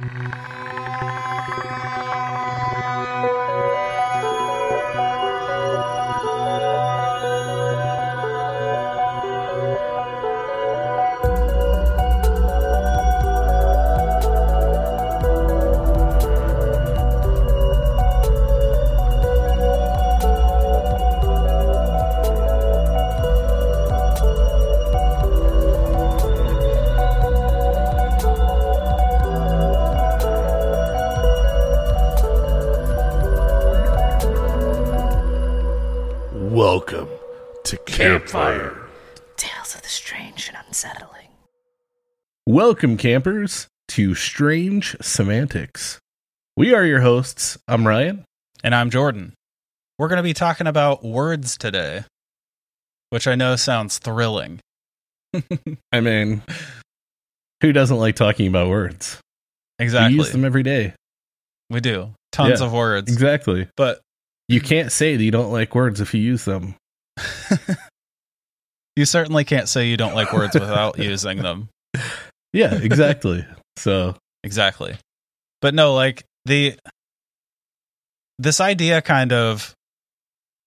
Welcome 0.00 0.51
Welcome, 42.72 42.96
campers, 42.96 43.68
to 43.88 44.14
Strange 44.14 44.96
Semantics. 45.02 45.98
We 46.56 46.72
are 46.72 46.86
your 46.86 47.02
hosts. 47.02 47.58
I'm 47.68 47.86
Ryan. 47.86 48.24
And 48.64 48.74
I'm 48.74 48.88
Jordan. 48.88 49.34
We're 49.98 50.08
going 50.08 50.16
to 50.16 50.22
be 50.22 50.32
talking 50.32 50.66
about 50.66 51.04
words 51.04 51.58
today, 51.58 52.04
which 53.10 53.26
I 53.26 53.34
know 53.34 53.56
sounds 53.56 53.98
thrilling. 53.98 54.60
I 55.92 56.00
mean, 56.00 56.40
who 57.60 57.74
doesn't 57.74 57.98
like 57.98 58.16
talking 58.16 58.46
about 58.46 58.70
words? 58.70 59.20
Exactly. 59.78 60.14
We 60.14 60.24
use 60.24 60.32
them 60.32 60.46
every 60.46 60.62
day. 60.62 60.94
We 61.68 61.80
do. 61.80 62.14
Tons 62.32 62.60
Yeah, 62.60 62.66
of 62.68 62.72
words. 62.72 63.12
Exactly. 63.12 63.68
But 63.76 64.00
You 64.48 64.62
can't 64.62 64.90
say 64.90 65.14
that 65.14 65.22
you 65.22 65.30
don't 65.30 65.52
like 65.52 65.74
words 65.74 66.00
if 66.00 66.14
you 66.14 66.22
use 66.22 66.46
them. 66.46 66.76
you 68.96 69.04
certainly 69.04 69.44
can't 69.44 69.68
say 69.68 69.88
you 69.88 69.98
don't 69.98 70.14
like 70.14 70.32
words 70.32 70.54
without 70.54 70.98
using 70.98 71.42
them. 71.42 71.68
Yeah, 72.52 72.74
exactly. 72.74 73.46
so, 73.76 74.16
Exactly. 74.44 74.96
But 75.60 75.74
no, 75.74 75.94
like 75.94 76.24
the 76.44 76.76
this 78.38 78.60
idea 78.60 79.00
kind 79.00 79.32
of 79.32 79.74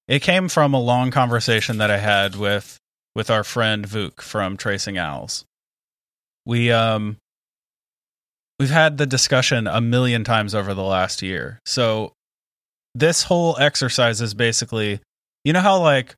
it 0.07 0.21
came 0.21 0.47
from 0.47 0.73
a 0.73 0.79
long 0.79 1.11
conversation 1.11 1.77
that 1.79 1.91
I 1.91 1.97
had 1.97 2.35
with 2.35 2.77
with 3.15 3.29
our 3.29 3.43
friend 3.43 3.85
Vuk 3.85 4.21
from 4.21 4.55
Tracing 4.55 4.97
Owls. 4.97 5.43
We 6.45 6.71
um 6.71 7.17
we've 8.59 8.69
had 8.69 8.97
the 8.97 9.05
discussion 9.05 9.67
a 9.67 9.81
million 9.81 10.23
times 10.23 10.55
over 10.55 10.73
the 10.73 10.83
last 10.83 11.21
year. 11.21 11.59
So 11.65 12.13
this 12.93 13.23
whole 13.23 13.57
exercise 13.59 14.21
is 14.21 14.33
basically 14.33 15.01
you 15.43 15.51
know 15.51 15.59
how 15.59 15.81
like 15.81 16.15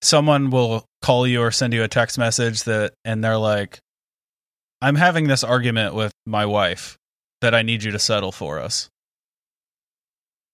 someone 0.00 0.48
will 0.48 0.86
call 1.02 1.26
you 1.26 1.42
or 1.42 1.50
send 1.50 1.74
you 1.74 1.82
a 1.82 1.88
text 1.88 2.16
message 2.16 2.62
that 2.64 2.94
and 3.04 3.22
they're 3.22 3.36
like 3.36 3.80
I'm 4.82 4.96
having 4.96 5.28
this 5.28 5.44
argument 5.44 5.94
with 5.94 6.12
my 6.26 6.46
wife 6.46 6.96
that 7.40 7.54
I 7.54 7.62
need 7.62 7.82
you 7.82 7.90
to 7.92 7.98
settle 7.98 8.32
for 8.32 8.58
us. 8.58 8.88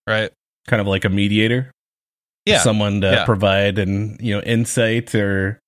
Right? 0.06 0.30
kind 0.68 0.80
of 0.80 0.86
like 0.88 1.04
a 1.04 1.08
mediator. 1.08 1.70
Yeah. 2.44 2.58
Someone 2.58 3.00
to 3.02 3.10
Yeah. 3.10 3.24
provide 3.24 3.78
and, 3.78 4.20
you 4.20 4.34
know, 4.34 4.42
insight 4.42 5.14
or 5.14 5.60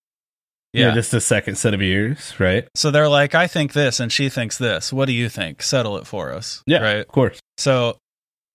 you 0.73 0.83
know, 0.83 0.89
yeah. 0.89 0.95
just 0.95 1.15
a 1.15 1.21
second 1.21 1.57
set 1.57 1.73
of 1.73 1.81
ears, 1.81 2.35
right? 2.39 2.69
so 2.75 2.91
they're 2.91 3.09
like, 3.09 3.35
I 3.35 3.47
think 3.47 3.73
this 3.73 4.01
and 4.01 4.13
she 4.13 4.29
thinks 4.29 4.59
this. 4.59 4.93
What 4.93 5.07
do 5.07 5.13
you 5.13 5.29
think? 5.29 5.63
Settle 5.63 5.97
it 5.99 6.07
for 6.07 6.33
us. 6.33 6.63
Yeah. 6.67 6.81
Right. 6.81 6.97
Of 7.01 7.09
course. 7.09 7.39
So 7.57 7.97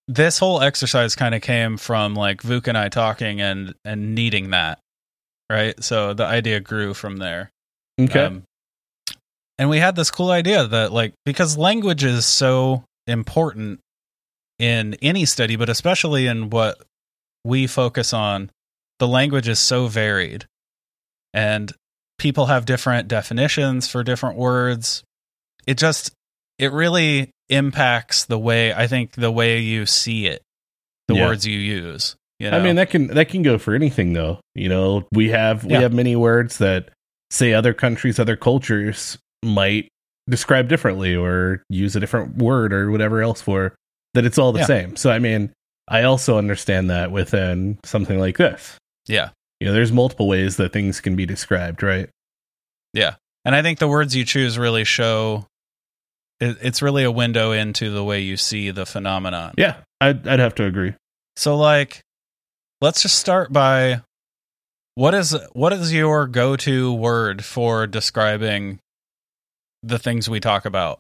this 0.07 0.37
whole 0.37 0.61
exercise 0.61 1.15
kind 1.15 1.33
of 1.33 1.41
came 1.41 1.77
from 1.77 2.13
like 2.13 2.41
Vuk 2.43 2.67
and 2.67 2.77
I 2.77 2.89
talking 2.89 3.41
and 3.41 3.73
and 3.83 4.13
needing 4.15 4.51
that. 4.51 4.79
Right. 5.49 5.81
So 5.83 6.13
the 6.13 6.25
idea 6.25 6.59
grew 6.59 6.93
from 6.93 7.17
there. 7.17 7.49
Okay. 7.99 8.25
Um, 8.25 8.43
and 9.63 9.69
we 9.69 9.77
had 9.77 9.95
this 9.95 10.11
cool 10.11 10.29
idea 10.29 10.67
that, 10.67 10.91
like, 10.91 11.13
because 11.23 11.57
language 11.57 12.03
is 12.03 12.25
so 12.25 12.83
important 13.07 13.79
in 14.59 14.95
any 15.01 15.23
study, 15.23 15.55
but 15.55 15.69
especially 15.69 16.27
in 16.27 16.49
what 16.49 16.83
we 17.45 17.65
focus 17.65 18.11
on, 18.11 18.51
the 18.99 19.07
language 19.07 19.47
is 19.47 19.59
so 19.59 19.87
varied. 19.87 20.47
And 21.33 21.71
people 22.17 22.47
have 22.47 22.65
different 22.65 23.07
definitions 23.07 23.87
for 23.87 24.03
different 24.03 24.35
words. 24.37 25.01
It 25.65 25.77
just, 25.77 26.11
it 26.59 26.73
really 26.73 27.31
impacts 27.47 28.25
the 28.25 28.37
way, 28.37 28.73
I 28.73 28.87
think, 28.87 29.13
the 29.13 29.31
way 29.31 29.59
you 29.59 29.85
see 29.85 30.27
it, 30.27 30.41
the 31.07 31.15
Yeah. 31.15 31.27
words 31.27 31.47
you 31.47 31.57
use. 31.57 32.17
You 32.37 32.51
know? 32.51 32.57
I 32.57 32.61
mean 32.61 32.75
that 32.75 32.89
can 32.89 33.07
that 33.07 33.29
can 33.29 33.43
go 33.43 33.57
for 33.57 33.73
anything 33.75 34.11
though. 34.11 34.41
You 34.55 34.67
know, 34.67 35.07
we 35.13 35.29
have 35.29 35.63
we 35.63 35.71
Yeah. 35.71 35.79
have 35.83 35.93
many 35.93 36.17
words 36.17 36.57
that 36.57 36.89
say 37.31 37.53
other 37.53 37.73
countries, 37.73 38.19
other 38.19 38.35
cultures 38.35 39.17
might 39.43 39.89
describe 40.29 40.69
differently 40.69 41.15
or 41.15 41.63
use 41.69 41.95
a 41.95 41.99
different 41.99 42.37
word 42.37 42.73
or 42.73 42.89
whatever 42.91 43.21
else 43.21 43.41
for 43.41 43.75
that 44.13 44.25
it's 44.25 44.37
all 44.37 44.51
the 44.51 44.59
Yeah. 44.59 44.65
same. 44.65 44.95
So 44.95 45.11
I 45.11 45.19
mean, 45.19 45.51
I 45.87 46.03
also 46.03 46.37
understand 46.37 46.89
that 46.89 47.11
within 47.11 47.79
something 47.83 48.19
like 48.19 48.37
this. 48.37 48.77
yeah. 49.07 49.29
You 49.59 49.67
know, 49.67 49.73
there's 49.73 49.91
multiple 49.93 50.27
ways 50.27 50.57
that 50.57 50.73
things 50.73 50.99
can 50.99 51.15
be 51.15 51.25
described, 51.25 51.83
right? 51.83 52.09
Yeah. 52.93 53.15
And 53.45 53.55
I 53.55 53.61
think 53.61 53.79
the 53.79 53.87
words 53.87 54.13
you 54.15 54.25
choose 54.25 54.57
really 54.57 54.83
show 54.83 55.45
it, 56.41 56.57
it's 56.61 56.81
really 56.81 57.03
a 57.03 57.11
window 57.11 57.51
into 57.53 57.89
the 57.89 58.03
way 58.03 58.19
you 58.21 58.35
see 58.37 58.71
the 58.71 58.85
phenomenon. 58.85 59.53
Yeah, 59.57 59.77
I'd 60.01 60.27
I'd 60.27 60.39
have 60.39 60.55
to 60.55 60.65
agree. 60.65 60.93
So 61.37 61.55
like 61.55 62.01
let's 62.81 63.01
just 63.01 63.17
start 63.19 63.53
by 63.53 64.01
what 64.95 65.13
is 65.13 65.35
what 65.53 65.71
is 65.73 65.93
your 65.93 66.27
go-to 66.27 66.93
word 66.93 67.43
for 67.45 67.87
describing 67.87 68.79
the 69.83 69.99
things 69.99 70.29
we 70.29 70.39
talk 70.39 70.65
about? 70.65 70.99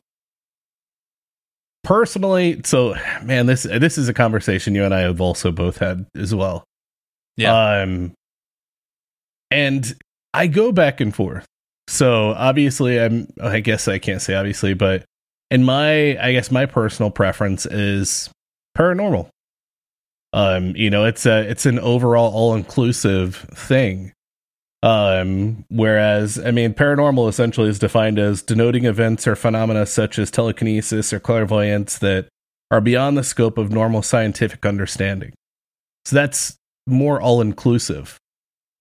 Personally, 1.83 2.61
so 2.63 2.95
man, 3.23 3.45
this 3.45 3.63
this 3.63 3.97
is 3.97 4.07
a 4.07 4.13
conversation 4.13 4.75
you 4.75 4.85
and 4.85 4.93
I 4.93 5.01
have 5.01 5.19
also 5.19 5.51
both 5.51 5.77
had 5.79 6.05
as 6.15 6.33
well. 6.33 6.63
Yeah. 7.35 7.81
Um, 7.81 8.13
and 9.51 9.93
I 10.33 10.47
go 10.47 10.71
back 10.71 11.01
and 11.01 11.13
forth. 11.13 11.45
So 11.87 12.29
obviously, 12.31 12.99
I'm. 13.01 13.27
I 13.41 13.59
guess 13.59 13.87
I 13.87 13.99
can't 13.99 14.21
say 14.21 14.35
obviously, 14.35 14.73
but 14.73 15.03
in 15.51 15.63
my, 15.63 16.17
I 16.23 16.31
guess 16.31 16.49
my 16.49 16.65
personal 16.65 17.11
preference 17.11 17.65
is 17.65 18.29
paranormal. 18.77 19.27
Um, 20.31 20.75
you 20.75 20.89
know, 20.89 21.05
it's 21.05 21.25
a 21.25 21.41
it's 21.41 21.65
an 21.65 21.79
overall 21.79 22.33
all 22.33 22.55
inclusive 22.55 23.35
thing. 23.53 24.12
Um, 24.83 25.63
whereas 25.69 26.37
I 26.37 26.51
mean, 26.51 26.73
paranormal 26.73 27.29
essentially 27.29 27.69
is 27.69 27.79
defined 27.79 28.19
as 28.19 28.41
denoting 28.41 28.83
events 28.83 29.25
or 29.25 29.35
phenomena 29.35 29.85
such 29.85 30.19
as 30.19 30.29
telekinesis 30.29 31.13
or 31.13 31.21
clairvoyance 31.21 31.97
that 31.99 32.27
are 32.69 32.81
beyond 32.81 33.17
the 33.17 33.23
scope 33.23 33.57
of 33.57 33.71
normal 33.71 34.01
scientific 34.01 34.65
understanding. 34.65 35.31
So 36.03 36.17
that's 36.17 36.57
more 36.85 37.21
all 37.21 37.39
inclusive. 37.39 38.17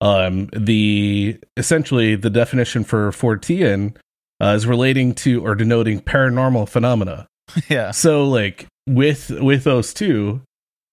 Um, 0.00 0.48
the 0.52 1.38
essentially 1.56 2.16
the 2.16 2.30
definition 2.30 2.82
for 2.82 3.12
Fortean 3.12 3.96
uh, 4.42 4.54
is 4.56 4.66
relating 4.66 5.14
to 5.14 5.46
or 5.46 5.54
denoting 5.54 6.00
paranormal 6.00 6.69
phenomena. 6.69 7.28
yeah. 7.69 7.92
So 7.92 8.24
like 8.24 8.66
with 8.88 9.30
with 9.30 9.62
those 9.62 9.94
two, 9.94 10.42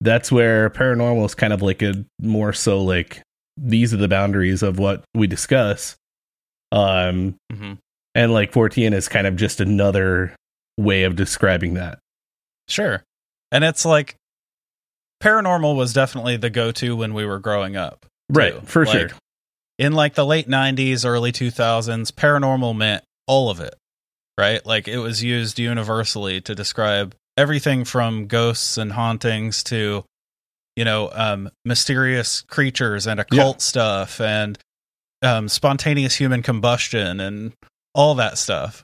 that's 0.01 0.31
where 0.31 0.69
paranormal 0.69 1.25
is 1.25 1.33
kind 1.33 1.51
of 1.51 1.63
like 1.63 1.81
a 1.81 2.05
more 2.21 2.53
so 2.53 2.83
like 2.83 3.23
these 3.61 3.93
are 3.93 3.97
the 3.97 4.07
boundaries 4.07 4.63
of 4.63 4.79
what 4.79 5.03
we 5.13 5.27
discuss. 5.27 5.95
Um, 6.71 7.35
hmm 7.51 7.73
and 8.15 8.33
like 8.33 8.51
Fortean 8.51 8.93
is 8.93 9.07
kind 9.07 9.27
of 9.27 9.35
just 9.35 9.61
another 9.61 10.35
way 10.77 11.03
of 11.03 11.15
describing 11.15 11.75
that. 11.75 11.99
Sure. 12.67 13.03
And 13.51 13.63
it's 13.63 13.85
like 13.85 14.15
paranormal 15.21 15.75
was 15.75 15.93
definitely 15.93 16.35
the 16.37 16.49
go-to 16.49 16.95
when 16.95 17.13
we 17.13 17.23
were 17.25 17.39
growing 17.39 17.75
up. 17.77 18.05
Right, 18.29 18.67
for 18.67 18.85
Like, 18.85 19.09
sure. 19.09 19.09
in 19.77 19.93
like 19.93 20.15
the 20.15 20.25
late 20.25 20.47
90s 20.47 21.05
early 21.05 21.31
2000s 21.31 22.11
paranormal 22.11 22.75
meant 22.75 23.03
all 23.27 23.49
of 23.49 23.59
it 23.59 23.75
right 24.37 24.65
like 24.65 24.87
it 24.87 24.97
was 24.99 25.23
used 25.23 25.59
universally 25.59 26.41
to 26.41 26.53
describe 26.55 27.15
everything 27.37 27.85
from 27.85 28.25
ghosts 28.27 28.77
and 28.77 28.91
hauntings 28.93 29.63
to 29.63 30.03
you 30.79 30.85
know 30.85 31.09
um 31.13 31.49
mysterious 31.65 32.41
creatures 32.43 33.05
and 33.05 33.19
occult 33.19 33.61
stuff 33.61 34.21
and 34.21 34.57
um 35.21 35.49
spontaneous 35.49 36.15
human 36.15 36.41
combustion 36.41 37.19
and 37.19 37.51
all 37.93 38.15
that 38.15 38.37
stuff 38.37 38.83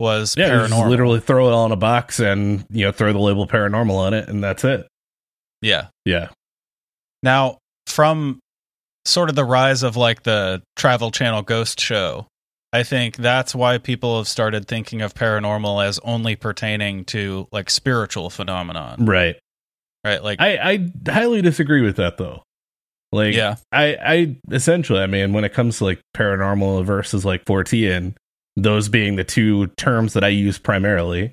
was 0.00 0.34
Yeah, 0.36 0.48
paranormal. 0.50 0.88
literally 0.90 1.20
throw 1.20 1.46
it 1.48 1.52
all 1.52 1.64
in 1.66 1.72
a 1.72 1.76
box 1.76 2.18
and 2.20 2.66
you 2.70 2.84
know 2.86 2.90
throw 2.92 3.12
the 3.12 3.18
label 3.20 3.46
paranormal 3.46 3.94
on 3.94 4.12
it, 4.14 4.28
and 4.28 4.42
that's 4.42 4.64
it. 4.64 4.86
yeah. 5.62 5.86
Yeah, 6.04 6.28
Now, 7.22 7.58
from 7.86 8.40
sort 9.04 9.28
of 9.30 9.36
the 9.36 9.44
rise 9.44 9.82
of 9.82 9.96
like 9.96 10.24
the 10.24 10.62
Travel 10.76 11.10
Channel 11.12 11.42
Ghost 11.42 11.80
Show, 11.80 12.26
I 12.72 12.82
think 12.82 13.16
that's 13.16 13.54
why 13.54 13.78
people 13.78 14.18
have 14.18 14.28
started 14.28 14.66
thinking 14.68 15.00
of 15.00 15.14
paranormal 15.14 15.84
as 15.86 15.98
only 16.00 16.34
pertaining 16.36 17.04
to 17.06 17.46
like 17.52 17.70
spiritual 17.70 18.28
phenomenon, 18.30 19.06
Right. 19.06 19.36
Right? 20.04 20.22
Like, 20.22 20.40
I, 20.40 20.56
I 20.56 21.10
highly 21.10 21.42
disagree 21.42 21.82
with 21.82 21.96
that 21.96 22.16
though. 22.16 22.42
Like 23.12 23.34
yeah, 23.34 23.56
I, 23.72 23.96
I 24.00 24.36
essentially, 24.50 25.00
I 25.00 25.06
mean, 25.06 25.32
when 25.32 25.44
it 25.44 25.54
comes 25.54 25.78
to 25.78 25.84
like 25.84 26.00
paranormal 26.14 26.84
versus 26.84 27.24
like 27.24 27.44
Fortean, 27.44 28.14
those 28.56 28.88
being 28.88 29.16
the 29.16 29.24
two 29.24 29.68
terms 29.68 30.14
that 30.14 30.24
I 30.24 30.28
use 30.28 30.58
primarily. 30.58 31.32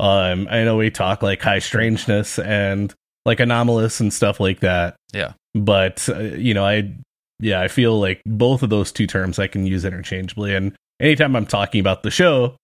Um, 0.00 0.46
I 0.50 0.64
know 0.64 0.76
we 0.76 0.90
talk 0.90 1.22
like 1.22 1.42
high 1.42 1.58
strangeness 1.58 2.38
and 2.38 2.92
like 3.24 3.40
anomalous 3.40 4.00
and 4.00 4.12
stuff 4.12 4.40
like 4.40 4.60
that. 4.60 4.96
Yeah. 5.12 5.32
But 5.54 6.08
uh, 6.08 6.18
you 6.18 6.54
know, 6.54 6.64
I 6.64 6.94
yeah, 7.40 7.60
I 7.60 7.68
feel 7.68 7.98
like 7.98 8.20
both 8.26 8.62
of 8.62 8.70
those 8.70 8.90
two 8.92 9.06
terms 9.06 9.38
I 9.38 9.46
can 9.46 9.66
use 9.66 9.84
interchangeably, 9.84 10.54
and 10.54 10.74
anytime 11.00 11.36
I'm 11.36 11.46
talking 11.46 11.80
about 11.80 12.02
the 12.02 12.10
show, 12.10 12.56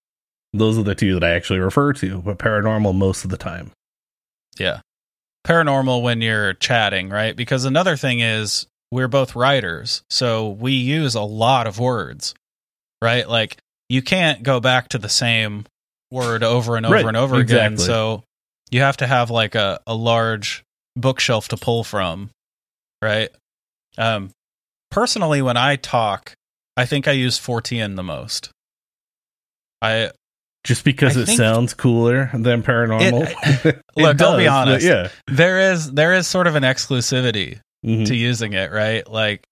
those 0.53 0.77
are 0.77 0.83
the 0.83 0.95
two 0.95 1.13
that 1.13 1.23
I 1.23 1.31
actually 1.31 1.59
refer 1.59 1.93
to. 1.93 2.21
But 2.21 2.39
paranormal 2.39 2.95
most 2.95 3.23
of 3.23 3.31
the 3.31 3.37
time. 3.37 3.71
yeah. 4.59 4.81
Paranormal 5.45 6.01
when 6.01 6.21
you're 6.21 6.53
chatting, 6.53 7.09
right? 7.09 7.35
Because 7.35 7.65
another 7.65 7.95
thing 7.95 8.19
is 8.19 8.65
we're 8.91 9.07
both 9.07 9.35
writers, 9.35 10.01
so 10.09 10.49
we 10.49 10.71
use 10.73 11.15
a 11.15 11.21
lot 11.21 11.67
of 11.67 11.79
words, 11.79 12.33
right? 13.01 13.27
Like 13.29 13.57
you 13.89 14.01
can't 14.01 14.41
go 14.43 14.59
back 14.59 14.89
to 14.89 14.97
the 14.97 15.09
same 15.09 15.65
word 16.11 16.43
over 16.43 16.77
and 16.77 16.85
over 16.85 16.95
Right, 16.95 17.05
and 17.05 17.17
over 17.17 17.35
again. 17.35 17.73
exactly. 17.73 17.85
So 17.85 18.23
you 18.71 18.81
have 18.81 18.97
to 18.97 19.07
have 19.07 19.29
like 19.29 19.53
a, 19.55 19.79
a 19.85 19.93
large 19.93 20.63
bookshelf 20.95 21.47
to 21.49 21.57
pull 21.57 21.83
from, 21.83 22.31
right? 23.01 23.29
Um, 23.97 24.31
personally, 24.89 25.41
when 25.41 25.57
I 25.57 25.75
talk, 25.75 26.33
I 26.75 26.85
think 26.85 27.07
I 27.07 27.11
use 27.11 27.39
Fortean 27.39 27.95
the 27.95 28.03
most. 28.03 28.49
I 29.81 30.11
Just 30.65 30.83
because 30.83 31.15
I 31.17 31.21
it 31.21 31.27
sounds 31.27 31.73
cooler 31.73 32.29
than 32.33 32.61
paranormal. 32.63 33.33
It 33.65 33.81
Look, 33.95 34.21
I'll 34.21 34.37
be 34.37 34.47
honest. 34.47 34.85
Yeah. 34.85 35.09
there 35.27 35.71
is 35.71 35.91
there 35.93 36.13
is 36.13 36.27
sort 36.27 36.47
of 36.47 36.55
an 36.55 36.63
exclusivity 36.63 37.59
Mhm. 37.85 38.07
to 38.07 38.15
using 38.15 38.53
it, 38.53 38.71
right? 38.71 39.07
Like 39.09 39.43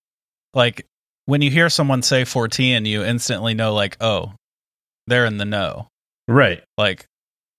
like 0.53 0.85
when 1.25 1.41
you 1.41 1.49
hear 1.51 1.69
someone 1.69 2.01
say 2.01 2.23
Fortean, 2.23 2.85
you 2.85 3.03
instantly 3.03 3.53
know 3.53 3.73
like, 3.73 3.95
oh, 4.01 4.33
they're 5.07 5.25
in 5.25 5.37
the 5.37 5.45
know. 5.45 5.87
Right. 6.27 6.63
Like 6.77 7.05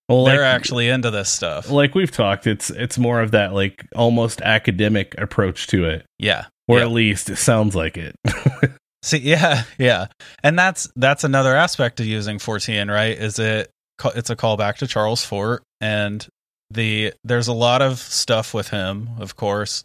Well, 0.09 0.25
they're 0.25 0.41
like, 0.43 0.55
actually 0.55 0.89
into 0.89 1.11
this 1.11 1.29
stuff. 1.31 1.71
like 1.71 1.95
we've 1.95 2.11
talked, 2.11 2.47
it's 2.47 2.71
it's 2.71 2.99
more 2.99 3.21
of 3.23 3.31
that 3.31 3.53
like 3.55 3.87
almost 3.95 4.41
academic 4.43 5.15
approach 5.17 5.67
to 5.69 5.85
it, 5.85 6.05
yeah. 6.19 6.47
or 6.69 6.79
Yeah. 6.79 6.85
at 6.85 6.91
least 6.91 7.31
it 7.31 7.37
sounds 7.37 7.75
like 7.77 7.97
it. 7.97 8.17
See, 9.05 9.19
yeah, 9.23 9.65
yeah, 9.79 10.07
and 10.43 10.59
that's 10.59 10.91
that's 10.97 11.25
another 11.25 11.55
aspect 11.55 12.01
of 12.01 12.07
using 12.07 12.39
Fortean, 12.39 12.91
right? 12.91 13.17
Is 13.17 13.39
it 13.39 13.71
it's 14.17 14.31
a 14.31 14.37
callback 14.37 14.77
to 14.79 14.87
Charles 14.87 15.25
Fort, 15.25 15.63
and 15.81 16.27
the 16.71 17.13
there's 17.23 17.49
a 17.49 17.53
lot 17.53 17.83
of 17.83 17.99
stuff 17.99 18.55
with 18.55 18.69
him, 18.69 19.11
of 19.19 19.37
course. 19.37 19.85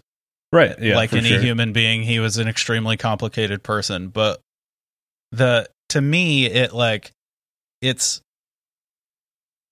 right. 0.54 0.74
Yeah. 0.80 0.96
like 0.96 1.12
any 1.14 1.30
sure. 1.30 1.42
human 1.42 1.74
being, 1.74 2.04
he 2.04 2.20
was 2.20 2.38
an 2.38 2.48
extremely 2.48 2.96
complicated 2.96 3.62
person. 3.62 4.08
But 4.08 4.40
the 5.32 5.68
to 5.90 6.02
me, 6.02 6.46
it 6.46 6.74
like 6.74 7.12
it's 7.82 8.22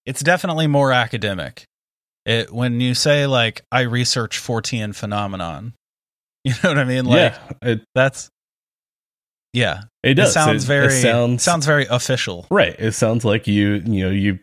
it's 0.06 0.22
definitely 0.22 0.68
more 0.68 0.92
academic. 0.92 1.64
It 2.26 2.52
when 2.52 2.82
you 2.82 2.94
say 2.94 3.26
like 3.26 3.62
I 3.72 3.82
research 3.82 4.40
Fortean 4.40 4.94
phenomenon, 4.94 5.74
you 6.44 6.54
know 6.62 6.70
what 6.70 6.78
I 6.78 6.84
mean? 6.84 7.06
Like 7.06 7.34
yeah. 7.34 7.72
It 7.72 7.86
that's 7.96 8.30
yeah. 9.58 9.82
it 10.04 10.14
does. 10.16 10.30
It, 10.30 10.34
sounds 10.34 10.64
It- 10.64 10.68
very 10.68 10.88
It 10.88 11.02
sounds 11.02 11.44
sounds 11.44 11.66
very 11.66 11.86
official. 11.90 12.46
right. 12.52 12.76
It 12.80 12.94
sounds 12.94 13.26
like 13.26 13.48
you 13.48 13.82
you 13.86 14.06
know 14.06 14.12
you 14.12 14.40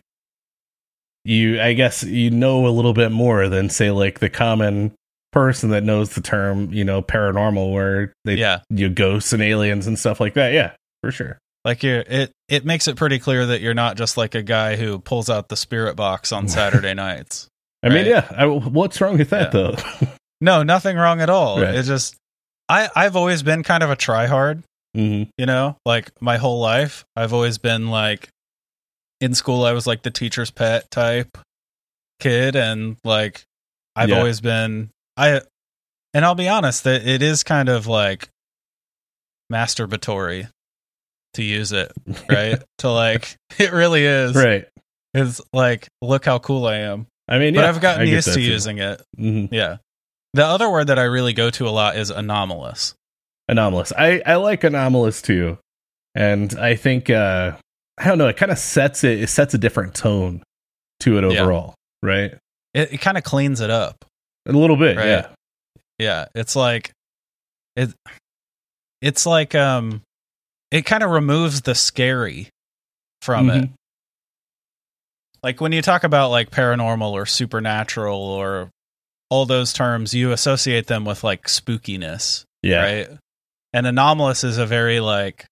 you 1.23 1.59
I 1.61 1.73
guess 1.73 2.03
you 2.03 2.29
know 2.29 2.67
a 2.67 2.69
little 2.69 2.93
bit 2.93 3.11
more 3.11 3.49
than 3.49 3.69
say 3.69 3.91
like 3.91 4.19
the 4.19 4.29
common 4.29 4.93
person 5.31 5.71
that 5.71 5.83
knows 5.83 6.11
the 6.11 6.21
term 6.21 6.71
you 6.71 6.83
know 6.83 7.01
paranormal 7.01 7.73
where 7.73 8.13
they 8.23 8.35
Yeah. 8.35 8.59
you 8.69 8.89
ghosts 8.89 9.33
and 9.33 9.41
aliens 9.41 9.87
and 9.87 9.97
stuff 9.97 10.19
like 10.19 10.35
that. 10.35 10.53
Yeah, 10.53 10.71
for 11.01 11.11
sure. 11.11 11.37
Like 11.63 11.81
you 11.83 12.03
it 12.07 12.31
it 12.47 12.63
makes 12.65 12.87
it 12.87 12.95
pretty 12.95 13.17
clear 13.19 13.45
that 13.47 13.61
you're 13.61 13.73
not 13.73 13.97
just 13.97 14.17
like 14.17 14.35
a 14.35 14.43
guy 14.43 14.75
who 14.75 14.99
pulls 14.99 15.29
out 15.29 15.49
the 15.49 15.57
spirit 15.57 15.95
box 15.95 16.31
on 16.31 16.47
Saturday 16.59 16.93
nights. 16.93 17.47
I 17.83 17.89
mean, 17.89 18.05
yeah. 18.05 18.27
I, 18.35 18.45
what's 18.47 18.99
wrong 19.01 19.17
with 19.17 19.29
that 19.31 19.53
Yeah. 19.53 19.71
though? 19.71 19.75
No, 20.41 20.63
nothing 20.63 20.97
wrong 20.97 21.21
at 21.21 21.29
all. 21.29 21.61
Right. 21.61 21.73
It 21.75 21.83
just 21.83 22.17
I 22.69 22.89
I've 22.93 23.15
always 23.15 23.41
been 23.41 23.63
kind 23.63 23.81
of 23.83 23.89
a 23.89 23.95
tryhard, 23.95 24.63
hmm 24.95 25.23
you 25.37 25.45
know? 25.45 25.77
Like 25.85 26.11
my 26.21 26.37
whole 26.37 26.59
life, 26.61 27.03
I've 27.15 27.33
always 27.33 27.57
been 27.57 27.89
like 27.89 28.29
in 29.21 29.33
school 29.33 29.63
I 29.65 29.71
was 29.73 29.85
like 29.87 30.03
the 30.03 30.11
teacher's 30.11 30.51
pet 30.51 30.89
type 30.91 31.37
kid 32.19 32.55
and 32.55 32.97
like 33.03 33.43
I've 33.95 34.09
Yeah. 34.09 34.17
always 34.17 34.39
been 34.41 34.89
I 35.17 35.41
and 36.13 36.23
I'll 36.25 36.35
be 36.35 36.47
honest 36.47 36.83
that 36.85 37.05
it 37.07 37.21
is 37.21 37.43
kind 37.43 37.67
of 37.69 37.87
like 37.87 38.29
masturbatory 39.51 40.49
to 41.33 41.43
use 41.43 41.71
it, 41.71 41.91
right? 42.29 42.61
to 42.79 42.89
like 42.91 43.35
it 43.59 43.71
really 43.71 44.05
is. 44.05 44.35
Right. 44.35 44.65
It's 45.13 45.41
like 45.53 45.87
look 46.01 46.25
how 46.25 46.39
cool 46.39 46.65
I 46.67 46.77
am. 46.79 47.07
I 47.27 47.39
mean, 47.39 47.53
But 47.53 47.61
yeah, 47.63 47.69
I've 47.69 47.81
gotten 47.81 48.07
used 48.07 48.27
to 48.27 48.35
too. 48.35 48.41
using 48.41 48.77
it. 48.79 49.01
Mhm. 49.17 49.49
Yeah. 49.51 49.77
The 50.33 50.45
other 50.45 50.69
word 50.69 50.87
that 50.87 50.99
I 50.99 51.03
really 51.03 51.33
go 51.33 51.49
to 51.51 51.67
a 51.67 51.71
lot 51.71 51.95
is 51.95 52.09
anomalous. 52.09 52.93
Anomalous. 53.47 53.91
I 53.97 54.21
I 54.25 54.35
like 54.35 54.63
anomalous 54.63 55.21
too, 55.21 55.57
and 56.13 56.53
I 56.59 56.75
think 56.75 57.09
uh 57.09 57.57
I 57.97 58.05
don't 58.07 58.17
know. 58.17 58.27
It 58.27 58.37
kind 58.37 58.51
of 58.51 58.57
sets 58.57 59.03
it. 59.03 59.21
It 59.21 59.27
sets 59.27 59.53
a 59.53 59.57
different 59.57 59.95
tone 59.95 60.43
to 61.01 61.17
it 61.17 61.31
Yeah. 61.33 61.41
overall, 61.41 61.75
right? 62.03 62.33
It, 62.73 62.93
it 62.93 62.97
kind 63.01 63.17
of 63.17 63.23
cleans 63.23 63.61
it 63.61 63.69
up. 63.69 64.03
A 64.47 64.51
little 64.51 64.75
bit, 64.77 64.97
Right. 64.97 65.05
yeah. 65.07 65.27
Yeah. 65.97 66.25
It's 66.35 66.55
like 66.55 66.91
it 67.75 67.93
it's 69.01 69.25
like 69.25 69.55
um 69.55 70.01
it 70.71 70.81
kind 70.85 71.03
of 71.03 71.09
removes 71.11 71.61
the 71.61 71.73
scary 71.75 72.49
from 73.21 73.49
it. 73.49 73.63
Mhm. 73.65 73.71
Like 75.43 75.61
when 75.61 75.71
you 75.71 75.81
talk 75.81 76.03
about 76.03 76.31
like 76.31 76.49
paranormal 76.49 77.11
or 77.11 77.25
supernatural 77.25 78.19
or 78.19 78.69
all 79.29 79.45
those 79.45 79.73
terms, 79.73 80.13
you 80.13 80.31
associate 80.31 80.87
them 80.87 81.05
with 81.05 81.23
like 81.23 81.45
spookiness, 81.47 82.43
Yeah, 82.63 82.81
right? 82.83 83.09
And 83.75 83.85
anomalous 83.85 84.45
is 84.45 84.57
a 84.57 84.65
very 84.65 85.01
like 85.01 85.45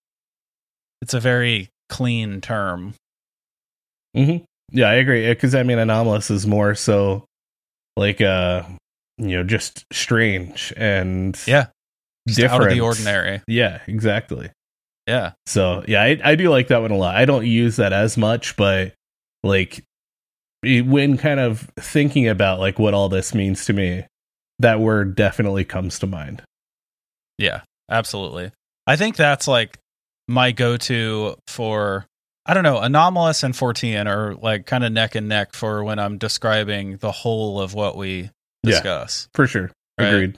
it's 1.02 1.14
a 1.14 1.20
very 1.20 1.70
clean 1.90 2.40
term. 2.40 2.94
hmm 4.16 4.38
yeah. 4.72 4.90
I 4.90 4.94
agree 4.96 5.28
because 5.28 5.54
I 5.54 5.64
mean, 5.64 5.78
anomalous 5.78 6.32
is 6.32 6.48
more 6.48 6.74
so 6.74 7.26
like 7.98 8.22
uh 8.22 8.64
you 9.18 9.36
know 9.38 9.44
just 9.44 9.86
strange 9.92 10.72
and 10.78 11.38
Yeah. 11.46 11.68
Just 12.26 12.40
out 12.40 12.46
of 12.46 12.52
different. 12.62 12.72
the 12.72 12.80
ordinary. 12.82 13.42
Yeah, 13.46 13.82
exactly. 13.88 14.50
Yeah. 15.06 15.34
So 15.46 15.84
yeah, 15.86 16.02
I, 16.02 16.18
I 16.24 16.36
do 16.36 16.50
like 16.50 16.70
that 16.70 16.82
one 16.82 16.92
a 16.92 16.98
lot. 16.98 17.18
I 17.18 17.26
don't 17.26 17.46
use 17.46 17.76
that 17.76 17.92
as 17.92 18.16
much, 18.18 18.56
but 18.56 18.94
like 19.44 19.84
when 20.64 21.18
kind 21.18 21.42
of 21.42 21.70
thinking 21.78 22.30
about 22.30 22.62
like 22.62 22.80
what 22.80 22.94
all 22.94 23.10
this 23.10 23.36
means 23.36 23.66
to 23.66 23.74
me, 23.74 24.06
that 24.60 24.80
word 24.80 25.14
definitely 25.16 25.66
comes 25.66 26.00
to 26.00 26.08
mind. 26.08 26.42
Yeah, 27.38 27.64
absolutely. 27.90 28.52
I 28.88 28.96
think 28.96 29.16
that's 29.16 29.48
like 29.48 29.78
my 30.28 30.52
go-to 30.52 31.36
for 31.48 32.06
I 32.46 32.54
don't 32.54 32.64
know, 32.64 32.80
anomalous 32.80 33.42
and 33.44 33.54
Fortean 33.54 34.06
are 34.06 34.36
like 34.36 34.66
kind 34.66 34.84
of 34.84 34.92
neck 34.92 35.16
and 35.16 35.30
neck 35.30 35.54
for 35.54 35.82
when 35.84 35.98
I'm 35.98 36.18
describing 36.18 36.98
the 36.98 37.12
whole 37.12 37.62
of 37.62 37.74
what 37.74 37.96
we 37.96 38.32
Yeah. 38.64 38.72
discuss. 38.72 39.30
For 39.34 39.48
sure. 39.48 39.72
Right. 39.98 40.08
Agreed. 40.08 40.38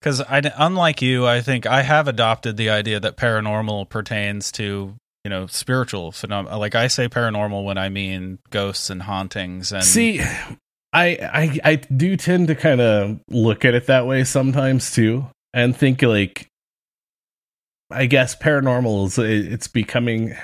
Because 0.00 0.20
I, 0.20 0.40
unlike 0.56 1.02
you, 1.02 1.26
I 1.26 1.40
think 1.40 1.66
I 1.66 1.82
have 1.82 2.06
adopted 2.06 2.56
the 2.56 2.70
idea 2.70 3.00
that 3.00 3.16
paranormal 3.16 3.88
pertains 3.88 4.52
to 4.52 4.94
you 5.24 5.28
know 5.30 5.48
spiritual 5.48 6.12
phenomena. 6.12 6.56
Like 6.56 6.76
I 6.76 6.86
say 6.86 7.08
paranormal 7.08 7.64
when 7.64 7.78
I 7.78 7.88
mean 7.88 8.38
ghosts 8.50 8.88
and 8.88 9.02
hauntings 9.02 9.72
and 9.72 9.82
See, 9.82 10.20
I 10.20 10.56
I 10.92 11.58
I 11.64 11.74
do 11.76 12.16
tend 12.16 12.46
to 12.46 12.54
kind 12.54 12.80
of 12.80 13.18
look 13.28 13.64
at 13.64 13.74
it 13.74 13.86
that 13.86 14.06
way 14.06 14.22
sometimes 14.22 14.92
too, 14.92 15.26
and 15.54 15.76
think 15.76 16.02
like, 16.02 16.48
I 17.90 18.06
guess 18.06 18.36
paranormal 18.36 19.06
is 19.06 19.18
it's 19.18 19.68
becoming. 19.68 20.36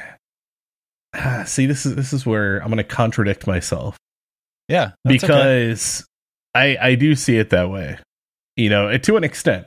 See, 1.47 1.67
this 1.67 1.87
is 1.87 1.95
this 1.95 2.13
is 2.13 2.27
where 2.27 2.59
I'm 2.59 2.69
going 2.69 2.79
to 2.79 2.85
contradict 2.85 3.47
myself. 3.47 3.97
yeah, 4.69 4.93
that's 5.05 5.25
okay. 5.25 5.33
because 5.33 6.07
I 6.55 6.77
I 6.81 6.95
do 6.95 7.15
see 7.15 7.37
it 7.37 7.51
that 7.51 7.71
way. 7.71 7.99
You 8.57 8.71
know, 8.71 8.97
to 8.97 9.17
an 9.17 9.25
extent. 9.25 9.67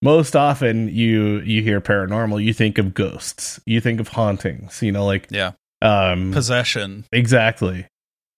Most 0.00 0.36
often 0.36 0.88
you 0.88 1.40
you 1.40 1.60
hear 1.60 1.80
paranormal, 1.80 2.44
you 2.44 2.52
think 2.54 2.78
of 2.78 2.94
ghosts, 2.94 3.58
you 3.66 3.80
think 3.80 3.98
of 3.98 4.06
hauntings, 4.06 4.80
you 4.80 4.92
know, 4.92 5.04
like 5.04 5.26
yeah 5.28 5.52
um 5.82 6.30
possession. 6.32 7.04
exactly. 7.10 7.84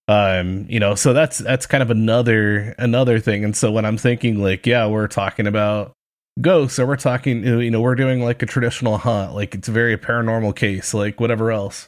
Um, 0.08 0.66
you 0.68 0.80
know, 0.80 0.94
so 0.94 1.12
that's 1.12 1.36
that's 1.38 1.66
kind 1.66 1.82
of 1.82 1.90
another 1.90 2.74
another 2.78 3.20
thing. 3.20 3.44
And 3.44 3.54
so 3.54 3.70
when 3.70 3.84
I'm 3.84 3.98
thinking 3.98 4.42
like, 4.42 4.66
yeah, 4.66 4.86
we're 4.86 5.06
talking 5.06 5.46
about 5.46 5.92
ghosts 6.40 6.78
or 6.78 6.86
we're 6.86 6.96
talking 6.96 7.44
you 7.44 7.70
know 7.70 7.80
we're 7.80 7.94
doing 7.94 8.22
like 8.22 8.42
a 8.42 8.46
traditional 8.46 8.98
hunt 8.98 9.34
like 9.34 9.54
it's 9.54 9.68
a 9.68 9.72
very 9.72 9.96
paranormal 9.96 10.54
case 10.54 10.94
like 10.94 11.20
whatever 11.20 11.50
else. 11.50 11.86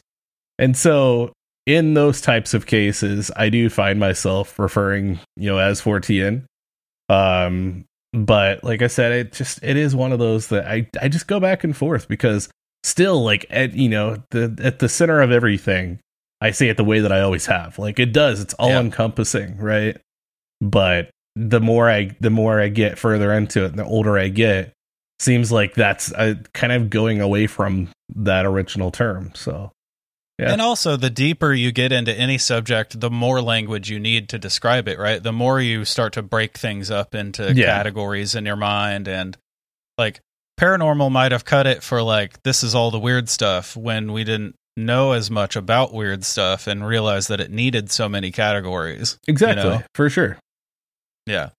And 0.59 0.77
so 0.77 1.31
in 1.65 1.93
those 1.93 2.19
types 2.21 2.53
of 2.53 2.65
cases 2.65 3.31
i 3.37 3.47
do 3.49 3.69
find 3.69 3.99
myself 3.99 4.59
referring 4.59 5.17
you 5.37 5.49
know 5.49 5.57
as 5.57 5.81
Fortean 5.81 6.43
um 7.09 7.85
but 8.11 8.63
like 8.63 8.81
i 8.81 8.87
said 8.87 9.11
it 9.13 9.31
just 9.31 9.59
it 9.63 9.77
is 9.77 9.95
one 9.95 10.11
of 10.11 10.19
those 10.19 10.47
that 10.49 10.67
i 10.67 10.85
i 11.01 11.07
just 11.07 11.25
go 11.27 11.39
back 11.39 11.63
and 11.63 11.75
forth 11.75 12.07
because 12.09 12.49
still 12.83 13.23
like 13.23 13.45
at 13.49 13.73
you 13.73 13.87
know 13.89 14.21
the 14.31 14.53
at 14.61 14.79
the 14.79 14.89
center 14.89 15.21
of 15.21 15.31
everything 15.31 15.99
i 16.41 16.51
say 16.51 16.67
it 16.67 16.75
the 16.77 16.83
way 16.83 16.99
that 16.99 17.11
i 17.13 17.21
always 17.21 17.45
have. 17.45 17.79
Like 17.79 17.97
it 17.97 18.11
does. 18.11 18.41
It's 18.41 18.53
all 18.55 18.69
Yeah. 18.69 18.81
encompassing 18.81 19.57
right? 19.57 19.97
But 20.59 21.09
the 21.35 21.59
more 21.59 21.89
i 21.89 22.15
the 22.19 22.29
more 22.29 22.59
i 22.59 22.67
get 22.67 22.97
further 22.99 23.33
into 23.33 23.63
it 23.63 23.69
and 23.71 23.79
the 23.79 23.85
older 23.85 24.17
i 24.17 24.27
get 24.27 24.71
seems 25.19 25.51
like 25.51 25.73
that's 25.73 26.11
uh, 26.13 26.35
kind 26.53 26.73
of 26.73 26.89
going 26.89 27.21
away 27.21 27.47
from 27.47 27.89
that 28.15 28.45
original 28.45 28.91
term 28.91 29.31
so 29.33 29.71
Yeah. 30.39 30.51
And 30.51 30.61
also, 30.61 30.97
the 30.97 31.11
deeper 31.11 31.53
you 31.53 31.71
get 31.71 31.91
into 31.91 32.11
any 32.13 32.39
subject, 32.39 32.99
the 32.99 33.11
more 33.11 33.39
language 33.39 33.89
you 33.91 33.99
need 33.99 34.29
to 34.29 34.39
describe 34.39 34.87
it, 34.87 34.97
right? 34.97 35.21
The 35.21 35.31
more 35.31 35.61
you 35.61 35.85
start 35.85 36.11
to 36.13 36.23
break 36.23 36.57
things 36.57 36.89
up 36.89 37.13
into 37.13 37.53
Yeah. 37.53 37.67
categories 37.67 38.33
in 38.33 38.43
your 38.45 38.55
mind. 38.55 39.07
And 39.07 39.37
like, 39.97 40.21
paranormal 40.59 41.11
might 41.11 41.31
have 41.31 41.45
cut 41.45 41.67
it 41.67 41.83
for 41.83 42.01
like, 42.01 42.41
this 42.41 42.63
is 42.63 42.73
all 42.73 42.89
the 42.89 42.99
weird 42.99 43.29
stuff 43.29 43.77
when 43.77 44.11
we 44.11 44.23
didn't 44.23 44.55
know 44.75 45.11
as 45.11 45.29
much 45.29 45.55
about 45.55 45.93
weird 45.93 46.25
stuff 46.25 46.65
and 46.65 46.85
realize 46.85 47.27
that 47.27 47.39
it 47.39 47.51
needed 47.51 47.91
so 47.91 48.09
many 48.09 48.31
categories. 48.31 49.19
exactly 49.27 49.63
know? 49.69 49.83
for 49.93 50.09
sure 50.09 50.37
Yeah. 51.25 51.49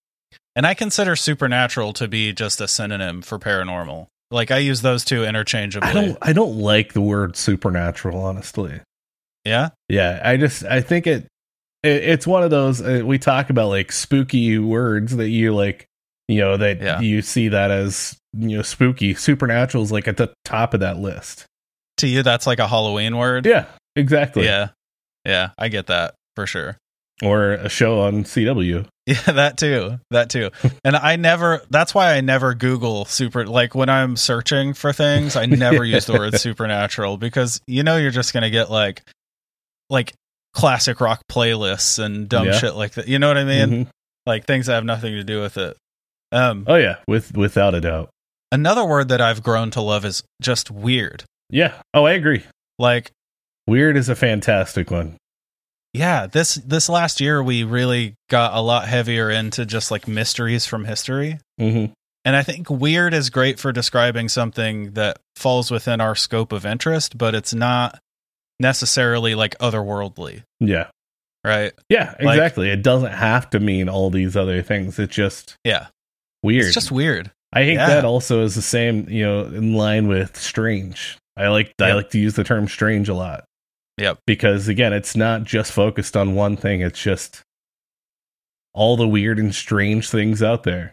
And 0.56 0.66
I 0.66 0.75
consider 0.75 1.16
supernatural 1.16 1.92
to 1.94 2.06
be 2.09 2.33
just 2.33 2.61
a 2.61 2.68
synonym 2.68 3.23
for 3.23 3.38
paranormal. 3.38 4.06
Like, 4.30 4.50
I 4.50 4.59
use 4.59 4.83
those 4.83 5.04
two 5.04 5.25
interchangeably. 5.25 5.88
i 5.88 5.92
don't 5.92 6.18
i 6.23 6.33
don't 6.33 6.56
like 6.56 6.92
the 6.92 7.00
word 7.00 7.37
supernatural 7.37 8.18
honestly 8.25 8.80
yeah. 9.44 9.68
Yeah, 9.90 10.23
I 10.25 10.38
just 10.38 10.64
I 10.64 10.80
think 10.80 11.06
it, 11.06 11.26
it 11.83 11.88
it's 12.04 12.26
one 12.26 12.42
of 12.42 12.49
those 12.50 12.80
uh, 12.80 13.02
we 13.04 13.18
talk 13.18 13.50
about 13.50 13.68
like 13.68 13.92
spooky 13.92 14.59
words 14.59 15.14
that 15.16 15.28
you 15.28 15.54
like 15.54 15.85
you 16.28 16.40
know 16.40 16.56
that 16.56 16.80
Yeah. 16.80 17.00
you 17.00 17.21
see 17.21 17.49
that 17.49 17.71
as 17.71 18.16
you 18.33 18.56
know 18.56 18.62
spooky 18.62 19.12
supernatural's 19.14 19.92
like 19.92 20.09
at 20.09 20.16
the 20.16 20.33
top 20.47 20.73
of 20.73 20.80
that 20.80 20.97
list. 20.99 21.44
To 21.99 22.06
you, 22.09 22.23
that's 22.23 22.47
like 22.47 22.59
a 22.59 22.66
Halloween 22.66 23.18
word. 23.18 23.44
Yeah, 23.44 23.66
exactly. 23.97 24.44
Yeah. 24.47 24.68
Yeah. 25.26 25.50
I 25.59 25.68
get 25.68 25.88
that 25.88 26.14
for 26.35 26.47
sure. 26.47 26.78
Or 27.23 27.52
a 27.52 27.68
show 27.68 28.00
on 28.00 28.25
CW. 28.25 28.87
Yeah, 29.06 29.20
that 29.32 29.58
too. 29.58 29.99
That 30.11 30.30
too. 30.30 30.50
And 30.82 30.96
I 30.96 31.16
never 31.16 31.62
that's 31.68 31.94
why 31.94 32.14
I 32.14 32.23
never 32.23 32.54
Google 32.54 33.04
super 33.04 33.46
like 33.46 33.75
when 33.75 33.90
I'm 33.90 34.16
searching 34.16 34.73
for 34.73 34.94
things, 34.94 35.37
I 35.37 35.44
never 35.46 35.84
use 35.84 36.06
the 36.06 36.14
word 36.14 36.38
supernatural 36.38 37.18
because 37.18 37.61
you 37.66 37.82
know 37.82 37.99
you're 37.99 38.11
just 38.11 38.32
gonna 38.32 38.49
get 38.50 38.70
like 38.70 39.02
like 39.90 40.14
classic 40.54 41.00
rock 41.02 41.20
playlists 41.30 42.02
and 42.02 42.28
dumb 42.30 42.46
Yeah. 42.46 42.52
shit 42.58 42.75
like 42.76 42.92
that. 42.92 43.06
You 43.08 43.18
know 43.18 43.28
what 43.28 43.37
I 43.37 43.44
mean? 43.44 43.68
Mhm. 43.68 43.88
Like 44.25 44.46
things 44.46 44.66
that 44.66 44.75
have 44.75 44.84
nothing 44.87 45.12
to 45.16 45.23
do 45.25 45.42
with 45.42 45.58
it. 45.58 45.76
Um 46.32 46.64
Oh 46.66 46.76
yeah, 46.76 46.96
with 47.06 47.37
without 47.37 47.75
a 47.75 47.82
doubt. 47.82 48.08
another 48.52 48.84
word 48.87 49.08
that 49.08 49.20
I've 49.20 49.42
grown 49.42 49.70
to 49.73 49.82
love 49.82 50.06
is 50.06 50.23
just 50.40 50.70
weird. 50.70 51.25
Yeah. 51.50 51.75
Oh, 51.92 52.06
I 52.06 52.12
agree. 52.12 52.44
Like 52.78 53.11
Weird 53.66 53.96
is 53.99 54.08
a 54.08 54.14
fantastic 54.16 54.90
one. 54.90 55.16
Yeah, 55.94 56.26
this 56.26 56.56
this 56.56 56.88
last 56.90 57.20
year 57.20 57.42
we 57.42 57.64
really 57.64 58.14
got 58.28 58.54
a 58.54 58.60
lot 58.60 58.86
heavier 58.88 59.30
into 59.30 59.64
just 59.64 59.90
like 59.90 60.06
mysteries 60.06 60.66
from 60.66 60.84
history. 60.84 61.38
hmm 61.58 61.86
And 62.26 62.36
I 62.36 62.42
think 62.42 62.68
weird 62.68 63.14
is 63.14 63.30
great 63.30 63.58
for 63.60 63.70
describing 63.72 64.28
something 64.28 64.92
that 64.92 65.18
falls 65.36 65.70
within 65.70 66.00
our 66.00 66.14
scope 66.14 66.52
of 66.52 66.66
interest, 66.66 67.16
but 67.16 67.34
it's 67.34 67.54
not 67.54 67.98
necessarily 68.60 69.34
like 69.34 69.56
otherworldly, 69.58 70.42
Yeah. 70.60 70.88
right? 71.44 71.72
Yeah, 71.88 72.14
Like- 72.20 72.36
exactly. 72.36 72.70
it 72.70 72.82
doesn't 72.82 73.12
have 73.12 73.50
to 73.50 73.60
mean 73.60 73.88
all 73.88 74.10
these 74.10 74.36
other 74.36 74.62
things. 74.62 74.98
It's 74.98 75.14
just 75.14 75.56
Yeah. 75.64 75.86
weird. 76.42 76.66
It's 76.66 76.74
just 76.74 76.92
weird. 76.92 77.30
I 77.52 77.64
think 77.64 77.78
Yeah. 77.78 77.86
that 77.88 78.04
also 78.04 78.42
is 78.42 78.54
the 78.54 78.62
same, 78.62 79.08
you 79.08 79.24
know, 79.24 79.44
in 79.44 79.74
line 79.74 80.08
with 80.08 80.36
strange. 80.36 81.16
I 81.36 81.48
like 81.48 81.72
I 81.80 81.92
like 81.92 82.10
to 82.10 82.18
use 82.18 82.34
the 82.34 82.44
term 82.44 82.68
strange 82.68 83.08
a 83.08 83.14
lot. 83.14 83.44
Yep. 83.98 84.18
Because 84.26 84.68
again, 84.68 84.92
it's 84.92 85.14
not 85.16 85.44
just 85.44 85.72
focused 85.72 86.16
on 86.16 86.34
one 86.34 86.56
thing, 86.56 86.80
it's 86.80 87.00
just 87.00 87.42
all 88.74 88.96
the 88.96 89.06
weird 89.06 89.38
and 89.38 89.54
strange 89.54 90.10
things 90.10 90.42
out 90.42 90.64
there. 90.64 90.92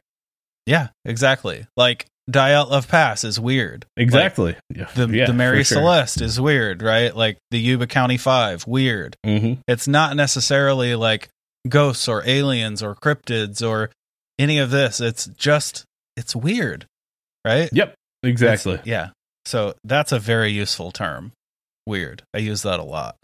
Yeah, 0.67 0.89
exactly. 1.05 1.65
Like 1.75 2.05
Dyatlov 2.29 2.87
Pass 2.87 3.23
is 3.23 3.39
weird. 3.39 3.85
Exactly. 3.97 4.55
yeah, 4.75 4.87
The 4.93 5.07
yeah, 5.07 5.25
the 5.25 5.33
Mary 5.33 5.63
sure. 5.63 5.77
Celeste 5.79 6.21
is 6.21 6.39
weird, 6.39 6.83
right? 6.83 7.15
Like 7.15 7.37
the 7.49 7.59
Yuba 7.59 7.87
County 7.87 8.17
5, 8.17 8.67
weird. 8.67 9.15
Mhm. 9.25 9.57
It's 9.67 9.87
not 9.87 10.15
necessarily 10.15 10.93
like 10.95 11.29
ghosts 11.67 12.07
or 12.07 12.23
aliens 12.27 12.83
or 12.83 12.95
cryptids 12.95 13.67
or 13.67 13.89
any 14.37 14.59
of 14.59 14.69
this. 14.69 15.01
It's 15.01 15.25
just 15.25 15.83
it's 16.15 16.35
weird, 16.35 16.85
right? 17.45 17.69
Yep. 17.73 17.95
Exactly. 18.23 18.79
yeah. 18.85 19.09
So 19.45 19.73
that's 19.83 20.11
a 20.11 20.19
very 20.19 20.51
useful 20.51 20.91
term. 20.91 21.31
Weird. 21.85 22.23
I 22.33 22.39
use 22.39 22.61
that 22.63 22.79
a 22.79 22.83
lot. 22.83 23.15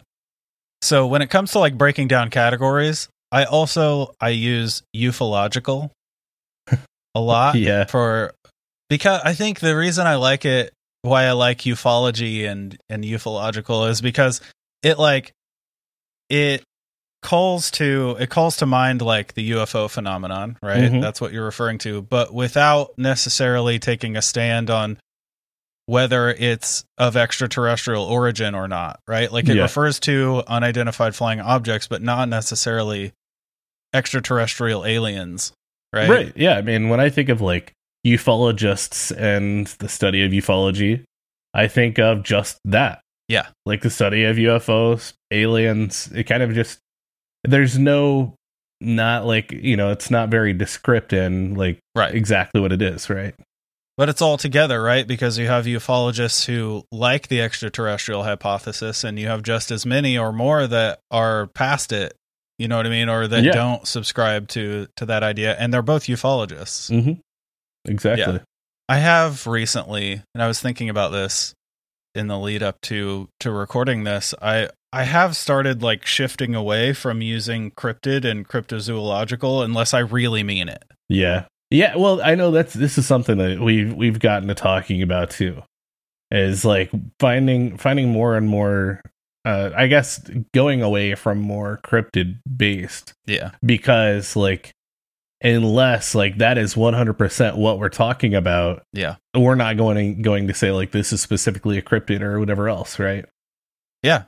So 0.81 1.07
when 1.07 1.21
it 1.21 1.29
comes 1.29 1.51
to 1.51 1.59
like 1.59 1.77
breaking 1.77 2.07
down 2.07 2.29
categories, 2.29 3.09
I 3.31 3.45
also 3.45 4.13
I 4.21 4.29
use 4.29 4.83
ufological 4.95 5.91
a 6.71 6.77
lot 7.19 7.55
Yeah. 7.55 7.85
for 7.85 8.33
because 8.89 9.21
I 9.23 9.33
think 9.33 9.59
the 9.59 9.75
reason 9.75 10.07
I 10.07 10.15
like 10.15 10.45
it 10.45 10.71
why 11.01 11.25
I 11.25 11.31
like 11.31 11.59
ufology 11.59 12.47
and 12.49 12.77
and 12.89 13.03
ufological 13.03 13.89
is 13.89 14.01
because 14.01 14.41
it 14.83 14.97
like 14.99 15.31
it 16.29 16.63
calls 17.23 17.71
to 17.71 18.15
it 18.19 18.29
calls 18.29 18.57
to 18.57 18.65
mind 18.65 19.01
like 19.01 19.33
the 19.33 19.51
UFO 19.51 19.89
phenomenon, 19.89 20.57
right? 20.61 20.91
Mhm. 20.91 21.01
That's 21.01 21.19
what 21.19 21.33
you're 21.33 21.45
referring 21.45 21.79
to, 21.79 22.01
but 22.01 22.33
without 22.33 22.97
necessarily 22.97 23.79
taking 23.79 24.15
a 24.15 24.21
stand 24.21 24.69
on 24.69 24.97
whether 25.87 26.29
it's 26.29 26.83
of 26.97 27.17
extraterrestrial 27.17 28.03
origin 28.03 28.53
or 28.53 28.67
not, 28.67 28.99
right? 29.07 29.31
Like 29.31 29.47
it 29.49 29.55
Yeah. 29.55 29.63
refers 29.63 29.99
to 30.01 30.43
unidentified 30.47 31.15
flying 31.15 31.39
objects, 31.41 31.87
but 31.87 32.01
not 32.03 32.29
necessarily 32.29 33.13
extraterrestrial 33.93 34.85
aliens, 34.85 35.53
right? 35.93 36.09
Right. 36.09 36.33
Yeah. 36.35 36.57
I 36.57 36.61
mean, 36.61 36.89
when 36.89 36.99
I 36.99 37.09
think 37.09 37.29
of 37.29 37.41
like 37.41 37.71
ufologists 38.05 39.15
and 39.17 39.67
the 39.79 39.87
study 39.89 40.23
of 40.23 40.31
ufology, 40.31 41.03
I 41.53 41.67
think 41.67 41.97
of 41.99 42.21
just 42.23 42.59
that. 42.65 42.99
Yeah. 43.29 43.47
Like 43.65 43.81
the 43.81 43.89
study 43.89 44.23
of 44.25 44.37
UFOs, 44.37 45.13
aliens. 45.31 46.09
It 46.13 46.25
kind 46.25 46.43
of 46.43 46.53
just, 46.53 46.79
there's 47.43 47.77
no, 47.77 48.35
not 48.81 49.25
like, 49.25 49.51
you 49.53 49.75
know, 49.77 49.91
it's 49.91 50.11
not 50.11 50.29
very 50.29 50.53
descriptive 50.53 51.23
and 51.23 51.57
like 51.57 51.79
Right. 51.95 52.13
exactly 52.13 52.59
what 52.61 52.71
it 52.73 52.81
is, 52.81 53.09
right? 53.09 53.33
But 53.97 54.09
it's 54.09 54.21
all 54.21 54.37
together, 54.37 54.81
right? 54.81 55.07
Because 55.07 55.39
you 55.39 55.47
have 55.47 55.65
ufologists 55.65 56.45
who 56.45 56.83
like 56.91 57.29
the 57.29 57.41
extraterrestrial 57.41 58.23
hypothesis, 58.23 59.03
and 59.03 59.17
you 59.17 59.27
have 59.27 59.41
just 59.41 59.71
as 59.71 59.85
many 59.87 60.17
or 60.17 60.31
more 60.31 60.67
that 60.67 60.99
are 61.09 61.47
past 61.47 61.91
it. 61.91 62.13
You 62.59 62.67
know 62.67 62.77
what 62.77 62.85
I 62.85 62.89
mean, 62.89 63.09
or 63.09 63.27
that 63.27 63.43
Yeah. 63.43 63.51
don't 63.53 63.87
subscribe 63.87 64.47
to 64.49 64.87
to 64.97 65.05
that 65.07 65.23
idea, 65.23 65.55
and 65.57 65.73
they're 65.73 65.81
both 65.81 66.03
ufologists. 66.05 66.91
Mm-hmm. 66.91 67.13
Exactly. 67.85 68.33
Yeah. 68.35 68.39
I 68.89 68.97
have 68.99 69.45
recently, 69.47 70.21
and 70.33 70.43
I 70.43 70.47
was 70.47 70.59
thinking 70.61 70.89
about 70.89 71.11
this 71.11 71.53
in 72.15 72.27
the 72.27 72.37
lead 72.37 72.61
up 72.63 72.79
to 72.81 73.29
to 73.39 73.51
recording 73.51 74.03
this. 74.03 74.33
I 74.41 74.69
I 74.93 75.03
have 75.03 75.35
started 75.35 75.81
like 75.81 76.05
shifting 76.05 76.55
away 76.55 76.93
from 76.93 77.21
using 77.21 77.71
cryptid 77.71 78.25
and 78.25 78.47
cryptozoological 78.47 79.63
unless 79.63 79.93
I 79.93 79.99
really 79.99 80.43
mean 80.43 80.69
it. 80.69 80.83
Yeah. 81.09 81.45
Yeah, 81.69 81.95
well, 81.97 82.21
I 82.21 82.35
know 82.35 82.51
that's 82.51 82.73
this 82.73 82.97
is 82.97 83.05
something 83.05 83.37
that 83.37 83.59
we've 83.59 83.93
we've 83.93 84.19
gotten 84.19 84.47
to 84.47 84.55
talking 84.55 85.01
about 85.01 85.29
too. 85.31 85.61
Is 86.31 86.63
like 86.65 86.91
finding 87.19 87.77
finding 87.77 88.09
more 88.09 88.35
and 88.35 88.47
more 88.47 89.01
uh 89.45 89.71
I 89.75 89.87
guess 89.87 90.19
going 90.53 90.81
away 90.81 91.15
from 91.15 91.39
more 91.39 91.79
cryptid 91.85 92.39
based 92.55 93.13
Yeah. 93.25 93.51
because 93.65 94.35
like 94.35 94.71
unless 95.41 96.15
like 96.15 96.39
that 96.39 96.57
is 96.57 96.73
100% 96.75 97.57
what 97.57 97.79
we're 97.79 97.89
talking 97.89 98.33
about, 98.33 98.83
Yeah. 98.91 99.15
we're 99.35 99.55
not 99.55 99.77
going 99.77 100.21
going 100.21 100.47
to 100.47 100.53
say 100.53 100.71
like 100.71 100.91
this 100.91 101.13
is 101.13 101.21
specifically 101.21 101.77
a 101.77 101.81
cryptid 101.81 102.21
or 102.21 102.39
whatever 102.39 102.67
else, 102.67 102.97
right? 102.99 103.23
Yeah, 104.03 104.23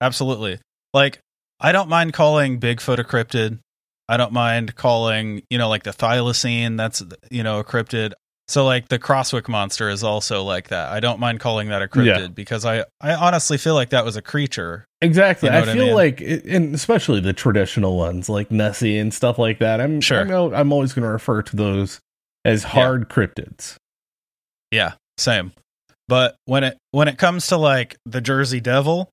absolutely. 0.00 0.58
Like, 0.94 1.18
I 1.60 1.72
don't 1.72 1.88
mind 1.88 2.12
calling 2.12 2.58
Bigfoot 2.60 2.98
a 2.98 3.04
cryptid. 3.04 3.58
I 4.08 4.16
don't 4.16 4.32
mind 4.32 4.74
calling, 4.76 5.42
you 5.50 5.58
know, 5.58 5.68
like 5.68 5.82
the 5.82 5.90
thylacine, 5.90 6.76
that's, 6.76 7.02
you 7.30 7.42
know, 7.42 7.58
a 7.58 7.64
cryptid. 7.64 8.12
So, 8.48 8.64
like, 8.64 8.86
the 8.86 9.00
Crosswick 9.00 9.48
monster 9.48 9.88
is 9.88 10.04
also 10.04 10.44
like 10.44 10.68
that. 10.68 10.92
I 10.92 11.00
don't 11.00 11.18
mind 11.18 11.40
calling 11.40 11.70
that 11.70 11.82
a 11.82 11.88
cryptid 11.88 12.06
Yeah. 12.20 12.26
because 12.28 12.64
I, 12.64 12.84
I 13.00 13.14
honestly 13.14 13.58
feel 13.58 13.74
like 13.74 13.90
that 13.90 14.04
was 14.04 14.14
a 14.14 14.22
creature. 14.22 14.84
Exactly. 15.00 15.48
You 15.48 15.50
know 15.52 15.56
I 15.56 15.60
what 15.62 15.68
I 15.68 15.72
feel 15.74 15.86
mean? 15.86 15.94
like, 15.96 16.20
it- 16.20 16.44
and 16.44 16.72
especially 16.72 17.18
the 17.18 17.32
traditional 17.32 17.96
ones 17.96 18.28
like 18.28 18.52
Nessie 18.52 18.98
and 18.98 19.12
stuff 19.12 19.36
like 19.40 19.58
that. 19.58 19.80
I'm 19.80 20.00
Sure. 20.00 20.20
I 20.20 20.24
know 20.24 20.54
I'm 20.54 20.72
always 20.72 20.92
going 20.92 21.02
to 21.04 21.10
refer 21.10 21.42
to 21.42 21.56
those 21.56 21.98
as 22.44 22.62
hard 22.62 23.08
cryptids. 23.08 23.74
Yeah, 24.70 24.92
same. 25.18 25.52
But 26.06 26.36
when 26.44 26.62
it 26.62 26.78
when 26.92 27.08
it 27.08 27.18
comes 27.18 27.48
to 27.48 27.56
like 27.56 27.96
the 28.06 28.20
Jersey 28.20 28.60
Devil, 28.60 29.10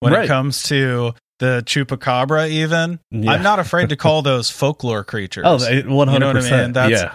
when 0.00 0.12
Right. 0.14 0.24
it 0.24 0.28
comes 0.28 0.64
to 0.64 1.14
the 1.44 1.62
chupacabra, 1.66 2.48
even 2.48 2.98
Yeah. 3.10 3.32
I'm 3.32 3.42
not 3.42 3.58
afraid 3.58 3.90
to 3.90 3.96
call 3.96 4.22
those 4.32 4.50
folklore 4.50 5.04
creatures. 5.04 5.44
Oh, 5.46 5.56
100%. 5.58 5.74
You 5.76 5.82
know 6.18 6.26
what 6.28 6.36
I 6.36 6.62
mean? 6.62 6.72
That's- 6.72 7.00
yeah. 7.02 7.14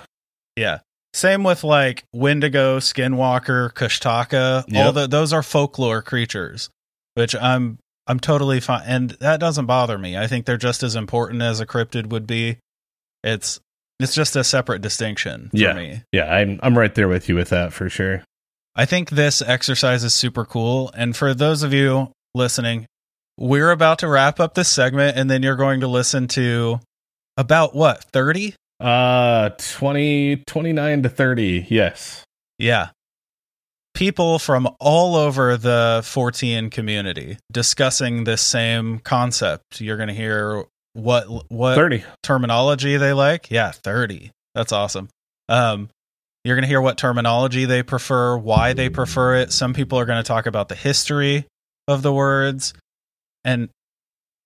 yeah. 0.55 0.79
Same 1.13 1.43
with 1.43 1.63
like 1.63 2.03
Wendigo, 2.13 2.77
Skinwalker, 2.79 3.73
Kushtaka. 3.73 4.63
All 4.75 4.91
the 4.91 5.07
those 5.07 5.33
are 5.33 5.41
folklore 5.41 6.03
creatures, 6.03 6.69
which 7.15 7.35
I'm 7.35 7.79
I'm 8.05 8.19
totally 8.19 8.59
fine, 8.59 8.83
and 8.85 9.09
that 9.19 9.39
doesn't 9.39 9.65
bother 9.65 9.97
me. 9.97 10.15
I 10.17 10.27
think 10.27 10.45
they're 10.45 10.57
just 10.57 10.83
as 10.83 10.95
important 10.95 11.41
as 11.41 11.59
a 11.59 11.65
cryptid 11.65 12.07
would 12.09 12.27
be. 12.27 12.57
It's 13.23 13.59
it's 13.99 14.13
just 14.13 14.35
a 14.35 14.43
separate 14.43 14.83
distinction 14.83 15.49
for 15.49 15.57
Yeah. 15.57 15.73
me. 15.73 16.03
Yeah, 16.11 16.31
I'm 16.31 16.59
I'm 16.61 16.77
right 16.77 16.93
there 16.93 17.07
with 17.07 17.27
you 17.27 17.33
with 17.35 17.49
that 17.49 17.73
for 17.73 17.89
sure. 17.89 18.23
I 18.75 18.85
think 18.85 19.09
this 19.09 19.41
exercise 19.41 20.03
is 20.03 20.13
super 20.13 20.45
cool. 20.45 20.91
And 20.95 21.17
for 21.17 21.33
those 21.33 21.63
of 21.63 21.73
you 21.73 22.11
listening, 22.35 22.85
we're 23.39 23.71
about 23.71 23.99
to 23.99 24.07
wrap 24.07 24.39
up 24.39 24.53
this 24.53 24.67
segment, 24.67 25.17
and 25.17 25.29
then 25.29 25.41
you're 25.41 25.55
going 25.55 25.79
to 25.79 25.87
listen 25.87 26.27
to 26.27 26.79
about 27.37 27.73
what 27.73 28.03
30 28.11 28.53
Uh 28.81 29.49
20 29.57 30.43
29 30.45 31.03
to 31.03 31.09
30. 31.09 31.67
Yes. 31.69 32.23
Yeah. 32.57 32.89
People 33.93 34.39
from 34.39 34.67
all 34.79 35.15
over 35.15 35.57
the 35.57 36.01
Fortean 36.03 36.69
community 36.69 37.37
discussing 37.51 38.25
this 38.25 38.41
same 38.41 38.99
concept. 38.99 39.81
You're 39.81 39.97
going 39.97 40.09
to 40.09 40.13
hear 40.13 40.65
what 40.93 41.25
what 41.49 41.75
30. 41.75 42.03
terminology 42.21 42.97
they 42.97 43.13
like. 43.13 43.49
Yeah, 43.49 43.71
30. 43.71 44.31
That's 44.53 44.73
awesome. 44.73 45.07
Um 45.47 45.89
you're 46.45 46.55
going 46.55 46.63
to 46.63 46.69
hear 46.69 46.81
what 46.81 46.97
terminology 46.97 47.65
they 47.65 47.83
prefer, 47.83 48.37
why 48.37 48.71
they 48.71 48.89
prefer 48.89 49.35
it. 49.35 49.51
Some 49.51 49.73
people 49.73 49.99
are 49.99 50.05
going 50.05 50.23
to 50.23 50.27
talk 50.27 50.45
about 50.45 50.69
the 50.69 50.75
history 50.75 51.45
of 51.87 52.01
the 52.01 52.13
words 52.13 52.73
and 53.43 53.69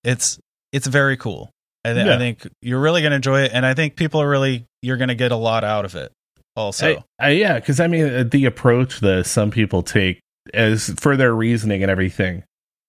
it's 0.02 0.38
it's 0.72 0.86
very 0.86 1.16
cool. 1.16 1.50
I, 1.84 1.92
th- 1.92 2.06
Yeah. 2.06 2.14
I 2.14 2.18
think 2.18 2.46
you're 2.62 2.80
really 2.80 3.00
going 3.02 3.10
to 3.10 3.16
enjoy 3.16 3.42
it 3.42 3.52
and 3.54 3.64
I 3.66 3.74
think 3.74 3.96
people 3.96 4.20
are 4.22 4.28
really 4.28 4.64
you're 4.82 4.96
going 4.96 5.08
to 5.08 5.14
get 5.14 5.32
a 5.32 5.36
lot 5.36 5.64
out 5.64 5.84
of 5.84 5.94
it 5.94 6.12
also. 6.56 6.96
I, 7.20 7.26
I, 7.26 7.30
yeah, 7.30 7.54
because 7.58 7.80
I 7.80 7.86
mean, 7.86 8.28
the 8.30 8.44
approach 8.46 9.00
that 9.00 9.26
some 9.26 9.50
people 9.50 9.82
take 9.82 10.20
as 10.52 10.90
for 10.98 11.16
their 11.16 11.34
reasoning 11.34 11.82
and 11.82 11.90
everything 11.90 12.42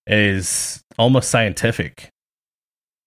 is 0.08 0.82
almost 0.98 1.30
scientific. 1.30 2.10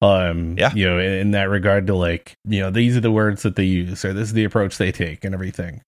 Um, 0.01 0.57
Yeah. 0.57 0.73
you 0.75 0.87
know, 0.89 0.99
in, 0.99 1.13
in 1.13 1.31
that 1.33 1.49
regard 1.51 1.87
to 1.89 1.95
like, 1.95 2.35
you 2.45 2.61
know, 2.61 2.71
these 2.71 2.97
are 2.97 3.01
the 3.01 3.11
words 3.11 3.43
that 3.43 3.57
they 3.57 3.65
use, 3.65 4.05
or 4.05 4.13
this 4.13 4.29
is 4.29 4.33
the 4.33 4.45
approach 4.45 4.79
they 4.79 4.93
take, 4.93 5.25
and 5.25 5.35
everything, 5.35 5.81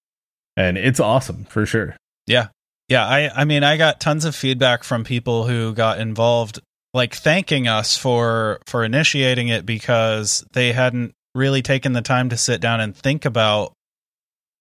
and 0.57 0.76
it's 0.76 0.99
awesome 1.00 1.45
for 1.45 1.64
sure. 1.64 1.97
Yeah. 2.26 2.49
Yeah, 2.88 3.07
I 3.07 3.31
I 3.43 3.45
mean 3.45 3.62
I 3.62 3.76
got 3.76 4.00
tons 4.00 4.25
of 4.25 4.35
feedback 4.35 4.83
from 4.83 5.05
people 5.05 5.47
who 5.47 5.73
got 5.75 6.00
involved 6.00 6.59
like 6.92 7.14
thanking 7.14 7.68
us 7.68 7.97
for 7.97 8.61
for 8.66 8.85
initiating 8.85 9.49
it 9.49 9.64
because 9.64 10.44
they 10.52 10.73
hadn't 10.73 11.12
really 11.35 11.62
taken 11.62 11.92
the 11.92 12.02
time 12.02 12.28
to 12.30 12.37
sit 12.37 12.61
down 12.61 12.80
and 12.80 12.97
think 12.97 13.25
about 13.25 13.73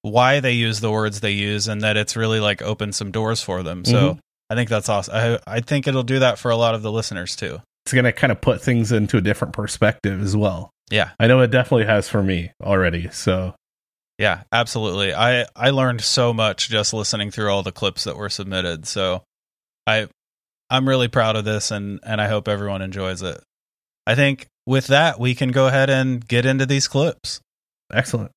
why 0.02 0.40
they 0.40 0.54
use 0.54 0.80
the 0.80 0.92
words 0.92 1.20
they 1.20 1.32
use 1.32 1.68
and 1.68 1.82
that 1.82 1.98
it's 1.98 2.16
really 2.16 2.40
like 2.40 2.62
opened 2.62 2.96
some 2.96 3.12
doors 3.12 3.42
for 3.42 3.64
them. 3.64 3.84
So 3.84 4.12
mm-hmm. 4.12 4.20
I 4.50 4.56
think 4.56 4.70
that's 4.70 4.90
awesome. 4.90 5.16
I 5.16 5.40
I 5.48 5.60
think 5.62 5.88
it'll 5.88 6.04
do 6.04 6.20
that 6.20 6.40
for 6.40 6.52
a 6.52 6.56
lot 6.56 6.76
of 6.76 6.82
the 6.82 6.92
listeners 6.92 7.36
too. 7.36 7.60
It's 7.86 7.94
gonna 7.94 8.14
kind 8.14 8.32
of 8.32 8.42
put 8.42 8.62
things 8.62 8.92
into 8.92 9.18
a 9.18 9.22
different 9.22 9.54
perspective 9.54 10.22
as 10.22 10.38
well. 10.38 10.70
Yeah. 10.92 11.12
I 11.20 11.28
know 11.28 11.42
it 11.42 11.52
definitely 11.52 11.86
has 11.86 12.08
for 12.08 12.24
me 12.24 12.52
already. 12.62 13.10
So 13.12 13.56
Yeah, 14.18 14.44
absolutely. 14.52 15.14
I 15.14 15.46
I 15.56 15.72
learned 15.72 16.02
so 16.02 16.34
much 16.34 16.70
just 16.70 16.94
listening 16.94 17.32
through 17.32 17.50
all 17.50 17.64
the 17.64 17.72
clips 17.72 18.04
that 18.04 18.16
were 18.16 18.30
submitted. 18.30 18.88
So 18.88 19.24
I 19.88 20.08
I'm 20.70 20.88
really 20.88 21.08
proud 21.08 21.36
of 21.36 21.46
this 21.46 21.72
and 21.72 22.00
and 22.04 22.22
I 22.22 22.28
hope 22.28 22.48
everyone 22.48 22.82
enjoys 22.82 23.22
it. 23.22 23.42
I 24.06 24.16
think 24.16 24.48
with 24.66 24.88
that 24.88 25.20
we 25.20 25.36
can 25.36 25.52
go 25.52 25.68
ahead 25.68 25.90
and 25.90 26.26
get 26.28 26.46
into 26.46 26.66
these 26.66 26.88
clips. 26.88 27.42
excellent. 27.92 28.32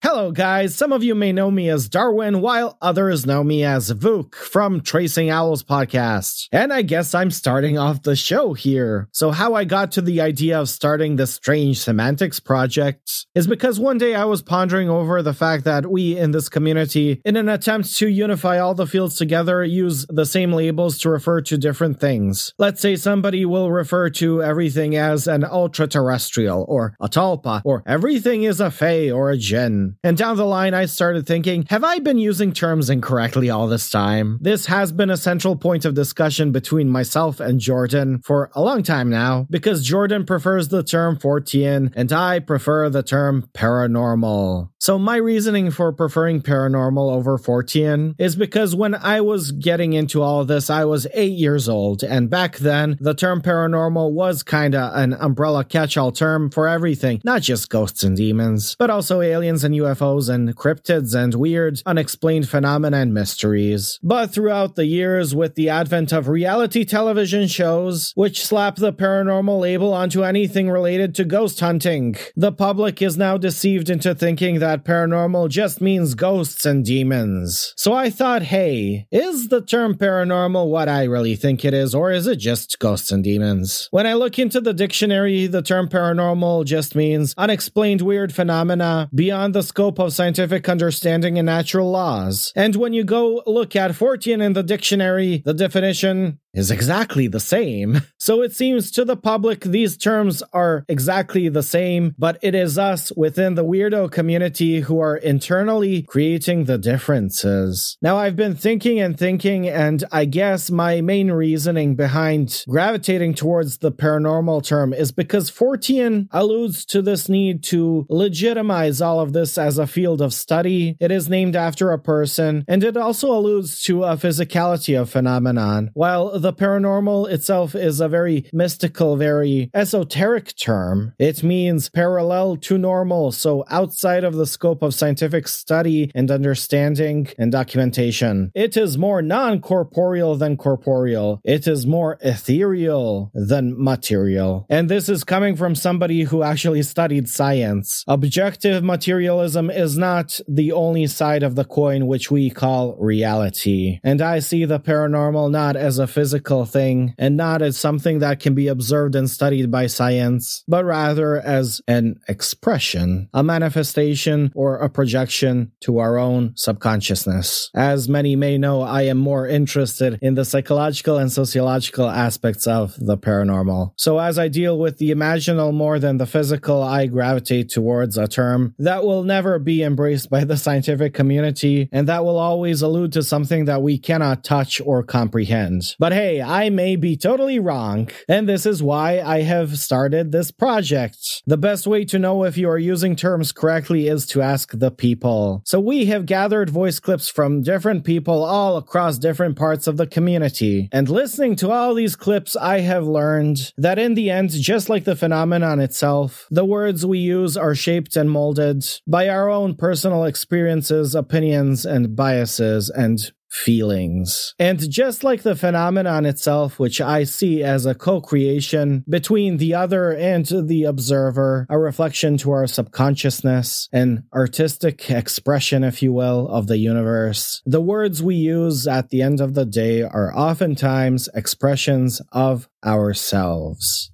Hello, 0.00 0.30
guys. 0.30 0.76
Some 0.76 0.92
of 0.92 1.02
you 1.02 1.16
may 1.16 1.32
know 1.32 1.50
me 1.50 1.68
as 1.68 1.88
Darwin, 1.88 2.40
while 2.40 2.78
others 2.80 3.26
know 3.26 3.42
me 3.42 3.64
as 3.64 3.90
Vuk 3.90 4.36
from 4.36 4.80
Tracing 4.80 5.28
Owls 5.28 5.64
podcast. 5.64 6.46
And 6.52 6.72
I 6.72 6.82
guess 6.82 7.16
I'm 7.16 7.32
starting 7.32 7.78
off 7.78 8.02
the 8.02 8.14
show 8.14 8.52
here. 8.52 9.08
So, 9.10 9.32
how 9.32 9.54
I 9.54 9.64
got 9.64 9.90
to 9.92 10.00
the 10.00 10.20
idea 10.20 10.60
of 10.60 10.68
starting 10.68 11.16
this 11.16 11.34
strange 11.34 11.80
semantics 11.80 12.38
project 12.38 13.26
is 13.34 13.48
because 13.48 13.80
one 13.80 13.98
day 13.98 14.14
I 14.14 14.24
was 14.24 14.40
pondering 14.40 14.88
over 14.88 15.20
the 15.20 15.34
fact 15.34 15.64
that 15.64 15.90
we 15.90 16.16
in 16.16 16.30
this 16.30 16.48
community, 16.48 17.20
in 17.24 17.34
an 17.34 17.48
attempt 17.48 17.96
to 17.96 18.06
unify 18.06 18.60
all 18.60 18.74
the 18.74 18.86
fields 18.86 19.16
together, 19.16 19.64
use 19.64 20.06
the 20.08 20.26
same 20.26 20.52
labels 20.52 20.98
to 20.98 21.10
refer 21.10 21.40
to 21.40 21.58
different 21.58 21.98
things. 21.98 22.54
Let's 22.56 22.80
say 22.80 22.94
somebody 22.94 23.44
will 23.44 23.72
refer 23.72 24.10
to 24.10 24.44
everything 24.44 24.94
as 24.94 25.26
an 25.26 25.42
ultra 25.44 25.88
terrestrial, 25.88 26.64
or 26.68 26.94
a 27.00 27.08
tulpa, 27.08 27.62
or 27.64 27.82
everything 27.84 28.44
is 28.44 28.60
a 28.60 28.70
fae 28.70 29.10
or 29.10 29.30
a 29.30 29.36
jinn. 29.36 29.87
And 30.02 30.16
down 30.16 30.36
the 30.36 30.44
line, 30.44 30.74
I 30.74 30.86
started 30.86 31.26
thinking, 31.26 31.66
have 31.70 31.84
I 31.84 31.98
been 31.98 32.18
using 32.18 32.52
terms 32.52 32.90
incorrectly 32.90 33.50
all 33.50 33.66
this 33.66 33.90
time? 33.90 34.38
This 34.40 34.66
has 34.66 34.92
been 34.92 35.10
a 35.10 35.16
central 35.16 35.56
point 35.56 35.84
of 35.84 35.94
discussion 35.94 36.52
between 36.52 36.88
myself 36.88 37.40
and 37.40 37.60
Jordan 37.60 38.20
for 38.24 38.50
a 38.54 38.62
long 38.62 38.82
time 38.82 39.10
now, 39.10 39.46
because 39.50 39.84
Jordan 39.84 40.24
prefers 40.24 40.68
the 40.68 40.82
term 40.82 41.16
Fortean 41.16 41.92
and 41.94 42.12
I 42.12 42.40
prefer 42.40 42.88
the 42.90 43.02
term 43.02 43.48
paranormal. 43.54 44.70
So 44.80 44.98
my 44.98 45.16
reasoning 45.16 45.70
for 45.70 45.92
preferring 45.92 46.40
paranormal 46.40 47.12
over 47.12 47.38
Fortean 47.38 48.14
is 48.18 48.36
because 48.36 48.74
when 48.74 48.94
I 48.94 49.20
was 49.20 49.52
getting 49.52 49.92
into 49.92 50.22
all 50.22 50.44
this, 50.44 50.70
I 50.70 50.84
was 50.84 51.06
eight 51.14 51.32
years 51.32 51.68
old, 51.68 52.02
and 52.02 52.30
back 52.30 52.58
then, 52.58 52.96
the 53.00 53.14
term 53.14 53.42
paranormal 53.42 54.12
was 54.12 54.42
kinda 54.42 54.92
an 54.94 55.14
umbrella 55.14 55.64
catch-all 55.64 56.12
term 56.12 56.50
for 56.50 56.68
everything, 56.68 57.20
not 57.24 57.42
just 57.42 57.68
ghosts 57.68 58.02
and 58.02 58.16
demons, 58.16 58.76
but 58.78 58.90
also 58.90 59.20
aliens 59.20 59.64
and 59.64 59.74
UFOs 59.78 60.32
and 60.32 60.54
cryptids 60.56 61.14
and 61.14 61.34
weird, 61.34 61.82
unexplained 61.86 62.48
phenomena 62.48 62.98
and 62.98 63.14
mysteries. 63.14 63.98
But 64.02 64.32
throughout 64.32 64.76
the 64.76 64.86
years, 64.86 65.34
with 65.34 65.54
the 65.54 65.68
advent 65.68 66.12
of 66.12 66.28
reality 66.28 66.84
television 66.84 67.46
shows, 67.48 68.12
which 68.14 68.44
slap 68.44 68.76
the 68.76 68.92
paranormal 68.92 69.60
label 69.60 69.92
onto 69.92 70.24
anything 70.24 70.70
related 70.70 71.14
to 71.16 71.24
ghost 71.24 71.60
hunting, 71.60 72.16
the 72.36 72.52
public 72.52 73.00
is 73.02 73.16
now 73.16 73.36
deceived 73.36 73.90
into 73.90 74.14
thinking 74.14 74.58
that 74.58 74.84
paranormal 74.84 75.48
just 75.48 75.80
means 75.80 76.14
ghosts 76.14 76.64
and 76.64 76.84
demons. 76.84 77.74
So 77.76 77.92
I 77.92 78.10
thought, 78.10 78.42
hey, 78.42 79.06
is 79.10 79.48
the 79.48 79.60
term 79.60 79.94
paranormal 79.94 80.68
what 80.68 80.88
I 80.88 81.04
really 81.04 81.36
think 81.36 81.64
it 81.64 81.74
is, 81.74 81.94
or 81.94 82.10
is 82.10 82.26
it 82.26 82.36
just 82.36 82.78
ghosts 82.78 83.12
and 83.12 83.22
demons? 83.22 83.88
When 83.90 84.06
I 84.06 84.14
look 84.14 84.38
into 84.38 84.60
the 84.60 84.74
dictionary, 84.74 85.46
the 85.46 85.62
term 85.62 85.88
paranormal 85.88 86.64
just 86.64 86.94
means 86.94 87.34
unexplained 87.36 88.02
weird 88.02 88.34
phenomena 88.34 89.08
beyond 89.14 89.54
the 89.54 89.62
scope 89.68 89.98
of 90.00 90.12
scientific 90.12 90.68
understanding 90.68 91.38
and 91.38 91.46
natural 91.46 91.90
laws. 91.90 92.52
And 92.56 92.74
when 92.74 92.92
you 92.92 93.04
go 93.04 93.42
look 93.46 93.76
at 93.76 93.92
Fortean 93.92 94.42
in 94.42 94.54
the 94.54 94.62
dictionary, 94.62 95.42
the 95.44 95.54
definition 95.54 96.40
is 96.54 96.70
exactly 96.70 97.28
the 97.28 97.40
same. 97.40 98.00
So 98.20 98.42
it 98.42 98.52
seems 98.52 98.90
to 98.92 99.04
the 99.04 99.16
public 99.16 99.60
these 99.60 99.96
terms 99.96 100.42
are 100.52 100.84
exactly 100.88 101.48
the 101.48 101.62
same, 101.62 102.14
but 102.18 102.36
it 102.42 102.54
is 102.54 102.76
us 102.76 103.10
within 103.16 103.54
the 103.54 103.64
weirdo 103.64 104.10
community 104.10 104.80
who 104.80 104.98
are 104.98 105.16
internally 105.16 106.02
creating 106.02 106.64
the 106.64 106.76
differences. 106.76 107.96
Now 108.02 108.16
I've 108.16 108.36
been 108.36 108.56
thinking 108.56 108.98
and 108.98 109.16
thinking, 109.16 109.68
and 109.68 110.04
I 110.12 110.24
guess 110.24 110.70
my 110.70 111.00
main 111.00 111.30
reasoning 111.30 111.94
behind 111.94 112.64
gravitating 112.68 113.34
towards 113.34 113.78
the 113.78 113.92
paranormal 113.92 114.64
term 114.64 114.92
is 114.92 115.12
because 115.12 115.50
Fortean 115.50 116.26
alludes 116.32 116.84
to 116.86 117.00
this 117.00 117.28
need 117.28 117.62
to 117.64 118.04
legitimize 118.10 119.00
all 119.00 119.20
of 119.20 119.32
this 119.32 119.56
as 119.56 119.78
a 119.78 119.86
field 119.86 120.20
of 120.20 120.34
study. 120.34 120.96
It 121.00 121.12
is 121.12 121.30
named 121.30 121.56
after 121.56 121.92
a 121.92 121.98
person, 121.98 122.64
and 122.68 122.82
it 122.82 122.96
also 122.96 123.32
alludes 123.32 123.82
to 123.84 124.04
a 124.04 124.16
physicality 124.16 125.00
of 125.00 125.08
phenomenon. 125.08 125.90
While 125.94 126.37
the 126.38 126.52
paranormal 126.52 127.30
itself 127.30 127.74
is 127.74 128.00
a 128.00 128.08
very 128.08 128.48
mystical, 128.52 129.16
very 129.16 129.70
esoteric 129.74 130.56
term, 130.56 131.14
it 131.18 131.42
means 131.42 131.88
parallel 131.88 132.56
to 132.56 132.78
normal, 132.78 133.32
so 133.32 133.64
outside 133.68 134.24
of 134.24 134.34
the 134.34 134.46
scope 134.46 134.82
of 134.82 134.94
scientific 134.94 135.48
study 135.48 136.10
and 136.14 136.30
understanding 136.30 137.28
and 137.38 137.52
documentation. 137.52 138.50
It 138.54 138.76
is 138.76 138.98
more 138.98 139.22
non 139.22 139.60
corporeal 139.60 140.36
than 140.36 140.56
corporeal. 140.56 141.40
It 141.44 141.66
is 141.66 141.86
more 141.86 142.18
ethereal 142.20 143.30
than 143.34 143.74
material. 143.82 144.66
And 144.68 144.88
this 144.88 145.08
is 145.08 145.24
coming 145.24 145.56
from 145.56 145.74
somebody 145.74 146.22
who 146.22 146.42
actually 146.42 146.82
studied 146.82 147.28
science. 147.28 148.04
Objective 148.06 148.82
materialism 148.82 149.70
is 149.70 149.96
not 149.98 150.40
the 150.48 150.72
only 150.72 151.06
side 151.06 151.42
of 151.42 151.54
the 151.54 151.64
coin 151.64 152.06
which 152.06 152.30
we 152.30 152.50
call 152.50 152.96
reality. 152.96 154.00
And 154.02 154.20
I 154.20 154.38
see 154.38 154.64
the 154.64 154.80
paranormal 154.80 155.50
not 155.50 155.76
as 155.76 155.98
a 155.98 156.06
physical 156.06 156.27
physical 156.28 156.66
thing 156.66 157.14
and 157.16 157.38
not 157.38 157.62
as 157.62 157.78
something 157.78 158.18
that 158.18 158.38
can 158.38 158.54
be 158.54 158.68
observed 158.68 159.14
and 159.14 159.30
studied 159.30 159.70
by 159.70 159.86
science, 159.86 160.62
but 160.68 160.84
rather 160.84 161.40
as 161.40 161.80
an 161.88 162.20
expression, 162.28 163.30
a 163.32 163.42
manifestation, 163.42 164.52
or 164.54 164.76
a 164.76 164.90
projection 164.90 165.72
to 165.80 166.00
our 166.00 166.18
own 166.18 166.52
subconsciousness. 166.54 167.70
As 167.74 168.10
many 168.10 168.36
may 168.36 168.58
know, 168.58 168.82
I 168.82 169.02
am 169.02 169.16
more 169.16 169.48
interested 169.48 170.18
in 170.20 170.34
the 170.34 170.44
psychological 170.44 171.16
and 171.16 171.32
sociological 171.32 172.10
aspects 172.10 172.66
of 172.66 172.94
the 172.98 173.16
paranormal. 173.16 173.92
So 173.96 174.18
as 174.18 174.38
I 174.38 174.48
deal 174.48 174.78
with 174.78 174.98
the 174.98 175.12
imaginal 175.12 175.72
more 175.72 175.98
than 175.98 176.18
the 176.18 176.26
physical, 176.26 176.82
I 176.82 177.06
gravitate 177.06 177.70
towards 177.70 178.18
a 178.18 178.28
term 178.28 178.74
that 178.78 179.02
will 179.02 179.22
never 179.22 179.58
be 179.58 179.82
embraced 179.82 180.28
by 180.28 180.44
the 180.44 180.58
scientific 180.58 181.14
community 181.14 181.88
and 181.90 182.06
that 182.08 182.22
will 182.22 182.38
always 182.38 182.82
allude 182.82 183.14
to 183.14 183.22
something 183.22 183.64
that 183.64 183.80
we 183.80 183.96
cannot 183.96 184.44
touch 184.44 184.78
or 184.84 185.02
comprehend. 185.02 185.94
But 185.98 186.12
hey, 186.18 186.42
I 186.42 186.68
may 186.68 186.96
be 186.96 187.16
totally 187.16 187.60
wrong, 187.60 188.10
and 188.28 188.48
this 188.48 188.66
is 188.66 188.82
why 188.82 189.20
I 189.20 189.42
have 189.42 189.78
started 189.78 190.32
this 190.32 190.50
project. 190.50 191.16
The 191.46 191.56
best 191.56 191.86
way 191.86 192.04
to 192.06 192.18
know 192.18 192.42
if 192.42 192.58
you 192.58 192.68
are 192.68 192.76
using 192.76 193.14
terms 193.14 193.52
correctly 193.52 194.08
is 194.08 194.26
to 194.32 194.42
ask 194.42 194.72
the 194.72 194.90
people. 194.90 195.62
So 195.64 195.78
we 195.78 196.06
have 196.06 196.26
gathered 196.26 196.70
voice 196.70 196.98
clips 196.98 197.28
from 197.28 197.62
different 197.62 198.02
people 198.02 198.42
all 198.42 198.76
across 198.76 199.16
different 199.16 199.56
parts 199.56 199.86
of 199.86 199.96
the 199.96 200.08
community. 200.08 200.88
And 200.90 201.08
listening 201.08 201.54
to 201.56 201.70
all 201.70 201.94
these 201.94 202.16
clips, 202.16 202.56
I 202.56 202.80
have 202.80 203.06
learned 203.06 203.72
that 203.76 204.00
in 204.00 204.14
the 204.14 204.28
end, 204.28 204.50
just 204.50 204.88
like 204.88 205.04
the 205.04 205.14
phenomenon 205.14 205.78
itself, 205.78 206.48
the 206.50 206.64
words 206.64 207.06
we 207.06 207.20
use 207.20 207.56
are 207.56 207.76
shaped 207.76 208.16
and 208.16 208.28
molded 208.28 208.84
by 209.06 209.28
our 209.28 209.48
own 209.48 209.76
personal 209.76 210.24
experiences, 210.24 211.14
opinions, 211.14 211.86
and 211.86 212.16
biases 212.16 212.90
and 212.90 213.30
feelings. 213.50 214.54
And 214.58 214.90
just 214.90 215.24
like 215.24 215.42
the 215.42 215.56
phenomenon 215.56 216.26
itself, 216.26 216.78
which 216.78 217.00
I 217.00 217.24
see 217.24 217.62
as 217.62 217.86
a 217.86 217.94
co 217.94 218.20
creation 218.20 219.04
between 219.08 219.56
the 219.56 219.74
other 219.74 220.12
and 220.12 220.46
the 220.46 220.84
observer, 220.84 221.66
a 221.68 221.78
reflection 221.78 222.36
to 222.38 222.50
our 222.52 222.66
subconsciousness, 222.66 223.88
an 223.92 224.24
artistic 224.32 225.10
expression, 225.10 225.84
if 225.84 226.02
you 226.02 226.12
will, 226.12 226.48
of 226.48 226.66
the 226.66 226.78
universe, 226.78 227.62
the 227.64 227.80
words 227.80 228.22
we 228.22 228.34
use 228.34 228.86
at 228.86 229.10
the 229.10 229.22
end 229.22 229.40
of 229.40 229.54
the 229.54 229.66
day 229.66 230.02
are 230.02 230.34
oftentimes 230.36 231.28
expressions 231.34 232.20
of 232.32 232.68
ourselves. 232.84 234.10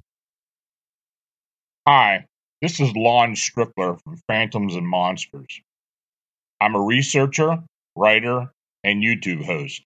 Hi, 1.86 2.26
this 2.62 2.80
is 2.80 2.92
Lon 2.96 3.34
Strickler 3.34 4.00
from 4.02 4.16
Phantoms 4.26 4.74
and 4.74 4.88
Monsters. 4.88 5.60
I'm 6.60 6.74
a 6.74 6.80
researcher, 6.80 7.58
writer, 7.94 8.50
and 8.84 9.02
YouTube 9.02 9.44
host. 9.44 9.82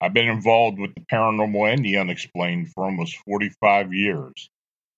I've 0.00 0.12
been 0.12 0.28
involved 0.28 0.78
with 0.78 0.94
the 0.94 1.00
paranormal 1.10 1.72
and 1.72 1.84
the 1.84 1.96
unexplained 1.96 2.70
for 2.72 2.84
almost 2.84 3.16
45 3.26 3.94
years, 3.94 4.50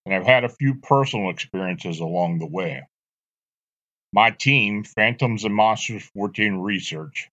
and 0.05 0.15
I've 0.15 0.27
had 0.27 0.45
a 0.45 0.49
few 0.49 0.75
personal 0.75 1.31
experiences 1.31 2.01
along 2.01 2.39
the 2.41 2.47
way. 2.47 2.83
My 4.13 4.31
team, 4.31 4.85
Phantoms 4.85 5.45
and 5.45 5.55
Monsters 5.55 6.11
Fortean 6.17 6.65
Research, 6.65 7.29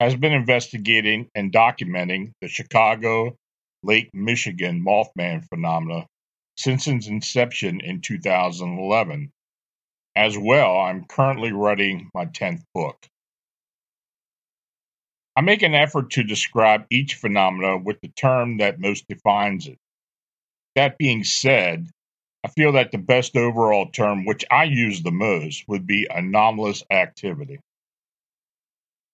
has 0.00 0.16
been 0.16 0.32
investigating 0.32 1.28
and 1.34 1.52
documenting 1.52 2.32
the 2.40 2.48
Chicago, 2.48 3.36
Lake 3.82 4.10
Michigan 4.14 4.82
Mothman 4.82 5.46
phenomena 5.48 6.06
since 6.56 6.86
its 6.86 7.08
inception 7.08 7.80
in 7.80 8.00
2011. 8.00 9.30
As 10.16 10.38
well, 10.38 10.78
I'm 10.78 11.04
currently 11.04 11.52
writing 11.52 12.08
my 12.14 12.26
10th 12.26 12.62
book. 12.72 13.06
I 15.36 15.40
make 15.40 15.62
an 15.62 15.74
effort 15.74 16.10
to 16.10 16.22
describe 16.22 16.86
each 16.90 17.16
phenomena 17.16 17.76
with 17.76 18.00
the 18.00 18.08
term 18.08 18.58
that 18.58 18.78
most 18.78 19.08
defines 19.08 19.66
it. 19.66 19.78
That 20.76 20.96
being 20.96 21.24
said, 21.24 21.88
I 22.44 22.48
feel 22.48 22.72
that 22.72 22.92
the 22.92 22.98
best 22.98 23.36
overall 23.36 23.90
term, 23.90 24.26
which 24.26 24.44
I 24.50 24.64
use 24.64 25.02
the 25.02 25.10
most, 25.10 25.64
would 25.66 25.86
be 25.86 26.06
anomalous 26.08 26.84
activity. 26.90 27.58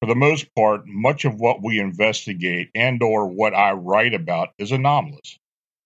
For 0.00 0.06
the 0.06 0.14
most 0.14 0.54
part, 0.54 0.86
much 0.86 1.24
of 1.24 1.40
what 1.40 1.62
we 1.62 1.78
investigate 1.78 2.70
and 2.74 3.02
or 3.02 3.26
what 3.26 3.54
I 3.54 3.72
write 3.72 4.14
about 4.14 4.50
is 4.58 4.72
anomalous 4.72 5.38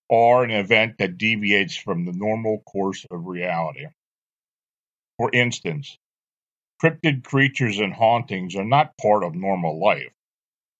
or 0.09 0.44
an 0.44 0.51
event 0.51 0.99
that 0.99 1.18
deviates 1.18 1.77
from 1.77 2.05
the 2.05 2.12
normal 2.12 2.61
course 2.61 3.07
of 3.11 3.27
reality. 3.27 3.87
For 5.16 5.31
instance, 5.33 5.97
cryptid 6.83 7.25
creatures 7.25 7.79
and 7.79 7.92
hauntings 7.92 8.57
are 8.57 8.64
not 8.64 8.97
part 8.99 9.25
of 9.25 9.35
normal 9.35 9.81
life. 9.81 10.12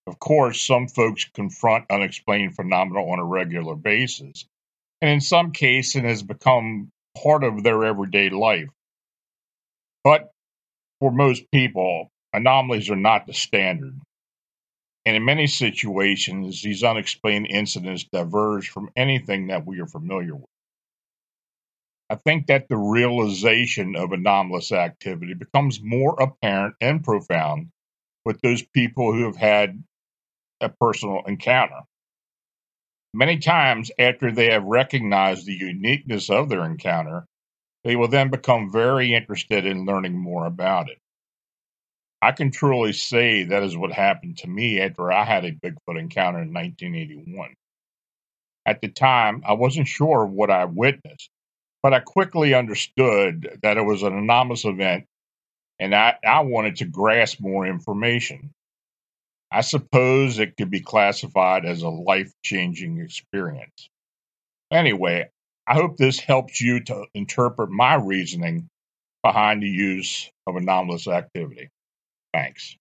Of 0.07 0.19
course, 0.19 0.61
some 0.61 0.89
folks 0.89 1.25
confront 1.25 1.91
unexplained 1.91 2.57
phenomena 2.57 3.01
on 3.01 3.19
a 3.19 3.25
regular 3.25 3.75
basis, 3.75 4.45
and 5.01 5.11
in 5.11 5.21
some 5.21 5.53
cases 5.53 5.97
it 5.97 6.05
has 6.05 6.23
become 6.23 6.91
part 7.23 7.43
of 7.43 7.63
their 7.63 7.85
everyday 7.85 8.29
life. 8.29 8.69
But 10.03 10.31
for 11.01 11.11
most 11.11 11.51
people, 11.51 12.11
anomalies 12.35 12.91
are 12.91 12.97
not 12.97 13.27
the 13.27 13.33
standard. 13.33 13.99
And 15.07 15.17
in 15.17 15.25
many 15.25 15.47
situations, 15.47 16.63
these 16.63 16.83
unexplained 16.83 17.47
incidents 17.49 18.05
diverge 18.05 18.69
from 18.69 18.91
anything 18.97 19.47
that 19.49 19.67
we 19.67 19.81
are 19.81 19.87
familiar 19.87 20.35
with. 20.35 20.49
I 22.11 22.17
think 22.17 22.47
that 22.49 22.69
the 22.69 22.77
realization 22.77 23.97
of 23.97 24.13
anomalous 24.13 24.73
activity 24.73 25.35
becomes 25.35 25.83
more 25.83 26.15
apparent 26.21 26.75
and 26.81 27.03
profound 27.03 27.69
with 28.25 28.41
those 28.43 28.63
people 28.63 29.13
who 29.13 29.25
have 29.25 29.37
had 29.37 29.83
a 30.65 30.69
personal 30.69 31.23
encounter. 31.27 31.81
Many 33.13 33.39
times, 33.39 33.91
after 33.99 34.33
they 34.33 34.51
have 34.51 34.65
recognized 34.65 35.47
the 35.47 35.55
uniqueness 35.55 36.31
of 36.31 36.49
their 36.49 36.65
encounter, 36.65 37.27
they 37.85 37.97
will 37.97 38.09
then 38.09 38.31
become 38.31 38.73
very 38.73 39.15
interested 39.15 39.67
in 39.67 39.87
learning 39.87 40.19
more 40.19 40.47
about 40.47 40.91
it. 40.91 40.99
I 42.23 42.33
can 42.33 42.51
truly 42.51 42.93
say 42.93 43.45
that 43.45 43.63
is 43.63 43.77
what 43.77 43.93
happened 43.93 44.39
to 44.39 44.49
me 44.49 44.81
after 44.81 45.13
I 45.13 45.25
had 45.25 45.45
a 45.45 45.53
Bigfoot 45.53 45.99
encounter 45.99 46.41
in 46.41 46.53
1981. 46.53 47.55
At 48.67 48.81
the 48.81 48.89
time, 48.89 49.43
I 49.47 49.53
wasn't 49.53 49.89
sure 49.89 50.25
what 50.25 50.51
I 50.51 50.65
witnessed, 50.65 51.31
but 51.83 51.93
I 51.93 52.01
quickly 52.01 52.55
understood 52.55 53.59
that 53.63 53.77
it 53.77 53.83
was 53.83 54.03
an 54.03 54.17
anomalous 54.17 54.65
event 54.65 55.07
and 55.79 55.95
I, 55.95 56.17
I 56.27 56.41
wanted 56.41 56.77
to 56.77 56.87
grasp 56.87 57.41
more 57.41 57.67
information. 57.67 58.53
I 59.55 59.61
suppose 59.61 60.41
it 60.41 60.57
could 60.57 60.69
be 60.69 60.81
classified 60.81 61.65
as 61.65 61.83
a 61.83 61.89
life 61.89 62.33
changing 62.43 62.99
experience. 62.99 63.89
Anyway, 64.73 65.31
I 65.65 65.75
hope 65.75 65.97
this 65.97 66.19
helps 66.19 66.61
you 66.61 66.83
to 66.83 67.05
interpret 67.15 67.71
my 67.71 67.95
reasoning 67.95 68.67
behind 69.23 69.63
the 69.63 69.69
use 69.69 70.29
of 70.49 70.57
anomalous 70.57 71.07
activity. 71.07 71.69
Thanks. 72.33 72.77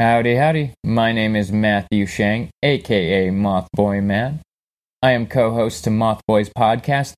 Howdy, 0.00 0.34
howdy. 0.34 0.72
My 0.82 1.12
name 1.12 1.36
is 1.36 1.52
Matthew 1.52 2.04
Shang, 2.04 2.50
aka 2.64 3.30
Mothboy 3.30 4.02
Man. 4.02 4.40
I 5.00 5.12
am 5.12 5.28
co 5.28 5.52
host 5.52 5.84
to 5.84 5.90
Mothboy's 5.90 6.50
podcast, 6.50 7.12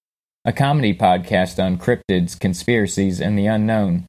a 0.45 0.53
comedy 0.53 0.93
podcast 0.93 1.59
on 1.59 1.79
cryptids, 1.79 2.39
conspiracies, 2.39 3.23
and 3.23 3.39
the 3.39 3.47
unknown. 3.47 4.05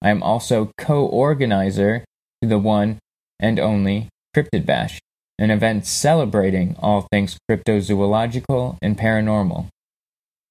I 0.00 0.10
am 0.10 0.22
also 0.22 0.70
co 0.78 1.04
organizer 1.04 2.04
to 2.42 2.48
the 2.48 2.58
one 2.58 2.98
and 3.40 3.58
only 3.58 4.08
Cryptid 4.36 4.66
Bash, 4.66 5.00
an 5.38 5.50
event 5.50 5.86
celebrating 5.86 6.76
all 6.78 7.06
things 7.10 7.38
cryptozoological 7.50 8.76
and 8.82 8.98
paranormal. 8.98 9.68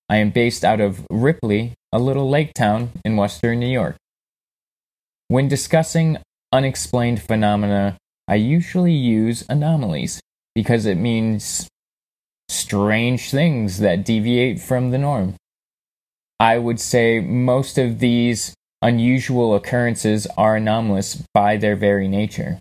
I 0.10 0.18
am 0.18 0.32
based 0.32 0.66
out 0.66 0.82
of 0.82 1.06
Ripley, 1.10 1.74
a 1.92 2.00
little 2.00 2.30
lake 2.30 2.54
town 2.54 2.92
in 3.06 3.18
western 3.18 3.60
New 3.60 3.68
York. 3.68 3.96
When 5.28 5.48
discussing 5.48 6.18
unexplained 6.52 7.22
phenomena, 7.22 7.98
I 8.28 8.36
usually 8.36 8.94
use 8.94 9.46
anomalies 9.50 10.20
because 10.54 10.86
it 10.86 10.96
means 10.96 11.70
strange 12.50 13.32
things 13.32 13.80
that 13.80 14.06
deviate 14.06 14.60
from 14.60 14.92
the 14.92 14.98
norm. 14.98 15.36
I 16.40 16.58
would 16.58 16.80
say 16.80 17.20
most 17.20 17.78
of 17.78 18.00
these 18.00 18.54
unusual 18.82 19.56
occurrences 19.56 20.28
are 20.38 20.56
anomalous 20.56 21.24
by 21.34 21.58
their 21.58 21.76
very 21.76 22.08
nature. 22.08 22.60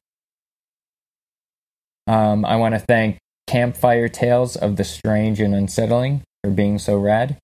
Um, 2.06 2.44
I 2.44 2.56
want 2.56 2.74
to 2.74 2.78
thank 2.80 3.18
Campfire 3.46 4.08
Tales 4.08 4.56
of 4.56 4.76
the 4.76 4.84
Strange 4.84 5.40
and 5.40 5.54
Unsettling 5.54 6.22
for 6.42 6.50
being 6.50 6.78
so 6.78 6.98
rad. 6.98 7.38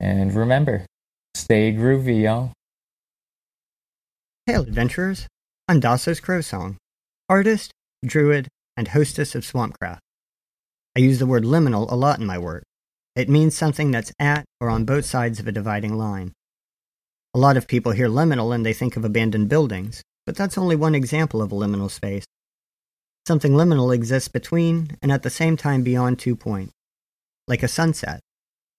And 0.00 0.34
remember, 0.34 0.86
stay 1.34 1.72
groovy, 1.72 2.22
y'all. 2.22 2.52
Hail, 4.46 4.62
adventurers! 4.62 5.26
I'm 5.68 5.80
Dassos 5.80 6.22
Crowsong, 6.22 6.76
artist, 7.28 7.70
druid, 8.04 8.48
and 8.76 8.88
hostess 8.88 9.34
of 9.34 9.44
Swampcraft. 9.44 9.98
I 10.96 11.00
use 11.00 11.18
the 11.18 11.26
word 11.26 11.44
liminal 11.44 11.90
a 11.90 11.94
lot 11.94 12.18
in 12.18 12.26
my 12.26 12.38
work. 12.38 12.64
It 13.14 13.28
means 13.28 13.56
something 13.56 13.90
that's 13.90 14.12
at 14.18 14.44
or 14.60 14.70
on 14.70 14.84
both 14.84 15.04
sides 15.04 15.38
of 15.38 15.46
a 15.46 15.52
dividing 15.52 15.98
line. 15.98 16.32
A 17.34 17.38
lot 17.38 17.56
of 17.56 17.68
people 17.68 17.92
hear 17.92 18.08
liminal 18.08 18.54
and 18.54 18.64
they 18.64 18.72
think 18.72 18.96
of 18.96 19.04
abandoned 19.04 19.48
buildings, 19.48 20.02
but 20.24 20.34
that's 20.34 20.56
only 20.56 20.76
one 20.76 20.94
example 20.94 21.42
of 21.42 21.52
a 21.52 21.54
liminal 21.54 21.90
space. 21.90 22.24
Something 23.26 23.52
liminal 23.52 23.94
exists 23.94 24.28
between 24.28 24.96
and 25.02 25.12
at 25.12 25.22
the 25.22 25.30
same 25.30 25.56
time 25.56 25.82
beyond 25.82 26.18
two 26.18 26.34
points, 26.34 26.72
like 27.46 27.62
a 27.62 27.68
sunset, 27.68 28.20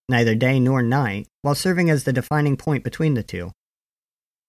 neither 0.09 0.33
day 0.33 0.59
nor 0.59 0.81
night, 0.81 1.27
while 1.43 1.53
serving 1.53 1.89
as 1.91 2.03
the 2.03 2.13
defining 2.13 2.57
point 2.57 2.83
between 2.83 3.13
the 3.13 3.21
two. 3.21 3.51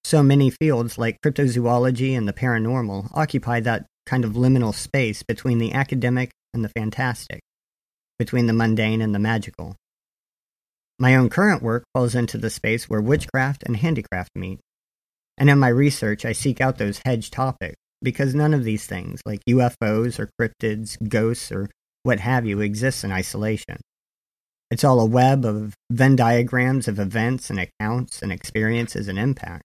So 0.03 0.23
many 0.23 0.49
fields 0.49 0.97
like 0.97 1.21
cryptozoology 1.21 2.17
and 2.17 2.27
the 2.27 2.33
paranormal 2.33 3.11
occupy 3.13 3.61
that 3.61 3.85
kind 4.07 4.25
of 4.25 4.33
liminal 4.33 4.75
space 4.75 5.23
between 5.23 5.59
the 5.59 5.75
academic 5.75 6.31
and 6.55 6.65
the 6.65 6.71
fantastic, 6.71 7.41
between 8.19 8.47
the 8.47 8.55
mundane 8.55 9.03
and 9.03 9.15
the 9.15 9.19
magical. 9.19 9.77
My 11.01 11.17
own 11.17 11.31
current 11.31 11.63
work 11.63 11.85
falls 11.95 12.15
into 12.15 12.37
the 12.37 12.51
space 12.51 12.91
where 12.91 13.01
witchcraft 13.01 13.63
and 13.65 13.79
handicraft 13.79 14.33
meet. 14.37 14.61
And 15.39 15.49
in 15.49 15.59
my 15.59 15.69
research, 15.69 16.27
I 16.27 16.33
seek 16.33 16.61
out 16.61 16.77
those 16.77 17.01
hedge 17.07 17.31
topics 17.31 17.77
because 18.03 18.35
none 18.35 18.53
of 18.53 18.65
these 18.65 18.87
things, 18.87 19.23
like 19.25 19.41
UFOs 19.49 20.19
or 20.19 20.29
cryptids, 20.39 20.99
ghosts, 21.09 21.51
or 21.51 21.71
what 22.03 22.21
have 22.21 22.45
you, 22.45 22.61
exists 22.61 23.03
in 23.03 23.13
isolation. 23.13 23.79
It's 24.71 24.85
all 24.85 25.01
a 25.01 25.07
web 25.07 25.47
of 25.47 25.75
Venn 25.91 26.17
diagrams 26.17 26.87
of 26.87 26.99
events 26.99 27.49
and 27.49 27.59
accounts 27.59 28.21
and 28.21 28.31
experiences 28.31 29.09
and 29.09 29.19
impact. 29.19 29.65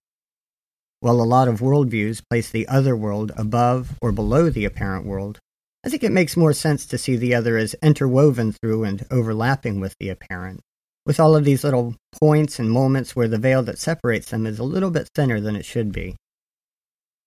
While 1.00 1.20
a 1.20 1.24
lot 1.24 1.48
of 1.48 1.60
worldviews 1.60 2.22
place 2.30 2.48
the 2.48 2.66
other 2.66 2.96
world 2.96 3.30
above 3.36 3.98
or 4.00 4.10
below 4.10 4.48
the 4.48 4.64
apparent 4.64 5.04
world, 5.04 5.38
I 5.84 5.90
think 5.90 6.02
it 6.02 6.12
makes 6.12 6.34
more 6.34 6.54
sense 6.54 6.86
to 6.86 6.96
see 6.96 7.16
the 7.16 7.34
other 7.34 7.58
as 7.58 7.76
interwoven 7.82 8.52
through 8.52 8.84
and 8.84 9.06
overlapping 9.10 9.80
with 9.80 9.94
the 10.00 10.08
apparent, 10.08 10.60
with 11.06 11.20
all 11.20 11.36
of 11.36 11.44
these 11.44 11.62
little 11.62 11.94
points 12.20 12.58
and 12.58 12.70
moments 12.70 13.14
where 13.14 13.28
the 13.28 13.38
veil 13.38 13.62
that 13.62 13.78
separates 13.78 14.30
them 14.30 14.44
is 14.44 14.58
a 14.58 14.64
little 14.64 14.90
bit 14.90 15.08
thinner 15.14 15.40
than 15.40 15.54
it 15.54 15.64
should 15.64 15.92
be. 15.92 16.16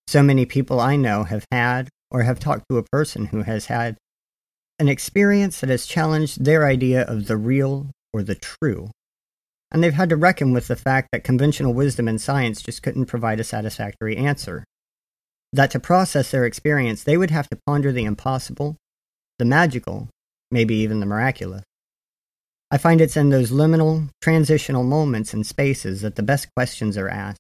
So 0.06 0.22
many 0.22 0.46
people 0.46 0.80
I 0.80 0.98
know 0.98 1.24
have 1.24 1.46
had 1.50 1.88
or 2.12 2.24
have 2.24 2.39
talked 2.39 2.65
to 2.70 2.78
a 2.78 2.84
person 2.84 3.28
who 3.28 3.44
has 3.44 3.68
had 3.68 3.96
an 4.80 4.89
experience 4.89 5.62
that 5.62 5.70
has 5.70 5.86
challenged 5.86 6.44
their 6.44 6.65
idea 6.65 7.04
of 7.04 7.28
the 7.28 7.38
real 7.38 7.92
or 8.12 8.22
the 8.22 8.36
true. 8.36 8.89
And 9.72 9.84
they've 9.84 9.94
had 9.94 10.10
to 10.10 10.18
reckon 10.18 10.52
with 10.52 10.68
the 10.68 10.76
fact 10.76 11.10
that 11.12 11.24
conventional 11.24 11.74
wisdom 11.74 12.08
and 12.08 12.20
science 12.20 12.62
just 12.62 12.82
couldn't 12.82 13.06
provide 13.06 13.39
a 13.39 13.44
satisfactory 13.44 14.18
answer. 14.18 14.63
That 15.54 15.72
to 15.72 15.80
process 15.80 16.32
their 16.32 16.46
experience, 16.46 17.04
they 17.04 17.18
would 17.18 17.32
have 17.32 17.50
to 17.50 17.60
ponder 17.65 17.92
the 17.92 18.06
impossible, 18.06 18.78
the 19.38 19.46
magical, 19.46 20.10
maybe 20.52 20.76
even 20.76 21.00
the 21.00 21.06
miraculous. 21.06 21.63
I 22.71 22.77
find 22.77 23.01
it's 23.01 23.17
in 23.17 23.29
those 23.29 23.51
liminal, 23.51 24.10
transitional 24.21 24.84
moments 24.84 25.34
and 25.34 25.45
spaces 25.45 26.01
that 26.01 26.15
the 26.15 26.23
best 26.23 26.53
questions 26.55 26.97
are 26.97 27.10
asked 27.10 27.39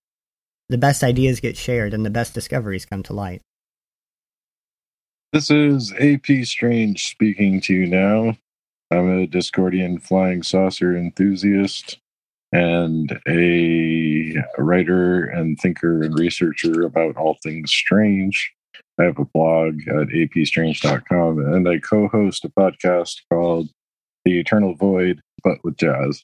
the 0.69 0.77
best 0.77 1.03
ideas 1.03 1.39
get 1.39 1.57
shared 1.57 1.93
and 1.93 2.05
the 2.05 2.11
best 2.11 2.33
discoveries 2.33 2.85
come 2.85 3.03
to 3.03 3.13
light. 3.13 3.41
This 5.33 5.51
is 5.51 5.93
AP 5.99 6.43
Strange 6.43 7.07
speaking 7.07 7.59
to 7.61 7.73
you 7.73 7.87
now. 7.87 8.37
I'm 8.91 9.23
a 9.23 9.27
Discordian 9.27 10.01
flying 10.01 10.41
saucer 10.41 10.95
enthusiast 10.95 11.99
and 12.51 13.19
a 13.27 14.35
writer 14.57 15.25
and 15.25 15.59
thinker 15.59 16.03
and 16.03 16.17
researcher 16.17 16.83
about 16.83 17.17
all 17.17 17.37
things 17.43 17.71
strange. 17.71 18.51
I 18.99 19.03
have 19.03 19.19
a 19.19 19.25
blog 19.25 19.79
at 19.87 20.07
apstrange.com 20.07 21.39
and 21.39 21.69
I 21.69 21.77
co 21.79 22.07
host 22.07 22.45
a 22.45 22.49
podcast 22.49 23.21
called 23.31 23.69
The 24.25 24.39
Eternal 24.39 24.75
Void, 24.75 25.21
but 25.43 25.57
with 25.63 25.77
jazz. 25.77 26.23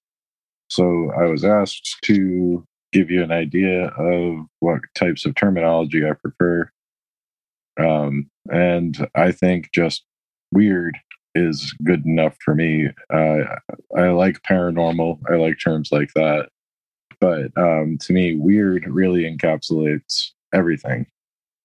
So 0.69 1.11
I 1.17 1.25
was 1.25 1.45
asked 1.45 1.97
to 2.03 2.65
give 2.91 3.11
you 3.11 3.23
an 3.23 3.31
idea 3.31 3.87
of 3.87 4.45
what 4.59 4.79
types 4.95 5.25
of 5.25 5.35
terminology 5.35 6.05
I 6.05 6.13
prefer. 6.13 6.69
Um, 7.79 8.29
and 8.51 9.07
I 9.15 9.31
think 9.31 9.71
just 9.73 10.05
weird 10.51 10.97
is 11.35 11.73
good 11.83 12.05
enough 12.05 12.37
for 12.43 12.55
me. 12.55 12.87
Uh, 13.13 13.57
I 13.97 14.09
like 14.09 14.41
paranormal, 14.43 15.19
I 15.29 15.35
like 15.35 15.57
terms 15.59 15.91
like 15.91 16.11
that. 16.15 16.49
But 17.19 17.51
um, 17.57 17.97
to 18.01 18.13
me, 18.13 18.35
weird 18.35 18.85
really 18.87 19.23
encapsulates 19.23 20.31
everything. 20.53 21.05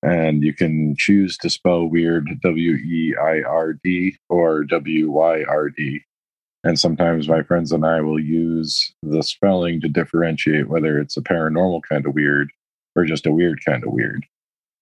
And 0.02 0.42
you 0.42 0.54
can 0.54 0.94
choose 0.96 1.36
to 1.38 1.50
spell 1.50 1.84
weird 1.86 2.28
W 2.42 2.72
E 2.72 3.14
I 3.20 3.42
R 3.42 3.74
D 3.74 4.16
or 4.28 4.64
W 4.64 5.10
Y 5.10 5.44
R 5.44 5.68
D. 5.68 6.02
And 6.62 6.78
sometimes 6.78 7.28
my 7.28 7.42
friends 7.42 7.72
and 7.72 7.86
I 7.86 8.00
will 8.00 8.20
use 8.20 8.92
the 9.02 9.22
spelling 9.22 9.80
to 9.80 9.88
differentiate 9.88 10.68
whether 10.68 10.98
it's 10.98 11.16
a 11.16 11.22
paranormal 11.22 11.80
kind 11.88 12.04
of 12.06 12.14
weird 12.14 12.50
or 12.94 13.04
just 13.04 13.26
a 13.26 13.32
weird 13.32 13.64
kind 13.64 13.82
of 13.82 13.92
weird. 13.92 14.26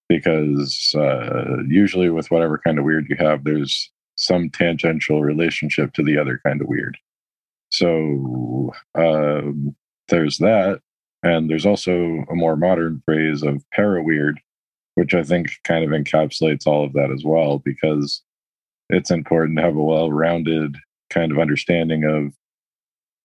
Because 0.09 0.95
uh, 0.97 1.59
usually, 1.69 2.09
with 2.09 2.31
whatever 2.31 2.59
kind 2.59 2.79
of 2.79 2.85
weird 2.85 3.07
you 3.09 3.17
have, 3.17 3.45
there's 3.45 3.91
some 4.17 4.51
tangential 4.51 5.23
relationship 5.23 5.93
to 5.93 6.03
the 6.03 6.19
other 6.19 6.41
kind 6.45 6.61
of 6.61 6.67
weird. 6.67 6.97
So 7.71 8.73
um, 8.95 9.77
there's 10.09 10.39
that. 10.39 10.81
And 11.23 11.51
there's 11.51 11.67
also 11.67 12.25
a 12.31 12.35
more 12.35 12.57
modern 12.57 13.03
phrase 13.05 13.43
of 13.43 13.63
para 13.73 14.03
weird, 14.03 14.41
which 14.95 15.15
I 15.15 15.23
think 15.23 15.51
kind 15.65 15.85
of 15.85 15.91
encapsulates 15.91 16.67
all 16.67 16.85
of 16.85 16.93
that 16.95 17.11
as 17.13 17.25
well, 17.25 17.59
because 17.59 18.23
it's 18.89 19.11
important 19.11 19.59
to 19.59 19.65
have 19.65 19.77
a 19.77 19.83
well 19.83 20.11
rounded 20.11 20.77
kind 21.11 21.33
of 21.33 21.39
understanding 21.39 22.05
of 22.05 22.33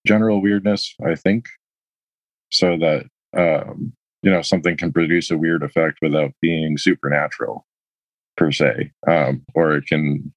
general 0.05 0.41
weirdness, 0.41 0.95
I 1.05 1.15
think, 1.15 1.45
so 2.51 2.77
that 2.77 3.05
um, 3.37 3.93
you 4.21 4.31
know 4.31 4.41
something 4.41 4.77
can 4.77 4.91
produce 4.91 5.31
a 5.31 5.37
weird 5.37 5.63
effect 5.63 5.99
without 6.01 6.31
being 6.41 6.77
supernatural 6.77 7.65
per 8.37 8.51
se, 8.51 8.91
um, 9.07 9.43
or 9.53 9.75
it 9.75 9.85
can 9.87 10.33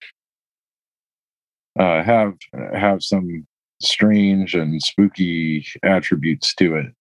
uh, 1.78 2.02
have 2.02 2.34
have 2.74 3.02
some 3.02 3.46
strange 3.80 4.54
and 4.54 4.82
spooky 4.82 5.66
attributes 5.82 6.54
to 6.54 6.76
it, 6.76 6.92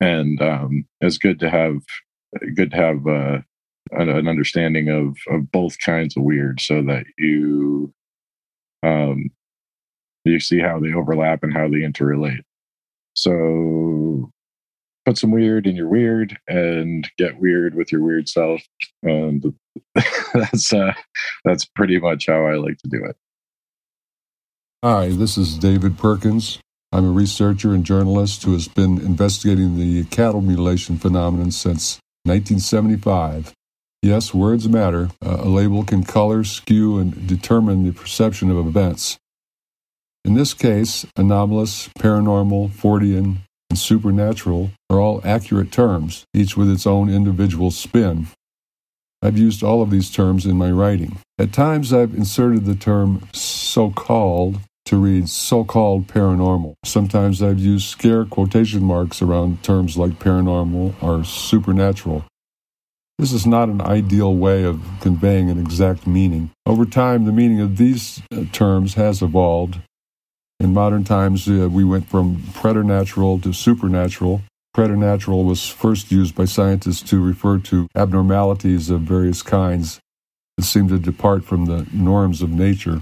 and 0.00 0.40
um, 0.42 0.84
it's 1.00 1.18
good 1.18 1.40
to 1.40 1.50
have 1.50 1.78
good 2.54 2.70
to 2.70 2.76
have 2.76 3.06
uh, 3.06 3.38
an, 3.92 4.08
an 4.08 4.28
understanding 4.28 4.88
of 4.88 5.16
of 5.34 5.50
both 5.50 5.76
kinds 5.84 6.16
of 6.16 6.22
weird, 6.22 6.60
so 6.60 6.82
that 6.82 7.04
you 7.18 7.92
um, 8.82 9.30
you 10.28 10.40
see 10.40 10.60
how 10.60 10.78
they 10.78 10.92
overlap 10.92 11.42
and 11.42 11.52
how 11.52 11.68
they 11.68 11.78
interrelate. 11.78 12.42
So 13.14 14.30
put 15.04 15.18
some 15.18 15.30
weird 15.30 15.66
in 15.66 15.74
your 15.74 15.88
weird 15.88 16.38
and 16.46 17.08
get 17.16 17.40
weird 17.40 17.74
with 17.74 17.90
your 17.90 18.02
weird 18.02 18.28
self. 18.28 18.62
And 19.02 19.54
that's 20.34 20.72
uh, 20.72 20.92
that's 21.44 21.64
pretty 21.64 21.98
much 21.98 22.26
how 22.26 22.46
I 22.46 22.56
like 22.56 22.78
to 22.78 22.88
do 22.88 23.04
it. 23.04 23.16
Hi, 24.84 25.08
this 25.08 25.36
is 25.36 25.58
David 25.58 25.98
Perkins. 25.98 26.60
I'm 26.92 27.04
a 27.04 27.10
researcher 27.10 27.74
and 27.74 27.84
journalist 27.84 28.44
who 28.44 28.52
has 28.52 28.68
been 28.68 28.98
investigating 28.98 29.76
the 29.76 30.04
cattle 30.04 30.40
mutilation 30.40 30.98
phenomenon 30.98 31.50
since 31.50 31.98
1975. 32.24 33.52
Yes, 34.02 34.32
words 34.32 34.68
matter. 34.68 35.10
Uh, 35.24 35.38
a 35.40 35.48
label 35.48 35.84
can 35.84 36.04
color, 36.04 36.44
skew, 36.44 36.98
and 36.98 37.26
determine 37.26 37.84
the 37.84 37.92
perception 37.92 38.50
of 38.50 38.56
events. 38.64 39.18
In 40.24 40.34
this 40.34 40.54
case, 40.54 41.06
anomalous, 41.16 41.88
paranormal, 41.98 42.70
Fortean, 42.70 43.38
and 43.70 43.78
supernatural 43.78 44.70
are 44.90 45.00
all 45.00 45.20
accurate 45.24 45.72
terms, 45.72 46.24
each 46.34 46.56
with 46.56 46.70
its 46.70 46.86
own 46.86 47.08
individual 47.08 47.70
spin. 47.70 48.28
I've 49.22 49.38
used 49.38 49.62
all 49.62 49.82
of 49.82 49.90
these 49.90 50.10
terms 50.10 50.46
in 50.46 50.56
my 50.56 50.70
writing. 50.70 51.18
At 51.38 51.52
times, 51.52 51.92
I've 51.92 52.14
inserted 52.14 52.64
the 52.64 52.74
term 52.74 53.28
so 53.32 53.90
called 53.90 54.60
to 54.86 54.96
read 54.96 55.28
so 55.28 55.64
called 55.64 56.06
paranormal. 56.06 56.74
Sometimes 56.84 57.42
I've 57.42 57.58
used 57.58 57.88
scare 57.88 58.24
quotation 58.24 58.82
marks 58.82 59.20
around 59.20 59.62
terms 59.62 59.98
like 59.98 60.18
paranormal 60.18 60.94
or 61.02 61.24
supernatural. 61.24 62.24
This 63.18 63.32
is 63.32 63.46
not 63.46 63.68
an 63.68 63.82
ideal 63.82 64.34
way 64.34 64.62
of 64.62 64.80
conveying 65.00 65.50
an 65.50 65.58
exact 65.58 66.06
meaning. 66.06 66.52
Over 66.64 66.86
time, 66.86 67.24
the 67.24 67.32
meaning 67.32 67.60
of 67.60 67.76
these 67.76 68.22
uh, 68.32 68.44
terms 68.52 68.94
has 68.94 69.20
evolved, 69.20 69.80
in 70.60 70.74
modern 70.74 71.04
times, 71.04 71.48
uh, 71.48 71.68
we 71.70 71.84
went 71.84 72.08
from 72.08 72.42
preternatural 72.52 73.38
to 73.40 73.52
supernatural. 73.52 74.42
Preternatural 74.74 75.44
was 75.44 75.68
first 75.68 76.10
used 76.10 76.34
by 76.34 76.44
scientists 76.44 77.02
to 77.10 77.22
refer 77.22 77.58
to 77.58 77.88
abnormalities 77.94 78.90
of 78.90 79.02
various 79.02 79.42
kinds 79.42 80.00
that 80.56 80.64
seem 80.64 80.88
to 80.88 80.98
depart 80.98 81.44
from 81.44 81.66
the 81.66 81.86
norms 81.92 82.42
of 82.42 82.50
nature. 82.50 83.00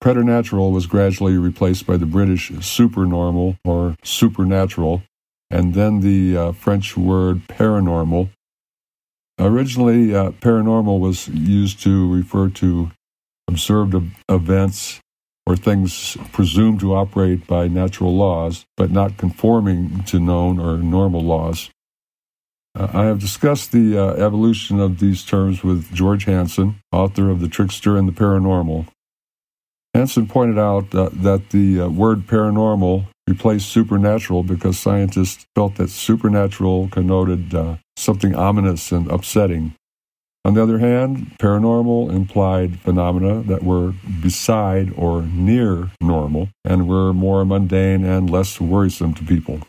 Preternatural 0.00 0.72
was 0.72 0.86
gradually 0.86 1.36
replaced 1.36 1.86
by 1.86 1.96
the 1.96 2.06
British 2.06 2.50
supernormal 2.60 3.56
or 3.64 3.96
supernatural, 4.02 5.02
and 5.50 5.74
then 5.74 6.00
the 6.00 6.36
uh, 6.36 6.52
French 6.52 6.96
word 6.96 7.46
paranormal. 7.48 8.30
Originally, 9.38 10.14
uh, 10.14 10.30
paranormal 10.30 10.98
was 10.98 11.28
used 11.28 11.82
to 11.82 12.12
refer 12.12 12.48
to 12.48 12.90
observed 13.48 13.94
events 14.28 15.00
or 15.48 15.56
things 15.56 16.14
presumed 16.30 16.78
to 16.78 16.94
operate 16.94 17.46
by 17.46 17.66
natural 17.66 18.14
laws, 18.14 18.66
but 18.76 18.90
not 18.90 19.16
conforming 19.16 20.04
to 20.04 20.20
known 20.20 20.60
or 20.60 20.76
normal 20.76 21.22
laws. 21.22 21.70
Uh, 22.78 22.88
I 22.92 23.04
have 23.06 23.18
discussed 23.18 23.72
the 23.72 23.96
uh, 23.96 24.12
evolution 24.16 24.78
of 24.78 24.98
these 24.98 25.24
terms 25.24 25.64
with 25.64 25.90
George 25.94 26.26
Hansen, 26.26 26.76
author 26.92 27.30
of 27.30 27.40
The 27.40 27.48
Trickster 27.48 27.96
and 27.96 28.06
the 28.06 28.12
Paranormal. 28.12 28.88
Hansen 29.94 30.28
pointed 30.28 30.58
out 30.58 30.94
uh, 30.94 31.08
that 31.14 31.48
the 31.48 31.80
uh, 31.80 31.88
word 31.88 32.26
paranormal 32.26 33.06
replaced 33.26 33.70
supernatural 33.70 34.42
because 34.42 34.78
scientists 34.78 35.46
felt 35.54 35.76
that 35.76 35.88
supernatural 35.88 36.88
connoted 36.88 37.54
uh, 37.54 37.76
something 37.96 38.34
ominous 38.34 38.92
and 38.92 39.10
upsetting. 39.10 39.74
On 40.48 40.54
the 40.54 40.62
other 40.62 40.78
hand, 40.78 41.36
paranormal 41.38 42.10
implied 42.10 42.80
phenomena 42.80 43.42
that 43.42 43.62
were 43.62 43.92
beside 44.22 44.90
or 44.96 45.20
near 45.20 45.90
normal 46.00 46.48
and 46.64 46.88
were 46.88 47.12
more 47.12 47.44
mundane 47.44 48.02
and 48.02 48.30
less 48.30 48.58
worrisome 48.58 49.12
to 49.12 49.24
people. 49.24 49.60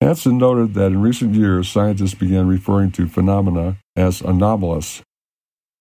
Hansen 0.00 0.38
noted 0.38 0.74
that 0.74 0.92
in 0.92 1.02
recent 1.02 1.34
years, 1.34 1.68
scientists 1.68 2.14
began 2.14 2.46
referring 2.46 2.92
to 2.92 3.08
phenomena 3.08 3.78
as 3.96 4.20
anomalous. 4.20 5.02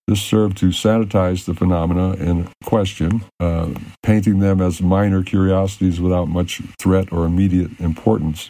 This 0.08 0.20
served 0.20 0.58
to 0.58 0.70
sanitize 0.70 1.46
the 1.46 1.54
phenomena 1.54 2.14
in 2.14 2.50
question, 2.64 3.24
uh, 3.40 3.70
painting 4.02 4.40
them 4.40 4.62
as 4.62 4.82
minor 4.82 5.22
curiosities 5.22 6.02
without 6.02 6.28
much 6.28 6.64
threat 6.82 7.14
or 7.14 7.24
immediate 7.24 7.80
importance. 7.80 8.50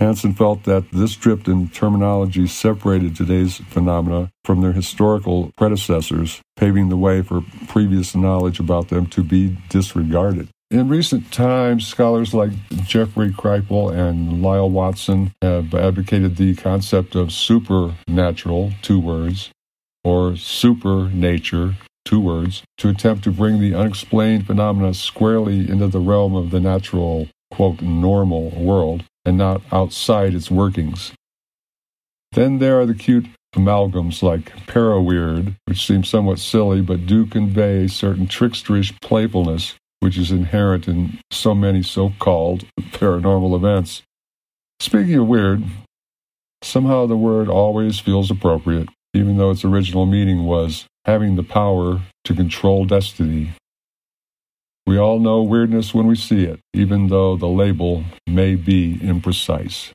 Hansen 0.00 0.32
felt 0.32 0.62
that 0.62 0.84
this 0.92 1.16
drift 1.16 1.48
in 1.48 1.68
terminology 1.68 2.46
separated 2.46 3.16
today's 3.16 3.56
phenomena 3.56 4.30
from 4.44 4.60
their 4.60 4.72
historical 4.72 5.50
predecessors, 5.56 6.40
paving 6.56 6.88
the 6.88 6.96
way 6.96 7.20
for 7.20 7.42
previous 7.66 8.14
knowledge 8.14 8.60
about 8.60 8.88
them 8.88 9.06
to 9.06 9.24
be 9.24 9.56
disregarded. 9.68 10.48
In 10.70 10.88
recent 10.88 11.32
times, 11.32 11.86
scholars 11.86 12.32
like 12.32 12.52
Jeffrey 12.84 13.32
Kripal 13.32 13.90
and 13.90 14.40
Lyall 14.40 14.70
Watson 14.70 15.32
have 15.42 15.74
advocated 15.74 16.36
the 16.36 16.54
concept 16.54 17.16
of 17.16 17.32
supernatural, 17.32 18.72
two 18.82 19.00
words, 19.00 19.50
or 20.04 20.36
super 20.36 21.08
nature, 21.08 21.74
two 22.04 22.20
words, 22.20 22.62
to 22.76 22.88
attempt 22.88 23.24
to 23.24 23.32
bring 23.32 23.58
the 23.58 23.74
unexplained 23.74 24.46
phenomena 24.46 24.94
squarely 24.94 25.68
into 25.68 25.88
the 25.88 26.00
realm 26.00 26.36
of 26.36 26.50
the 26.50 26.60
natural, 26.60 27.28
quote, 27.50 27.80
normal 27.80 28.50
world 28.50 29.02
and 29.28 29.38
not 29.38 29.62
outside 29.70 30.34
its 30.34 30.50
workings. 30.50 31.12
Then 32.32 32.58
there 32.58 32.80
are 32.80 32.86
the 32.86 32.94
cute 32.94 33.26
amalgams 33.54 34.22
like 34.22 34.56
paraweird, 34.66 35.54
which 35.66 35.86
seem 35.86 36.02
somewhat 36.02 36.38
silly 36.38 36.80
but 36.80 37.06
do 37.06 37.26
convey 37.26 37.86
certain 37.86 38.26
tricksterish 38.26 38.98
playfulness 39.00 39.74
which 40.00 40.16
is 40.16 40.30
inherent 40.30 40.86
in 40.86 41.18
so 41.30 41.54
many 41.54 41.82
so 41.82 42.12
called 42.18 42.64
paranormal 42.80 43.56
events. 43.56 44.02
Speaking 44.80 45.16
of 45.16 45.26
weird, 45.26 45.64
somehow 46.62 47.06
the 47.06 47.16
word 47.16 47.48
always 47.48 47.98
feels 47.98 48.30
appropriate, 48.30 48.88
even 49.12 49.36
though 49.36 49.50
its 49.50 49.64
original 49.64 50.06
meaning 50.06 50.44
was 50.44 50.86
having 51.04 51.36
the 51.36 51.42
power 51.42 52.00
to 52.24 52.34
control 52.34 52.84
destiny. 52.84 53.50
We 54.88 54.96
all 54.96 55.18
know 55.18 55.42
weirdness 55.42 55.92
when 55.92 56.06
we 56.06 56.16
see 56.16 56.44
it, 56.44 56.60
even 56.72 57.08
though 57.08 57.36
the 57.36 57.46
label 57.46 58.04
may 58.26 58.54
be 58.54 58.96
imprecise. 59.02 59.90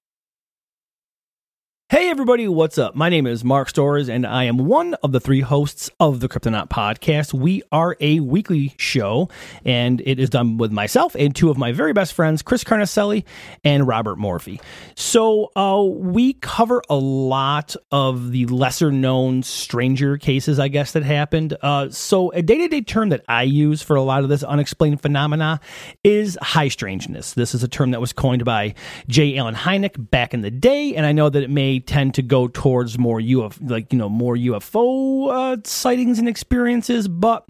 Hey 1.90 2.10
everybody, 2.10 2.48
what's 2.48 2.80
up? 2.80 2.96
My 2.96 3.10
name 3.10 3.28
is 3.28 3.44
Mark 3.44 3.70
Stores 3.70 4.10
and 4.10 4.26
I 4.26 4.46
am 4.46 4.58
one 4.58 4.96
of 5.04 5.12
the 5.12 5.20
three 5.20 5.42
hosts 5.42 5.92
of 6.00 6.22
the 6.22 6.28
Cryptonaut 6.28 6.68
podcast. 6.70 7.36
We 7.36 7.62
are 7.72 7.96
a 8.00 8.20
weekly 8.20 8.74
show 8.80 9.30
and 9.64 10.02
it 10.04 10.18
is 10.20 10.32
done 10.32 10.58
with 10.58 10.72
myself 10.72 11.16
and 11.16 11.36
two 11.36 11.52
of 11.52 11.58
my 11.60 11.72
very 11.72 11.94
best 11.94 12.14
friends, 12.14 12.42
Chris 12.42 12.64
Carnacelli 12.64 13.26
and 13.64 13.86
Robert 13.88 14.18
Morphy. 14.18 14.60
So 14.96 15.52
uh, 15.56 15.84
we 15.84 16.34
cover 16.34 16.82
a 16.90 16.96
lot 16.96 17.76
of 17.92 18.32
the 18.32 18.48
lesser 18.48 18.92
known 18.92 19.44
stranger 19.44 20.18
cases, 20.18 20.58
I 20.58 20.70
guess, 20.70 20.94
that 20.94 21.04
happened. 21.04 21.56
Uh, 21.62 21.90
so 21.90 22.32
a 22.32 22.42
day 22.42 22.58
to 22.58 22.68
day 22.70 22.82
term 22.82 23.10
that 23.10 23.24
I 23.28 23.44
use 23.44 23.84
for 23.84 23.96
a 23.96 24.02
lot 24.02 24.24
of 24.24 24.30
this 24.30 24.42
unexplained 24.42 25.00
phenomena 25.00 25.60
is 26.04 26.40
high 26.42 26.70
strangeness. 26.70 27.34
This 27.34 27.54
is 27.54 27.62
a 27.62 27.68
term 27.68 27.92
that 27.92 28.02
was 28.02 28.14
coined 28.14 28.46
by 28.46 28.74
J. 29.08 29.38
Allen 29.38 29.54
Hynek 29.54 30.10
back 30.10 30.34
in 30.34 30.42
the 30.42 30.50
day, 30.50 30.96
and 30.96 31.06
I 31.06 31.12
know 31.12 31.30
that 31.30 31.44
it 31.44 31.52
may 31.52 31.73
tend 31.80 32.14
to 32.16 32.22
go 32.22 32.48
towards 32.48 32.98
more 32.98 33.20
UFO, 33.20 33.70
like 33.70 33.92
you 33.92 34.00
know, 34.00 34.10
more 34.10 34.36
UFO 34.36 35.32
uh, 35.32 35.58
sightings 35.64 36.20
and 36.20 36.28
experiences. 36.28 37.08
But 37.08 37.46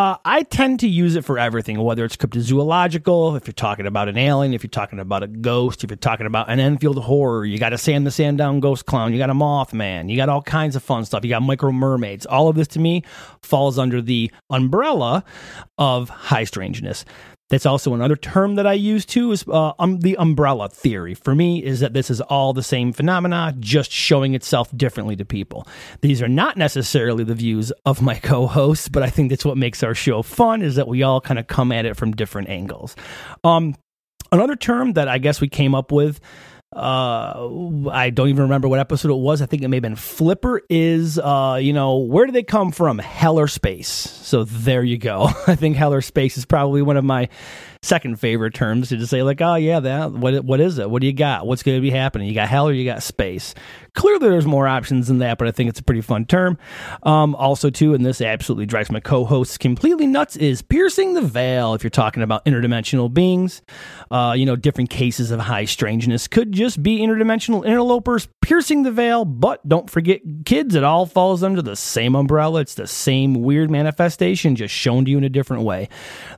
uh, 0.00 0.16
I 0.24 0.44
tend 0.44 0.80
to 0.80 0.88
use 0.88 1.14
it 1.14 1.26
for 1.26 1.38
everything, 1.38 1.78
whether 1.82 2.06
it's 2.06 2.16
cryptozoological, 2.16 3.36
if 3.36 3.46
you're 3.46 3.52
talking 3.52 3.86
about 3.86 4.08
an 4.08 4.16
alien, 4.16 4.54
if 4.54 4.62
you're 4.62 4.70
talking 4.70 4.98
about 4.98 5.22
a 5.22 5.26
ghost, 5.26 5.84
if 5.84 5.90
you're 5.90 5.96
talking 5.98 6.24
about 6.24 6.48
an 6.48 6.58
Enfield 6.58 6.98
horror, 7.02 7.44
you 7.44 7.58
got 7.58 7.74
a 7.74 7.78
Sam 7.78 8.04
the 8.04 8.10
Sandown 8.10 8.60
ghost 8.60 8.86
clown, 8.86 9.12
you 9.12 9.18
got 9.18 9.28
a 9.28 9.34
Mothman, 9.34 10.08
you 10.08 10.16
got 10.16 10.30
all 10.30 10.40
kinds 10.40 10.74
of 10.74 10.82
fun 10.82 11.04
stuff. 11.04 11.22
You 11.22 11.28
got 11.28 11.42
micro 11.42 11.70
mermaids. 11.70 12.24
All 12.24 12.48
of 12.48 12.56
this 12.56 12.68
to 12.68 12.78
me 12.78 13.04
falls 13.42 13.78
under 13.78 14.00
the 14.00 14.30
umbrella 14.48 15.22
of 15.76 16.08
high 16.08 16.44
strangeness. 16.44 17.04
That's 17.50 17.66
also 17.66 17.94
another 17.94 18.16
term 18.16 18.54
that 18.54 18.66
I 18.66 18.72
use 18.72 19.04
too 19.04 19.32
is 19.32 19.44
uh, 19.46 19.72
um, 19.78 20.00
the 20.00 20.16
umbrella 20.16 20.68
theory. 20.68 21.14
For 21.14 21.34
me, 21.34 21.62
is 21.62 21.80
that 21.80 21.92
this 21.92 22.08
is 22.08 22.20
all 22.20 22.52
the 22.52 22.62
same 22.62 22.92
phenomena, 22.92 23.54
just 23.58 23.92
showing 23.92 24.34
itself 24.34 24.74
differently 24.76 25.16
to 25.16 25.24
people. 25.24 25.66
These 26.00 26.22
are 26.22 26.28
not 26.28 26.56
necessarily 26.56 27.24
the 27.24 27.34
views 27.34 27.72
of 27.84 28.00
my 28.00 28.14
co-hosts, 28.22 28.88
but 28.88 29.02
I 29.02 29.10
think 29.10 29.30
that's 29.30 29.44
what 29.44 29.58
makes 29.58 29.82
our 29.82 29.94
show 29.94 30.22
fun 30.22 30.62
is 30.62 30.76
that 30.76 30.88
we 30.88 31.02
all 31.02 31.20
kind 31.20 31.38
of 31.38 31.46
come 31.48 31.72
at 31.72 31.84
it 31.84 31.96
from 31.96 32.12
different 32.12 32.48
angles. 32.48 32.96
Um, 33.44 33.74
another 34.32 34.56
term 34.56 34.92
that 34.94 35.08
I 35.08 35.18
guess 35.18 35.40
we 35.40 35.48
came 35.48 35.74
up 35.74 35.92
with 35.92 36.20
uh 36.76 37.48
i 37.90 38.10
don't 38.10 38.28
even 38.28 38.42
remember 38.44 38.68
what 38.68 38.78
episode 38.78 39.10
it 39.10 39.14
was. 39.14 39.42
I 39.42 39.46
think 39.46 39.62
it 39.62 39.68
may 39.68 39.78
have 39.78 39.82
been 39.82 39.96
flipper 39.96 40.62
is 40.70 41.18
uh 41.18 41.58
you 41.60 41.72
know 41.72 41.98
where 41.98 42.26
do 42.26 42.32
they 42.32 42.44
come 42.44 42.70
from? 42.70 42.98
Heller 42.98 43.48
space 43.48 43.88
so 43.88 44.44
there 44.44 44.84
you 44.84 44.96
go. 44.96 45.28
I 45.48 45.56
think 45.56 45.74
heller 45.74 46.00
space 46.00 46.38
is 46.38 46.44
probably 46.44 46.82
one 46.82 46.96
of 46.96 47.04
my 47.04 47.28
second 47.82 48.20
favorite 48.20 48.52
terms 48.52 48.90
to 48.90 48.96
just 48.98 49.10
say 49.10 49.22
like 49.22 49.40
oh 49.40 49.56
yeah 49.56 49.80
that 49.80 50.12
what 50.12 50.44
what 50.44 50.60
is 50.60 50.78
it? 50.78 50.88
What 50.88 51.00
do 51.00 51.08
you 51.08 51.12
got? 51.12 51.46
What's 51.48 51.64
going 51.64 51.76
to 51.76 51.82
be 51.82 51.90
happening? 51.90 52.28
You 52.28 52.34
got 52.34 52.48
hell 52.48 52.68
or 52.68 52.72
you 52.72 52.84
got 52.84 53.02
space? 53.02 53.54
Clearly 53.94 54.28
there's 54.28 54.46
more 54.46 54.68
options 54.68 55.08
than 55.08 55.18
that 55.18 55.36
but 55.38 55.48
i 55.48 55.50
think 55.50 55.68
it's 55.68 55.80
a 55.80 55.82
pretty 55.82 56.02
fun 56.02 56.24
term. 56.26 56.56
Um 57.02 57.34
also 57.34 57.70
too 57.70 57.94
and 57.94 58.06
this 58.06 58.20
absolutely 58.20 58.66
drives 58.66 58.92
my 58.92 59.00
co-hosts 59.00 59.58
completely 59.58 60.06
nuts 60.06 60.36
is 60.36 60.62
piercing 60.62 61.14
the 61.14 61.22
veil 61.22 61.74
if 61.74 61.82
you're 61.82 61.90
talking 61.90 62.22
about 62.22 62.44
interdimensional 62.44 63.12
beings. 63.12 63.62
Uh 64.12 64.34
you 64.36 64.46
know 64.46 64.54
different 64.54 64.90
cases 64.90 65.32
of 65.32 65.40
high 65.40 65.64
strangeness 65.64 66.28
could 66.28 66.56
just 66.60 66.82
be 66.82 66.98
interdimensional 66.98 67.64
interlopers 67.64 68.28
piercing 68.40 68.82
the 68.82 68.92
veil 68.92 69.24
but 69.24 69.66
don't 69.68 69.90
forget 69.90 70.20
kids 70.44 70.74
it 70.74 70.84
all 70.84 71.06
falls 71.06 71.42
under 71.42 71.62
the 71.62 71.76
same 71.76 72.14
umbrella 72.14 72.60
it's 72.60 72.74
the 72.74 72.86
same 72.86 73.34
weird 73.34 73.70
manifestation 73.70 74.56
just 74.56 74.74
shown 74.74 75.04
to 75.04 75.10
you 75.10 75.18
in 75.18 75.24
a 75.24 75.28
different 75.28 75.62
way 75.62 75.88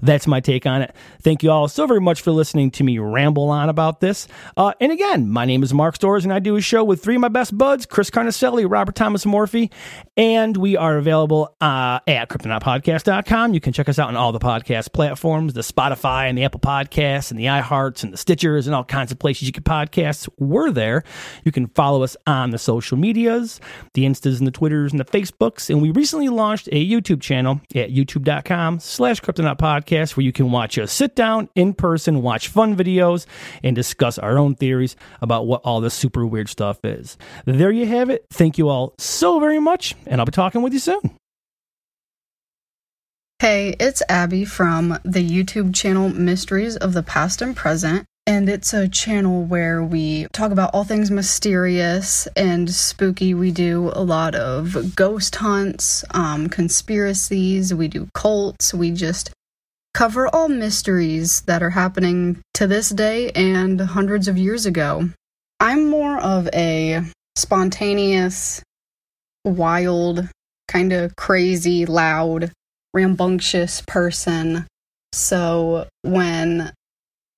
that's 0.00 0.26
my 0.26 0.40
take 0.40 0.66
on 0.66 0.82
it 0.82 0.94
Thank 1.22 1.44
you 1.44 1.52
all 1.52 1.68
so 1.68 1.86
very 1.86 2.00
much 2.00 2.20
for 2.20 2.32
listening 2.32 2.72
to 2.72 2.84
me 2.84 2.98
ramble 2.98 3.48
on 3.48 3.68
about 3.68 4.00
this. 4.00 4.26
Uh, 4.56 4.72
and 4.80 4.90
again, 4.90 5.28
my 5.28 5.44
name 5.44 5.62
is 5.62 5.72
Mark 5.72 5.94
Stores, 5.94 6.24
and 6.24 6.32
I 6.32 6.40
do 6.40 6.56
a 6.56 6.60
show 6.60 6.82
with 6.82 7.02
three 7.02 7.14
of 7.14 7.20
my 7.20 7.28
best 7.28 7.56
buds, 7.56 7.86
Chris 7.86 8.10
Carnacelli, 8.10 8.68
Robert 8.68 8.96
Thomas 8.96 9.24
Morphy, 9.24 9.70
and 10.16 10.56
we 10.56 10.76
are 10.76 10.96
available 10.96 11.54
uh, 11.60 12.00
at 12.08 12.28
CryptonautPodcast.com. 12.28 13.54
You 13.54 13.60
can 13.60 13.72
check 13.72 13.88
us 13.88 14.00
out 14.00 14.08
on 14.08 14.16
all 14.16 14.32
the 14.32 14.40
podcast 14.40 14.92
platforms, 14.92 15.54
the 15.54 15.60
Spotify 15.60 16.28
and 16.28 16.36
the 16.36 16.42
Apple 16.42 16.60
Podcasts 16.60 17.30
and 17.30 17.38
the 17.38 17.44
iHearts 17.44 18.02
and 18.02 18.12
the 18.12 18.16
Stitchers 18.16 18.66
and 18.66 18.74
all 18.74 18.84
kinds 18.84 19.12
of 19.12 19.18
places 19.20 19.42
you 19.42 19.52
get 19.52 19.64
podcasts. 20.12 20.28
We're 20.38 20.70
there. 20.70 21.02
You 21.44 21.52
can 21.52 21.66
follow 21.68 22.02
us 22.02 22.16
on 22.26 22.50
the 22.50 22.58
social 22.58 22.96
medias, 22.96 23.60
the 23.94 24.04
Instas 24.04 24.38
and 24.38 24.46
the 24.46 24.52
Twitters 24.52 24.92
and 24.92 25.00
the 25.00 25.04
Facebooks. 25.04 25.70
And 25.70 25.80
we 25.80 25.90
recently 25.90 26.28
launched 26.28 26.68
a 26.72 26.86
YouTube 26.86 27.20
channel 27.20 27.60
at 27.74 27.90
youtube.com 27.90 28.80
slash 28.80 29.20
Podcast 29.22 30.16
where 30.16 30.24
you 30.24 30.32
can 30.32 30.50
watch 30.50 30.78
us 30.78 30.92
sit 30.92 31.14
down 31.14 31.48
in 31.54 31.74
person, 31.74 32.22
watch 32.22 32.48
fun 32.48 32.76
videos, 32.76 33.26
and 33.62 33.74
discuss 33.74 34.18
our 34.18 34.38
own 34.38 34.54
theories 34.54 34.96
about 35.20 35.46
what 35.46 35.62
all 35.62 35.80
this 35.80 35.94
super 35.94 36.26
weird 36.26 36.48
stuff 36.48 36.78
is. 36.84 37.16
There 37.44 37.70
you 37.70 37.86
have 37.86 38.10
it. 38.10 38.24
Thank 38.30 38.58
you 38.58 38.68
all 38.68 38.94
so 38.98 39.40
very 39.40 39.58
much, 39.58 39.94
and 40.06 40.20
I'll 40.20 40.26
be 40.26 40.32
talking 40.32 40.62
with 40.62 40.72
you 40.72 40.78
soon. 40.78 41.16
Hey, 43.38 43.74
it's 43.80 44.02
Abby 44.08 44.44
from 44.44 45.00
the 45.04 45.28
YouTube 45.28 45.74
channel 45.74 46.08
Mysteries 46.08 46.76
of 46.76 46.92
the 46.92 47.02
Past 47.02 47.42
and 47.42 47.56
Present. 47.56 48.06
And 48.26 48.48
it's 48.48 48.72
a 48.72 48.88
channel 48.88 49.44
where 49.44 49.82
we 49.82 50.28
talk 50.32 50.52
about 50.52 50.70
all 50.72 50.84
things 50.84 51.10
mysterious 51.10 52.28
and 52.36 52.70
spooky. 52.70 53.34
We 53.34 53.50
do 53.50 53.90
a 53.94 54.04
lot 54.04 54.36
of 54.36 54.94
ghost 54.94 55.34
hunts, 55.36 56.04
um, 56.12 56.48
conspiracies, 56.48 57.74
we 57.74 57.88
do 57.88 58.08
cults, 58.14 58.72
we 58.72 58.92
just 58.92 59.32
cover 59.92 60.28
all 60.28 60.48
mysteries 60.48 61.40
that 61.42 61.64
are 61.64 61.70
happening 61.70 62.40
to 62.54 62.68
this 62.68 62.90
day 62.90 63.30
and 63.32 63.80
hundreds 63.80 64.28
of 64.28 64.38
years 64.38 64.66
ago. 64.66 65.10
I'm 65.58 65.90
more 65.90 66.18
of 66.20 66.48
a 66.54 67.02
spontaneous, 67.36 68.62
wild, 69.44 70.28
kind 70.68 70.92
of 70.92 71.16
crazy, 71.16 71.86
loud, 71.86 72.52
rambunctious 72.94 73.82
person. 73.86 74.66
So 75.12 75.88
when 76.02 76.72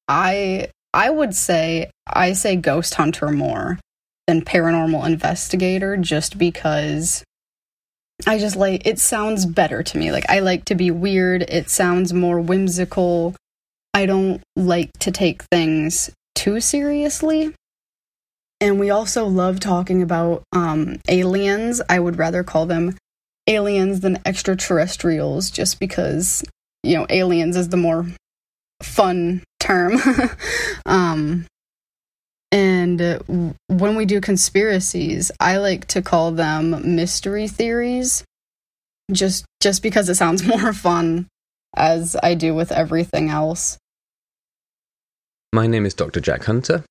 I 0.09 0.69
I 0.95 1.11
would 1.11 1.35
say 1.35 1.91
I 2.07 2.35
say 2.35 2.55
ghost 2.55 2.95
hunter 2.95 3.29
more 3.31 3.81
than 4.29 4.43
paranormal 4.43 5.05
investigator 5.05 5.97
just 5.97 6.39
because 6.39 7.25
I 8.27 8.39
just 8.39 8.55
like 8.55 8.87
it 8.87 9.01
sounds 9.01 9.45
better 9.45 9.83
to 9.83 9.99
me. 9.99 10.13
Like 10.13 10.31
I 10.31 10.39
like 10.39 10.65
to 10.67 10.77
be 10.77 10.93
weird. 10.93 11.43
It 11.43 11.69
sounds 11.69 12.13
more 12.13 12.41
whimsical. 12.41 13.35
I 13.93 14.07
don't 14.07 14.41
like 14.55 14.93
to 15.01 15.11
take 15.11 15.43
things 15.51 16.11
too 16.37 16.61
seriously. 16.61 17.53
And 18.61 18.79
we 18.79 18.91
also 18.91 19.27
love 19.27 19.59
talking 19.59 20.01
about 20.01 20.45
um, 20.53 21.01
aliens. 21.09 21.83
I 21.89 21.99
would 21.99 22.19
rather 22.19 22.45
call 22.45 22.67
them 22.67 22.97
aliens 23.49 24.01
than 24.01 24.21
extraterrestrials 24.25 25.51
just 25.51 25.81
because, 25.81 26.45
you 26.85 26.97
know, 26.97 27.07
aliens 27.11 27.57
is 27.57 27.71
the 27.71 27.77
more 27.77 28.07
fun 28.85 29.43
term. 29.61 29.97
um, 30.87 31.47
and 32.53 33.03
uh, 33.03 33.19
when 33.67 33.97
we 33.97 34.05
do 34.05 34.21
conspiracies, 34.21 35.33
I 35.41 35.57
like 35.57 35.87
to 35.89 36.03
call 36.03 36.31
them 36.31 36.95
mystery 36.95 37.49
theories 37.49 38.25
just 39.13 39.45
just 39.61 39.83
because 39.83 40.09
it 40.09 40.15
sounds 40.15 40.45
more 40.47 40.73
fun 40.73 41.27
as 41.77 42.17
I 42.23 42.35
do 42.35 42.55
with 42.55 42.71
everything 42.71 43.29
else. 43.29 43.79
My 45.53 45.67
name 45.67 45.87
is 45.87 45.95
Dr. 45.95 46.21
Jack 46.21 46.45
Hunter. 46.45 46.85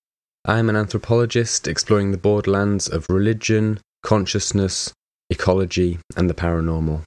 I 0.46 0.60
am 0.60 0.70
an 0.70 0.76
anthropologist 0.76 1.68
exploring 1.68 2.12
the 2.12 2.18
borderlands 2.18 2.90
of 2.90 3.10
religion, 3.10 3.80
consciousness, 4.04 4.92
ecology, 5.30 6.00
and 6.18 6.30
the 6.30 6.34
paranormal. 6.34 7.04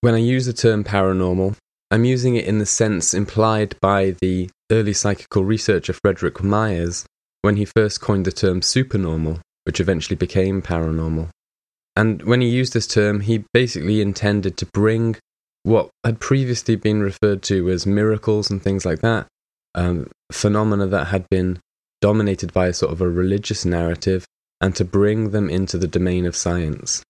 When 0.00 0.14
I 0.14 0.18
use 0.18 0.46
the 0.46 0.52
term 0.52 0.84
paranormal, 0.84 1.56
I'm 1.92 2.06
using 2.06 2.36
it 2.36 2.46
in 2.46 2.56
the 2.56 2.64
sense 2.64 3.12
implied 3.12 3.76
by 3.82 4.16
the 4.22 4.48
early 4.70 4.94
psychical 4.94 5.44
researcher 5.44 5.92
Frederick 5.92 6.42
Myers 6.42 7.04
when 7.42 7.56
he 7.56 7.66
first 7.66 8.00
coined 8.00 8.24
the 8.24 8.32
term 8.32 8.62
supernormal, 8.62 9.40
which 9.64 9.78
eventually 9.78 10.16
became 10.16 10.62
paranormal. 10.62 11.28
And 11.94 12.22
when 12.22 12.40
he 12.40 12.48
used 12.48 12.72
this 12.72 12.86
term, 12.86 13.20
he 13.20 13.44
basically 13.52 14.00
intended 14.00 14.56
to 14.56 14.66
bring 14.72 15.16
what 15.64 15.90
had 16.02 16.18
previously 16.18 16.76
been 16.76 17.02
referred 17.02 17.42
to 17.42 17.68
as 17.68 17.84
miracles 17.84 18.50
and 18.50 18.62
things 18.62 18.86
like 18.86 19.00
that, 19.00 19.26
um, 19.74 20.10
phenomena 20.32 20.86
that 20.86 21.08
had 21.08 21.28
been 21.28 21.58
dominated 22.00 22.54
by 22.54 22.68
a 22.68 22.72
sort 22.72 22.92
of 22.92 23.02
a 23.02 23.08
religious 23.08 23.66
narrative, 23.66 24.24
and 24.62 24.74
to 24.76 24.84
bring 24.86 25.32
them 25.32 25.50
into 25.50 25.76
the 25.76 25.86
domain 25.86 26.24
of 26.24 26.36
science. 26.36 27.02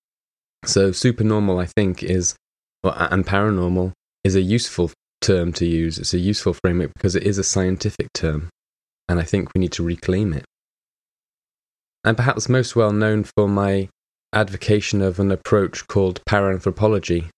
So, 0.64 0.90
supernormal, 0.90 1.60
I 1.60 1.66
think, 1.66 2.02
is, 2.02 2.34
and 2.82 3.24
paranormal, 3.24 3.92
is 4.24 4.34
a 4.34 4.42
useful 4.42 4.90
term 5.20 5.52
to 5.54 5.66
use. 5.66 5.98
It's 5.98 6.14
a 6.14 6.18
useful 6.18 6.54
framework 6.54 6.92
because 6.94 7.16
it 7.16 7.24
is 7.24 7.38
a 7.38 7.44
scientific 7.44 8.12
term, 8.12 8.48
and 9.08 9.18
I 9.20 9.22
think 9.22 9.48
we 9.54 9.60
need 9.60 9.72
to 9.72 9.82
reclaim 9.82 10.32
it. 10.32 10.44
I'm 12.04 12.16
perhaps 12.16 12.48
most 12.48 12.74
well 12.74 12.92
known 12.92 13.24
for 13.24 13.48
my 13.48 13.88
advocacy 14.32 15.00
of 15.00 15.20
an 15.20 15.30
approach 15.30 15.86
called 15.86 16.20
paranthropology, 16.28 17.28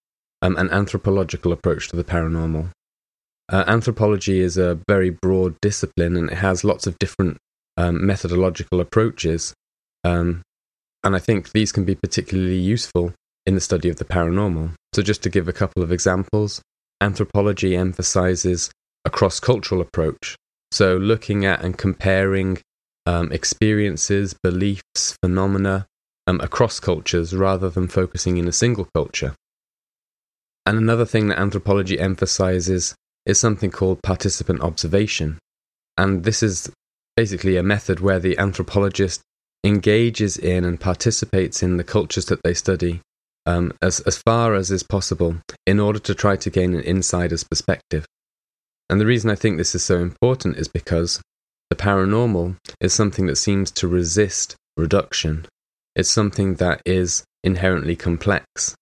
um, 0.42 0.56
an 0.56 0.70
anthropological 0.70 1.52
approach 1.52 1.88
to 1.88 1.96
the 1.96 2.04
paranormal. 2.04 2.70
Uh, 3.50 3.64
anthropology 3.66 4.40
is 4.40 4.56
a 4.56 4.78
very 4.88 5.10
broad 5.10 5.54
discipline 5.60 6.16
and 6.16 6.30
it 6.30 6.38
has 6.38 6.64
lots 6.64 6.86
of 6.86 6.98
different 6.98 7.36
um, 7.76 8.06
methodological 8.06 8.80
approaches. 8.80 9.52
Um, 10.02 10.42
and 11.02 11.14
I 11.14 11.18
think 11.18 11.52
these 11.52 11.72
can 11.72 11.84
be 11.84 11.94
particularly 11.94 12.56
useful 12.56 13.12
in 13.44 13.54
the 13.54 13.60
study 13.60 13.90
of 13.90 13.96
the 13.96 14.04
paranormal. 14.04 14.72
So, 14.94 15.02
just 15.02 15.22
to 15.24 15.28
give 15.28 15.48
a 15.48 15.52
couple 15.52 15.82
of 15.82 15.92
examples, 15.92 16.62
anthropology 17.04 17.76
emphasizes 17.76 18.70
a 19.04 19.10
cross 19.10 19.38
cultural 19.38 19.82
approach. 19.82 20.36
So, 20.72 20.96
looking 20.96 21.44
at 21.44 21.62
and 21.62 21.76
comparing 21.76 22.58
um, 23.06 23.30
experiences, 23.30 24.34
beliefs, 24.42 25.16
phenomena 25.22 25.86
um, 26.26 26.40
across 26.40 26.80
cultures 26.80 27.34
rather 27.34 27.68
than 27.68 27.88
focusing 27.88 28.38
in 28.38 28.48
a 28.48 28.52
single 28.52 28.88
culture. 28.94 29.34
And 30.64 30.78
another 30.78 31.04
thing 31.04 31.28
that 31.28 31.38
anthropology 31.38 32.00
emphasizes 32.00 32.94
is 33.26 33.38
something 33.38 33.70
called 33.70 34.02
participant 34.02 34.62
observation. 34.62 35.38
And 35.98 36.24
this 36.24 36.42
is 36.42 36.72
basically 37.16 37.58
a 37.58 37.62
method 37.62 38.00
where 38.00 38.18
the 38.18 38.38
anthropologist 38.38 39.20
engages 39.62 40.38
in 40.38 40.64
and 40.64 40.80
participates 40.80 41.62
in 41.62 41.76
the 41.76 41.84
cultures 41.84 42.26
that 42.26 42.40
they 42.42 42.54
study 42.54 43.02
um, 43.46 43.72
as, 43.82 44.00
as 44.00 44.16
far 44.16 44.54
as 44.54 44.70
is 44.70 44.82
possible 44.82 45.36
in 45.66 45.80
order 45.80 45.98
to 45.98 46.14
try 46.14 46.36
to 46.36 46.50
gain 46.50 46.74
an 46.74 46.80
insider's 46.80 47.44
perspective. 47.44 48.06
And 48.88 49.00
the 49.00 49.06
reason 49.06 49.30
I 49.30 49.34
think 49.34 49.56
this 49.56 49.74
is 49.74 49.84
so 49.84 49.98
important 49.98 50.56
is 50.56 50.68
because 50.68 51.20
the 51.70 51.76
paranormal 51.76 52.56
is 52.80 52.92
something 52.92 53.26
that 53.26 53.36
seems 53.36 53.70
to 53.72 53.88
resist 53.88 54.56
reduction. 54.76 55.46
It's 55.96 56.10
something 56.10 56.56
that 56.56 56.82
is 56.84 57.24
inherently 57.42 57.96
complex. 57.96 58.74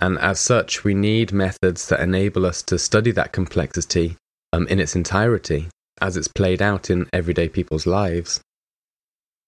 And 0.00 0.18
as 0.18 0.38
such, 0.38 0.84
we 0.84 0.94
need 0.94 1.32
methods 1.32 1.88
that 1.88 2.00
enable 2.00 2.46
us 2.46 2.62
to 2.64 2.78
study 2.78 3.10
that 3.12 3.32
complexity 3.32 4.16
um, 4.52 4.66
in 4.68 4.78
its 4.78 4.94
entirety 4.94 5.68
as 6.00 6.16
it's 6.16 6.28
played 6.28 6.62
out 6.62 6.90
in 6.90 7.08
everyday 7.12 7.48
people's 7.48 7.86
lives. 7.86 8.40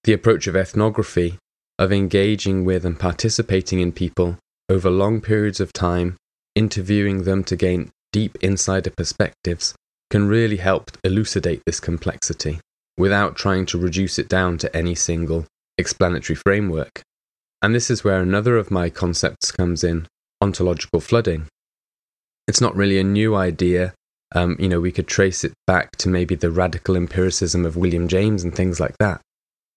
The 0.03 0.13
approach 0.13 0.47
of 0.47 0.55
ethnography, 0.55 1.37
of 1.79 1.93
engaging 1.93 2.65
with 2.65 2.85
and 2.85 2.99
participating 2.99 3.79
in 3.79 3.91
people 3.93 4.37
over 4.69 4.89
long 4.89 5.21
periods 5.21 5.59
of 5.59 5.73
time, 5.73 6.17
interviewing 6.55 7.23
them 7.23 7.43
to 7.45 7.55
gain 7.55 7.91
deep 8.11 8.37
insider 8.41 8.89
perspectives, 8.89 9.73
can 10.09 10.27
really 10.27 10.57
help 10.57 10.91
elucidate 11.03 11.61
this 11.65 11.79
complexity 11.79 12.59
without 12.97 13.35
trying 13.35 13.65
to 13.65 13.77
reduce 13.77 14.19
it 14.19 14.27
down 14.27 14.57
to 14.57 14.75
any 14.75 14.93
single 14.93 15.45
explanatory 15.77 16.35
framework. 16.35 17.01
And 17.61 17.73
this 17.73 17.89
is 17.89 18.03
where 18.03 18.21
another 18.21 18.57
of 18.57 18.71
my 18.71 18.89
concepts 18.89 19.51
comes 19.51 19.83
in 19.83 20.07
ontological 20.41 20.99
flooding. 20.99 21.47
It's 22.47 22.61
not 22.61 22.75
really 22.75 22.99
a 22.99 23.03
new 23.03 23.35
idea. 23.35 23.93
Um, 24.33 24.55
you 24.59 24.67
know, 24.67 24.79
we 24.79 24.91
could 24.91 25.07
trace 25.07 25.43
it 25.43 25.53
back 25.67 25.91
to 25.97 26.09
maybe 26.09 26.35
the 26.35 26.51
radical 26.51 26.95
empiricism 26.95 27.65
of 27.65 27.77
William 27.77 28.07
James 28.07 28.43
and 28.43 28.55
things 28.55 28.79
like 28.79 28.97
that. 28.99 29.21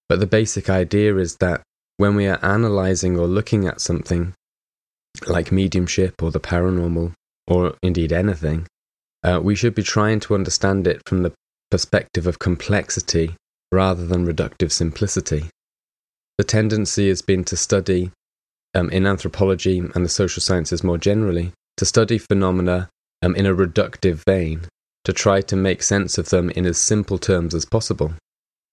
But 0.08 0.20
the 0.20 0.26
basic 0.26 0.68
idea 0.70 1.16
is 1.16 1.36
that 1.36 1.62
when 1.96 2.16
we 2.16 2.26
are 2.26 2.44
analyzing 2.44 3.18
or 3.18 3.26
looking 3.26 3.66
at 3.66 3.80
something 3.80 4.34
like 5.26 5.52
mediumship 5.52 6.22
or 6.22 6.30
the 6.30 6.40
paranormal, 6.40 7.12
or 7.46 7.74
indeed 7.82 8.12
anything, 8.12 8.66
uh, 9.22 9.40
we 9.42 9.54
should 9.54 9.74
be 9.74 9.82
trying 9.82 10.20
to 10.20 10.34
understand 10.34 10.86
it 10.86 11.00
from 11.06 11.22
the 11.22 11.32
perspective 11.70 12.26
of 12.26 12.38
complexity 12.38 13.34
rather 13.72 14.06
than 14.06 14.26
reductive 14.26 14.70
simplicity. 14.70 15.46
The 16.38 16.44
tendency 16.44 17.08
has 17.08 17.22
been 17.22 17.44
to 17.44 17.56
study, 17.56 18.10
um, 18.74 18.90
in 18.90 19.06
anthropology 19.06 19.78
and 19.78 20.04
the 20.04 20.08
social 20.08 20.40
sciences 20.40 20.84
more 20.84 20.98
generally, 20.98 21.52
to 21.76 21.84
study 21.84 22.18
phenomena 22.18 22.88
um, 23.22 23.34
in 23.36 23.46
a 23.46 23.54
reductive 23.54 24.24
vein, 24.26 24.66
to 25.04 25.12
try 25.12 25.40
to 25.42 25.56
make 25.56 25.82
sense 25.82 26.18
of 26.18 26.28
them 26.30 26.50
in 26.50 26.66
as 26.66 26.78
simple 26.78 27.18
terms 27.18 27.54
as 27.54 27.64
possible. 27.64 28.14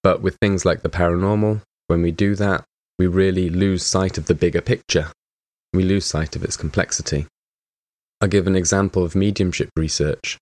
But 0.03 0.21
with 0.21 0.37
things 0.41 0.65
like 0.65 0.81
the 0.81 0.89
paranormal, 0.89 1.61
when 1.87 2.01
we 2.01 2.11
do 2.11 2.35
that, 2.35 2.63
we 2.97 3.07
really 3.07 3.49
lose 3.49 3.83
sight 3.85 4.17
of 4.17 4.25
the 4.25 4.35
bigger 4.35 4.61
picture. 4.61 5.11
We 5.73 5.83
lose 5.83 6.05
sight 6.05 6.35
of 6.35 6.43
its 6.43 6.57
complexity. 6.57 7.27
I'll 8.19 8.27
give 8.27 8.47
an 8.47 8.55
example 8.55 9.03
of 9.03 9.15
mediumship 9.15 9.69
research. 9.75 10.37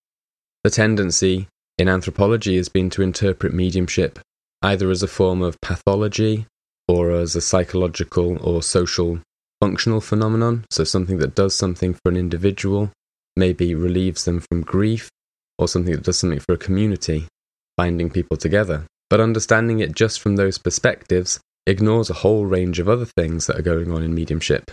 The 0.63 0.69
tendency 0.69 1.47
in 1.77 1.87
anthropology 1.87 2.57
has 2.57 2.67
been 2.67 2.89
to 2.91 3.01
interpret 3.01 3.53
mediumship 3.53 4.19
either 4.61 4.89
as 4.89 5.03
a 5.03 5.07
form 5.07 5.41
of 5.41 5.59
pathology 5.61 6.45
or 6.87 7.11
as 7.11 7.35
a 7.35 7.41
psychological 7.41 8.37
or 8.45 8.61
social 8.61 9.19
functional 9.61 10.01
phenomenon, 10.01 10.65
so 10.71 10.83
something 10.83 11.17
that 11.19 11.35
does 11.35 11.55
something 11.55 11.93
for 11.93 12.09
an 12.09 12.17
individual, 12.17 12.91
maybe 13.35 13.75
relieves 13.75 14.25
them 14.25 14.39
from 14.39 14.61
grief, 14.61 15.09
or 15.57 15.67
something 15.67 15.93
that 15.93 16.03
does 16.03 16.17
something 16.17 16.39
for 16.39 16.53
a 16.53 16.57
community, 16.57 17.27
binding 17.77 18.09
people 18.09 18.37
together. 18.37 18.85
But 19.09 19.21
understanding 19.21 19.79
it 19.79 19.95
just 19.95 20.19
from 20.19 20.35
those 20.35 20.57
perspectives 20.57 21.39
ignores 21.67 22.09
a 22.09 22.15
whole 22.15 22.45
range 22.45 22.79
of 22.79 22.89
other 22.89 23.05
things 23.05 23.47
that 23.47 23.59
are 23.59 23.63
going 23.63 23.91
on 23.91 24.01
in 24.01 24.15
mediumship. 24.15 24.71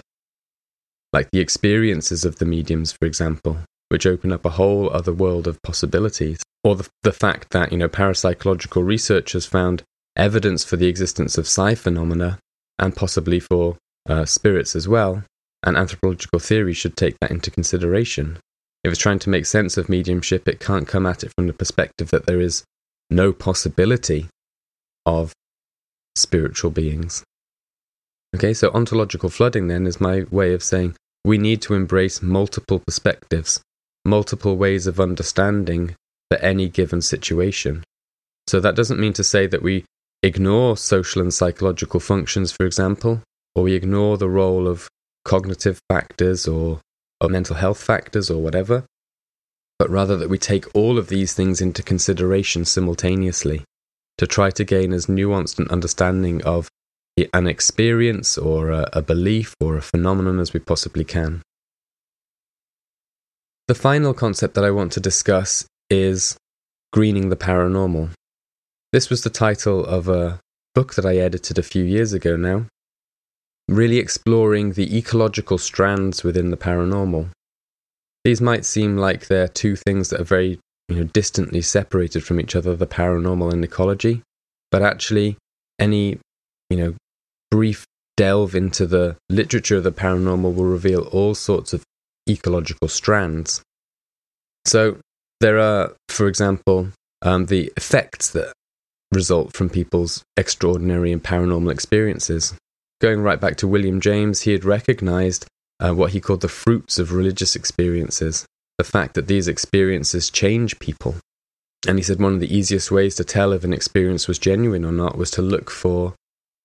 Like 1.17 1.31
the 1.31 1.41
experiences 1.41 2.27
of 2.27 2.37
the 2.37 2.45
mediums, 2.45 2.93
for 2.93 3.07
example, 3.07 3.57
which 3.89 4.05
open 4.05 4.33
up 4.33 4.45
a 4.45 4.51
whole 4.51 4.91
other 4.91 5.15
world 5.15 5.47
of 5.47 5.63
possibilities. 5.63 6.43
Or 6.63 6.77
the, 6.77 6.87
the 7.05 7.11
fact 7.11 7.53
that, 7.53 7.73
you 7.73 7.79
know, 7.79 7.89
parapsychological 7.89 8.85
research 8.85 9.33
has 9.33 9.47
found 9.47 9.83
evidence 10.15 10.63
for 10.63 10.77
the 10.77 10.89
existence 10.89 11.39
of 11.39 11.49
psi 11.49 11.75
phenomena 11.75 12.39
and 12.79 12.95
possibly 12.95 13.41
for 13.41 13.79
uh, 14.07 14.27
spirits 14.27 14.77
as 14.77 14.87
well, 14.87 15.25
and 15.63 15.75
anthropological 15.75 16.39
theory 16.39 16.75
should 16.75 16.99
take 16.99 17.17
that 17.21 17.31
into 17.31 17.51
consideration. 17.51 18.37
If 18.85 18.93
it's 18.93 19.01
trying 19.01 19.21
to 19.21 19.31
make 19.31 19.47
sense 19.47 19.79
of 19.79 19.89
mediumship, 19.89 20.47
it 20.47 20.61
can't 20.61 20.87
come 20.87 21.07
at 21.07 21.25
it 21.25 21.33
from 21.35 21.47
the 21.47 21.55
perspective 21.55 22.11
that 22.11 22.27
there 22.27 22.43
is 22.43 22.63
no 23.09 23.33
possibility 23.33 24.29
of 25.07 25.33
spiritual 26.15 26.73
beings. 26.73 27.25
Okay, 28.35 28.53
so 28.53 28.71
ontological 28.75 29.31
flooding 29.31 29.69
then 29.69 29.87
is 29.87 29.99
my 29.99 30.27
way 30.31 30.53
of 30.53 30.63
saying 30.63 30.95
we 31.27 31.39
need 31.39 31.61
to 31.61 31.75
embrace 31.75 32.23
multiple 32.23 32.79
perspectives, 32.79 33.61
multiple 34.05 34.57
ways 34.57 34.87
of 34.87 35.01
understanding 35.01 35.93
for 36.31 36.39
any 36.39 36.69
given 36.69 37.03
situation. 37.03 37.83
So 38.47 38.61
that 38.61 38.77
doesn't 38.77 39.01
mean 39.01 39.13
to 39.15 39.25
say 39.25 39.49
that 39.49 39.61
we 39.61 39.85
ignore 40.23 40.77
social 40.77 41.21
and 41.21 41.35
psychological 41.35 41.99
functions, 41.99 42.53
for 42.53 42.65
example, 42.65 43.23
or 43.57 43.65
we 43.65 43.75
ignore 43.75 44.17
the 44.17 44.29
role 44.29 44.69
of 44.69 44.89
cognitive 45.25 45.81
factors 45.89 46.47
or, 46.47 46.81
or 47.21 47.29
mental 47.29 47.57
health 47.57 47.83
factors 47.83 48.31
or 48.31 48.41
whatever, 48.41 48.85
but 49.81 49.91
rather 49.91 50.17
that 50.17 50.31
we 50.31 50.39
take 50.39 50.73
all 50.77 50.97
of 50.97 51.09
these 51.09 51.35
things 51.35 51.61
into 51.61 51.83
consideration 51.83 52.65
simultaneously 52.65 53.65
to 54.19 54.29
try 54.29 54.51
to 54.51 54.63
gain 54.63 54.93
as 54.93 55.07
nuanced 55.07 55.59
an 55.59 55.67
understanding 55.71 56.41
of 56.45 56.69
an 57.33 57.47
experience 57.47 58.37
or 58.37 58.71
a, 58.71 58.89
a 58.93 59.03
belief 59.03 59.55
or 59.61 59.77
a 59.77 59.83
phenomenon 59.83 60.39
as 60.39 60.53
we 60.53 60.61
possibly 60.61 61.05
can. 61.05 61.43
The 63.69 63.75
final 63.75 64.15
concept 64.15 64.55
that 64.55 64.65
I 64.65 64.71
want 64.71 64.93
to 64.93 65.01
discuss 65.01 65.67
is 65.91 66.37
greening 66.93 67.31
the 67.31 67.37
paranormal. 67.37 68.11
This 68.93 69.11
was 69.11 69.23
the 69.23 69.31
title 69.31 69.85
of 69.85 70.09
a 70.09 70.41
book 70.75 70.95
that 70.95 71.07
I 71.07 71.17
edited 71.17 71.59
a 71.59 71.63
few 71.63 71.83
years 71.83 72.13
ago 72.13 72.37
now, 72.37 72.67
really 73.69 73.99
exploring 73.99 74.73
the 74.73 74.97
ecological 74.97 75.59
strands 75.59 76.23
within 76.23 76.51
the 76.51 76.57
paranormal. 76.57 77.31
These 78.25 78.41
might 78.41 78.65
seem 78.65 78.97
like 78.97 79.27
they're 79.27 79.49
two 79.49 79.75
things 79.75 80.11
that 80.11 80.21
are 80.21 80.25
very 80.25 80.61
you 80.89 80.97
know, 80.97 81.05
distantly 81.05 81.63
separated 81.63 82.23
from 82.25 82.39
each 82.39 82.55
other, 82.55 82.77
the 82.77 82.87
paranormal 82.87 83.53
and 83.53 83.65
ecology, 83.65 84.23
but 84.71 84.83
actually, 84.83 85.37
any 85.79 86.19
you 86.71 86.77
know 86.77 86.95
brief 87.57 87.87
delve 88.19 88.55
into 88.55 88.85
the 88.85 89.17
literature 89.31 89.79
of 89.79 89.85
the 89.85 89.91
paranormal 89.91 90.55
will 90.55 90.67
reveal 90.67 91.05
all 91.05 91.35
sorts 91.35 91.73
of 91.73 91.83
ecological 92.29 92.87
strands. 92.87 93.63
So, 94.67 94.99
there 95.41 95.59
are, 95.59 95.95
for 96.11 96.29
example, 96.29 96.91
um, 97.23 97.47
the 97.47 97.73
effects 97.79 98.29
that 98.33 98.53
result 99.11 99.55
from 99.55 99.71
people's 99.71 100.23
extraordinary 100.37 101.13
and 101.13 101.23
paranormal 101.25 101.73
experiences. 101.73 102.53
Going 103.01 103.23
right 103.23 103.41
back 103.41 103.57
to 103.59 103.69
William 103.69 104.03
James, 104.03 104.43
he 104.43 104.53
had 104.53 104.67
recognized 104.67 105.47
uh, 105.81 105.95
what 105.95 106.11
he 106.11 106.21
called 106.21 106.43
the 106.43 106.49
fruits 106.49 106.99
of 106.99 107.15
religious 107.15 107.57
experiences, 107.57 108.45
the 108.77 108.85
fact 108.85 109.15
that 109.15 109.29
these 109.29 109.49
experiences 109.49 110.29
change 110.29 110.79
people. 110.79 111.15
And 111.89 111.99
he 111.99 112.03
said 112.03 112.21
one 112.21 112.35
of 112.35 112.41
the 112.41 112.55
easiest 112.55 112.91
ways 112.91 113.15
to 113.15 113.25
tell 113.25 113.53
if 113.55 113.65
an 113.65 113.73
experience 113.73 114.29
was 114.29 114.39
genuine 114.39 114.85
or 114.85 114.93
not 114.93 115.17
was 115.17 115.31
to 115.33 115.43
look 115.43 115.71
for 115.71 116.13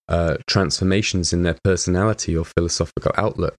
uh, 0.07 0.37
transformations 0.47 1.33
in 1.33 1.43
their 1.43 1.57
personality 1.63 2.35
or 2.35 2.45
philosophical 2.45 3.11
outlook. 3.15 3.55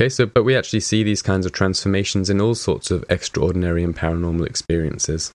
Okay, 0.00 0.08
so, 0.08 0.26
but 0.26 0.44
we 0.44 0.56
actually 0.56 0.80
see 0.80 1.02
these 1.02 1.22
kinds 1.22 1.44
of 1.44 1.52
transformations 1.52 2.30
in 2.30 2.40
all 2.40 2.54
sorts 2.54 2.90
of 2.90 3.04
extraordinary 3.08 3.82
and 3.82 3.96
paranormal 3.96 4.46
experiences. 4.46 5.32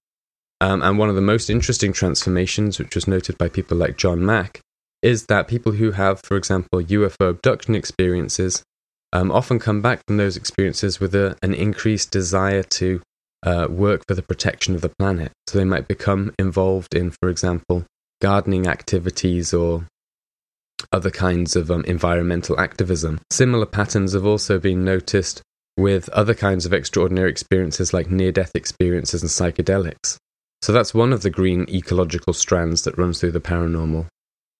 Um, 0.62 0.82
and 0.82 0.98
one 0.98 1.10
of 1.10 1.16
the 1.16 1.22
most 1.22 1.50
interesting 1.50 1.92
transformations, 1.92 2.80
which 2.80 2.96
was 2.96 3.08
noted 3.08 3.38
by 3.38 3.50
people 3.50 3.76
like 3.76 3.98
John 3.98 4.26
Mack, 4.26 4.62
is 5.02 5.26
that 5.26 5.50
people 5.50 5.74
who 5.74 5.92
have, 5.92 6.22
for 6.24 6.38
example, 6.38 6.82
UFO 6.82 7.30
abduction 7.30 7.76
experiences 7.76 8.64
um, 9.12 9.32
often 9.32 9.60
come 9.60 9.82
back 9.82 10.02
from 10.08 10.16
those 10.16 10.38
experiences 10.38 11.02
with 11.02 11.14
a, 11.14 11.36
an 11.44 11.54
increased 11.54 12.12
desire 12.12 12.64
to 12.64 13.02
uh, 13.44 13.68
work 13.70 14.04
for 14.08 14.16
the 14.16 14.22
protection 14.22 14.74
of 14.74 14.82
the 14.82 14.94
planet. 14.98 15.34
So 15.48 15.58
they 15.58 15.66
might 15.66 15.90
become 15.90 16.34
involved 16.40 16.96
in, 16.96 17.12
for 17.12 17.30
example, 17.30 17.86
gardening 18.22 18.68
activities 18.68 19.54
or 19.54 19.86
other 20.92 21.12
kinds 21.12 21.56
of 21.56 21.72
um, 21.72 21.84
environmental 21.86 22.60
activism. 22.60 23.20
Similar 23.32 23.66
patterns 23.66 24.14
have 24.14 24.26
also 24.26 24.60
been 24.60 24.84
noticed 24.84 25.42
with 25.78 26.10
other 26.10 26.34
kinds 26.34 26.66
of 26.66 26.74
extraordinary 26.74 27.30
experiences 27.30 27.94
like 27.94 28.10
near 28.10 28.32
death 28.32 28.52
experiences 28.56 29.22
and 29.22 29.30
psychedelics. 29.30 30.18
So 30.62 30.72
that's 30.72 30.94
one 30.94 31.12
of 31.12 31.24
the 31.24 31.30
green 31.30 31.66
ecological 31.70 32.34
strands 32.34 32.84
that 32.84 32.98
runs 32.98 33.20
through 33.20 33.32
the 33.32 33.42
paranormal. 33.42 34.08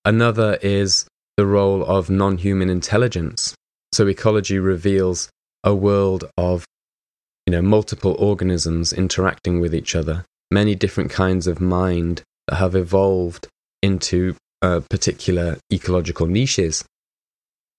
Another 0.06 0.58
is 0.62 1.06
the 1.38 1.46
role 1.46 1.84
of 1.86 2.10
non 2.10 2.38
human 2.38 2.70
intelligence. 2.70 3.56
So 3.94 4.08
ecology 4.08 4.60
reveals 4.60 5.30
a 5.64 5.74
world 5.74 6.30
of 6.38 6.66
you 7.46 7.52
know 7.52 7.62
multiple 7.62 8.16
organisms 8.20 8.92
interacting 8.92 9.60
with 9.60 9.74
each 9.74 9.96
other, 9.96 10.26
many 10.52 10.76
different 10.76 11.12
kinds 11.12 11.48
of 11.48 11.62
mind 11.62 12.22
that 12.48 12.56
have 12.56 12.76
evolved 12.76 13.48
into 13.82 14.36
uh, 14.64 14.80
particular 14.90 15.60
ecological 15.72 16.26
niches. 16.26 16.84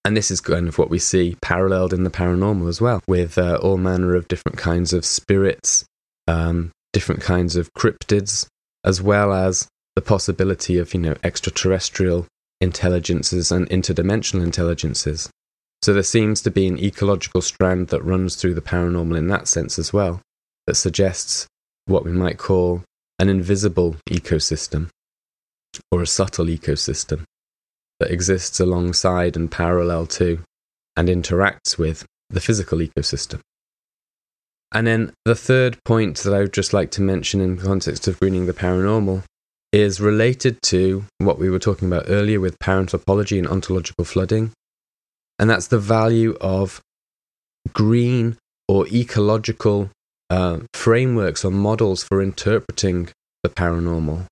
And 0.05 0.14
this 0.14 0.30
is 0.30 0.41
kind 0.41 0.68
of 0.68 0.78
what 0.78 0.91
we 0.91 0.99
see 0.99 1.37
paralleled 1.41 1.95
in 1.95 2.05
the 2.05 2.11
paranormal 2.11 2.68
as 2.68 2.80
well, 2.80 3.03
with 3.09 3.39
uh, 3.39 3.59
all 3.62 3.78
manner 3.78 4.14
of 4.14 4.28
different 4.28 4.59
kinds 4.59 4.93
of 4.93 5.07
spirits, 5.07 5.87
um, 6.28 6.72
different 6.93 7.22
kinds 7.22 7.57
of 7.57 7.72
cryptids, 7.72 8.47
as 8.85 9.01
well 9.01 9.32
as 9.32 9.66
the 9.97 10.03
possibility 10.03 10.76
of, 10.76 10.93
you 10.93 11.01
know, 11.01 11.14
extraterrestrial 11.24 12.26
intelligences 12.61 13.51
and 13.51 13.68
interdimensional 13.70 14.45
intelligences. 14.45 15.30
So 15.80 15.95
there 15.95 16.03
seems 16.03 16.43
to 16.43 16.51
be 16.51 16.66
an 16.66 16.78
ecological 16.78 17.41
strand 17.41 17.89
that 17.89 18.05
runs 18.05 18.37
through 18.37 18.55
the 18.55 18.61
paranormal 18.61 19.16
in 19.16 19.28
that 19.28 19.49
sense 19.49 19.78
as 19.78 19.93
well, 19.93 20.20
that 20.66 20.74
suggests 20.74 21.47
what 21.87 22.05
we 22.05 22.12
might 22.12 22.39
call 22.39 22.82
an 23.18 23.30
invisible 23.30 23.97
ecosystem 24.11 24.91
or 25.91 26.03
a 26.03 26.07
subtle 26.07 26.47
ecosystem 26.47 27.25
that 28.01 28.11
exists 28.11 28.61
alongside 28.61 29.37
and 29.37 29.51
parallel 29.51 30.07
to 30.07 30.41
and 30.97 31.09
interacts 31.09 31.79
with 31.79 32.05
the 32.31 32.41
physical 32.41 32.79
ecosystem. 32.79 33.41
And 34.72 34.87
then 34.87 35.12
the 35.25 35.37
third 35.37 35.79
point 35.85 36.18
that 36.18 36.35
I 36.35 36.41
would 36.41 36.53
just 36.53 36.72
like 36.72 36.91
to 36.93 37.03
mention 37.03 37.41
in 37.41 37.57
context 37.57 38.09
of 38.09 38.18
greening 38.18 38.47
the 38.47 38.53
paranormal 38.53 39.22
is 39.72 40.01
related 40.01 40.61
to 40.62 41.05
what 41.18 41.39
we 41.39 41.51
were 41.51 41.59
talking 41.59 41.89
about 41.89 42.07
earlier 42.09 42.41
with 42.41 42.59
paranthropology 42.59 43.39
and 43.39 43.49
ontological 43.49 44.05
flooding. 44.05 44.53
And 45.39 45.49
that's 45.51 45.68
the 45.68 45.79
value 45.79 46.37
of 46.41 46.81
green 47.72 48.37
or 48.68 48.87
ecological 48.89 49.91
uh, 50.31 50.61
frameworks 50.75 51.45
or 51.45 51.51
models 51.51 52.03
for 52.03 52.20
interpreting 52.22 53.09
the 53.43 53.49
paranormal. 53.49 54.27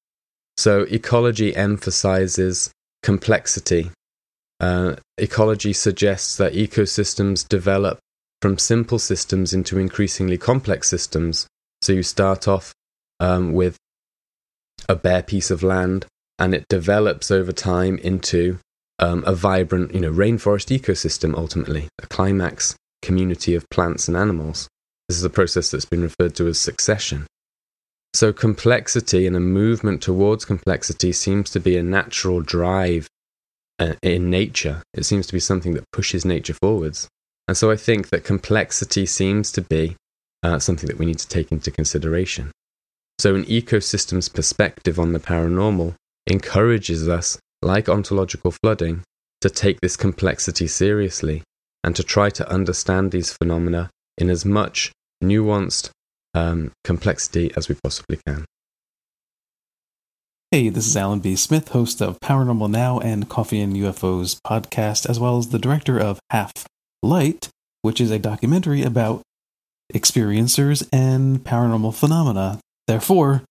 So, 0.56 0.82
ecology 0.82 1.54
emphasizes 1.56 2.70
complexity. 3.02 3.90
Uh, 4.60 4.96
ecology 5.18 5.72
suggests 5.72 6.36
that 6.36 6.52
ecosystems 6.52 7.48
develop 7.48 7.98
from 8.40 8.58
simple 8.58 8.98
systems 8.98 9.52
into 9.52 9.78
increasingly 9.78 10.38
complex 10.38 10.88
systems. 10.88 11.46
So, 11.80 11.92
you 11.92 12.02
start 12.02 12.46
off 12.46 12.72
um, 13.18 13.52
with 13.52 13.76
a 14.88 14.96
bare 14.96 15.22
piece 15.22 15.50
of 15.50 15.62
land, 15.62 16.06
and 16.38 16.54
it 16.54 16.66
develops 16.68 17.30
over 17.30 17.52
time 17.52 17.98
into 17.98 18.58
um, 18.98 19.24
a 19.26 19.34
vibrant, 19.34 19.94
you 19.94 20.00
know, 20.00 20.12
rainforest 20.12 20.76
ecosystem. 20.76 21.34
Ultimately, 21.34 21.88
a 22.00 22.06
climax 22.06 22.76
community 23.00 23.54
of 23.54 23.68
plants 23.70 24.06
and 24.08 24.16
animals. 24.16 24.68
This 25.08 25.18
is 25.18 25.24
a 25.24 25.30
process 25.30 25.70
that's 25.70 25.84
been 25.84 26.02
referred 26.02 26.34
to 26.36 26.46
as 26.46 26.58
succession. 26.58 27.26
So, 28.14 28.32
complexity 28.32 29.26
and 29.26 29.34
a 29.34 29.40
movement 29.40 30.02
towards 30.02 30.44
complexity 30.44 31.12
seems 31.12 31.48
to 31.50 31.60
be 31.60 31.76
a 31.76 31.82
natural 31.82 32.42
drive 32.42 33.08
uh, 33.78 33.94
in 34.02 34.28
nature. 34.28 34.82
It 34.92 35.04
seems 35.04 35.26
to 35.28 35.32
be 35.32 35.40
something 35.40 35.72
that 35.74 35.90
pushes 35.92 36.24
nature 36.24 36.52
forwards. 36.52 37.08
And 37.48 37.56
so, 37.56 37.70
I 37.70 37.76
think 37.76 38.10
that 38.10 38.24
complexity 38.24 39.06
seems 39.06 39.50
to 39.52 39.62
be 39.62 39.96
uh, 40.42 40.58
something 40.58 40.88
that 40.88 40.98
we 40.98 41.06
need 41.06 41.20
to 41.20 41.28
take 41.28 41.50
into 41.50 41.70
consideration. 41.70 42.52
So, 43.18 43.34
an 43.34 43.44
ecosystem's 43.46 44.28
perspective 44.28 44.98
on 44.98 45.14
the 45.14 45.20
paranormal 45.20 45.94
encourages 46.26 47.08
us, 47.08 47.38
like 47.62 47.88
ontological 47.88 48.50
flooding, 48.50 49.04
to 49.40 49.48
take 49.48 49.80
this 49.80 49.96
complexity 49.96 50.66
seriously 50.66 51.42
and 51.82 51.96
to 51.96 52.02
try 52.02 52.28
to 52.30 52.48
understand 52.48 53.10
these 53.10 53.32
phenomena 53.32 53.90
in 54.18 54.28
as 54.28 54.44
much 54.44 54.92
nuanced 55.24 55.90
um, 56.34 56.72
complexity 56.84 57.52
as 57.56 57.68
we 57.68 57.76
possibly 57.82 58.18
can. 58.26 58.44
Hey, 60.50 60.68
this 60.68 60.86
is 60.86 60.96
Alan 60.96 61.20
B. 61.20 61.34
Smith, 61.34 61.68
host 61.68 62.02
of 62.02 62.20
Paranormal 62.20 62.70
Now 62.70 62.98
and 63.00 63.26
Coffee 63.28 63.60
and 63.60 63.74
UFOs 63.74 64.38
podcast, 64.46 65.08
as 65.08 65.18
well 65.18 65.38
as 65.38 65.48
the 65.48 65.58
director 65.58 65.98
of 65.98 66.20
Half 66.28 66.52
Light, 67.02 67.48
which 67.80 68.02
is 68.02 68.10
a 68.10 68.18
documentary 68.18 68.82
about 68.82 69.22
experiencers 69.94 70.86
and 70.92 71.42
paranormal 71.42 71.94
phenomena. 71.94 72.60
Therefore, 72.86 73.44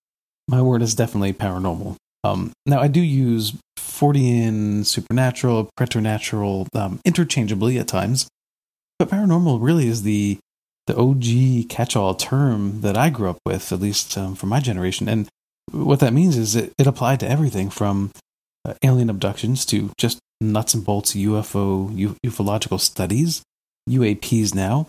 my 0.47 0.61
word 0.61 0.83
is 0.83 0.93
definitely 0.93 1.33
paranormal. 1.33 1.95
Um, 2.23 2.51
now, 2.67 2.79
I 2.79 2.87
do 2.87 3.01
use 3.01 3.53
Fortean, 3.79 4.85
supernatural, 4.85 5.71
preternatural 5.75 6.67
um, 6.75 6.99
interchangeably 7.03 7.79
at 7.79 7.87
times, 7.87 8.27
but 8.99 9.09
paranormal 9.09 9.57
really 9.59 9.87
is 9.87 10.03
the 10.03 10.37
the 10.87 10.97
OG 10.97 11.69
catch-all 11.69 12.15
term 12.15 12.81
that 12.81 12.97
I 12.97 13.09
grew 13.09 13.29
up 13.29 13.39
with, 13.45 13.71
at 13.71 13.79
least 13.79 14.17
um, 14.17 14.35
for 14.35 14.47
my 14.47 14.59
generation. 14.59 15.07
And 15.07 15.27
what 15.71 15.99
that 15.99 16.13
means 16.13 16.37
is 16.37 16.55
it, 16.55 16.73
it 16.77 16.87
applied 16.87 17.19
to 17.21 17.29
everything 17.29 17.69
from 17.69 18.11
uh, 18.65 18.73
alien 18.83 19.09
abductions 19.09 19.65
to 19.67 19.91
just 19.97 20.19
nuts 20.39 20.73
and 20.73 20.83
bolts 20.83 21.13
UFO 21.13 21.95
u- 21.95 22.15
ufological 22.25 22.79
studies, 22.79 23.43
UAPs 23.89 24.55
now, 24.55 24.87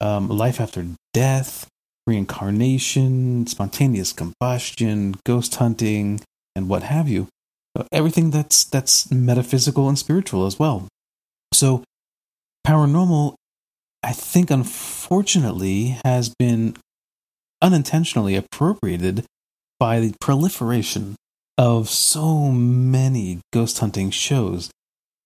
um, 0.00 0.28
life 0.28 0.60
after 0.60 0.84
death, 1.12 1.68
reincarnation, 2.06 3.46
spontaneous 3.46 4.12
combustion, 4.12 5.16
ghost 5.24 5.54
hunting, 5.56 6.20
and 6.56 6.68
what 6.68 6.82
have 6.82 7.08
you. 7.08 7.28
everything 7.92 8.32
that's 8.32 8.64
that's 8.64 9.08
metaphysical 9.12 9.88
and 9.88 9.96
spiritual 9.96 10.46
as 10.46 10.58
well. 10.58 10.88
So 11.52 11.84
paranormal 12.66 13.34
I 14.08 14.12
think 14.12 14.50
unfortunately 14.50 15.98
has 16.02 16.34
been 16.38 16.78
unintentionally 17.60 18.36
appropriated 18.36 19.26
by 19.78 20.00
the 20.00 20.14
proliferation 20.18 21.14
of 21.58 21.90
so 21.90 22.50
many 22.50 23.40
ghost 23.52 23.80
hunting 23.80 24.08
shows 24.08 24.70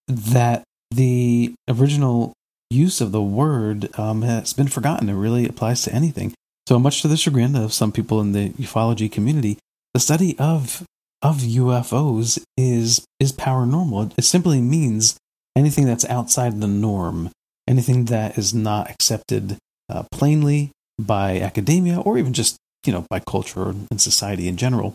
that 0.08 0.64
the 0.90 1.54
original 1.68 2.32
use 2.70 3.00
of 3.00 3.12
the 3.12 3.22
word 3.22 3.88
um, 3.96 4.22
has 4.22 4.52
been 4.52 4.66
forgotten. 4.66 5.08
It 5.08 5.14
really 5.14 5.46
applies 5.46 5.82
to 5.82 5.94
anything. 5.94 6.34
So 6.68 6.80
much 6.80 7.02
to 7.02 7.08
the 7.08 7.16
chagrin 7.16 7.54
of 7.54 7.72
some 7.72 7.92
people 7.92 8.20
in 8.20 8.32
the 8.32 8.48
ufology 8.50 9.10
community, 9.10 9.58
the 9.94 10.00
study 10.00 10.36
of 10.40 10.82
of 11.22 11.36
UFOs 11.36 12.42
is 12.56 13.06
is 13.20 13.32
paranormal. 13.32 14.12
It 14.18 14.24
simply 14.24 14.60
means 14.60 15.16
anything 15.54 15.86
that's 15.86 16.04
outside 16.06 16.60
the 16.60 16.66
norm, 16.66 17.30
anything 17.68 18.06
that 18.06 18.36
is 18.38 18.52
not 18.52 18.90
accepted 18.90 19.58
uh, 19.88 20.04
plainly 20.12 20.70
by 20.98 21.40
academia 21.40 22.00
or 22.00 22.18
even 22.18 22.32
just 22.32 22.56
you 22.86 22.92
know 22.92 23.06
by 23.10 23.20
culture 23.20 23.68
and 23.90 24.00
society 24.00 24.48
in 24.48 24.56
general. 24.56 24.94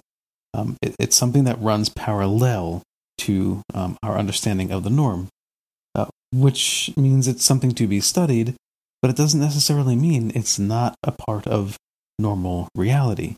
Um, 0.53 0.77
it, 0.81 0.95
it's 0.99 1.15
something 1.15 1.43
that 1.43 1.61
runs 1.61 1.89
parallel 1.89 2.81
to 3.19 3.61
um, 3.73 3.97
our 4.03 4.17
understanding 4.17 4.71
of 4.71 4.83
the 4.83 4.89
norm, 4.89 5.27
uh, 5.95 6.07
which 6.31 6.91
means 6.95 7.27
it's 7.27 7.45
something 7.45 7.71
to 7.73 7.87
be 7.87 7.99
studied, 7.99 8.55
but 9.01 9.09
it 9.09 9.17
doesn't 9.17 9.39
necessarily 9.39 9.95
mean 9.95 10.31
it's 10.35 10.57
not 10.57 10.95
a 11.03 11.11
part 11.11 11.47
of 11.47 11.77
normal 12.19 12.67
reality. 12.75 13.35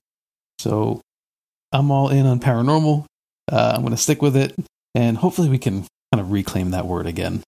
So 0.59 1.01
I'm 1.71 1.91
all 1.91 2.09
in 2.09 2.25
on 2.25 2.39
paranormal. 2.39 3.05
Uh, 3.51 3.73
I'm 3.75 3.81
going 3.81 3.91
to 3.91 3.97
stick 3.97 4.21
with 4.21 4.35
it, 4.35 4.55
and 4.93 5.17
hopefully 5.17 5.49
we 5.49 5.57
can 5.57 5.85
kind 6.13 6.21
of 6.21 6.31
reclaim 6.31 6.71
that 6.71 6.85
word 6.85 7.07
again. 7.07 7.41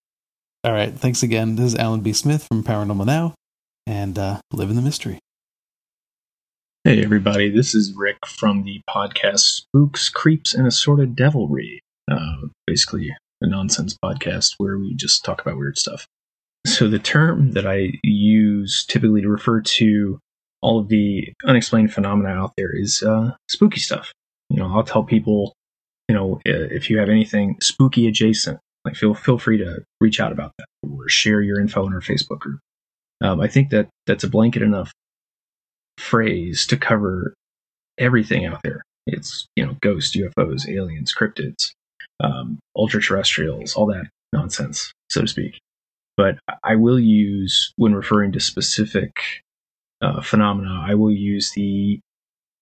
All 0.64 0.72
right, 0.72 0.94
thanks 0.94 1.24
again. 1.24 1.56
This 1.56 1.72
is 1.72 1.74
Alan 1.74 2.02
B. 2.02 2.12
Smith 2.12 2.46
from 2.46 2.62
Paranormal 2.62 3.04
Now, 3.04 3.34
and 3.84 4.16
uh, 4.16 4.38
live 4.52 4.70
in 4.70 4.76
the 4.76 4.82
mystery. 4.82 5.18
Hey, 6.84 7.02
everybody, 7.02 7.50
this 7.50 7.74
is 7.74 7.92
Rick 7.96 8.24
from 8.24 8.62
the 8.62 8.80
podcast 8.88 9.40
Spooks, 9.40 10.08
Creeps, 10.08 10.54
and 10.54 10.64
Assorted 10.68 11.16
Devilry. 11.16 11.80
Uh, 12.08 12.46
basically, 12.64 13.10
a 13.40 13.46
nonsense 13.48 13.96
podcast 14.04 14.52
where 14.58 14.78
we 14.78 14.94
just 14.94 15.24
talk 15.24 15.40
about 15.40 15.56
weird 15.58 15.78
stuff. 15.78 16.06
So, 16.64 16.86
the 16.86 17.00
term 17.00 17.54
that 17.54 17.66
I 17.66 17.94
use 18.04 18.84
typically 18.86 19.22
to 19.22 19.28
refer 19.28 19.62
to 19.62 20.20
all 20.60 20.78
of 20.78 20.86
the 20.86 21.32
unexplained 21.44 21.92
phenomena 21.92 22.28
out 22.28 22.52
there 22.56 22.70
is 22.72 23.02
uh, 23.02 23.32
spooky 23.48 23.80
stuff. 23.80 24.12
You 24.48 24.58
know, 24.58 24.72
I'll 24.72 24.84
tell 24.84 25.02
people, 25.02 25.54
you 26.08 26.14
know, 26.14 26.40
if 26.44 26.88
you 26.88 26.98
have 26.98 27.08
anything 27.08 27.56
spooky 27.60 28.06
adjacent, 28.06 28.60
like 28.84 28.96
feel 28.96 29.14
feel 29.14 29.38
free 29.38 29.58
to 29.58 29.82
reach 30.00 30.20
out 30.20 30.32
about 30.32 30.52
that 30.58 30.66
or 30.82 31.08
share 31.08 31.40
your 31.40 31.60
info 31.60 31.86
in 31.86 31.92
our 31.92 32.00
Facebook 32.00 32.38
group. 32.38 32.60
Um, 33.20 33.40
I 33.40 33.48
think 33.48 33.70
that 33.70 33.88
that's 34.06 34.24
a 34.24 34.28
blanket 34.28 34.62
enough 34.62 34.92
phrase 35.98 36.66
to 36.66 36.76
cover 36.76 37.34
everything 37.98 38.46
out 38.46 38.60
there. 38.64 38.82
It's 39.06 39.46
you 39.56 39.64
know 39.64 39.76
ghosts, 39.80 40.16
UFOs, 40.16 40.68
aliens, 40.68 41.14
cryptids, 41.16 41.72
um, 42.20 42.58
ultra 42.76 43.00
terrestrials, 43.00 43.74
all 43.74 43.86
that 43.86 44.06
nonsense, 44.32 44.92
so 45.10 45.20
to 45.20 45.28
speak. 45.28 45.60
But 46.16 46.38
I 46.62 46.76
will 46.76 47.00
use 47.00 47.72
when 47.76 47.94
referring 47.94 48.32
to 48.32 48.40
specific 48.40 49.12
uh, 50.02 50.20
phenomena, 50.20 50.84
I 50.86 50.94
will 50.94 51.10
use 51.10 51.52
the, 51.52 52.00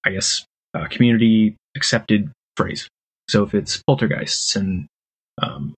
I 0.04 0.10
guess, 0.10 0.44
uh, 0.74 0.86
community 0.88 1.56
accepted 1.76 2.30
phrase. 2.56 2.88
So 3.28 3.42
if 3.42 3.54
it's 3.54 3.82
poltergeists 3.86 4.56
and 4.56 4.86
um, 5.42 5.74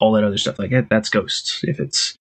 all 0.00 0.12
that 0.12 0.24
other 0.24 0.38
stuff, 0.38 0.58
like 0.58 0.70
that, 0.70 0.88
that's 0.90 1.08
ghosts. 1.08 1.60
If 1.64 1.80
it's 1.80 2.16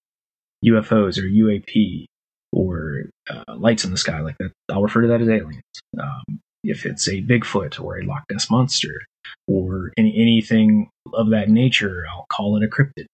UFOs 0.66 1.18
or 1.18 1.24
UAP 1.24 2.06
or 2.52 3.10
uh, 3.30 3.56
lights 3.56 3.84
in 3.84 3.92
the 3.92 3.98
sky, 3.98 4.20
like 4.22 4.38
that, 4.40 4.52
I'll 4.70 4.84
refer 4.84 5.02
to 5.02 5.08
that 5.08 5.22
as 5.22 5.30
aliens. 5.30 5.64
Um, 6.00 6.40
if 6.64 6.86
it's 6.86 7.08
a 7.08 7.22
Bigfoot 7.22 7.84
or 7.84 7.98
a 7.98 8.06
Loch 8.06 8.24
Ness 8.32 8.50
monster 8.50 9.02
or 9.48 9.92
any 9.98 10.16
anything 10.16 10.90
of 11.14 11.30
that 11.32 11.50
nature, 11.50 12.06
I'll 12.10 12.26
call 12.30 12.56
it 12.58 12.64
a 12.64 12.68
cryptid. 12.68 13.06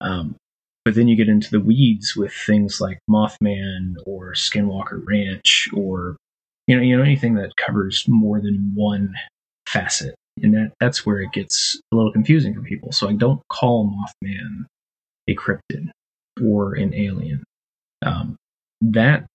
Um, 0.00 0.36
but 0.84 0.94
then 0.94 1.08
you 1.08 1.16
get 1.16 1.30
into 1.30 1.50
the 1.50 1.60
weeds 1.60 2.14
with 2.14 2.32
things 2.32 2.80
like 2.80 2.98
Mothman 3.08 3.94
or 4.06 4.34
Skinwalker 4.34 5.02
Ranch 5.06 5.68
or 5.72 6.16
you 6.66 6.76
know 6.76 6.82
you 6.82 6.96
know 6.96 7.02
anything 7.02 7.34
that 7.34 7.56
covers 7.56 8.04
more 8.06 8.40
than 8.40 8.72
one 8.74 9.14
facet 9.66 10.14
and 10.42 10.54
that 10.54 10.72
that's 10.80 11.06
where 11.06 11.20
it 11.20 11.32
gets 11.32 11.80
a 11.92 11.96
little 11.96 12.12
confusing 12.12 12.54
for 12.54 12.62
people. 12.62 12.92
So 12.92 13.08
i 13.08 13.12
don't 13.12 13.40
call 13.48 13.86
mothman 13.86 14.66
a 15.28 15.34
cryptid 15.34 15.90
or 16.42 16.74
an 16.74 16.94
alien. 16.94 17.44
Um, 18.04 18.36
that 18.80 19.26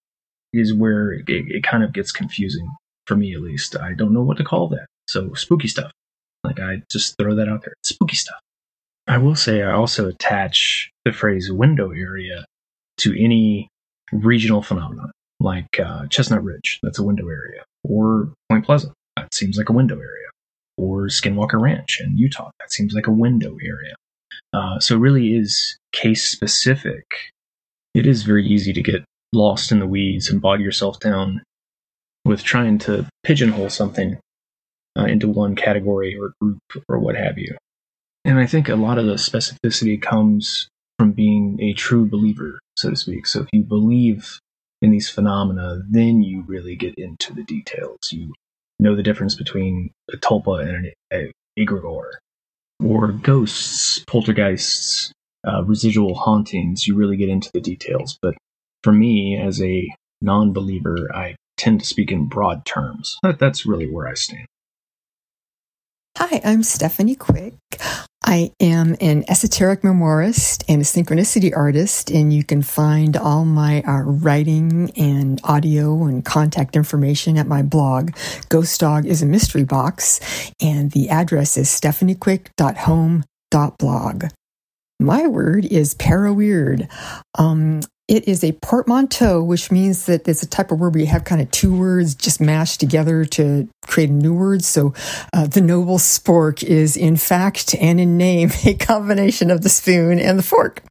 is 0.54 0.74
where 0.74 1.14
it, 1.14 1.26
it, 1.28 1.64
kind 1.64 1.84
of 1.84 1.94
gets 1.94 2.12
confusing 2.12 2.70
for 3.08 3.16
me 3.16 3.34
at 3.34 3.42
least. 3.42 3.76
I 3.78 3.94
don't 3.94 4.14
know 4.14 4.22
what 4.22 4.38
to 4.38 4.44
call 4.44 4.68
that. 4.70 4.88
So 5.08 5.34
spooky 5.34 5.68
stuff. 5.68 5.92
Like 6.44 6.60
i 6.60 6.82
just 6.92 7.16
throw 7.18 7.36
that 7.36 7.50
out 7.50 7.64
there. 7.64 7.74
Spooky 7.84 8.16
stuff. 8.16 8.40
I 9.08 9.18
will 9.18 9.36
say 9.36 9.64
i 9.64 9.72
also 9.72 10.08
attach 10.08 10.92
the 11.06 11.12
phrase 11.12 11.52
window 11.52 11.92
area 11.92 12.46
to 12.98 13.24
any 13.24 13.70
regional 14.12 14.62
phenomenon 14.62 15.12
like 15.40 15.80
uh, 15.80 16.06
chestnut 16.08 16.44
ridge. 16.44 16.80
That's 16.84 17.00
a 17.00 17.04
window 17.04 17.28
area. 17.28 17.64
Or 17.84 18.34
point 18.50 18.66
pleasant. 18.66 18.94
That 19.16 19.34
seems 19.34 19.58
like 19.58 19.70
a 19.70 19.74
window 19.74 19.96
area 19.96 20.28
or 20.80 21.08
Skinwalker 21.08 21.62
Ranch 21.62 22.00
in 22.02 22.18
Utah. 22.18 22.52
That 22.60 22.72
seems 22.72 22.94
like 22.94 23.08
a 23.08 23.12
window 23.12 23.58
area. 23.64 23.96
Uh, 24.54 24.80
so 24.80 24.96
it 24.96 25.00
really 25.00 25.36
is 25.36 25.78
case 25.92 26.26
specific. 26.26 27.06
It 27.94 28.08
is 28.08 28.24
very 28.24 28.46
easy 28.48 28.74
to 28.74 28.82
get 28.82 29.04
lost 29.34 29.72
in 29.72 29.80
the 29.80 29.88
weeds 29.88 30.30
and 30.30 30.42
bog 30.42 30.62
yourself 30.62 31.00
down 31.00 31.42
with 32.26 32.44
trying 32.44 32.78
to 32.80 33.06
pigeonhole 33.24 33.70
something 33.70 34.18
uh, 34.98 35.06
into 35.06 35.28
one 35.28 35.56
category 35.56 36.18
or 36.18 36.34
group 36.42 36.60
or 36.88 37.00
what 37.00 37.16
have 37.16 37.38
you. 37.38 37.56
And 38.26 38.40
I 38.40 38.46
think 38.46 38.70
a 38.70 38.76
lot 38.76 38.98
of 38.98 39.06
the 39.06 39.16
specificity 39.16 40.02
comes 40.02 40.68
from 40.98 41.12
being 41.12 41.60
a 41.62 41.74
true 41.74 42.06
believer, 42.06 42.60
so 42.78 42.90
to 42.90 42.96
speak. 42.96 43.26
So 43.26 43.42
if 43.42 43.48
you 43.54 43.64
believe 43.64 44.40
in 44.82 44.92
these 44.92 45.10
phenomena, 45.10 45.82
then 45.90 46.22
you 46.22 46.44
really 46.48 46.76
get 46.76 46.96
into 46.98 47.34
the 47.34 47.44
details. 47.44 47.98
You 48.12 48.34
know 48.80 48.96
the 48.96 49.04
difference 49.04 49.36
between 49.36 49.92
a 50.12 50.18
tulpa 50.18 50.62
and 50.62 50.94
an 51.12 51.32
egregore, 51.58 52.12
or 52.84 53.12
ghosts, 53.12 54.04
poltergeists, 54.08 55.12
uh, 55.48 55.64
residual 55.66 56.16
hauntings. 56.16 56.88
You 56.88 56.96
really 56.96 57.18
get 57.18 57.30
into 57.30 57.50
the 57.54 57.62
details. 57.62 58.18
But 58.22 58.36
for 58.84 58.94
me, 58.94 59.38
as 59.38 59.62
a 59.62 59.88
non 60.22 60.54
believer, 60.54 61.10
I 61.14 61.36
tend 61.58 61.82
to 61.82 61.86
speak 61.86 62.12
in 62.12 62.26
broad 62.26 62.66
terms. 62.66 63.18
That, 63.24 63.40
that's 63.40 63.66
really 63.66 63.92
where 63.92 64.08
I 64.08 64.14
stand. 64.14 64.46
Hi, 66.18 66.42
I'm 66.44 66.64
Stephanie 66.64 67.16
Quick. 67.16 67.54
I 68.32 68.52
am 68.60 68.96
an 69.02 69.26
esoteric 69.28 69.82
memoirist 69.82 70.64
and 70.70 70.84
a 70.84 70.86
synchronicity 70.86 71.52
artist, 71.58 72.12
and 72.12 72.32
you 72.32 72.44
can 72.44 72.62
find 72.62 73.18
all 73.18 73.44
my 73.44 73.82
uh, 73.82 74.02
writing 74.02 74.92
and 74.96 75.42
audio 75.44 76.04
and 76.04 76.24
contact 76.24 76.76
information 76.76 77.40
at 77.40 77.48
my 77.48 77.64
blog. 77.64 78.12
Ghost 78.50 78.80
Dog 78.80 79.08
is 79.08 79.24
a 79.24 79.26
mystery 79.26 79.64
box, 79.64 80.52
and 80.62 80.92
the 80.92 81.10
address 81.10 81.58
is 81.58 81.70
stephaniequick.home.blog. 81.70 84.24
My 85.00 85.26
word 85.26 85.66
is 85.66 85.96
para 85.96 86.32
weird. 86.32 86.88
Um, 87.36 87.82
it 88.10 88.28
is 88.28 88.44
a 88.44 88.54
portmanteau, 88.54 89.44
which 89.44 89.72
means 89.72 90.08
that 90.08 90.28
it's 90.28 90.42
a 90.42 90.48
type 90.48 90.72
of 90.72 90.80
word 90.80 90.96
where 90.96 91.02
you 91.02 91.08
have 91.08 91.24
kind 91.24 91.40
of 91.40 91.52
two 91.52 91.74
words 91.74 92.16
just 92.16 92.42
mashed 92.42 92.80
together 92.80 93.24
to 93.24 93.70
create 93.86 94.10
a 94.10 94.14
new 94.14 94.34
word. 94.34 94.64
So 94.64 94.96
uh, 95.32 95.46
the 95.46 95.62
noble 95.62 96.00
spork 96.00 96.64
is 96.64 96.98
in 96.98 97.18
fact 97.18 97.76
and 97.76 98.00
in 98.00 98.18
name 98.18 98.50
a 98.66 98.74
combination 98.74 99.52
of 99.52 99.62
the 99.62 99.70
spoon 99.70 100.20
and 100.20 100.40
the 100.40 100.44
fork. 100.44 100.82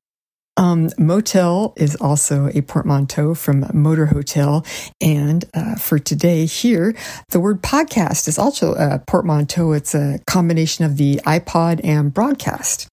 Um, 0.56 0.90
motel 0.98 1.72
is 1.76 1.96
also 1.96 2.48
a 2.48 2.62
portmanteau 2.62 3.34
from 3.34 3.66
motor 3.72 4.06
hotel. 4.06 4.64
And 5.00 5.44
uh, 5.54 5.74
for 5.74 5.98
today 5.98 6.46
here, 6.46 6.94
the 7.30 7.40
word 7.40 7.62
podcast 7.62 8.28
is 8.28 8.38
also 8.38 8.74
a 8.74 9.00
portmanteau. 9.00 9.72
It's 9.72 9.94
a 9.94 10.20
combination 10.26 10.84
of 10.84 10.96
the 10.96 11.16
iPod 11.26 11.80
and 11.84 12.14
broadcast. 12.14 12.88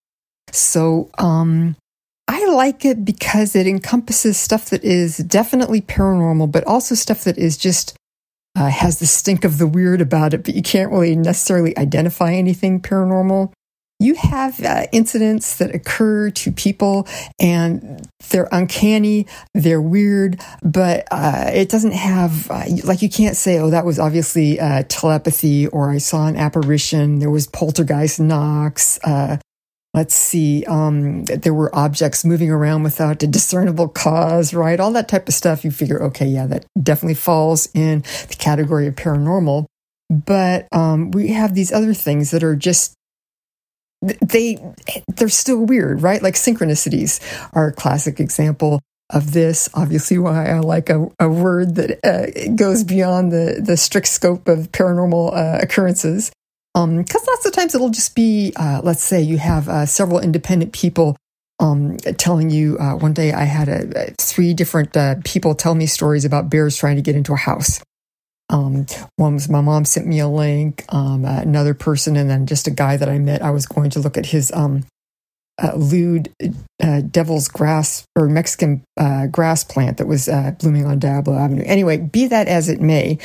So, 0.51 1.09
um, 1.17 1.76
I 2.28 2.45
like 2.47 2.86
it 2.86 3.05
because 3.05 3.55
it 3.55 3.67
encompasses 3.67 4.38
stuff 4.38 4.69
that 4.71 4.84
is 4.84 5.17
definitely 5.17 5.82
paranormal, 5.82 6.51
but 6.51 6.63
also 6.65 6.95
stuff 6.95 7.23
that 7.26 7.38
is 7.38 7.57
just 7.57 7.95
uh, 8.57 8.69
has 8.69 8.99
the 8.99 9.05
stink 9.05 9.43
of 9.43 9.57
the 9.57 9.67
weird 9.67 10.01
about 10.01 10.34
it, 10.34 10.43
but 10.43 10.55
you 10.55 10.61
can't 10.63 10.91
really 10.91 11.15
necessarily 11.15 11.78
identify 11.78 12.34
anything 12.34 12.82
paranormal. 12.82 13.51
you 13.99 14.15
have 14.15 14.61
uh, 14.63 14.86
incidents 14.91 15.57
that 15.57 15.73
occur 15.73 16.30
to 16.30 16.51
people 16.51 17.07
and 17.39 18.07
they're 18.30 18.49
uncanny, 18.51 19.26
they're 19.53 19.82
weird, 19.82 20.41
but 20.61 21.07
uh, 21.11 21.49
it 21.53 21.69
doesn't 21.69 21.93
have, 21.93 22.51
uh, 22.51 22.65
like, 22.84 23.01
you 23.01 23.09
can't 23.09 23.38
say, 23.38 23.57
oh, 23.57 23.69
that 23.69 23.86
was 23.86 23.97
obviously 23.97 24.59
uh, 24.59 24.84
telepathy 24.89 25.67
or 25.67 25.91
I 25.91 25.99
saw 25.99 26.28
an 26.28 26.36
apparition, 26.36 27.19
there 27.19 27.30
was 27.30 27.47
poltergeist 27.47 28.19
knocks. 28.19 28.99
Let's 29.96 30.14
see, 30.14 30.66
um, 30.66 31.24
there 31.24 31.54
were 31.54 31.74
objects 31.74 32.26
moving 32.26 32.52
around 32.52 32.84
without 32.84 33.24
a 33.24 33.28
discernible 33.28 33.88
cause, 33.88 34.54
right? 34.54 34.78
All 34.78 34.91
that 34.91 35.08
type 35.08 35.30
of 35.30 35.34
stuff. 35.34 35.64
You 35.64 35.72
figure, 35.72 36.04
okay, 36.04 36.26
yeah, 36.26 36.48
that 36.48 36.66
definitely 36.84 37.14
falls 37.14 37.70
in 37.74 38.02
the 38.28 38.36
category 38.38 38.88
of 38.88 38.96
paranormal. 38.96 39.68
But 40.10 40.68
um, 40.74 41.12
we 41.12 41.30
have 41.30 41.56
these 41.56 41.72
other 41.72 41.93
things 41.93 42.32
that 42.32 42.43
are 42.43 42.58
just 42.58 42.93
they 44.02 44.58
they're 45.16 45.30
still 45.30 45.66
weird, 45.66 46.02
right? 46.02 46.22
Like 46.22 46.34
synchronicities 46.34 47.22
are 47.54 47.70
a 47.70 47.74
classic 47.74 48.20
example 48.20 48.82
of 49.12 49.32
this. 49.32 49.70
Obviously, 49.74 50.18
why 50.18 50.50
I 50.50 50.60
like 50.60 50.89
a, 50.89 51.08
a 51.22 51.30
word 51.30 51.76
that 51.76 52.00
uh, 52.04 52.54
goes 52.56 52.84
beyond 52.84 53.32
the 53.32 53.62
the 53.64 53.78
strict 53.78 54.08
scope 54.08 54.50
of 54.50 54.74
paranormal 54.74 55.34
uh, 55.34 55.60
occurrences. 55.62 56.34
Because 56.76 57.21
um, 57.21 57.34
lots 57.34 57.45
of 57.45 57.53
times 57.53 57.73
it'll 57.73 57.89
just 57.89 58.15
be, 58.15 58.51
uh, 58.57 58.82
let's 58.84 59.01
say 59.01 59.21
you 59.21 59.38
have 59.38 59.69
uh, 59.69 59.86
several 59.86 60.19
independent 60.19 60.73
people 60.73 61.15
um, 61.61 61.95
telling 62.17 62.49
you. 62.49 62.78
Uh, 62.78 62.95
one 62.95 63.13
day 63.13 63.32
I 63.32 63.45
had 63.45 63.69
a, 63.69 64.13
three 64.19 64.53
different 64.53 64.95
uh, 64.97 65.15
people 65.23 65.55
tell 65.55 65.73
me 65.73 65.86
stories 65.86 66.26
about 66.26 66.49
bears 66.49 66.76
trying 66.76 66.97
to 66.97 67.01
get 67.01 67.15
into 67.15 67.32
a 67.32 67.38
house. 67.38 67.82
Um, 68.49 68.86
one 69.15 69.36
was 69.36 69.47
my 69.47 69.61
mom 69.61 69.86
sent 69.86 70.05
me 70.05 70.19
a 70.19 70.28
link, 70.28 70.84
um, 70.89 71.23
uh, 71.23 71.39
another 71.39 71.73
person, 71.73 72.17
and 72.17 72.30
then 72.30 72.45
just 72.45 72.67
a 72.67 72.71
guy 72.71 72.97
that 72.97 73.07
I 73.07 73.19
met. 73.19 73.41
I 73.41 73.51
was 73.51 73.65
going 73.65 73.91
to 73.91 73.99
look 73.99 74.17
at 74.17 74.26
his 74.26 74.51
um, 74.51 74.84
uh, 75.62 75.74
lewd 75.76 76.34
uh, 76.84 77.01
devil's 77.01 77.47
grass 77.47 78.06
or 78.16 78.28
Mexican 78.28 78.84
uh, 78.97 79.28
grass 79.28 79.64
plant 79.64 79.97
that 79.97 80.08
was 80.08 80.28
uh, 80.28 80.51
blooming 80.60 80.86
on 80.86 80.99
Diablo 80.99 81.38
Avenue. 81.38 81.64
Anyway, 81.66 81.97
be 81.97 82.28
that 82.28 82.47
as 82.47 82.68
it 82.68 82.82
may, 82.82 83.18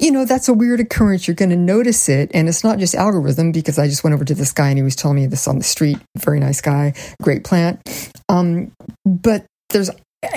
you 0.00 0.10
know, 0.10 0.24
that's 0.24 0.48
a 0.48 0.54
weird 0.54 0.80
occurrence. 0.80 1.28
You're 1.28 1.36
going 1.36 1.50
to 1.50 1.56
notice 1.56 2.08
it. 2.08 2.30
And 2.34 2.48
it's 2.48 2.64
not 2.64 2.78
just 2.78 2.94
algorithm 2.94 3.52
because 3.52 3.78
I 3.78 3.86
just 3.86 4.02
went 4.02 4.14
over 4.14 4.24
to 4.24 4.34
this 4.34 4.52
guy 4.52 4.68
and 4.68 4.78
he 4.78 4.82
was 4.82 4.96
telling 4.96 5.16
me 5.16 5.26
this 5.26 5.46
on 5.46 5.58
the 5.58 5.64
street. 5.64 5.98
Very 6.18 6.40
nice 6.40 6.60
guy, 6.60 6.94
great 7.22 7.44
plant. 7.44 7.80
Um, 8.28 8.72
but 9.04 9.46
there's 9.70 9.90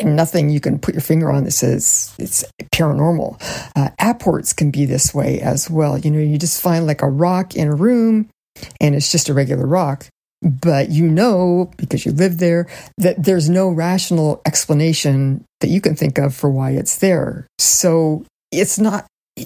nothing 0.03 0.49
you 0.49 0.59
can 0.59 0.77
put 0.77 0.93
your 0.93 1.01
finger 1.01 1.31
on 1.31 1.45
that 1.45 1.51
says 1.51 2.13
it's 2.19 2.43
paranormal. 2.73 3.41
Uh, 3.75 3.89
apports 3.99 4.53
can 4.53 4.69
be 4.69 4.85
this 4.85 5.13
way 5.13 5.39
as 5.39 5.69
well. 5.69 5.97
You 5.97 6.11
know, 6.11 6.19
you 6.19 6.37
just 6.37 6.61
find 6.61 6.85
like 6.85 7.01
a 7.01 7.09
rock 7.09 7.55
in 7.55 7.67
a 7.67 7.75
room 7.75 8.29
and 8.79 8.93
it's 8.93 9.11
just 9.11 9.29
a 9.29 9.33
regular 9.33 9.65
rock. 9.65 10.07
But 10.41 10.89
you 10.89 11.07
know, 11.07 11.71
because 11.77 12.05
you 12.05 12.11
live 12.11 12.37
there, 12.37 12.67
that 12.97 13.23
there's 13.23 13.49
no 13.49 13.69
rational 13.69 14.41
explanation 14.45 15.43
that 15.59 15.67
you 15.67 15.81
can 15.81 15.95
think 15.95 16.17
of 16.17 16.33
for 16.33 16.49
why 16.49 16.71
it's 16.71 16.97
there. 16.97 17.47
So 17.57 18.25
it's 18.51 18.79
not 18.79 19.05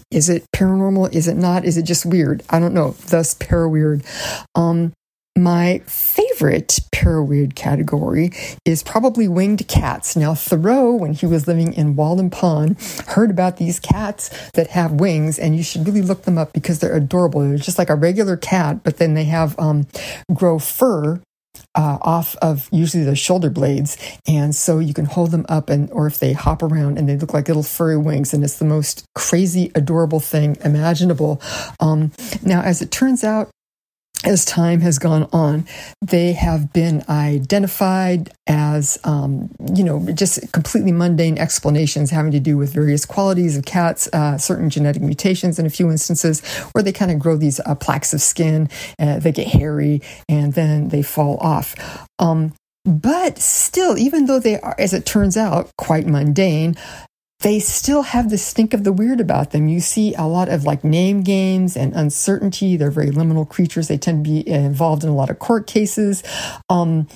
is 0.10 0.30
it 0.30 0.44
paranormal? 0.56 1.14
Is 1.14 1.28
it 1.28 1.38
not? 1.38 1.66
Is 1.66 1.78
it 1.78 1.84
just 1.84 2.06
weird? 2.06 2.44
I 2.50 2.60
don't 2.60 2.74
know. 2.74 2.92
Thus, 3.08 3.34
para 3.34 3.70
weird. 3.70 4.04
Um, 4.56 4.94
my 5.36 5.82
favorite 5.88 6.80
paraweird 6.92 7.56
category 7.56 8.32
is 8.66 8.84
probably 8.84 9.28
winged 9.28 9.68
cats. 9.68 10.16
Now, 10.16 10.36
Thoreau, 10.36 10.94
when 10.94 11.14
he 11.14 11.26
was 11.26 11.48
living 11.48 11.74
in 11.74 11.96
Walden 11.96 12.30
Pond, 12.30 12.80
heard 13.08 13.32
about 13.32 13.58
these 13.58 13.80
cats 13.80 14.30
that 14.52 14.68
have 14.68 14.92
wings, 14.92 15.40
and 15.40 15.56
you 15.56 15.64
should 15.64 15.88
really 15.88 16.02
look 16.02 16.24
them 16.24 16.38
up 16.38 16.54
because 16.54 16.80
they're 16.80 16.96
adorable. 16.96 17.42
They're 17.42 17.58
just 17.58 17.80
like 17.80 17.90
a 17.90 17.96
regular 17.96 18.38
cat, 18.38 18.84
but 18.84 18.98
then 18.98 19.16
they 19.16 19.26
have 19.26 19.58
um, 19.60 19.88
grow 20.34 20.60
fur 20.60 21.20
uh, 21.76 21.98
off 22.02 22.36
of 22.38 22.70
usually 22.72 23.04
the 23.04 23.16
shoulder 23.16 23.50
blades, 23.50 23.98
and 24.28 24.56
so 24.56 24.80
you 24.80 24.94
can 24.94 25.06
hold 25.06 25.32
them 25.32 25.46
up, 25.50 25.70
and 25.70 25.90
or 25.92 26.06
if 26.06 26.20
they 26.20 26.34
hop 26.34 26.62
around 26.62 26.98
and 26.98 27.10
they 27.10 27.18
look 27.18 27.34
like 27.34 27.48
little 27.48 27.64
furry 27.64 27.98
wings, 27.98 28.34
and 28.34 28.44
it's 28.44 28.58
the 28.58 28.66
most 28.66 29.04
crazy, 29.16 29.72
adorable 29.74 30.20
thing 30.20 30.58
imaginable. 30.64 31.42
Um, 31.80 32.12
now, 32.44 32.62
as 32.62 32.82
it 32.82 32.92
turns 32.92 33.24
out, 33.24 33.50
as 34.24 34.46
time 34.46 34.82
has 34.82 35.00
gone 35.00 35.28
on, 35.34 35.66
they 36.02 36.34
have 36.34 36.72
been 36.74 37.04
identified 37.10 38.32
as, 38.48 38.98
um, 39.04 39.50
you 39.74 39.84
know, 39.84 40.06
just 40.14 40.52
completely 40.52 40.92
mundane 40.92 41.38
explanations 41.38 42.10
having 42.10 42.32
to 42.32 42.40
do 42.40 42.58
with 42.58 42.74
various 42.74 43.06
qualities 43.06 43.58
of 43.58 43.66
cats, 43.66 44.08
uh, 44.14 44.38
certain 44.38 44.70
genetic 44.70 45.02
mutations 45.02 45.60
in 45.60 45.66
a 45.66 45.70
few 45.70 45.90
instances, 45.90 46.42
where 46.72 46.84
they 46.84 46.92
kind 46.92 47.12
of 47.12 47.20
grow 47.20 47.36
these 47.36 47.60
uh, 47.62 47.76
plaques 47.76 48.14
of 48.14 48.22
skin, 48.22 48.70
uh, 49.00 49.20
they 49.20 49.32
get 49.32 49.48
hairy, 49.48 50.02
and 50.30 50.54
then 50.54 50.90
they 50.90 51.02
fall 51.02 51.38
off. 51.38 51.76
Um, 52.20 52.54
but 52.86 53.40
still, 53.40 53.98
even 53.98 54.26
though 54.26 54.40
they 54.40 54.60
are, 54.60 54.76
as 54.78 54.94
it 54.94 55.06
turns 55.06 55.38
out, 55.38 55.72
quite 55.78 56.06
mundane, 56.06 56.76
they 57.44 57.60
still 57.60 58.04
have 58.04 58.30
the 58.30 58.38
stink 58.38 58.74
of 58.74 58.86
the 58.86 58.94
weird 58.94 59.20
about 59.20 59.52
them. 59.52 59.68
You 59.68 59.82
see 59.82 60.16
a 60.16 60.24
lot 60.24 60.48
of 60.48 60.64
like 60.64 60.84
name 60.84 61.24
games 61.24 61.76
and 61.76 61.94
uncertainty. 61.94 62.78
They're 62.78 62.90
very 62.90 63.12
liminal 63.12 63.48
creatures. 63.48 63.90
They 63.90 63.98
tend 63.98 64.24
to 64.24 64.32
be 64.32 64.48
involved 64.48 65.04
in 65.04 65.10
a 65.10 65.16
lot 65.16 65.30
of 65.30 65.40
court 65.40 65.68
cases. 65.68 66.24
Um, 66.70 67.08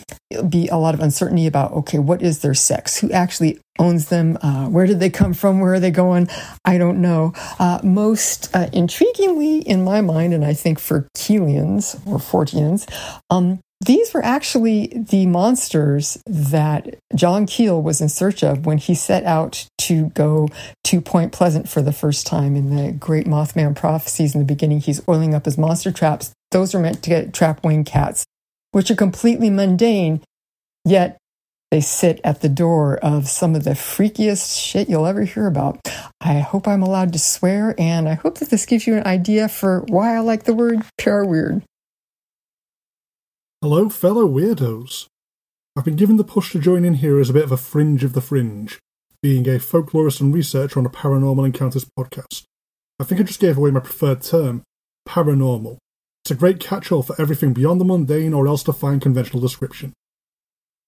be 0.49 0.67
a 0.67 0.75
lot 0.75 0.93
of 0.93 0.99
uncertainty 0.99 1.47
about, 1.47 1.71
okay, 1.71 1.99
what 1.99 2.21
is 2.21 2.39
their 2.39 2.53
sex? 2.53 2.97
Who 2.97 3.09
actually 3.11 3.59
owns 3.79 4.09
them? 4.09 4.37
Uh, 4.41 4.67
where 4.67 4.85
did 4.85 4.99
they 4.99 5.09
come 5.09 5.33
from? 5.33 5.61
Where 5.61 5.75
are 5.75 5.79
they 5.79 5.91
going? 5.91 6.27
I 6.65 6.77
don't 6.77 7.01
know. 7.01 7.31
Uh, 7.57 7.79
most 7.83 8.53
uh, 8.53 8.67
intriguingly, 8.67 9.63
in 9.63 9.83
my 9.83 10.01
mind, 10.01 10.33
and 10.33 10.43
I 10.43 10.53
think 10.53 10.79
for 10.79 11.07
Keelians 11.15 11.95
or 12.05 12.17
Forteans, 12.17 12.85
um, 13.29 13.59
these 13.79 14.13
were 14.13 14.23
actually 14.23 14.87
the 14.95 15.27
monsters 15.27 16.17
that 16.25 16.97
John 17.15 17.45
Keel 17.45 17.81
was 17.81 18.01
in 18.01 18.09
search 18.09 18.43
of 18.43 18.65
when 18.65 18.79
he 18.79 18.95
set 18.95 19.23
out 19.23 19.67
to 19.79 20.07
go 20.09 20.49
to 20.85 20.99
Point 20.99 21.31
Pleasant 21.31 21.69
for 21.69 21.81
the 21.81 21.93
first 21.93 22.25
time 22.25 22.55
in 22.55 22.75
the 22.75 22.91
Great 22.91 23.27
Mothman 23.27 23.75
prophecies 23.75 24.33
in 24.33 24.39
the 24.39 24.45
beginning. 24.45 24.79
He's 24.79 25.07
oiling 25.07 25.35
up 25.35 25.45
his 25.45 25.57
monster 25.57 25.91
traps. 25.91 26.33
Those 26.51 26.73
are 26.73 26.79
meant 26.79 27.03
to 27.03 27.09
get 27.09 27.33
trap 27.33 27.63
wing 27.63 27.83
cats, 27.83 28.25
which 28.71 28.89
are 28.89 28.95
completely 28.95 29.49
mundane, 29.49 30.23
yet 30.83 31.17
they 31.69 31.81
sit 31.81 32.19
at 32.23 32.41
the 32.41 32.49
door 32.49 32.97
of 32.97 33.27
some 33.27 33.53
of 33.53 33.63
the 33.63 33.71
freakiest 33.71 34.59
shit 34.59 34.89
you'll 34.89 35.05
ever 35.05 35.23
hear 35.23 35.45
about. 35.45 35.79
I 36.19 36.39
hope 36.39 36.67
I'm 36.67 36.81
allowed 36.81 37.13
to 37.13 37.19
swear, 37.19 37.75
and 37.77 38.09
I 38.09 38.15
hope 38.15 38.39
that 38.39 38.49
this 38.49 38.65
gives 38.65 38.87
you 38.87 38.95
an 38.95 39.05
idea 39.05 39.47
for 39.47 39.81
why 39.87 40.15
I 40.15 40.19
like 40.19 40.45
the 40.45 40.53
word 40.53 40.81
para 40.97 41.27
weird. 41.27 41.61
Hello, 43.63 43.89
fellow 43.89 44.27
weirdos. 44.27 45.07
I've 45.75 45.83
been 45.83 45.95
given 45.95 46.17
the 46.17 46.23
push 46.23 46.51
to 46.51 46.59
join 46.59 46.85
in 46.85 46.93
here 46.93 47.19
as 47.19 47.31
a 47.31 47.33
bit 47.33 47.43
of 47.43 47.51
a 47.51 47.57
fringe 47.57 48.03
of 48.03 48.13
the 48.13 48.21
fringe, 48.21 48.77
being 49.23 49.47
a 49.47 49.57
folklorist 49.57 50.21
and 50.21 50.31
researcher 50.31 50.79
on 50.79 50.85
a 50.85 50.91
paranormal 50.91 51.43
encounters 51.43 51.83
podcast. 51.97 52.43
I 52.99 53.03
think 53.03 53.19
I 53.19 53.23
just 53.23 53.39
gave 53.39 53.57
away 53.57 53.71
my 53.71 53.79
preferred 53.79 54.21
term, 54.21 54.61
paranormal. 55.09 55.77
It's 56.23 56.29
a 56.29 56.35
great 56.35 56.59
catch 56.59 56.91
all 56.91 57.01
for 57.01 57.19
everything 57.19 57.53
beyond 57.53 57.81
the 57.81 57.85
mundane 57.85 58.31
or 58.31 58.47
else 58.47 58.61
define 58.61 58.99
conventional 58.99 59.41
description. 59.41 59.91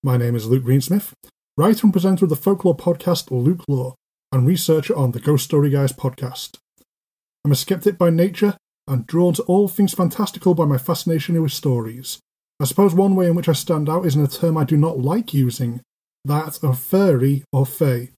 My 0.04 0.16
name 0.16 0.36
is 0.36 0.46
Luke 0.46 0.64
Greensmith, 0.64 1.14
writer 1.58 1.88
and 1.88 1.92
presenter 1.92 2.26
of 2.26 2.30
the 2.30 2.36
folklore 2.36 2.78
podcast 2.78 3.32
Luke 3.32 3.64
Lore, 3.68 3.96
and 4.32 4.46
researcher 4.46 4.96
on 4.96 5.14
the 5.14 5.20
Ghost 5.20 5.46
Story 5.46 5.72
Guys 5.72 5.92
podcast. 5.92 6.58
I'm 7.44 7.52
a 7.52 7.56
skeptic 7.56 7.98
by 7.98 8.12
nature 8.12 8.58
and 8.88 9.08
drawn 9.08 9.34
to 9.34 9.44
all 9.44 9.68
things 9.68 9.96
fantastical 9.96 10.54
by 10.54 10.66
my 10.66 10.78
fascination 10.78 11.42
with 11.42 11.52
stories 11.52 12.20
I 12.60 12.66
suppose 12.66 12.94
one 12.94 13.16
way 13.16 13.28
in 13.28 13.36
which 13.36 13.48
I 13.48 13.54
stand 13.54 13.90
out 13.90 14.06
is 14.06 14.16
in 14.16 14.24
a 14.24 14.28
term 14.28 14.58
I 14.58 14.66
do 14.66 14.76
not 14.76 15.00
like 15.00 15.34
using, 15.34 15.82
that 16.26 16.62
of 16.62 16.80
fairy 16.80 17.44
or 17.54 17.66
fae. 17.66 18.10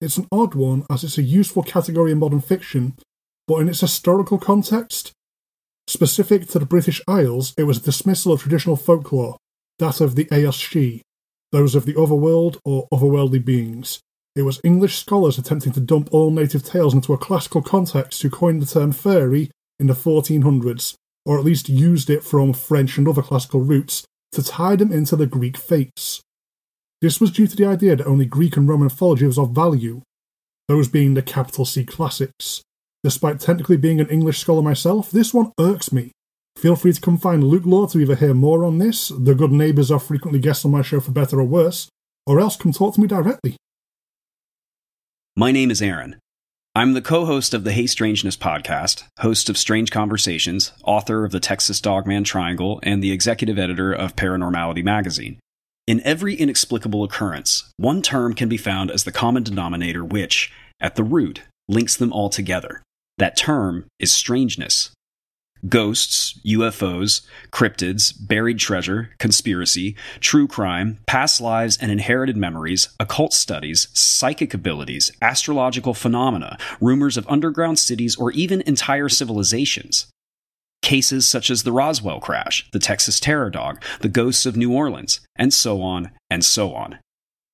It's 0.00 0.16
an 0.16 0.26
odd 0.32 0.54
one 0.54 0.84
as 0.90 1.04
it's 1.04 1.18
a 1.18 1.22
useful 1.22 1.62
category 1.62 2.12
in 2.12 2.18
modern 2.18 2.40
fiction, 2.40 2.96
but 3.46 3.56
in 3.56 3.68
its 3.68 3.80
historical 3.80 4.38
context, 4.38 5.12
specific 5.86 6.48
to 6.48 6.58
the 6.58 6.66
British 6.66 7.02
Isles, 7.06 7.54
it 7.58 7.64
was 7.64 7.78
a 7.78 7.82
dismissal 7.82 8.32
of 8.32 8.40
traditional 8.40 8.76
folklore, 8.76 9.36
that 9.78 10.00
of 10.00 10.14
the 10.14 10.24
Aos 10.26 10.58
Sí, 10.58 11.02
those 11.52 11.74
of 11.74 11.84
the 11.84 12.00
otherworld 12.00 12.58
or 12.64 12.88
otherworldly 12.92 13.44
beings. 13.44 14.00
It 14.34 14.42
was 14.42 14.60
English 14.64 14.98
scholars 14.98 15.38
attempting 15.38 15.72
to 15.74 15.80
dump 15.80 16.08
all 16.10 16.30
native 16.30 16.64
tales 16.64 16.94
into 16.94 17.12
a 17.12 17.18
classical 17.18 17.62
context 17.62 18.22
who 18.22 18.30
coined 18.30 18.62
the 18.62 18.66
term 18.66 18.92
fairy 18.92 19.50
in 19.78 19.86
the 19.86 19.94
1400s, 19.94 20.94
or 21.24 21.38
at 21.38 21.44
least 21.44 21.68
used 21.68 22.10
it 22.10 22.22
from 22.22 22.52
French 22.52 22.98
and 22.98 23.08
other 23.08 23.22
classical 23.22 23.60
roots 23.60 24.04
to 24.32 24.42
tie 24.42 24.76
them 24.76 24.92
into 24.92 25.16
the 25.16 25.26
Greek 25.26 25.56
fates. 25.56 26.20
This 27.00 27.20
was 27.20 27.30
due 27.30 27.46
to 27.46 27.56
the 27.56 27.66
idea 27.66 27.96
that 27.96 28.06
only 28.06 28.24
Greek 28.24 28.56
and 28.56 28.68
Roman 28.68 28.84
mythology 28.84 29.26
was 29.26 29.38
of 29.38 29.50
value, 29.50 30.02
those 30.68 30.88
being 30.88 31.14
the 31.14 31.22
capital 31.22 31.64
C 31.64 31.84
classics. 31.84 32.62
Despite 33.02 33.40
technically 33.40 33.76
being 33.76 34.00
an 34.00 34.08
English 34.08 34.38
scholar 34.38 34.62
myself, 34.62 35.10
this 35.10 35.34
one 35.34 35.52
irks 35.60 35.92
me. 35.92 36.12
Feel 36.56 36.76
free 36.76 36.92
to 36.92 37.00
come 37.00 37.18
find 37.18 37.44
Luke 37.44 37.66
Lore 37.66 37.88
to 37.88 37.98
either 37.98 38.14
hear 38.14 38.32
more 38.32 38.64
on 38.64 38.78
this, 38.78 39.08
the 39.08 39.34
good 39.34 39.52
neighbours 39.52 39.90
are 39.90 40.00
frequently 40.00 40.40
guests 40.40 40.64
on 40.64 40.70
my 40.70 40.82
show 40.82 41.00
for 41.00 41.10
better 41.10 41.38
or 41.38 41.44
worse, 41.44 41.88
or 42.26 42.40
else 42.40 42.56
come 42.56 42.72
talk 42.72 42.94
to 42.94 43.00
me 43.00 43.06
directly. 43.06 43.56
My 45.36 45.52
name 45.52 45.70
is 45.70 45.82
Aaron. 45.82 46.16
I'm 46.76 46.94
the 46.94 47.00
co 47.00 47.24
host 47.24 47.54
of 47.54 47.62
the 47.62 47.70
Hey 47.70 47.86
Strangeness 47.86 48.36
podcast, 48.36 49.04
host 49.20 49.48
of 49.48 49.56
Strange 49.56 49.92
Conversations, 49.92 50.72
author 50.82 51.24
of 51.24 51.30
the 51.30 51.38
Texas 51.38 51.80
Dogman 51.80 52.24
Triangle, 52.24 52.80
and 52.82 53.00
the 53.00 53.12
executive 53.12 53.60
editor 53.60 53.92
of 53.92 54.16
Paranormality 54.16 54.82
magazine. 54.82 55.38
In 55.86 56.00
every 56.00 56.34
inexplicable 56.34 57.04
occurrence, 57.04 57.70
one 57.76 58.02
term 58.02 58.34
can 58.34 58.48
be 58.48 58.56
found 58.56 58.90
as 58.90 59.04
the 59.04 59.12
common 59.12 59.44
denominator 59.44 60.04
which, 60.04 60.52
at 60.80 60.96
the 60.96 61.04
root, 61.04 61.42
links 61.68 61.96
them 61.96 62.12
all 62.12 62.28
together. 62.28 62.82
That 63.18 63.36
term 63.36 63.86
is 64.00 64.12
strangeness. 64.12 64.90
Ghosts, 65.68 66.38
UFOs, 66.44 67.22
cryptids, 67.50 68.12
buried 68.18 68.58
treasure, 68.58 69.10
conspiracy, 69.18 69.96
true 70.20 70.46
crime, 70.46 70.98
past 71.06 71.40
lives 71.40 71.78
and 71.80 71.90
inherited 71.90 72.36
memories, 72.36 72.88
occult 73.00 73.32
studies, 73.32 73.88
psychic 73.94 74.52
abilities, 74.52 75.10
astrological 75.22 75.94
phenomena, 75.94 76.58
rumors 76.80 77.16
of 77.16 77.26
underground 77.28 77.78
cities, 77.78 78.16
or 78.16 78.30
even 78.32 78.60
entire 78.62 79.08
civilizations. 79.08 80.06
Cases 80.82 81.26
such 81.26 81.50
as 81.50 81.62
the 81.62 81.72
Roswell 81.72 82.20
crash, 82.20 82.68
the 82.72 82.78
Texas 82.78 83.18
terror 83.18 83.48
dog, 83.48 83.82
the 84.00 84.08
ghosts 84.08 84.44
of 84.44 84.56
New 84.56 84.72
Orleans, 84.72 85.20
and 85.36 85.52
so 85.52 85.80
on 85.80 86.10
and 86.28 86.44
so 86.44 86.74
on. 86.74 86.98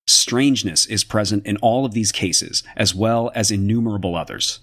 Strangeness 0.09 0.87
is 0.87 1.05
present 1.05 1.47
in 1.47 1.57
all 1.59 1.85
of 1.85 1.93
these 1.93 2.11
cases, 2.11 2.65
as 2.77 2.93
well 2.93 3.31
as 3.37 3.53
innumerable 3.53 4.17
others. 4.17 4.61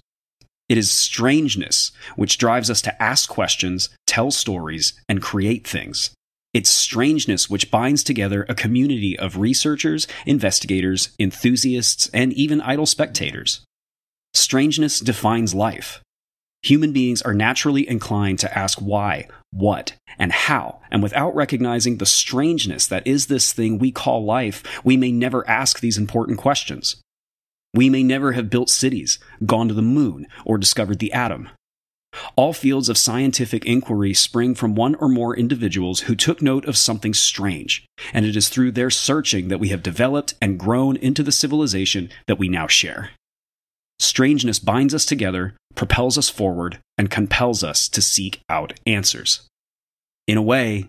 It 0.68 0.76
is 0.76 0.90
strangeness 0.90 1.92
which 2.16 2.38
drives 2.38 2.70
us 2.70 2.82
to 2.82 3.02
ask 3.02 3.28
questions, 3.28 3.88
tell 4.06 4.30
stories, 4.30 4.92
and 5.08 5.22
create 5.22 5.66
things. 5.66 6.10
It's 6.52 6.70
strangeness 6.70 7.48
which 7.48 7.70
binds 7.70 8.02
together 8.02 8.44
a 8.48 8.54
community 8.54 9.18
of 9.18 9.38
researchers, 9.38 10.06
investigators, 10.26 11.10
enthusiasts, 11.18 12.10
and 12.12 12.32
even 12.32 12.60
idle 12.60 12.86
spectators. 12.86 13.64
Strangeness 14.34 15.00
defines 15.00 15.54
life. 15.54 16.02
Human 16.62 16.92
beings 16.92 17.22
are 17.22 17.34
naturally 17.34 17.88
inclined 17.88 18.40
to 18.40 18.58
ask 18.58 18.78
why, 18.78 19.28
what, 19.50 19.94
and 20.18 20.32
how, 20.32 20.80
and 20.90 21.02
without 21.02 21.34
recognizing 21.34 21.96
the 21.98 22.06
strangeness 22.06 22.86
that 22.88 23.06
is 23.06 23.26
this 23.26 23.52
thing 23.52 23.78
we 23.78 23.92
call 23.92 24.24
life, 24.24 24.62
we 24.84 24.96
may 24.96 25.12
never 25.12 25.48
ask 25.48 25.80
these 25.80 25.98
important 25.98 26.38
questions. 26.38 27.00
We 27.78 27.88
may 27.88 28.02
never 28.02 28.32
have 28.32 28.50
built 28.50 28.70
cities, 28.70 29.20
gone 29.46 29.68
to 29.68 29.74
the 29.74 29.82
moon, 29.82 30.26
or 30.44 30.58
discovered 30.58 30.98
the 30.98 31.12
atom. 31.12 31.48
All 32.34 32.52
fields 32.52 32.88
of 32.88 32.98
scientific 32.98 33.64
inquiry 33.66 34.14
spring 34.14 34.56
from 34.56 34.74
one 34.74 34.96
or 34.96 35.08
more 35.08 35.36
individuals 35.36 36.00
who 36.00 36.16
took 36.16 36.42
note 36.42 36.64
of 36.64 36.76
something 36.76 37.14
strange, 37.14 37.86
and 38.12 38.26
it 38.26 38.34
is 38.34 38.48
through 38.48 38.72
their 38.72 38.90
searching 38.90 39.46
that 39.46 39.60
we 39.60 39.68
have 39.68 39.84
developed 39.84 40.34
and 40.42 40.58
grown 40.58 40.96
into 40.96 41.22
the 41.22 41.30
civilization 41.30 42.10
that 42.26 42.36
we 42.36 42.48
now 42.48 42.66
share. 42.66 43.10
Strangeness 44.00 44.58
binds 44.58 44.92
us 44.92 45.06
together, 45.06 45.54
propels 45.76 46.18
us 46.18 46.28
forward, 46.28 46.80
and 46.98 47.12
compels 47.12 47.62
us 47.62 47.88
to 47.90 48.02
seek 48.02 48.40
out 48.48 48.72
answers. 48.88 49.42
In 50.26 50.36
a 50.36 50.42
way, 50.42 50.88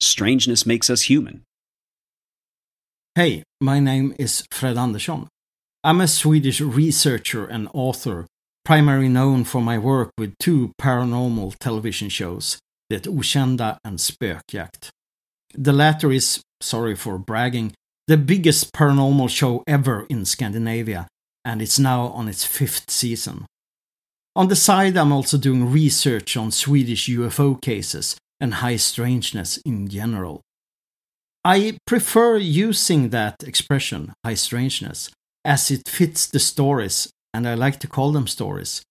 strangeness 0.00 0.64
makes 0.64 0.88
us 0.88 1.02
human. 1.02 1.42
Hey, 3.14 3.42
my 3.60 3.78
name 3.78 4.14
is 4.18 4.42
Fred 4.50 4.78
Andersson. 4.78 5.28
I'm 5.82 6.02
a 6.02 6.08
Swedish 6.08 6.60
researcher 6.60 7.46
and 7.46 7.66
author, 7.72 8.26
primarily 8.66 9.08
known 9.08 9.44
for 9.44 9.62
my 9.62 9.78
work 9.78 10.10
with 10.18 10.36
two 10.38 10.72
paranormal 10.78 11.56
television 11.58 12.10
shows, 12.10 12.58
Det 12.90 13.04
Okända 13.04 13.78
and 13.82 13.98
Spökjakt. 13.98 14.90
The 15.54 15.72
latter 15.72 16.12
is, 16.12 16.42
sorry 16.60 16.94
for 16.94 17.16
bragging, 17.16 17.72
the 18.08 18.18
biggest 18.18 18.74
paranormal 18.74 19.30
show 19.30 19.64
ever 19.66 20.04
in 20.10 20.26
Scandinavia, 20.26 21.08
and 21.46 21.62
it's 21.62 21.78
now 21.78 22.08
on 22.08 22.28
its 22.28 22.44
fifth 22.44 22.90
season. 22.90 23.46
On 24.36 24.48
the 24.48 24.56
side, 24.56 24.98
I'm 24.98 25.12
also 25.12 25.38
doing 25.38 25.72
research 25.72 26.36
on 26.36 26.50
Swedish 26.50 27.08
UFO 27.08 27.58
cases 27.58 28.18
and 28.38 28.52
high 28.54 28.76
strangeness 28.76 29.56
in 29.64 29.88
general. 29.88 30.42
I 31.42 31.78
prefer 31.86 32.36
using 32.36 33.08
that 33.08 33.36
expression, 33.42 34.12
high 34.22 34.34
strangeness, 34.34 35.10
as 35.44 35.70
it 35.70 35.88
fits 35.88 36.26
the 36.26 36.38
stories, 36.38 37.10
and 37.32 37.48
I 37.48 37.54
like 37.54 37.78
to 37.80 37.88
call 37.88 38.12
them 38.12 38.26
stories, 38.26 38.82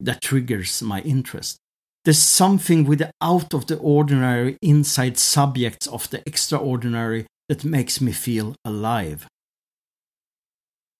that 0.00 0.22
triggers 0.22 0.82
my 0.82 1.00
interest. 1.00 1.58
There's 2.04 2.22
something 2.22 2.84
with 2.84 3.00
the 3.00 3.10
out 3.20 3.52
of 3.52 3.66
the 3.66 3.78
ordinary 3.78 4.56
inside 4.62 5.18
subjects 5.18 5.86
of 5.86 6.08
the 6.10 6.22
extraordinary 6.26 7.26
that 7.48 7.64
makes 7.64 8.00
me 8.00 8.12
feel 8.12 8.54
alive. 8.64 9.26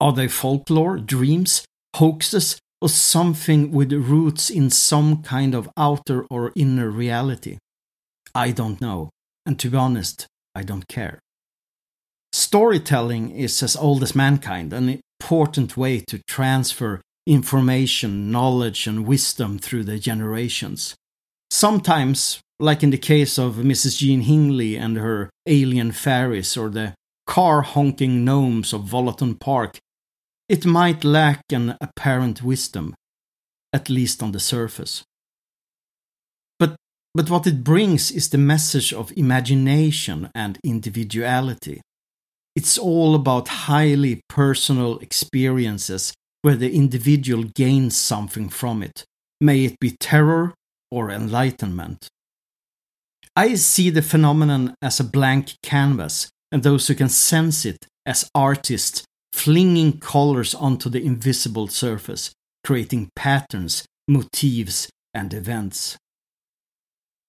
Are 0.01 0.13
they 0.13 0.29
folklore, 0.29 0.99
dreams, 0.99 1.65
hoaxes, 1.97 2.59
or 2.81 2.89
something 2.89 3.71
with 3.71 3.93
roots 3.93 4.51
in 4.51 4.69
some 4.69 5.23
kind 5.23 5.55
of 5.55 5.71
outer 5.77 6.27
or 6.31 6.53
inner 6.57 6.91
reality? 6.91 7.59
I 8.35 8.51
don't 8.51 8.81
know, 8.81 9.11
and 9.47 9.59
to 9.61 9.71
be 9.71 9.77
honest, 9.77 10.27
I 10.55 10.63
don't 10.63 10.89
care. 10.89 11.21
Storytelling 12.37 13.31
is 13.31 13.63
as 13.63 13.77
old 13.77 14.03
as 14.03 14.15
mankind, 14.15 14.75
an 14.75 15.01
important 15.19 15.75
way 15.75 16.01
to 16.01 16.21
transfer 16.29 17.01
information, 17.27 18.31
knowledge, 18.31 18.87
and 18.87 19.07
wisdom 19.07 19.59
through 19.59 19.85
the 19.85 19.99
generations. 19.99 20.95
Sometimes, 21.51 22.39
like 22.61 22.83
in 22.83 22.91
the 22.91 22.99
case 22.99 23.39
of 23.39 23.55
Mrs. 23.55 23.97
Jean 23.97 24.21
Hingley 24.21 24.79
and 24.79 24.99
her 24.99 25.31
alien 25.47 25.93
fairies, 25.93 26.59
or 26.59 26.69
the 26.69 26.93
car 27.27 27.63
honking 27.63 28.23
gnomes 28.23 28.75
of 28.75 28.91
Wollaton 28.91 29.41
Park, 29.41 29.79
it 30.47 30.67
might 30.67 31.05
lack 31.05 31.41
an 31.51 31.79
apparent 31.81 32.43
wisdom, 32.43 32.95
at 33.73 33.89
least 33.89 34.23
on 34.23 34.33
the 34.33 34.41
surface. 34.41 35.03
But, 36.59 36.77
but 37.15 37.31
what 37.31 37.47
it 37.47 37.65
brings 37.65 38.11
is 38.13 38.29
the 38.29 38.37
message 38.37 38.93
of 38.93 39.11
imagination 39.17 40.29
and 40.35 40.59
individuality. 40.63 41.81
It's 42.57 42.79
all 42.79 43.15
about 43.15 43.49
highly 43.49 44.23
personal 44.31 44.99
experiences 45.01 46.15
where 46.41 46.57
the 46.57 46.75
individual 46.75 47.45
gains 47.45 47.97
something 47.99 48.49
from 48.49 48.83
it, 48.83 49.05
may 49.43 49.67
it 49.67 49.79
be 49.79 49.91
terror 49.91 50.55
or 50.91 51.11
enlightenment. 51.11 52.09
I 53.37 53.57
see 53.57 53.91
the 53.91 54.01
phenomenon 54.01 54.75
as 54.81 54.99
a 54.99 55.05
blank 55.05 55.57
canvas, 55.63 56.31
and 56.51 56.63
those 56.63 56.89
who 56.89 56.95
can 56.95 57.11
sense 57.11 57.67
it 57.67 57.87
as 58.07 58.31
artists 58.35 59.05
flinging 59.35 59.99
colors 59.99 60.55
onto 60.55 60.89
the 60.89 61.05
invisible 61.05 61.69
surface, 61.69 62.33
creating 62.65 63.11
patterns, 63.15 63.85
motifs, 64.09 64.89
and 65.13 65.35
events. 65.35 65.99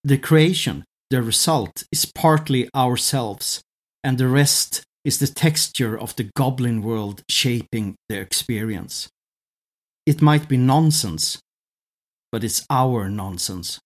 The 0.04 0.16
creation, 0.16 0.84
the 1.10 1.20
result, 1.20 1.84
is 1.92 2.06
partly 2.06 2.70
ourselves, 2.74 3.60
and 4.02 4.16
the 4.16 4.28
rest 4.28 4.84
is 5.08 5.18
the 5.20 5.26
texture 5.26 5.98
of 5.98 6.14
the 6.16 6.28
goblin 6.36 6.82
world 6.82 7.22
shaping 7.30 7.96
their 8.10 8.20
experience. 8.20 9.08
It 10.04 10.20
might 10.20 10.50
be 10.50 10.58
nonsense, 10.58 11.38
but 12.30 12.44
it's 12.44 12.66
our 12.68 13.08
nonsense. 13.08 13.80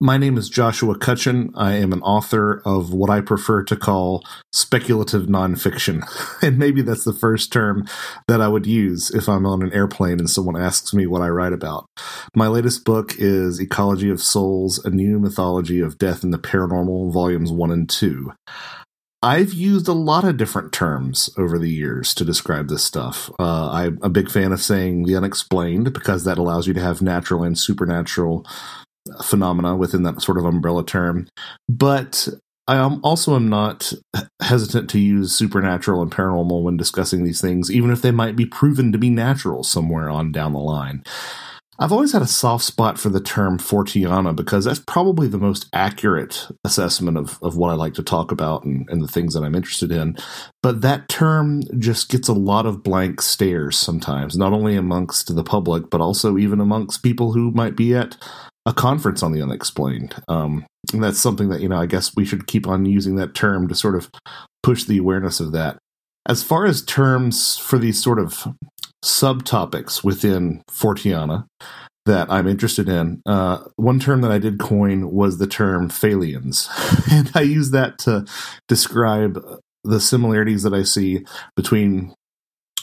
My 0.00 0.18
name 0.18 0.36
is 0.36 0.48
Joshua 0.48 0.98
Cutchin. 0.98 1.52
I 1.54 1.74
am 1.74 1.92
an 1.92 2.02
author 2.02 2.60
of 2.64 2.92
what 2.92 3.08
I 3.08 3.20
prefer 3.20 3.62
to 3.62 3.76
call 3.76 4.24
speculative 4.52 5.26
nonfiction. 5.26 6.02
And 6.42 6.58
maybe 6.58 6.82
that's 6.82 7.04
the 7.04 7.12
first 7.12 7.52
term 7.52 7.86
that 8.26 8.40
I 8.40 8.48
would 8.48 8.66
use 8.66 9.12
if 9.12 9.28
I'm 9.28 9.46
on 9.46 9.62
an 9.62 9.72
airplane 9.72 10.18
and 10.18 10.28
someone 10.28 10.60
asks 10.60 10.92
me 10.92 11.06
what 11.06 11.22
I 11.22 11.28
write 11.28 11.52
about. 11.52 11.86
My 12.34 12.48
latest 12.48 12.84
book 12.84 13.14
is 13.16 13.60
Ecology 13.60 14.10
of 14.10 14.20
Souls, 14.20 14.84
A 14.84 14.90
New 14.90 15.20
Mythology 15.20 15.78
of 15.78 15.98
Death 15.98 16.24
and 16.24 16.34
the 16.34 16.38
Paranormal, 16.38 17.12
Volumes 17.12 17.52
1 17.52 17.70
and 17.70 17.88
2. 17.88 18.32
I've 19.22 19.52
used 19.52 19.86
a 19.86 19.92
lot 19.92 20.24
of 20.24 20.36
different 20.36 20.72
terms 20.72 21.30
over 21.38 21.58
the 21.58 21.70
years 21.70 22.12
to 22.14 22.24
describe 22.24 22.68
this 22.68 22.82
stuff. 22.82 23.30
Uh, 23.38 23.70
I'm 23.70 23.98
a 24.02 24.08
big 24.08 24.28
fan 24.28 24.52
of 24.52 24.60
saying 24.60 25.04
the 25.04 25.16
unexplained 25.16 25.92
because 25.92 26.24
that 26.24 26.38
allows 26.38 26.66
you 26.66 26.74
to 26.74 26.80
have 26.80 27.02
natural 27.02 27.44
and 27.44 27.56
supernatural 27.56 28.44
phenomena 29.22 29.76
within 29.76 30.02
that 30.02 30.22
sort 30.22 30.38
of 30.38 30.44
umbrella 30.44 30.84
term. 30.84 31.28
But 31.68 32.28
I 32.66 32.78
also 33.02 33.36
am 33.36 33.48
not 33.48 33.92
hesitant 34.40 34.90
to 34.90 34.98
use 34.98 35.32
supernatural 35.32 36.02
and 36.02 36.10
paranormal 36.10 36.62
when 36.62 36.76
discussing 36.76 37.22
these 37.22 37.40
things, 37.40 37.70
even 37.70 37.90
if 37.90 38.02
they 38.02 38.12
might 38.12 38.36
be 38.36 38.46
proven 38.46 38.92
to 38.92 38.98
be 38.98 39.10
natural 39.10 39.62
somewhere 39.62 40.10
on 40.10 40.32
down 40.32 40.52
the 40.52 40.58
line. 40.58 41.02
I've 41.78 41.92
always 41.92 42.12
had 42.12 42.22
a 42.22 42.26
soft 42.26 42.64
spot 42.64 42.98
for 42.98 43.08
the 43.08 43.20
term 43.20 43.58
Forteana 43.58 44.36
because 44.36 44.64
that's 44.64 44.82
probably 44.86 45.26
the 45.26 45.38
most 45.38 45.68
accurate 45.72 46.46
assessment 46.64 47.16
of, 47.16 47.38
of 47.42 47.56
what 47.56 47.70
I 47.70 47.74
like 47.74 47.94
to 47.94 48.02
talk 48.02 48.30
about 48.30 48.64
and, 48.64 48.86
and 48.90 49.02
the 49.02 49.08
things 49.08 49.34
that 49.34 49.42
I'm 49.42 49.54
interested 49.54 49.90
in. 49.90 50.16
But 50.62 50.82
that 50.82 51.08
term 51.08 51.62
just 51.78 52.10
gets 52.10 52.28
a 52.28 52.34
lot 52.34 52.66
of 52.66 52.82
blank 52.82 53.22
stares 53.22 53.78
sometimes, 53.78 54.36
not 54.36 54.52
only 54.52 54.76
amongst 54.76 55.34
the 55.34 55.44
public, 55.44 55.88
but 55.90 56.00
also 56.00 56.36
even 56.36 56.60
amongst 56.60 57.02
people 57.02 57.32
who 57.32 57.50
might 57.52 57.74
be 57.74 57.94
at 57.94 58.16
a 58.66 58.72
conference 58.72 59.22
on 59.22 59.32
the 59.32 59.42
unexplained. 59.42 60.14
Um, 60.28 60.66
and 60.92 61.02
that's 61.02 61.18
something 61.18 61.48
that, 61.48 61.62
you 61.62 61.68
know, 61.68 61.80
I 61.80 61.86
guess 61.86 62.14
we 62.14 62.24
should 62.24 62.46
keep 62.46 62.68
on 62.68 62.84
using 62.84 63.16
that 63.16 63.34
term 63.34 63.66
to 63.68 63.74
sort 63.74 63.96
of 63.96 64.10
push 64.62 64.84
the 64.84 64.98
awareness 64.98 65.40
of 65.40 65.52
that. 65.52 65.78
As 66.28 66.44
far 66.44 66.66
as 66.66 66.84
terms 66.84 67.56
for 67.56 67.78
these 67.78 68.00
sort 68.00 68.20
of 68.20 68.46
subtopics 69.04 70.04
within 70.04 70.62
Forteana 70.70 71.46
that 72.04 72.30
I'm 72.30 72.48
interested 72.48 72.88
in. 72.88 73.22
Uh, 73.26 73.58
one 73.76 74.00
term 74.00 74.22
that 74.22 74.32
I 74.32 74.38
did 74.38 74.58
coin 74.58 75.10
was 75.10 75.38
the 75.38 75.46
term 75.46 75.88
phalians, 75.88 76.68
and 77.12 77.30
I 77.34 77.42
use 77.42 77.70
that 77.70 77.98
to 78.00 78.26
describe 78.68 79.44
the 79.84 80.00
similarities 80.00 80.62
that 80.62 80.74
I 80.74 80.82
see 80.82 81.24
between 81.56 82.14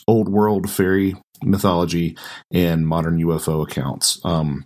old 0.07 0.29
world 0.29 0.69
fairy 0.69 1.15
mythology 1.43 2.17
and 2.51 2.87
modern 2.87 3.21
UFO 3.21 3.63
accounts. 3.63 4.19
Um, 4.25 4.65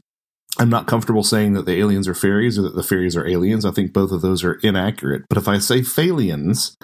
I'm 0.59 0.69
not 0.69 0.85
comfortable 0.85 1.23
saying 1.23 1.53
that 1.53 1.65
the 1.65 1.79
aliens 1.79 2.07
are 2.07 2.13
fairies 2.13 2.59
or 2.59 2.61
that 2.61 2.75
the 2.75 2.83
fairies 2.83 3.17
are 3.17 3.27
aliens. 3.27 3.65
I 3.65 3.71
think 3.71 3.91
both 3.91 4.11
of 4.11 4.21
those 4.21 4.43
are 4.43 4.59
inaccurate. 4.61 5.23
But 5.27 5.39
if 5.39 5.47
I 5.47 5.57
say 5.57 5.79
phalians, 5.79 6.75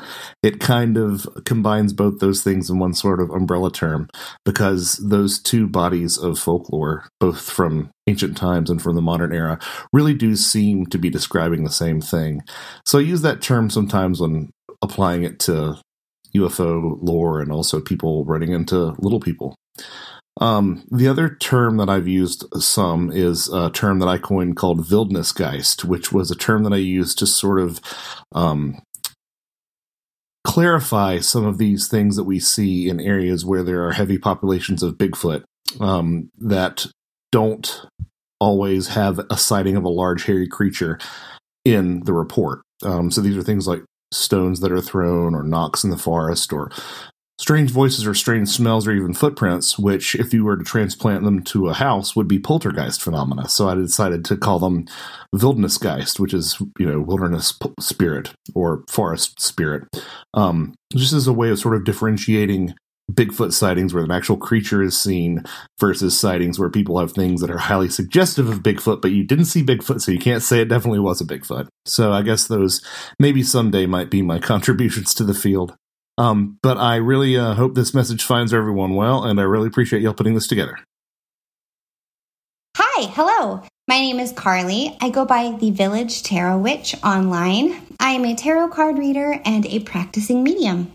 it 0.42 0.60
kind 0.60 0.98
of 0.98 1.28
combines 1.46 1.94
both 1.94 2.20
those 2.20 2.42
things 2.42 2.72
in 2.72 2.80
one 2.80 2.96
sort 2.96 3.22
of 3.22 3.30
umbrella 3.30 3.72
term 3.72 4.10
because 4.44 4.96
those 4.98 5.40
two 5.40 5.68
bodies 5.68 6.18
of 6.18 6.40
folklore, 6.40 7.08
both 7.20 7.42
from 7.42 7.92
ancient 8.08 8.36
times 8.36 8.72
and 8.72 8.82
from 8.82 8.96
the 8.96 9.04
modern 9.04 9.32
era, 9.32 9.60
really 9.94 10.16
do 10.16 10.36
seem 10.36 10.88
to 10.88 10.98
be 10.98 11.12
describing 11.12 11.64
the 11.64 11.70
same 11.70 12.02
thing. 12.02 12.42
So 12.88 12.98
I 12.98 13.04
use 13.04 13.22
that 13.22 13.40
term 13.40 13.70
sometimes 13.70 14.20
when 14.20 14.50
applying 14.82 15.24
it 15.24 15.40
to 15.42 15.76
UFO 16.36 16.98
lore 17.02 17.40
and 17.40 17.52
also 17.52 17.80
people 17.80 18.26
running 18.26 18.52
into 18.52 18.96
little 18.98 19.20
people. 19.20 19.56
Um, 20.40 20.86
the 20.90 21.08
other 21.08 21.36
term 21.36 21.78
that 21.78 21.90
I've 21.90 22.08
used 22.08 22.46
some 22.62 23.12
is 23.12 23.50
a 23.50 23.70
term 23.70 24.00
that 24.00 24.08
I 24.08 24.18
coined 24.18 24.56
called 24.56 24.86
Wildnisgeist, 24.86 25.84
which 25.84 26.12
was 26.12 26.32
a 26.32 26.36
term 26.36 26.64
that 26.64 26.74
I 26.74 26.78
used 26.78 27.20
to 27.20 27.28
sort 27.28 27.60
of 27.60 27.82
um, 28.34 28.82
clarify 30.46 31.20
some 31.20 31.46
of 31.46 31.58
these 31.58 31.88
things 31.88 32.16
that 32.16 32.24
we 32.24 32.40
see 32.40 32.90
in 32.90 33.00
areas 33.02 33.46
where 33.46 33.64
there 33.64 33.86
are 33.86 33.92
heavy 33.92 34.18
populations 34.18 34.82
of 34.82 34.98
Bigfoot 34.98 35.44
um, 35.82 36.30
that 36.40 36.88
don't 37.32 37.86
always 38.40 38.88
have 38.88 39.20
a 39.30 39.38
sighting 39.38 39.76
of 39.76 39.84
a 39.84 39.90
large 39.90 40.26
hairy 40.26 40.48
creature 40.48 40.98
in 41.66 42.00
the 42.06 42.14
report. 42.14 42.62
Um, 42.84 43.12
so 43.12 43.20
these 43.20 43.38
are 43.38 43.44
things 43.44 43.68
like 43.68 43.84
stones 44.14 44.62
that 44.62 44.72
are 44.72 44.82
thrown 44.82 45.36
or 45.36 45.44
knocks 45.44 45.84
in 45.84 45.90
the 45.90 45.98
forest 45.98 46.54
or 46.54 46.72
strange 47.40 47.72
voices 47.72 48.06
or 48.06 48.14
strange 48.14 48.50
smells 48.50 48.86
or 48.86 48.92
even 48.92 49.14
footprints, 49.14 49.80
which, 49.80 50.14
if 50.16 50.34
you 50.34 50.44
were 50.44 50.58
to 50.58 50.64
transplant 50.64 51.24
them 51.24 51.42
to 51.46 51.70
a 51.70 51.74
house, 51.74 52.16
would 52.16 52.28
be 52.28 52.38
poltergeist 52.38 53.02
phenomena. 53.02 53.48
So 53.48 53.70
I 53.70 53.76
decided 53.76 54.26
to 54.26 54.38
call 54.38 54.60
them 54.60 54.86
Wildnisgeist, 55.34 56.20
which 56.20 56.34
is, 56.34 56.62
you 56.78 56.86
know, 56.86 57.00
wilderness 57.00 57.58
spirit 57.80 58.34
or 58.54 58.84
forest 58.90 59.42
spirit, 59.42 59.88
um, 60.34 60.76
just 60.94 61.14
as 61.14 61.28
a 61.28 61.34
way 61.34 61.50
of 61.50 61.60
sort 61.60 61.76
of 61.76 61.86
differentiating 61.86 62.76
Bigfoot 63.12 63.54
sightings 63.54 63.92
where 63.92 64.04
an 64.04 64.12
actual 64.12 64.38
creature 64.38 64.84
is 64.84 65.00
seen 65.00 65.44
versus 65.80 66.20
sightings 66.20 66.60
where 66.60 66.70
people 66.70 67.00
have 67.00 67.12
things 67.12 67.42
that 67.42 67.50
are 67.50 67.58
highly 67.58 67.90
suggestive 67.90 68.48
of 68.50 68.60
Bigfoot, 68.60 69.02
but 69.02 69.12
you 69.12 69.24
didn't 69.24 69.46
see 69.46 69.64
Bigfoot, 69.64 70.02
so 70.02 70.12
you 70.12 70.20
can't 70.20 70.44
say 70.44 70.62
it 70.62 70.68
definitely 70.68 71.00
was 71.00 71.20
a 71.20 71.26
Bigfoot. 71.26 71.68
So 71.86 72.12
I 72.12 72.22
guess 72.22 72.46
those 72.46 72.86
maybe 73.18 73.42
someday 73.42 73.88
might 73.88 74.12
be 74.12 74.22
my 74.22 74.40
contributions 74.52 75.14
to 75.16 75.24
the 75.24 75.34
field. 75.34 75.76
Um, 76.20 76.60
but 76.62 76.78
I 76.78 76.98
really 76.98 77.38
uh, 77.38 77.54
hope 77.54 77.76
this 77.76 77.94
message 77.94 78.26
finds 78.26 78.54
everyone 78.54 78.94
well, 78.94 79.24
and 79.24 79.40
I 79.40 79.44
really 79.44 79.68
appreciate 79.68 80.02
y'all 80.02 80.14
putting 80.14 80.34
this 80.34 80.48
together. 80.48 80.78
Hi, 82.76 83.06
hello. 83.06 83.64
My 83.88 84.00
name 84.00 84.20
is 84.20 84.34
Carly. 84.34 84.98
I 85.00 85.12
go 85.12 85.24
by 85.24 85.56
the 85.58 85.72
Village 85.72 86.22
Tarot 86.24 86.58
Witch 86.58 86.94
online. 87.06 87.82
I 88.02 88.12
am 88.12 88.26
a 88.26 88.36
tarot 88.36 88.68
card 88.68 88.98
reader 88.98 89.40
and 89.46 89.66
a 89.66 89.80
practicing 89.80 90.44
medium. 90.44 90.92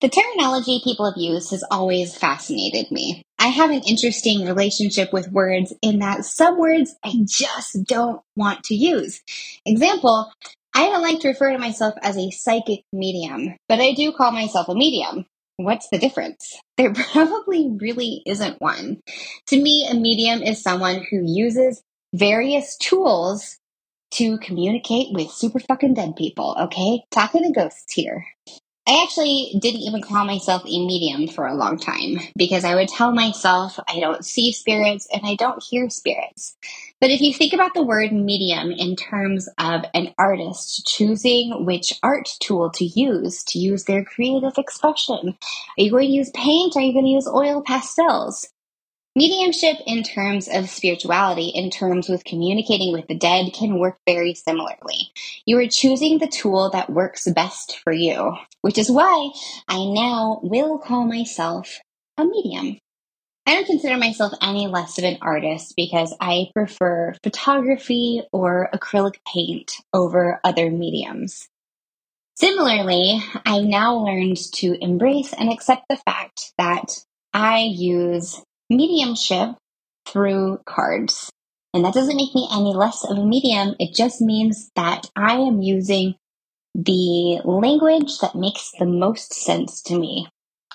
The 0.00 0.08
terminology 0.08 0.80
people 0.84 1.10
have 1.10 1.20
used 1.20 1.50
has 1.50 1.64
always 1.68 2.16
fascinated 2.16 2.92
me. 2.92 3.22
I 3.40 3.48
have 3.48 3.70
an 3.70 3.82
interesting 3.84 4.46
relationship 4.46 5.12
with 5.12 5.32
words 5.32 5.74
in 5.82 5.98
that 5.98 6.24
some 6.24 6.56
words 6.56 6.94
I 7.02 7.14
just 7.24 7.82
don't 7.84 8.20
want 8.36 8.62
to 8.64 8.76
use. 8.76 9.22
Example, 9.64 10.30
I 10.76 10.90
don't 10.90 11.00
like 11.00 11.20
to 11.20 11.28
refer 11.28 11.52
to 11.52 11.58
myself 11.58 11.94
as 12.02 12.18
a 12.18 12.30
psychic 12.30 12.80
medium, 12.92 13.56
but 13.66 13.80
I 13.80 13.94
do 13.94 14.12
call 14.12 14.30
myself 14.30 14.68
a 14.68 14.74
medium. 14.74 15.24
What's 15.56 15.88
the 15.88 15.96
difference? 15.96 16.54
There 16.76 16.92
probably 17.12 17.70
really 17.80 18.22
isn't 18.26 18.60
one. 18.60 19.00
To 19.46 19.56
me, 19.58 19.88
a 19.90 19.94
medium 19.94 20.42
is 20.42 20.62
someone 20.62 21.02
who 21.10 21.22
uses 21.24 21.82
various 22.14 22.76
tools 22.76 23.56
to 24.12 24.36
communicate 24.36 25.14
with 25.14 25.30
super 25.30 25.60
fucking 25.60 25.94
dead 25.94 26.14
people, 26.14 26.54
okay? 26.60 27.04
Talking 27.10 27.44
to 27.44 27.58
ghosts 27.58 27.94
here. 27.94 28.26
I 28.86 29.02
actually 29.02 29.58
didn't 29.58 29.80
even 29.80 30.02
call 30.02 30.26
myself 30.26 30.62
a 30.62 30.86
medium 30.86 31.26
for 31.26 31.46
a 31.46 31.56
long 31.56 31.78
time 31.78 32.18
because 32.36 32.64
I 32.64 32.74
would 32.74 32.88
tell 32.88 33.12
myself 33.12 33.80
I 33.88 33.98
don't 33.98 34.26
see 34.26 34.52
spirits 34.52 35.08
and 35.10 35.22
I 35.24 35.36
don't 35.36 35.64
hear 35.70 35.88
spirits. 35.88 36.54
But 37.00 37.10
if 37.10 37.20
you 37.20 37.34
think 37.34 37.52
about 37.52 37.74
the 37.74 37.84
word 37.84 38.12
medium 38.12 38.70
in 38.72 38.96
terms 38.96 39.48
of 39.58 39.84
an 39.92 40.14
artist 40.18 40.86
choosing 40.86 41.66
which 41.66 41.92
art 42.02 42.28
tool 42.40 42.70
to 42.70 42.84
use 42.84 43.44
to 43.44 43.58
use 43.58 43.84
their 43.84 44.04
creative 44.04 44.56
expression, 44.56 45.36
are 45.36 45.82
you 45.82 45.90
going 45.90 46.08
to 46.08 46.12
use 46.12 46.30
paint? 46.30 46.74
Are 46.76 46.80
you 46.80 46.94
going 46.94 47.04
to 47.04 47.10
use 47.10 47.28
oil 47.28 47.62
pastels? 47.62 48.48
Mediumship, 49.14 49.78
in 49.86 50.02
terms 50.02 50.46
of 50.46 50.68
spirituality, 50.68 51.48
in 51.48 51.70
terms 51.70 52.08
with 52.08 52.24
communicating 52.24 52.92
with 52.92 53.06
the 53.08 53.14
dead, 53.14 53.52
can 53.54 53.78
work 53.78 53.98
very 54.06 54.34
similarly. 54.34 55.10
You 55.46 55.58
are 55.58 55.68
choosing 55.68 56.18
the 56.18 56.26
tool 56.26 56.70
that 56.70 56.90
works 56.90 57.26
best 57.28 57.78
for 57.82 57.94
you, 57.94 58.36
which 58.60 58.76
is 58.76 58.90
why 58.90 59.30
I 59.68 59.78
now 59.86 60.40
will 60.42 60.78
call 60.78 61.06
myself 61.06 61.80
a 62.18 62.26
medium. 62.26 62.78
I 63.48 63.54
don't 63.54 63.66
consider 63.66 63.96
myself 63.96 64.32
any 64.42 64.66
less 64.66 64.98
of 64.98 65.04
an 65.04 65.18
artist 65.22 65.74
because 65.76 66.12
I 66.20 66.50
prefer 66.52 67.14
photography 67.22 68.22
or 68.32 68.68
acrylic 68.74 69.18
paint 69.32 69.72
over 69.92 70.40
other 70.42 70.68
mediums. 70.68 71.48
Similarly, 72.34 73.22
I've 73.46 73.64
now 73.64 73.94
learned 73.98 74.36
to 74.54 74.76
embrace 74.82 75.32
and 75.32 75.50
accept 75.50 75.84
the 75.88 75.96
fact 75.96 76.52
that 76.58 77.04
I 77.32 77.60
use 77.60 78.42
mediumship 78.68 79.54
through 80.06 80.58
cards. 80.66 81.30
And 81.72 81.84
that 81.84 81.94
doesn't 81.94 82.16
make 82.16 82.34
me 82.34 82.48
any 82.52 82.74
less 82.74 83.04
of 83.04 83.16
a 83.16 83.24
medium. 83.24 83.76
It 83.78 83.94
just 83.94 84.20
means 84.20 84.70
that 84.74 85.08
I 85.14 85.36
am 85.36 85.62
using 85.62 86.16
the 86.74 87.40
language 87.44 88.18
that 88.18 88.34
makes 88.34 88.72
the 88.78 88.86
most 88.86 89.32
sense 89.32 89.82
to 89.82 89.98
me. 89.98 90.26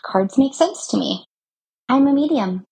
Cards 0.03 0.37
make 0.37 0.53
sense 0.53 0.87
to 0.87 0.97
me. 0.97 1.25
I'm 1.91 2.07
a 2.07 2.13
medium. 2.13 2.65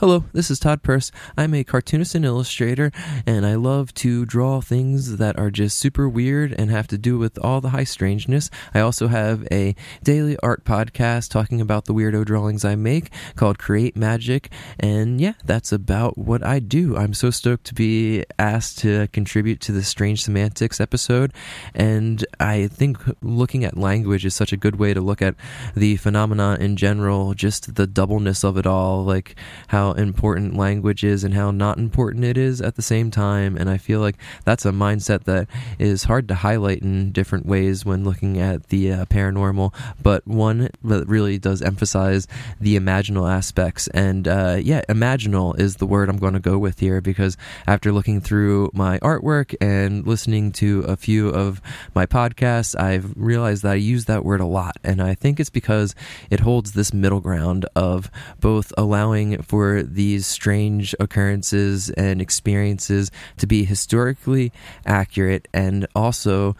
Hello, 0.00 0.22
this 0.32 0.48
is 0.48 0.60
Todd 0.60 0.84
Purse. 0.84 1.10
I'm 1.36 1.52
a 1.54 1.64
cartoonist 1.64 2.14
and 2.14 2.24
illustrator, 2.24 2.92
and 3.26 3.44
I 3.44 3.56
love 3.56 3.92
to 3.94 4.24
draw 4.24 4.60
things 4.60 5.16
that 5.16 5.36
are 5.36 5.50
just 5.50 5.76
super 5.76 6.08
weird 6.08 6.54
and 6.56 6.70
have 6.70 6.86
to 6.88 6.98
do 6.98 7.18
with 7.18 7.36
all 7.44 7.60
the 7.60 7.70
high 7.70 7.82
strangeness. 7.82 8.48
I 8.72 8.78
also 8.78 9.08
have 9.08 9.44
a 9.50 9.74
daily 10.04 10.36
art 10.40 10.64
podcast 10.64 11.30
talking 11.30 11.60
about 11.60 11.86
the 11.86 11.94
weirdo 11.94 12.24
drawings 12.26 12.64
I 12.64 12.76
make 12.76 13.10
called 13.34 13.58
Create 13.58 13.96
Magic, 13.96 14.52
and 14.78 15.20
yeah, 15.20 15.32
that's 15.44 15.72
about 15.72 16.16
what 16.16 16.46
I 16.46 16.60
do. 16.60 16.96
I'm 16.96 17.12
so 17.12 17.30
stoked 17.30 17.64
to 17.64 17.74
be 17.74 18.22
asked 18.38 18.78
to 18.78 19.08
contribute 19.08 19.60
to 19.62 19.72
the 19.72 19.82
Strange 19.82 20.22
Semantics 20.22 20.80
episode, 20.80 21.32
and 21.74 22.24
I 22.38 22.68
think 22.68 23.00
looking 23.20 23.64
at 23.64 23.76
language 23.76 24.24
is 24.24 24.36
such 24.36 24.52
a 24.52 24.56
good 24.56 24.76
way 24.76 24.94
to 24.94 25.00
look 25.00 25.20
at 25.20 25.34
the 25.74 25.96
phenomena 25.96 26.56
in 26.60 26.76
general, 26.76 27.34
just 27.34 27.74
the 27.74 27.88
doubleness 27.88 28.44
of 28.44 28.56
it 28.56 28.64
all, 28.64 29.04
like 29.04 29.34
how 29.66 29.87
important 29.92 30.56
language 30.56 31.04
is 31.04 31.24
and 31.24 31.34
how 31.34 31.50
not 31.50 31.78
important 31.78 32.24
it 32.24 32.36
is 32.36 32.60
at 32.60 32.76
the 32.76 32.82
same 32.82 33.10
time. 33.10 33.56
And 33.56 33.68
I 33.70 33.78
feel 33.78 34.00
like 34.00 34.16
that's 34.44 34.64
a 34.64 34.70
mindset 34.70 35.24
that 35.24 35.48
is 35.78 36.04
hard 36.04 36.28
to 36.28 36.34
highlight 36.34 36.82
in 36.82 37.12
different 37.12 37.46
ways 37.46 37.84
when 37.84 38.04
looking 38.04 38.38
at 38.38 38.68
the 38.68 38.92
uh, 38.92 39.04
paranormal, 39.06 39.74
but 40.02 40.26
one 40.26 40.68
that 40.84 41.08
really 41.08 41.38
does 41.38 41.62
emphasize 41.62 42.26
the 42.60 42.78
imaginal 42.78 43.30
aspects. 43.30 43.88
And 43.88 44.26
uh, 44.26 44.58
yeah, 44.60 44.82
imaginal 44.88 45.58
is 45.58 45.76
the 45.76 45.86
word 45.86 46.08
I'm 46.08 46.18
going 46.18 46.34
to 46.34 46.40
go 46.40 46.58
with 46.58 46.80
here 46.80 47.00
because 47.00 47.36
after 47.66 47.92
looking 47.92 48.20
through 48.20 48.70
my 48.74 48.98
artwork 48.98 49.54
and 49.60 50.06
listening 50.06 50.52
to 50.52 50.80
a 50.82 50.96
few 50.96 51.28
of 51.28 51.60
my 51.94 52.06
podcasts, 52.06 52.78
I've 52.78 53.12
realized 53.16 53.62
that 53.62 53.72
I 53.72 53.74
use 53.74 54.06
that 54.06 54.24
word 54.24 54.40
a 54.40 54.46
lot. 54.46 54.76
And 54.84 55.02
I 55.02 55.14
think 55.14 55.40
it's 55.40 55.50
because 55.50 55.94
it 56.30 56.40
holds 56.40 56.72
this 56.72 56.92
middle 56.92 57.20
ground 57.20 57.66
of 57.74 58.10
both 58.40 58.72
allowing 58.76 59.42
for 59.42 59.77
these 59.82 60.26
strange 60.26 60.94
occurrences 61.00 61.90
and 61.90 62.20
experiences 62.20 63.10
to 63.36 63.46
be 63.46 63.64
historically 63.64 64.52
accurate 64.86 65.48
and 65.52 65.86
also 65.94 66.56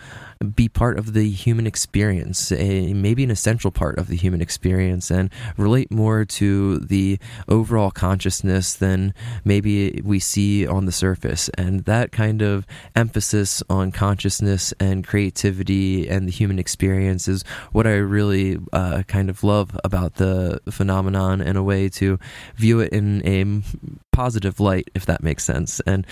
be 0.55 0.69
part 0.69 0.99
of 0.99 1.13
the 1.13 1.31
human 1.31 1.67
experience, 1.67 2.53
a, 2.53 2.93
maybe 2.95 3.25
an 3.25 3.31
essential 3.31 3.71
part 3.71 3.99
of 3.99 4.09
the 4.09 4.17
human 4.17 4.41
experience, 4.41 5.11
and 5.11 5.31
relate 5.57 5.91
more 5.91 6.25
to 6.25 6.79
the 6.79 7.19
overall 7.49 7.91
consciousness 7.91 8.75
than 8.75 9.15
maybe 9.45 10.01
we 10.05 10.19
see 10.19 10.67
on 10.67 10.87
the 10.87 10.93
surface. 10.93 11.49
And 11.51 11.85
that 11.85 12.13
kind 12.13 12.43
of 12.43 12.67
emphasis 12.95 13.63
on 13.69 13.93
consciousness 13.93 14.73
and 14.79 15.07
creativity 15.07 16.09
and 16.09 16.27
the 16.27 16.33
human 16.33 16.59
experience 16.59 17.29
is 17.29 17.43
what 17.73 17.87
I 17.87 17.97
really 17.97 18.59
uh, 18.73 19.03
kind 19.07 19.31
of 19.31 19.43
love 19.43 19.79
about 19.85 20.15
the 20.15 20.61
phenomenon 20.71 21.41
and 21.41 21.59
a 21.59 21.63
way 21.63 21.89
to 21.91 22.19
view 22.57 22.81
it 22.81 22.93
in 22.93 23.27
a 23.27 23.63
positive 24.13 24.61
light, 24.61 24.89
if 24.95 25.07
that 25.07 25.23
makes 25.23 25.45
sense. 25.45 25.81
And 25.81 26.07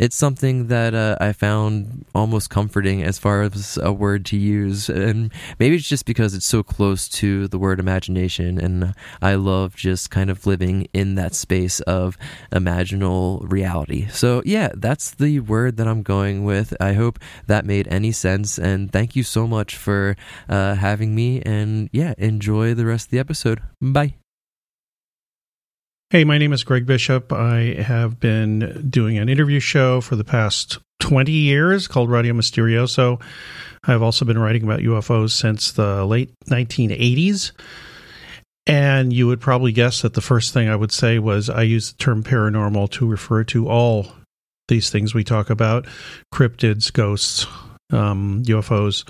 it's 0.00 0.16
something 0.16 0.68
that 0.68 0.94
uh, 0.94 1.14
I 1.20 1.34
found 1.34 2.06
almost 2.14 2.48
comforting 2.48 3.02
as 3.02 3.18
far 3.18 3.42
as 3.42 3.78
a 3.82 3.92
word 3.92 4.24
to 4.26 4.36
use. 4.38 4.88
And 4.88 5.30
maybe 5.58 5.76
it's 5.76 5.86
just 5.86 6.06
because 6.06 6.34
it's 6.34 6.46
so 6.46 6.62
close 6.62 7.06
to 7.20 7.46
the 7.48 7.58
word 7.58 7.78
imagination. 7.78 8.58
And 8.58 8.94
I 9.20 9.34
love 9.34 9.76
just 9.76 10.10
kind 10.10 10.30
of 10.30 10.46
living 10.46 10.88
in 10.94 11.16
that 11.16 11.34
space 11.34 11.80
of 11.80 12.16
imaginal 12.50 13.44
reality. 13.52 14.08
So, 14.08 14.42
yeah, 14.46 14.70
that's 14.74 15.10
the 15.10 15.40
word 15.40 15.76
that 15.76 15.86
I'm 15.86 16.02
going 16.02 16.44
with. 16.44 16.74
I 16.80 16.94
hope 16.94 17.18
that 17.46 17.66
made 17.66 17.86
any 17.88 18.12
sense. 18.12 18.58
And 18.58 18.90
thank 18.90 19.14
you 19.14 19.22
so 19.22 19.46
much 19.46 19.76
for 19.76 20.16
uh, 20.48 20.76
having 20.76 21.14
me. 21.14 21.42
And 21.42 21.90
yeah, 21.92 22.14
enjoy 22.16 22.72
the 22.72 22.86
rest 22.86 23.08
of 23.08 23.10
the 23.10 23.18
episode. 23.18 23.60
Bye. 23.82 24.19
Hey, 26.12 26.24
my 26.24 26.38
name 26.38 26.52
is 26.52 26.64
Greg 26.64 26.86
Bishop. 26.86 27.32
I 27.32 27.80
have 27.80 28.18
been 28.18 28.88
doing 28.90 29.16
an 29.16 29.28
interview 29.28 29.60
show 29.60 30.00
for 30.00 30.16
the 30.16 30.24
past 30.24 30.80
20 30.98 31.30
years 31.30 31.86
called 31.86 32.10
Radio 32.10 32.34
Mysterioso. 32.34 33.22
I've 33.84 34.02
also 34.02 34.24
been 34.24 34.36
writing 34.36 34.64
about 34.64 34.80
UFOs 34.80 35.30
since 35.30 35.70
the 35.70 36.04
late 36.04 36.32
1980s. 36.46 37.52
And 38.66 39.12
you 39.12 39.28
would 39.28 39.40
probably 39.40 39.70
guess 39.70 40.02
that 40.02 40.14
the 40.14 40.20
first 40.20 40.52
thing 40.52 40.68
I 40.68 40.74
would 40.74 40.90
say 40.90 41.20
was 41.20 41.48
I 41.48 41.62
use 41.62 41.92
the 41.92 41.98
term 41.98 42.24
paranormal 42.24 42.90
to 42.90 43.06
refer 43.06 43.44
to 43.44 43.68
all 43.68 44.08
these 44.66 44.90
things 44.90 45.14
we 45.14 45.22
talk 45.22 45.48
about 45.48 45.86
cryptids, 46.34 46.92
ghosts, 46.92 47.46
um, 47.92 48.42
UFOs, 48.46 49.08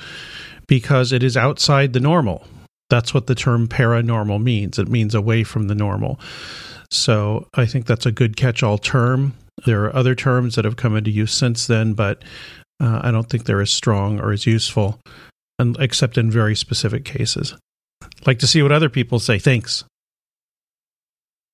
because 0.67 1.13
it 1.13 1.23
is 1.23 1.39
outside 1.39 1.95
the 1.95 2.01
normal. 2.01 2.47
That's 2.91 3.15
what 3.15 3.27
the 3.27 3.35
term 3.35 3.69
paranormal 3.69 4.43
means. 4.43 4.79
It 4.79 4.89
means 4.89 5.15
away 5.15 5.45
from 5.45 5.69
the 5.69 5.75
normal. 5.75 6.21
So 6.91 7.47
I 7.55 7.66
think 7.66 7.86
that's 7.86 8.07
a 8.07 8.12
good 8.12 8.36
catch 8.36 8.62
all 8.62 8.78
term. 8.78 9.34
There 9.64 9.84
are 9.84 9.95
other 9.95 10.14
terms 10.14 10.57
that 10.57 10.64
have 10.64 10.76
come 10.76 10.97
into 10.97 11.11
use 11.11 11.32
since 11.32 11.66
then, 11.66 11.93
but 11.93 12.22
uh, 12.80 13.01
I 13.03 13.11
don't 13.11 13.28
think 13.28 13.45
they're 13.45 13.61
as 13.61 13.70
strong 13.70 14.20
or 14.20 14.32
as 14.32 14.47
useful, 14.47 14.99
except 15.78 16.18
in 16.18 16.30
very 16.30 16.57
specific 16.57 17.05
cases. 17.05 17.55
Like 18.26 18.38
to 18.41 18.47
see 18.47 18.62
what 18.62 18.72
other 18.72 18.88
people 18.88 19.18
say. 19.20 19.38
Thanks. 19.38 19.84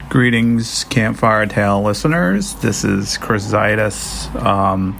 Greetings, 0.08 0.84
Campfire 0.84 1.46
Tale 1.46 1.82
listeners. 1.82 2.54
This 2.56 2.84
is 2.84 3.18
Chris 3.18 3.50
Zaitis. 3.52 4.32
Um, 4.40 4.98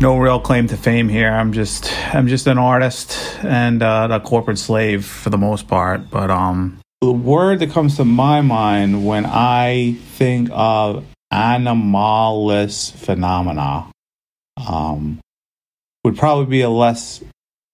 no 0.00 0.18
real 0.18 0.40
claim 0.40 0.66
to 0.68 0.76
fame 0.76 1.08
here. 1.08 1.30
I'm 1.30 1.52
just 1.52 1.92
I'm 2.14 2.26
just 2.26 2.46
an 2.46 2.58
artist 2.58 3.38
and 3.42 3.82
uh, 3.82 4.08
a 4.10 4.20
corporate 4.20 4.58
slave 4.58 5.04
for 5.04 5.30
the 5.30 5.38
most 5.38 5.68
part. 5.68 6.10
But 6.10 6.30
um, 6.30 6.80
the 7.00 7.12
word 7.12 7.60
that 7.60 7.70
comes 7.70 7.96
to 7.96 8.04
my 8.04 8.40
mind 8.40 9.06
when 9.06 9.24
I 9.24 9.96
think 10.16 10.50
of 10.52 11.04
anomalous 11.30 12.90
phenomena 12.90 13.90
um, 14.56 15.20
would 16.04 16.16
probably 16.16 16.46
be 16.46 16.60
a 16.62 16.70
less 16.70 17.22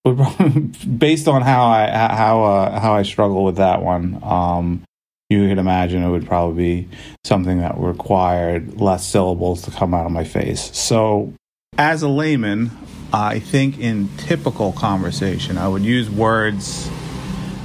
based 0.98 1.28
on 1.28 1.40
how 1.40 1.66
I 1.66 1.86
how 1.88 2.44
uh, 2.44 2.80
how 2.80 2.94
I 2.94 3.02
struggle 3.02 3.44
with 3.44 3.56
that 3.56 3.82
one. 3.82 4.20
Um, 4.22 4.82
you 5.30 5.48
could 5.48 5.58
imagine 5.58 6.02
it 6.02 6.10
would 6.10 6.26
probably 6.26 6.82
be 6.84 6.88
something 7.24 7.60
that 7.60 7.78
required 7.78 8.78
less 8.78 9.06
syllables 9.06 9.62
to 9.62 9.70
come 9.70 9.94
out 9.94 10.04
of 10.04 10.12
my 10.12 10.24
face. 10.24 10.76
So, 10.76 11.32
as 11.78 12.02
a 12.02 12.08
layman, 12.08 12.70
I 13.14 13.38
think 13.38 13.78
in 13.78 14.10
typical 14.18 14.72
conversation, 14.72 15.56
I 15.56 15.66
would 15.66 15.82
use 15.82 16.10
words 16.10 16.90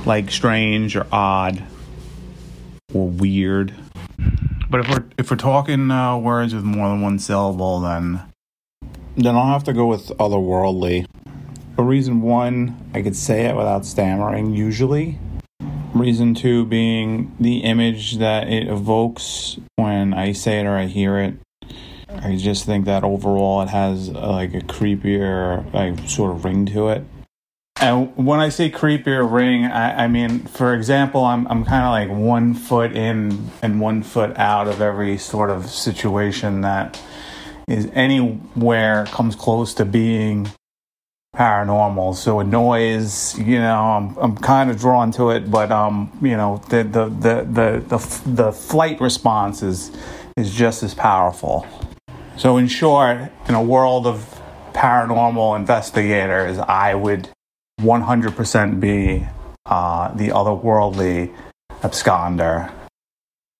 like 0.05 0.31
strange 0.31 0.95
or 0.95 1.05
odd 1.11 1.63
or 2.93 3.07
weird. 3.07 3.73
But 4.69 4.81
if 4.81 4.89
we're 4.89 5.05
if 5.17 5.31
we're 5.31 5.37
talking 5.37 5.89
uh, 5.91 6.17
words 6.17 6.53
with 6.53 6.63
more 6.63 6.89
than 6.89 7.01
one 7.01 7.19
syllable, 7.19 7.79
then 7.79 8.21
then 9.17 9.35
I'll 9.35 9.51
have 9.51 9.63
to 9.65 9.73
go 9.73 9.87
with 9.87 10.09
otherworldly. 10.17 11.07
For 11.75 11.83
reason 11.83 12.21
one, 12.21 12.89
I 12.93 13.01
could 13.01 13.15
say 13.15 13.45
it 13.45 13.55
without 13.55 13.85
stammering 13.85 14.53
usually. 14.53 15.17
Reason 15.93 16.35
two 16.35 16.65
being 16.65 17.35
the 17.39 17.59
image 17.59 18.17
that 18.17 18.47
it 18.47 18.67
evokes 18.67 19.57
when 19.75 20.13
I 20.13 20.33
say 20.33 20.59
it 20.59 20.65
or 20.65 20.77
I 20.77 20.85
hear 20.85 21.17
it. 21.17 21.35
I 22.09 22.35
just 22.35 22.65
think 22.65 22.85
that 22.85 23.03
overall 23.03 23.61
it 23.61 23.69
has 23.69 24.09
uh, 24.09 24.29
like 24.29 24.53
a 24.53 24.59
creepier 24.59 25.71
like 25.73 26.07
sort 26.07 26.31
of 26.31 26.45
ring 26.45 26.65
to 26.67 26.89
it. 26.89 27.03
And 27.81 28.13
when 28.17 28.41
I 28.41 28.49
say 28.49 28.69
creepier 28.69 29.29
ring, 29.29 29.63
I, 29.65 30.03
I 30.03 30.07
mean, 30.09 30.39
for 30.39 30.73
example, 30.75 31.23
I'm 31.23 31.47
I'm 31.47 31.63
kind 31.63 31.85
of 31.85 31.91
like 31.91 32.19
one 32.19 32.53
foot 32.53 32.91
in 32.91 33.49
and 33.61 33.79
one 33.79 34.03
foot 34.03 34.37
out 34.37 34.67
of 34.67 34.81
every 34.81 35.17
sort 35.17 35.49
of 35.49 35.69
situation 35.69 36.61
that 36.61 37.01
is 37.69 37.89
anywhere 37.93 39.05
comes 39.05 39.35
close 39.35 39.73
to 39.75 39.85
being 39.85 40.49
paranormal. 41.33 42.15
So 42.15 42.41
a 42.41 42.43
noise, 42.43 43.39
you 43.39 43.59
know, 43.59 43.81
I'm 43.81 44.17
I'm 44.17 44.35
kind 44.35 44.69
of 44.69 44.77
drawn 44.77 45.11
to 45.11 45.29
it, 45.29 45.49
but 45.49 45.71
um, 45.71 46.11
you 46.21 46.35
know, 46.35 46.61
the 46.67 46.83
the 46.83 47.05
the 47.05 47.43
the 47.43 47.97
the, 47.97 48.21
the 48.25 48.51
flight 48.51 48.99
response 48.99 49.63
is 49.63 49.91
is 50.35 50.53
just 50.53 50.83
as 50.83 50.93
powerful. 50.93 51.65
So 52.35 52.57
in 52.57 52.67
short, 52.67 53.31
in 53.47 53.55
a 53.55 53.63
world 53.63 54.05
of 54.05 54.41
paranormal 54.73 55.55
investigators, 55.55 56.57
I 56.57 56.93
would 56.93 57.29
100% 57.79 58.79
be 58.79 59.25
uh, 59.65 60.13
the 60.13 60.29
otherworldly 60.29 61.33
absconder, 61.81 62.71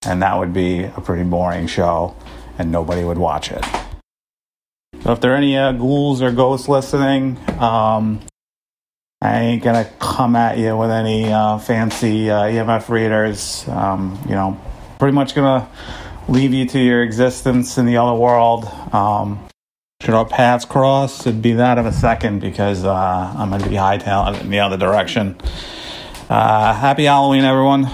and 0.04 0.22
that 0.22 0.38
would 0.38 0.52
be 0.52 0.84
a 0.84 1.00
pretty 1.00 1.24
boring 1.24 1.66
show, 1.66 2.14
and 2.58 2.70
nobody 2.70 3.04
would 3.04 3.18
watch 3.18 3.50
it. 3.50 3.64
So 5.02 5.12
if 5.12 5.20
there 5.20 5.32
are 5.32 5.36
any 5.36 5.56
uh, 5.56 5.72
ghouls 5.72 6.20
or 6.20 6.30
ghosts 6.30 6.68
listening, 6.68 7.38
um, 7.58 8.20
I 9.22 9.40
ain't 9.40 9.62
gonna 9.62 9.88
come 9.98 10.36
at 10.36 10.58
you 10.58 10.76
with 10.76 10.90
any 10.90 11.32
uh, 11.32 11.58
fancy 11.58 12.30
uh, 12.30 12.42
EMF 12.42 12.88
readers. 12.88 13.66
Um, 13.68 14.18
you 14.24 14.34
know, 14.34 14.60
pretty 14.98 15.14
much 15.14 15.34
gonna 15.34 15.68
leave 16.28 16.52
you 16.54 16.66
to 16.66 16.78
your 16.78 17.02
existence 17.02 17.78
in 17.78 17.86
the 17.86 17.96
other 17.96 18.18
world. 18.18 18.66
Um, 18.92 19.46
should 20.00 20.14
our 20.14 20.24
paths 20.24 20.64
cross, 20.64 21.26
it'd 21.26 21.42
be 21.42 21.52
that 21.52 21.76
of 21.76 21.84
a 21.84 21.92
second 21.92 22.40
because 22.40 22.84
uh, 22.84 23.34
I'm 23.36 23.50
going 23.50 23.62
to 23.62 23.68
be 23.68 23.76
hightailing 23.76 24.36
it 24.36 24.42
in 24.42 24.50
the 24.50 24.58
other 24.58 24.78
direction. 24.78 25.38
Uh, 26.28 26.72
happy 26.72 27.04
Halloween, 27.04 27.44
everyone. 27.44 27.90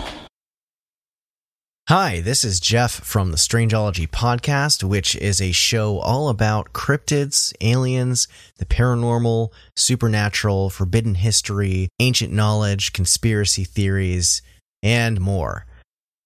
Hi, 1.88 2.20
this 2.20 2.44
is 2.44 2.59
Jeff 2.61 2.92
from 2.92 3.30
the 3.30 3.36
Strangeology 3.36 4.09
Podcast, 4.09 4.84
which 4.84 5.16
is 5.16 5.40
a 5.40 5.52
show 5.52 5.98
all 5.98 6.28
about 6.28 6.72
cryptids, 6.72 7.52
aliens, 7.61 8.28
the 8.59 8.64
paranormal, 8.64 9.50
supernatural, 9.76 10.70
forbidden 10.70 11.16
history, 11.16 11.88
ancient 12.00 12.32
knowledge, 12.32 12.92
conspiracy 12.92 13.64
theories, 13.64 14.42
and 14.82 15.20
more. 15.20 15.66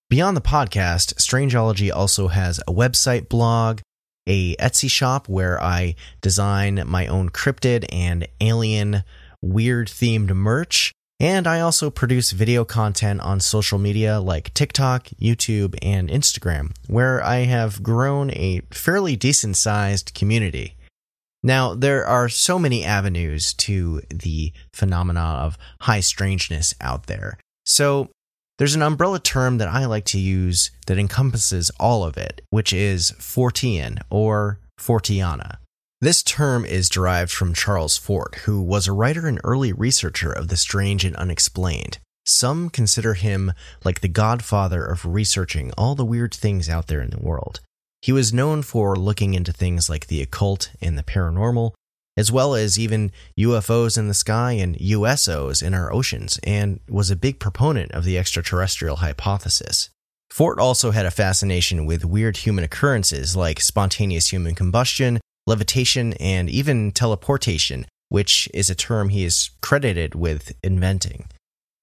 Beyond 0.09 0.37
the 0.37 0.43
podcast, 0.43 1.15
Strangeology 1.15 1.95
also 1.95 2.29
has 2.29 2.59
a 2.67 2.73
website 2.73 3.29
blog, 3.29 3.81
a 4.27 4.57
Etsy 4.57 4.91
shop 4.91 5.29
where 5.29 5.63
I 5.63 5.95
design 6.21 6.83
my 6.87 7.07
own 7.07 7.31
cryptid 7.31 7.85
and 7.93 8.27
alien 8.41 9.05
weird 9.43 9.89
themed 9.89 10.31
merch. 10.31 10.93
And 11.19 11.47
I 11.47 11.61
also 11.61 11.91
produce 11.91 12.31
video 12.31 12.65
content 12.65 13.21
on 13.21 13.41
social 13.41 13.79
media 13.79 14.21
like 14.21 14.55
TikTok, 14.55 15.09
YouTube, 15.21 15.77
and 15.83 16.09
Instagram, 16.09 16.73
where 16.87 17.23
I 17.23 17.41
have 17.41 17.83
grown 17.83 18.31
a 18.31 18.63
fairly 18.71 19.17
decent 19.17 19.59
sized 19.59 20.15
community. 20.15 20.77
Now, 21.43 21.75
there 21.75 22.07
are 22.07 22.29
so 22.29 22.59
many 22.59 22.85
avenues 22.85 23.53
to 23.55 24.03
the 24.11 24.53
phenomena 24.73 25.21
of 25.21 25.59
high 25.81 26.01
strangeness 26.01 26.75
out 26.81 27.07
there. 27.07 27.39
So, 27.65 28.09
there's 28.61 28.75
an 28.75 28.83
umbrella 28.83 29.19
term 29.19 29.57
that 29.57 29.69
I 29.69 29.87
like 29.87 30.05
to 30.05 30.19
use 30.19 30.71
that 30.87 30.99
encompasses 30.99 31.71
all 31.81 32.05
of 32.05 32.19
it, 32.19 32.43
which 32.51 32.75
is 32.75 33.11
Fortean 33.13 34.03
or 34.11 34.61
Forteana. 34.79 35.57
This 36.03 36.23
term 36.23 36.67
is 36.67 36.91
derived 36.91 37.33
from 37.33 37.55
Charles 37.55 37.97
Fort, 37.97 38.35
who 38.45 38.61
was 38.61 38.87
a 38.87 38.93
writer 38.93 39.27
and 39.27 39.41
early 39.45 39.73
researcher 39.73 40.31
of 40.31 40.49
the 40.49 40.59
strange 40.59 41.07
and 41.07 41.17
unexplained. 41.17 41.97
Some 42.27 42.69
consider 42.69 43.15
him 43.15 43.55
like 43.83 44.03
the 44.03 44.09
godfather 44.09 44.85
of 44.85 45.07
researching 45.07 45.73
all 45.79 45.95
the 45.95 46.05
weird 46.05 46.35
things 46.35 46.69
out 46.69 46.89
there 46.89 47.01
in 47.01 47.09
the 47.09 47.19
world. 47.19 47.61
He 48.03 48.13
was 48.13 48.31
known 48.31 48.61
for 48.61 48.95
looking 48.95 49.33
into 49.33 49.55
things 49.55 49.89
like 49.89 50.09
the 50.09 50.21
occult 50.21 50.71
and 50.83 50.99
the 50.99 51.03
paranormal, 51.03 51.73
as 52.17 52.33
well 52.33 52.55
as 52.55 52.79
even 52.79 53.13
UFOs 53.39 53.97
in 53.97 54.09
the 54.09 54.15
sky 54.15 54.53
and 54.53 54.77
USOs 54.77 55.63
in 55.63 55.75
our 55.75 55.93
oceans, 55.93 56.39
and 56.45 56.81
was 56.89 57.11
a 57.11 57.17
big 57.17 57.39
proponent 57.39 57.93
of 57.93 58.05
the 58.05 58.19
extraterrestrial 58.19 58.97
hypothesis. 58.97 59.91
Fort 60.31 60.59
also 60.59 60.93
had 60.93 61.07
a 61.07 61.11
fascination 61.11 61.87
with 61.87 62.05
weird 62.05 62.39
human 62.39 62.63
occurrences 62.63 63.35
like 63.35 63.61
spontaneous 63.61 64.31
human 64.31 64.55
combustion, 64.55 65.21
levitation, 65.47 66.13
and 66.15 66.49
even 66.49 66.93
teleportation, 66.93 67.87
which 68.11 68.49
is 68.55 68.71
a 68.71 68.75
term 68.75 69.09
he 69.09 69.25
is 69.25 69.51
credited 69.61 70.15
with 70.15 70.53
inventing. 70.63 71.27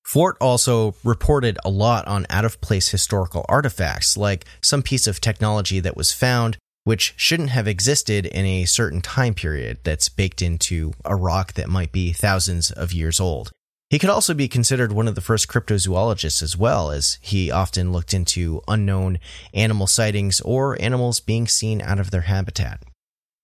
Fort 0.06 0.38
also 0.40 0.96
reported 1.04 1.58
a 1.66 1.70
lot 1.70 2.08
on 2.08 2.26
out 2.30 2.46
of 2.46 2.62
place 2.62 2.90
historical 2.90 3.46
artifacts, 3.50 4.16
like 4.16 4.46
some 4.62 4.82
piece 4.82 5.06
of 5.06 5.20
technology 5.20 5.82
that 5.82 5.98
was 5.98 6.14
found 6.14 6.58
which 6.88 7.14
shouldn't 7.18 7.50
have 7.50 7.68
existed 7.68 8.26
in 8.26 8.46
a 8.46 8.64
certain 8.64 9.02
time 9.02 9.34
period 9.34 9.78
that's 9.84 10.08
baked 10.08 10.42
into 10.42 10.94
a 11.04 11.18
rock 11.18 11.52
that 11.52 11.68
might 11.68 11.92
be 11.92 12.14
thousands 12.14 12.72
of 12.72 12.94
years 12.94 13.20
old. 13.20 13.52
He 13.90 14.00
could 14.00 14.10
also 14.10 14.34
be 14.34 14.48
considered 14.48 14.94
one 14.94 15.06
of 15.06 15.16
the 15.16 15.20
first 15.20 15.50
cryptozoologists 15.50 16.42
as 16.42 16.56
well, 16.56 16.90
as 16.92 17.18
he 17.20 17.52
often 17.52 17.92
looked 17.92 18.14
into 18.14 18.62
unknown 18.70 19.20
animal 19.54 19.86
sightings 19.86 20.40
or 20.40 20.82
animals 20.82 21.20
being 21.20 21.46
seen 21.46 21.82
out 21.82 22.00
of 22.00 22.10
their 22.10 22.22
habitat. 22.22 22.82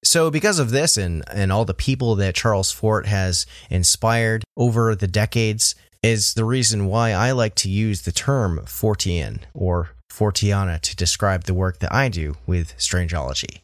So, 0.06 0.32
because 0.32 0.58
of 0.58 0.72
this 0.72 0.96
and, 0.96 1.22
and 1.30 1.52
all 1.52 1.66
the 1.66 1.74
people 1.74 2.16
that 2.16 2.36
Charles 2.36 2.72
Fort 2.72 3.08
has 3.08 3.46
inspired 3.70 4.46
over 4.56 4.96
the 4.96 5.08
decades, 5.08 5.76
is 6.02 6.34
the 6.34 6.46
reason 6.46 6.88
why 6.88 7.12
I 7.12 7.32
like 7.32 7.56
to 7.56 7.70
use 7.70 8.02
the 8.02 8.12
term 8.12 8.60
Fortean 8.66 9.40
or 9.54 9.92
Forteana 10.14 10.80
to 10.82 10.96
describe 10.96 11.46
the 11.46 11.56
work 11.56 11.80
that 11.80 11.92
I 11.92 12.08
do 12.08 12.36
with 12.46 12.78
Strangeology. 12.78 13.62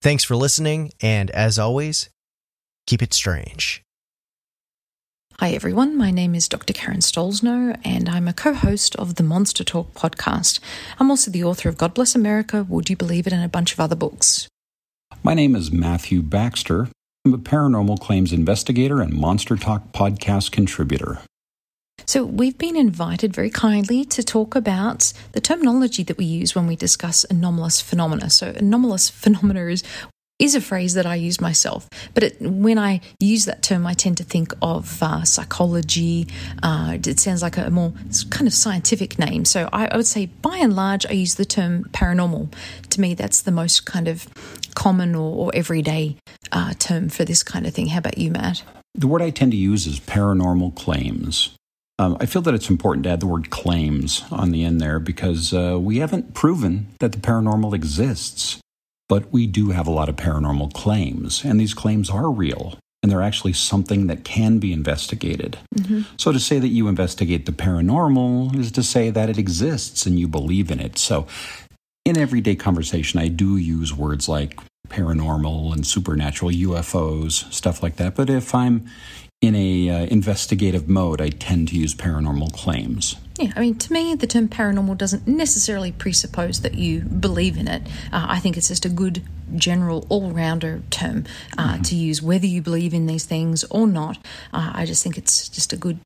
Thanks 0.00 0.24
for 0.24 0.34
listening, 0.34 0.90
and 1.02 1.30
as 1.32 1.58
always, 1.58 2.08
keep 2.86 3.02
it 3.02 3.12
strange. 3.12 3.82
Hi, 5.38 5.50
everyone. 5.50 5.96
My 5.96 6.10
name 6.10 6.34
is 6.34 6.48
Dr. 6.48 6.72
Karen 6.72 7.00
Stollznow, 7.00 7.78
and 7.84 8.08
I'm 8.08 8.26
a 8.26 8.32
co 8.32 8.54
host 8.54 8.96
of 8.96 9.16
the 9.16 9.22
Monster 9.22 9.64
Talk 9.64 9.92
podcast. 9.92 10.60
I'm 10.98 11.10
also 11.10 11.30
the 11.30 11.44
author 11.44 11.68
of 11.68 11.76
God 11.76 11.92
Bless 11.94 12.14
America, 12.14 12.64
Would 12.68 12.88
You 12.88 12.96
Believe 12.96 13.26
It, 13.26 13.32
and 13.32 13.44
a 13.44 13.48
bunch 13.48 13.72
of 13.72 13.80
other 13.80 13.96
books. 13.96 14.48
My 15.22 15.34
name 15.34 15.54
is 15.54 15.70
Matthew 15.70 16.22
Baxter. 16.22 16.88
I'm 17.24 17.34
a 17.34 17.38
paranormal 17.38 18.00
claims 18.00 18.32
investigator 18.32 19.00
and 19.00 19.12
Monster 19.12 19.56
Talk 19.56 19.92
podcast 19.92 20.52
contributor. 20.52 21.18
So, 22.06 22.24
we've 22.24 22.58
been 22.58 22.76
invited 22.76 23.34
very 23.34 23.50
kindly 23.50 24.04
to 24.06 24.22
talk 24.22 24.54
about 24.54 25.12
the 25.32 25.40
terminology 25.40 26.02
that 26.02 26.18
we 26.18 26.24
use 26.24 26.54
when 26.54 26.66
we 26.66 26.76
discuss 26.76 27.24
anomalous 27.24 27.80
phenomena. 27.80 28.28
So, 28.28 28.52
anomalous 28.56 29.08
phenomena 29.22 29.66
is 29.66 29.82
is 30.42 30.56
a 30.56 30.60
phrase 30.60 30.94
that 30.94 31.06
I 31.06 31.14
use 31.14 31.40
myself, 31.40 31.88
but 32.14 32.24
it, 32.24 32.40
when 32.40 32.76
I 32.76 33.00
use 33.20 33.44
that 33.44 33.62
term, 33.62 33.86
I 33.86 33.94
tend 33.94 34.16
to 34.16 34.24
think 34.24 34.52
of 34.60 35.00
uh, 35.00 35.22
psychology. 35.22 36.26
Uh, 36.62 36.98
it 37.06 37.20
sounds 37.20 37.42
like 37.42 37.56
a 37.56 37.70
more 37.70 37.92
kind 38.30 38.48
of 38.48 38.52
scientific 38.52 39.20
name. 39.20 39.44
So 39.44 39.68
I, 39.72 39.86
I, 39.86 39.96
would 39.96 40.06
say, 40.06 40.26
by 40.26 40.56
and 40.56 40.74
large, 40.74 41.06
I 41.06 41.12
use 41.12 41.36
the 41.36 41.44
term 41.44 41.84
paranormal. 41.92 42.52
To 42.90 43.00
me, 43.00 43.14
that's 43.14 43.42
the 43.42 43.52
most 43.52 43.86
kind 43.86 44.08
of 44.08 44.26
common 44.74 45.14
or, 45.14 45.46
or 45.46 45.50
everyday 45.54 46.16
uh, 46.50 46.74
term 46.74 47.08
for 47.08 47.24
this 47.24 47.44
kind 47.44 47.64
of 47.64 47.72
thing. 47.72 47.86
How 47.86 47.98
about 47.98 48.18
you, 48.18 48.32
Matt? 48.32 48.64
The 48.94 49.06
word 49.06 49.22
I 49.22 49.30
tend 49.30 49.52
to 49.52 49.58
use 49.58 49.86
is 49.86 50.00
paranormal 50.00 50.74
claims. 50.74 51.56
Um, 52.02 52.16
I 52.18 52.26
feel 52.26 52.42
that 52.42 52.54
it's 52.54 52.68
important 52.68 53.04
to 53.04 53.10
add 53.10 53.20
the 53.20 53.28
word 53.28 53.50
claims 53.50 54.24
on 54.32 54.50
the 54.50 54.64
end 54.64 54.80
there 54.80 54.98
because 54.98 55.54
uh, 55.54 55.78
we 55.80 55.98
haven't 55.98 56.34
proven 56.34 56.88
that 56.98 57.12
the 57.12 57.18
paranormal 57.18 57.74
exists. 57.74 58.58
But 59.08 59.32
we 59.32 59.46
do 59.46 59.70
have 59.70 59.86
a 59.86 59.92
lot 59.92 60.08
of 60.08 60.16
paranormal 60.16 60.72
claims, 60.72 61.44
and 61.44 61.60
these 61.60 61.74
claims 61.74 62.08
are 62.10 62.30
real, 62.30 62.78
and 63.02 63.12
they're 63.12 63.22
actually 63.22 63.52
something 63.52 64.06
that 64.08 64.24
can 64.24 64.58
be 64.58 64.72
investigated. 64.72 65.58
Mm-hmm. 65.76 66.02
So 66.16 66.32
to 66.32 66.40
say 66.40 66.58
that 66.58 66.68
you 66.68 66.88
investigate 66.88 67.46
the 67.46 67.52
paranormal 67.52 68.56
is 68.56 68.72
to 68.72 68.82
say 68.82 69.10
that 69.10 69.28
it 69.28 69.38
exists 69.38 70.06
and 70.06 70.18
you 70.18 70.26
believe 70.26 70.70
in 70.70 70.80
it. 70.80 70.98
So 70.98 71.26
in 72.04 72.16
everyday 72.16 72.56
conversation, 72.56 73.20
I 73.20 73.28
do 73.28 73.56
use 73.56 73.94
words 73.94 74.28
like 74.28 74.58
paranormal 74.88 75.72
and 75.72 75.86
supernatural 75.86 76.50
UFOs, 76.50 77.52
stuff 77.52 77.82
like 77.82 77.96
that. 77.96 78.14
But 78.14 78.28
if 78.28 78.54
I'm 78.54 78.86
in 79.42 79.56
a 79.56 79.90
uh, 79.90 80.06
investigative 80.06 80.88
mode, 80.88 81.20
I 81.20 81.28
tend 81.28 81.68
to 81.68 81.76
use 81.76 81.94
paranormal 81.94 82.54
claims. 82.54 83.16
Yeah, 83.38 83.52
I 83.56 83.60
mean, 83.60 83.76
to 83.78 83.92
me, 83.92 84.14
the 84.14 84.28
term 84.28 84.48
paranormal 84.48 84.96
doesn't 84.96 85.26
necessarily 85.26 85.90
presuppose 85.90 86.60
that 86.60 86.74
you 86.74 87.00
believe 87.00 87.58
in 87.58 87.66
it. 87.66 87.82
Uh, 88.12 88.26
I 88.28 88.38
think 88.38 88.56
it's 88.56 88.68
just 88.68 88.84
a 88.84 88.88
good 88.88 89.22
general 89.56 90.06
all-rounder 90.08 90.82
term 90.90 91.24
uh, 91.58 91.72
mm-hmm. 91.72 91.82
to 91.82 91.94
use, 91.96 92.22
whether 92.22 92.46
you 92.46 92.62
believe 92.62 92.94
in 92.94 93.06
these 93.06 93.24
things 93.24 93.64
or 93.64 93.86
not. 93.86 94.18
Uh, 94.52 94.70
I 94.74 94.86
just 94.86 95.02
think 95.02 95.18
it's 95.18 95.48
just 95.48 95.72
a 95.72 95.76
good 95.76 95.98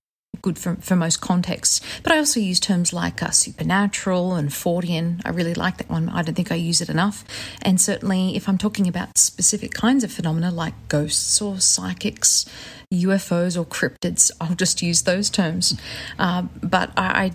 good 0.47 0.59
for, 0.61 0.77
for 0.77 0.95
most 0.95 1.21
contexts. 1.21 1.81
But 2.05 2.13
I 2.13 2.19
also 2.19 2.39
use 2.39 2.61
terms 2.61 2.93
like 2.93 3.21
uh, 3.21 3.31
supernatural 3.31 4.35
and 4.35 4.49
Fortean. 4.49 5.21
I 5.25 5.31
really 5.31 5.55
like 5.55 5.79
that 5.79 5.91
one. 5.91 6.09
I 6.09 6.23
don't 6.23 6.37
think 6.37 6.53
I 6.53 6.55
use 6.55 6.81
it 6.81 6.89
enough. 6.89 7.25
And 7.63 7.81
certainly, 7.81 8.37
if 8.37 8.49
I'm 8.49 8.57
talking 8.57 8.87
about 8.87 9.19
specific 9.19 9.73
kinds 9.73 10.05
of 10.05 10.13
phenomena 10.13 10.53
like 10.53 10.75
ghosts 10.87 11.43
or 11.43 11.59
psychics, 11.59 12.47
UFOs 12.95 13.59
or 13.59 13.65
cryptids, 13.65 14.31
I'll 14.41 14.55
just 14.55 14.83
use 14.83 15.03
those 15.03 15.31
terms. 15.31 15.77
Uh, 16.17 16.43
but 16.63 16.93
I, 16.97 17.25
I 17.25 17.33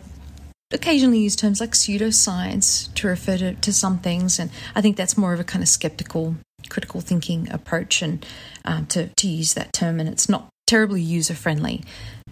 occasionally 0.71 1.19
use 1.19 1.35
terms 1.35 1.59
like 1.59 1.71
pseudoscience 1.71 2.93
to 2.93 3.07
refer 3.07 3.37
to, 3.39 3.55
to 3.55 3.73
some 3.73 3.99
things, 3.99 4.39
and 4.39 4.51
I 4.73 4.79
think 4.79 4.95
that's 4.95 5.17
more 5.17 5.33
of 5.33 5.41
a 5.41 5.43
kind 5.43 5.61
of 5.61 5.67
skeptical, 5.67 6.37
critical 6.69 7.01
thinking 7.01 7.51
approach, 7.51 8.01
and 8.01 8.25
um, 8.63 8.85
to 8.87 9.07
to 9.07 9.27
use 9.27 9.53
that 9.55 9.73
term, 9.73 9.99
and 9.99 10.07
it's 10.07 10.29
not 10.29 10.47
terribly 10.65 11.01
user 11.01 11.35
friendly. 11.35 11.83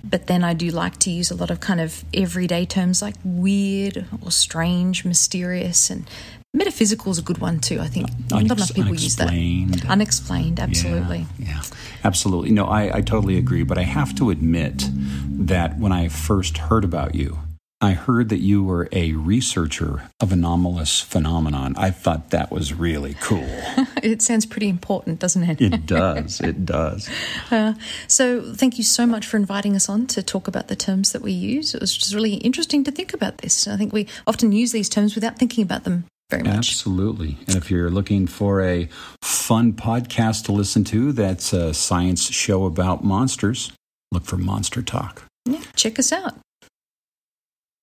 But 0.03 0.27
then 0.27 0.43
I 0.43 0.53
do 0.53 0.69
like 0.69 0.97
to 0.99 1.11
use 1.11 1.31
a 1.31 1.35
lot 1.35 1.51
of 1.51 1.59
kind 1.59 1.81
of 1.81 2.03
everyday 2.13 2.65
terms 2.65 3.01
like 3.01 3.15
weird 3.23 4.05
or 4.23 4.31
strange, 4.31 5.05
mysterious, 5.05 5.89
and 5.89 6.09
metaphysical 6.53 7.11
is 7.11 7.17
a 7.17 7.21
good 7.21 7.37
one 7.39 7.59
too. 7.59 7.79
I 7.79 7.87
think 7.87 8.09
Unex- 8.09 8.47
not 8.47 8.57
enough 8.57 8.73
people 8.73 8.95
use 8.95 9.15
that. 9.17 9.29
Unexplained, 9.89 10.59
absolutely. 10.59 11.25
Yeah, 11.37 11.47
yeah. 11.47 11.61
absolutely. 12.03 12.51
No, 12.51 12.65
I, 12.65 12.97
I 12.97 13.01
totally 13.01 13.37
agree. 13.37 13.63
But 13.63 13.77
I 13.77 13.83
have 13.83 14.15
to 14.15 14.29
admit 14.29 14.89
that 14.93 15.77
when 15.77 15.91
I 15.91 16.07
first 16.07 16.57
heard 16.57 16.83
about 16.83 17.15
you, 17.15 17.39
I 17.81 17.91
heard 17.91 18.27
that 18.29 18.39
you 18.39 18.61
were 18.61 18.89
a 18.91 19.13
researcher 19.13 20.09
of 20.19 20.33
anomalous 20.33 20.99
phenomenon. 20.99 21.75
I 21.77 21.91
thought 21.91 22.31
that 22.31 22.51
was 22.51 22.73
really 22.73 23.15
cool. 23.21 23.47
it 24.03 24.21
sounds 24.21 24.45
pretty 24.45 24.67
important, 24.67 25.19
doesn't 25.19 25.43
it? 25.43 25.61
it 25.61 25.85
does. 25.85 26.41
It 26.41 26.65
does. 26.65 27.09
Uh, 27.49 27.75
so, 28.07 28.53
thank 28.53 28.77
you 28.77 28.83
so 28.83 29.05
much 29.05 29.25
for 29.25 29.37
inviting 29.37 29.77
us 29.77 29.87
on 29.87 30.07
to 30.07 30.21
talk 30.21 30.49
about 30.49 30.67
the 30.67 30.75
terms 30.75 31.13
that 31.13 31.21
we 31.21 31.31
use. 31.31 31.73
It 31.73 31.79
was 31.79 31.95
just 31.95 32.13
really 32.13 32.33
interesting 32.35 32.83
to 32.83 32.91
think 32.91 33.13
about 33.13 33.37
this. 33.37 33.65
I 33.65 33.77
think 33.77 33.93
we 33.93 34.07
often 34.27 34.51
use 34.51 34.73
these 34.73 34.89
terms 34.89 35.15
without 35.15 35.37
thinking 35.37 35.63
about 35.63 35.85
them 35.85 36.03
very 36.29 36.43
much. 36.43 36.57
Absolutely. 36.57 37.37
And 37.47 37.55
if 37.55 37.71
you're 37.71 37.89
looking 37.89 38.27
for 38.27 38.61
a 38.61 38.89
fun 39.21 39.71
podcast 39.71 40.45
to 40.45 40.51
listen 40.51 40.83
to 40.85 41.13
that's 41.13 41.53
a 41.53 41.73
science 41.73 42.29
show 42.29 42.65
about 42.65 43.05
monsters, 43.05 43.71
look 44.11 44.25
for 44.25 44.37
Monster 44.37 44.81
Talk. 44.81 45.23
Yeah, 45.45 45.61
check 45.75 45.97
us 45.97 46.11
out. 46.11 46.35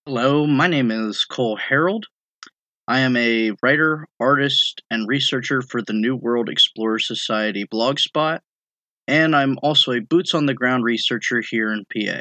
Hello, 0.09 0.47
my 0.47 0.69
name 0.69 0.93
is 0.93 1.25
Cole 1.25 1.57
Harold. 1.57 2.07
I 2.87 3.01
am 3.01 3.17
a 3.17 3.51
writer, 3.61 4.07
artist, 4.21 4.81
and 4.89 5.09
researcher 5.09 5.63
for 5.63 5.83
the 5.83 5.95
New 5.95 6.15
World 6.15 6.49
Explorer 6.49 7.01
Society 7.01 7.65
blogspot, 7.65 8.39
and 9.09 9.35
I'm 9.35 9.59
also 9.65 9.91
a 9.91 10.01
boots 10.01 10.33
on 10.33 10.47
the 10.47 10.55
ground 10.55 10.85
researcher 10.85 11.43
here 11.51 11.73
in 11.73 11.85
PA. 11.93 12.21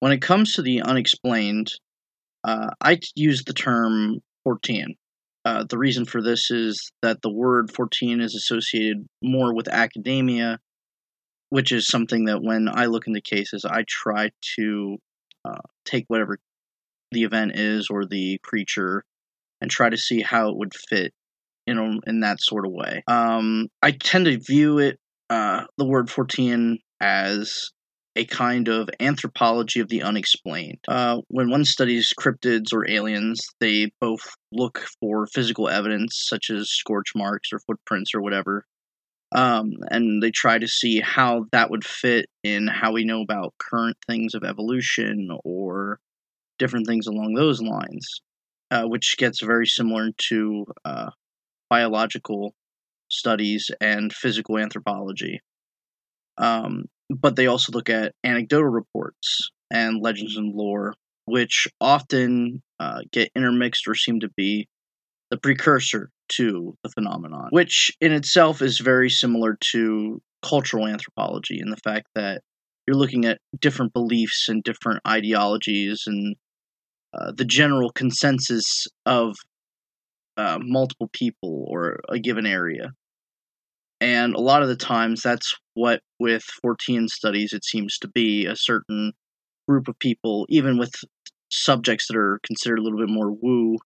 When 0.00 0.10
it 0.10 0.20
comes 0.20 0.54
to 0.54 0.62
the 0.62 0.82
unexplained, 0.82 1.70
uh, 2.42 2.70
I 2.80 2.98
use 3.14 3.44
the 3.44 3.54
term 3.54 4.18
Fortean. 4.44 4.96
Uh, 5.44 5.62
the 5.70 5.78
reason 5.78 6.04
for 6.04 6.20
this 6.20 6.50
is 6.50 6.90
that 7.02 7.22
the 7.22 7.30
word 7.30 7.68
Fortean 7.68 8.20
is 8.20 8.34
associated 8.34 9.06
more 9.22 9.54
with 9.54 9.68
academia, 9.68 10.58
which 11.50 11.70
is 11.70 11.86
something 11.86 12.24
that 12.24 12.42
when 12.42 12.68
I 12.68 12.86
look 12.86 13.06
into 13.06 13.20
cases, 13.20 13.64
I 13.64 13.84
try 13.86 14.30
to 14.56 14.98
uh, 15.44 15.60
take 15.84 16.06
whatever 16.08 16.38
the 17.14 17.24
event 17.24 17.52
is 17.54 17.88
or 17.90 18.04
the 18.04 18.38
creature 18.42 19.04
and 19.60 19.70
try 19.70 19.88
to 19.88 19.96
see 19.96 20.20
how 20.20 20.48
it 20.48 20.56
would 20.56 20.74
fit 20.74 21.12
know 21.66 22.00
in 22.06 22.20
that 22.20 22.40
sort 22.40 22.66
of 22.66 22.72
way 22.72 23.02
um 23.08 23.68
i 23.82 23.90
tend 23.90 24.26
to 24.26 24.38
view 24.38 24.78
it 24.78 24.98
uh 25.30 25.64
the 25.78 25.86
word 25.86 26.08
fortean 26.08 26.76
as 27.00 27.70
a 28.16 28.24
kind 28.26 28.68
of 28.68 28.88
anthropology 29.00 29.80
of 29.80 29.88
the 29.88 30.02
unexplained. 30.02 30.78
Uh, 30.86 31.20
when 31.28 31.50
one 31.50 31.64
studies 31.64 32.12
cryptids 32.16 32.72
or 32.72 32.88
aliens, 32.88 33.40
they 33.60 33.90
both 34.00 34.22
look 34.52 34.86
for 35.00 35.26
physical 35.26 35.68
evidence, 35.68 36.24
such 36.28 36.48
as 36.48 36.70
scorch 36.70 37.08
marks 37.16 37.52
or 37.52 37.58
footprints 37.58 38.14
or 38.14 38.22
whatever, 38.22 38.64
um, 39.34 39.72
and 39.90 40.22
they 40.22 40.30
try 40.30 40.58
to 40.58 40.68
see 40.68 41.00
how 41.00 41.44
that 41.50 41.70
would 41.70 41.84
fit 41.84 42.26
in 42.44 42.68
how 42.68 42.92
we 42.92 43.04
know 43.04 43.20
about 43.20 43.54
current 43.58 43.96
things 44.06 44.34
of 44.34 44.44
evolution 44.44 45.28
or 45.44 45.98
different 46.58 46.86
things 46.86 47.06
along 47.06 47.34
those 47.34 47.60
lines, 47.60 48.20
uh, 48.70 48.84
which 48.84 49.16
gets 49.18 49.40
very 49.40 49.66
similar 49.66 50.10
to 50.28 50.64
uh, 50.84 51.10
biological 51.70 52.54
studies 53.08 53.70
and 53.80 54.12
physical 54.12 54.58
anthropology. 54.58 55.40
Um, 56.38 56.84
but 57.10 57.36
they 57.36 57.46
also 57.46 57.72
look 57.72 57.90
at 57.90 58.12
anecdotal 58.24 58.68
reports 58.68 59.50
and 59.70 60.02
legends 60.02 60.36
and 60.36 60.54
lore, 60.54 60.94
which 61.26 61.66
often 61.80 62.62
uh, 62.80 63.00
get 63.12 63.30
intermixed 63.36 63.86
or 63.86 63.94
seem 63.94 64.20
to 64.20 64.30
be 64.36 64.66
the 65.30 65.38
precursor 65.38 66.10
to 66.30 66.76
the 66.82 66.90
phenomenon, 66.90 67.48
which 67.50 67.90
in 68.00 68.12
itself 68.12 68.62
is 68.62 68.78
very 68.78 69.10
similar 69.10 69.56
to 69.72 70.20
cultural 70.42 70.86
anthropology 70.86 71.60
in 71.60 71.70
the 71.70 71.76
fact 71.78 72.06
that 72.14 72.42
you're 72.86 72.96
looking 72.96 73.24
at 73.24 73.38
different 73.58 73.92
beliefs 73.92 74.48
and 74.48 74.62
different 74.62 75.00
ideologies 75.06 76.04
and 76.06 76.36
uh, 77.14 77.32
the 77.32 77.44
general 77.44 77.90
consensus 77.90 78.86
of 79.06 79.36
uh, 80.36 80.58
multiple 80.60 81.08
people 81.12 81.64
or 81.68 82.00
a 82.08 82.18
given 82.18 82.46
area. 82.46 82.92
And 84.00 84.34
a 84.34 84.40
lot 84.40 84.62
of 84.62 84.68
the 84.68 84.76
times, 84.76 85.22
that's 85.22 85.54
what 85.74 86.00
with 86.18 86.44
Fortean 86.64 87.08
studies 87.08 87.52
it 87.52 87.64
seems 87.64 87.98
to 87.98 88.08
be 88.08 88.46
a 88.46 88.56
certain 88.56 89.12
group 89.68 89.88
of 89.88 89.98
people, 89.98 90.46
even 90.48 90.78
with 90.78 90.92
subjects 91.50 92.08
that 92.08 92.16
are 92.16 92.40
considered 92.44 92.78
a 92.78 92.82
little 92.82 92.98
bit 92.98 93.08
more 93.08 93.30
woo. 93.30 93.76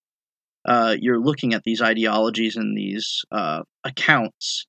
Uh, 0.65 0.97
you're 0.99 1.21
looking 1.21 1.55
at 1.55 1.63
these 1.65 1.81
ideologies 1.83 2.57
and 2.57 2.77
these 2.77 3.23
uh, 3.31 3.63
accounts, 3.85 4.67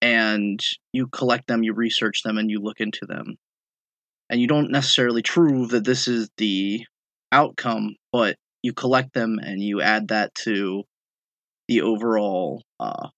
and 0.00 0.60
you 0.92 1.08
collect 1.08 1.48
them, 1.48 1.62
you 1.62 1.72
research 1.72 2.22
them, 2.22 2.38
and 2.38 2.50
you 2.50 2.60
look 2.60 2.80
into 2.80 3.04
them. 3.06 3.36
And 4.30 4.40
you 4.40 4.46
don't 4.46 4.70
necessarily 4.70 5.22
prove 5.22 5.70
that 5.70 5.84
this 5.84 6.06
is 6.06 6.28
the 6.36 6.84
outcome, 7.32 7.96
but 8.12 8.36
you 8.62 8.72
collect 8.72 9.14
them 9.14 9.38
and 9.38 9.62
you 9.62 9.80
add 9.80 10.08
that 10.08 10.34
to 10.34 10.82
the 11.68 11.82
overall 11.82 12.62
uh, 12.80 13.08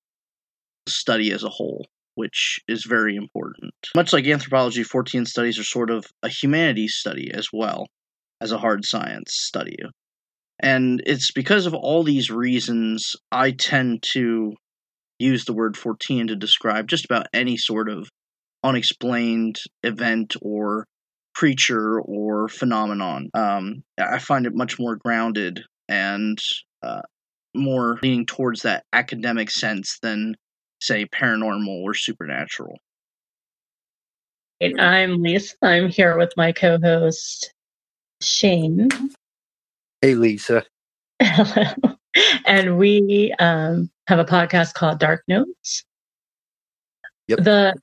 study 0.89 1.33
as 1.33 1.45
a 1.45 1.49
whole, 1.49 1.87
which 2.15 2.61
is 2.69 2.85
very 2.85 3.17
important. 3.17 3.73
Much 3.95 4.13
like 4.13 4.27
anthropology, 4.27 4.83
Fortean 4.83 5.27
studies 5.27 5.59
are 5.59 5.65
sort 5.65 5.91
of 5.91 6.05
a 6.23 6.29
humanities 6.29 6.95
study 6.95 7.31
as 7.33 7.49
well 7.53 7.87
as 8.41 8.53
a 8.53 8.59
hard 8.59 8.85
science 8.85 9.35
study. 9.35 9.77
And 10.63 11.03
it's 11.07 11.31
because 11.31 11.67
of 11.67 11.75
all 11.75 12.03
these 12.03 12.31
reasons 12.31 13.17
I 13.33 13.53
tend 13.53 14.03
to 14.13 14.55
use 15.19 15.45
the 15.45 15.53
word 15.53 15.75
Fortean 15.75 16.29
to 16.29 16.37
describe 16.37 16.89
just 16.89 17.05
about 17.05 17.29
any 17.33 17.57
sort 17.57 17.89
of 17.89 18.09
unexplained 18.63 19.57
event 19.83 20.37
or 20.43 20.87
creature 21.41 22.03
or 22.03 22.49
phenomenon. 22.49 23.31
Um, 23.33 23.83
I 23.99 24.19
find 24.19 24.45
it 24.45 24.55
much 24.55 24.79
more 24.79 24.97
grounded 24.97 25.65
and 25.89 26.39
uh, 26.83 27.01
more 27.55 27.99
leaning 28.03 28.27
towards 28.27 28.61
that 28.61 28.85
academic 28.93 29.51
sense 29.51 29.99
than, 30.03 30.37
say, 30.83 31.07
paranormal 31.07 31.83
or 31.83 31.95
supernatural. 31.95 32.77
I'm 34.79 35.23
Lisa. 35.23 35.55
I'm 35.63 35.89
here 35.89 36.19
with 36.19 36.35
my 36.37 36.53
co 36.53 36.79
host, 36.79 37.55
Shane. 38.21 38.91
Hey, 40.03 40.17
Lisa. 40.17 40.63
Hello. 41.23 41.97
And 42.45 42.77
we 42.77 43.35
um, 43.39 43.91
have 44.09 44.19
a 44.19 44.27
podcast 44.27 44.75
called 44.75 44.99
Dark 44.99 45.23
Notes. 45.27 45.85
Yep. 47.29 47.39
The 47.39 47.75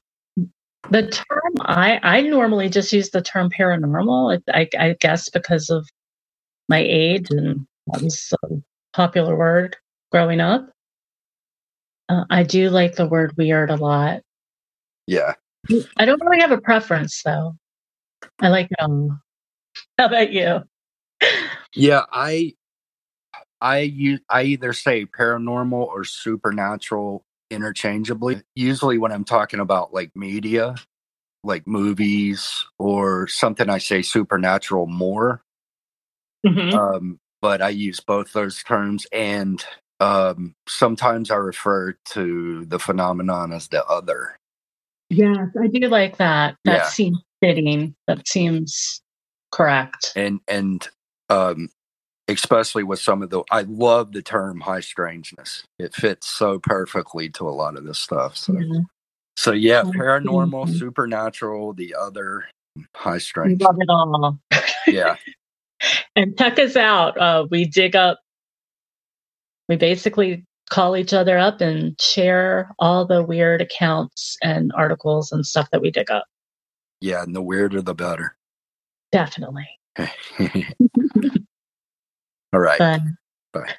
the 0.89 1.07
term 1.07 1.53
I 1.61 1.99
I 2.03 2.21
normally 2.21 2.69
just 2.69 2.93
use 2.93 3.09
the 3.09 3.21
term 3.21 3.49
paranormal. 3.49 4.41
I, 4.53 4.69
I 4.77 4.95
guess 4.99 5.29
because 5.29 5.69
of 5.69 5.87
my 6.69 6.79
age 6.79 7.27
and 7.29 7.65
that 7.87 8.01
was 8.01 8.33
a 8.43 8.47
popular 8.93 9.35
word 9.35 9.77
growing 10.11 10.41
up. 10.41 10.69
Uh, 12.09 12.23
I 12.29 12.43
do 12.43 12.69
like 12.69 12.95
the 12.95 13.07
word 13.07 13.35
weird 13.37 13.69
a 13.69 13.75
lot. 13.75 14.21
Yeah. 15.07 15.33
I 15.97 16.05
don't 16.05 16.23
really 16.23 16.41
have 16.41 16.51
a 16.51 16.61
preference 16.61 17.21
though. 17.23 17.55
I 18.39 18.49
like 18.49 18.67
it 18.71 18.77
all. 18.79 19.19
How 19.97 20.05
about 20.05 20.31
you? 20.31 20.61
Yeah, 21.75 22.03
I 22.11 22.53
I 23.61 23.79
use 23.79 24.19
I 24.29 24.43
either 24.43 24.73
say 24.73 25.05
paranormal 25.05 25.73
or 25.73 26.03
supernatural 26.03 27.25
interchangeably. 27.49 28.41
Usually 28.55 28.97
when 28.97 29.11
I'm 29.11 29.23
talking 29.25 29.59
about 29.59 29.93
like 29.93 30.11
media, 30.15 30.75
like 31.43 31.67
movies 31.67 32.65
or 32.79 33.27
something 33.27 33.69
I 33.69 33.77
say 33.79 34.01
supernatural 34.01 34.87
more. 34.87 35.41
Mhm. 36.45 36.73
Um 36.73 37.19
but 37.41 37.61
I 37.61 37.69
use 37.69 37.99
both 37.99 38.33
those 38.33 38.63
terms 38.63 39.05
and 39.11 39.63
um 39.99 40.55
sometimes 40.67 41.31
I 41.31 41.35
refer 41.35 41.93
to 42.11 42.65
the 42.65 42.79
phenomenon 42.79 43.53
as 43.53 43.67
the 43.69 43.85
other. 43.85 44.37
Yes, 45.09 45.47
I 45.61 45.67
do 45.67 45.87
like 45.87 46.17
that. 46.17 46.57
That 46.65 46.77
Yeah. 46.77 46.89
seems 46.89 47.17
fitting. 47.41 47.95
That 48.07 48.27
seems 48.27 49.01
correct. 49.51 50.13
and 50.15 50.39
and 50.47 50.87
um 51.29 51.69
especially 52.29 52.83
with 52.83 52.99
some 52.99 53.21
of 53.23 53.29
the 53.29 53.43
i 53.51 53.61
love 53.63 54.11
the 54.13 54.21
term 54.21 54.61
high 54.61 54.79
strangeness 54.81 55.63
it 55.79 55.93
fits 55.95 56.27
so 56.27 56.59
perfectly 56.59 57.29
to 57.29 57.47
a 57.47 57.51
lot 57.51 57.77
of 57.77 57.85
this 57.85 57.99
stuff 57.99 58.37
so 58.37 58.53
Yeah. 58.57 58.81
so 59.37 59.51
yeah 59.53 59.83
paranormal 59.83 60.67
mhm. 60.67 60.79
supernatural 60.79 61.73
the 61.73 61.95
other 61.95 62.45
high 62.95 63.17
strangeness. 63.19 63.57
Strange 63.59 63.61
love 63.61 63.77
it 63.79 63.89
all. 63.89 64.39
yeah 64.87 65.15
And 66.15 66.37
check 66.37 66.57
us 66.59 66.75
out. 66.75 67.17
Uh, 67.19 67.45
we 67.51 67.65
dig 67.65 67.95
up, 67.95 68.19
we 69.69 69.75
basically 69.75 70.43
call 70.71 70.97
each 70.97 71.13
other 71.13 71.37
up 71.37 71.61
and 71.61 71.99
share 72.01 72.71
all 72.79 73.05
the 73.05 73.23
weird 73.23 73.61
accounts 73.61 74.37
and 74.43 74.71
articles 74.75 75.31
and 75.31 75.45
stuff 75.45 75.69
that 75.71 75.81
we 75.81 75.91
dig 75.91 76.09
up. 76.11 76.25
yeah 77.01 77.23
and 77.23 77.35
the 77.35 77.41
weirder 77.41 77.81
the 77.81 77.95
better 77.95 78.35
Definitely. 79.11 79.67
all 82.53 82.59
right 82.59 82.77
But 82.77 83.01
bye 83.53 83.73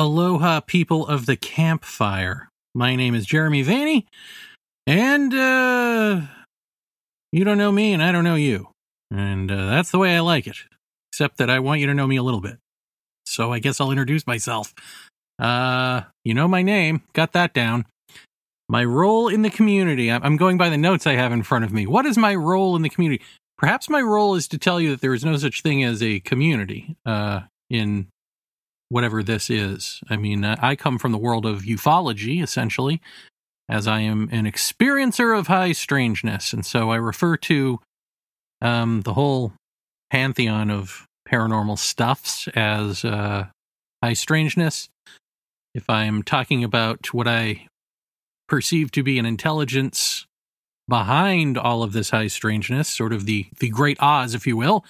Aloha, 0.00 0.60
people 0.60 1.06
of 1.06 1.26
the 1.26 1.36
campfire. 1.36 2.48
My 2.74 2.96
name 2.96 3.14
is 3.14 3.26
Jeremy 3.26 3.62
Vaeni, 3.62 4.06
and 4.86 5.34
uh, 5.34 6.22
you 7.32 7.44
don't 7.44 7.58
know 7.58 7.70
me, 7.70 7.92
and 7.92 8.02
I 8.02 8.10
don't 8.10 8.24
know 8.24 8.34
you. 8.34 8.68
And 9.10 9.50
uh, 9.52 9.66
that's 9.66 9.90
the 9.90 9.98
way 9.98 10.16
I 10.16 10.20
like 10.20 10.46
it, 10.46 10.56
except 11.12 11.36
that 11.36 11.50
I 11.50 11.58
want 11.58 11.82
you 11.82 11.86
to 11.88 11.92
know 11.92 12.06
me 12.06 12.16
a 12.16 12.22
little 12.22 12.40
bit. 12.40 12.56
So 13.26 13.52
I 13.52 13.58
guess 13.58 13.78
I'll 13.78 13.90
introduce 13.90 14.26
myself. 14.26 14.72
Uh, 15.38 16.02
you 16.24 16.32
know 16.32 16.48
my 16.48 16.62
name, 16.62 17.02
got 17.12 17.32
that 17.32 17.52
down. 17.52 17.84
My 18.70 18.84
role 18.84 19.28
in 19.28 19.42
the 19.42 19.50
community, 19.50 20.10
I'm 20.10 20.22
I'm 20.22 20.36
going 20.38 20.56
by 20.56 20.70
the 20.70 20.78
notes 20.78 21.06
I 21.06 21.12
have 21.12 21.30
in 21.30 21.42
front 21.42 21.66
of 21.66 21.72
me. 21.74 21.86
What 21.86 22.06
is 22.06 22.16
my 22.16 22.34
role 22.34 22.74
in 22.74 22.80
the 22.80 22.88
community? 22.88 23.22
Perhaps 23.60 23.90
my 23.90 24.00
role 24.00 24.36
is 24.36 24.48
to 24.48 24.56
tell 24.56 24.80
you 24.80 24.88
that 24.88 25.02
there 25.02 25.12
is 25.12 25.22
no 25.22 25.36
such 25.36 25.60
thing 25.60 25.84
as 25.84 26.02
a 26.02 26.20
community 26.20 26.96
uh, 27.04 27.40
in 27.68 28.06
whatever 28.88 29.22
this 29.22 29.50
is. 29.50 30.00
I 30.08 30.16
mean, 30.16 30.46
uh, 30.46 30.56
I 30.60 30.76
come 30.76 30.98
from 30.98 31.12
the 31.12 31.18
world 31.18 31.44
of 31.44 31.60
ufology, 31.64 32.42
essentially, 32.42 33.02
as 33.68 33.86
I 33.86 34.00
am 34.00 34.30
an 34.32 34.46
experiencer 34.46 35.38
of 35.38 35.48
high 35.48 35.72
strangeness. 35.72 36.54
And 36.54 36.64
so 36.64 36.90
I 36.90 36.96
refer 36.96 37.36
to 37.36 37.80
um, 38.62 39.02
the 39.02 39.12
whole 39.12 39.52
pantheon 40.10 40.70
of 40.70 41.06
paranormal 41.28 41.78
stuffs 41.78 42.48
as 42.54 43.04
uh, 43.04 43.48
high 44.02 44.14
strangeness. 44.14 44.88
If 45.74 45.90
I'm 45.90 46.22
talking 46.22 46.64
about 46.64 47.12
what 47.12 47.28
I 47.28 47.66
perceive 48.48 48.90
to 48.92 49.02
be 49.02 49.18
an 49.18 49.26
intelligence 49.26 50.24
behind 50.90 51.56
all 51.56 51.82
of 51.82 51.94
this 51.94 52.10
high 52.10 52.26
strangeness, 52.26 52.90
sort 52.90 53.14
of 53.14 53.24
the 53.24 53.46
the 53.60 53.70
Great 53.70 53.96
Oz, 54.00 54.34
if 54.34 54.46
you 54.46 54.58
will, 54.58 54.84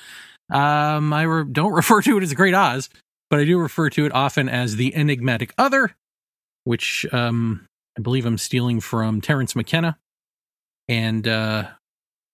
um, 0.50 1.12
I 1.12 1.22
re- 1.22 1.44
don't 1.50 1.72
refer 1.82 2.02
to 2.02 2.16
it 2.16 2.22
as 2.24 2.30
the 2.30 2.34
Great 2.34 2.54
Oz, 2.54 2.90
but 3.28 3.38
I 3.38 3.44
do 3.44 3.60
refer 3.60 3.88
to 3.90 4.04
it 4.04 4.12
often 4.12 4.48
as 4.48 4.74
the 4.74 4.92
enigmatic 4.96 5.54
other, 5.56 5.94
which 6.64 7.06
um, 7.12 7.66
I 7.96 8.00
believe 8.00 8.26
I'm 8.26 8.38
stealing 8.38 8.80
from 8.80 9.20
Terence 9.20 9.54
McKenna, 9.54 9.96
and 10.88 11.28
uh, 11.28 11.68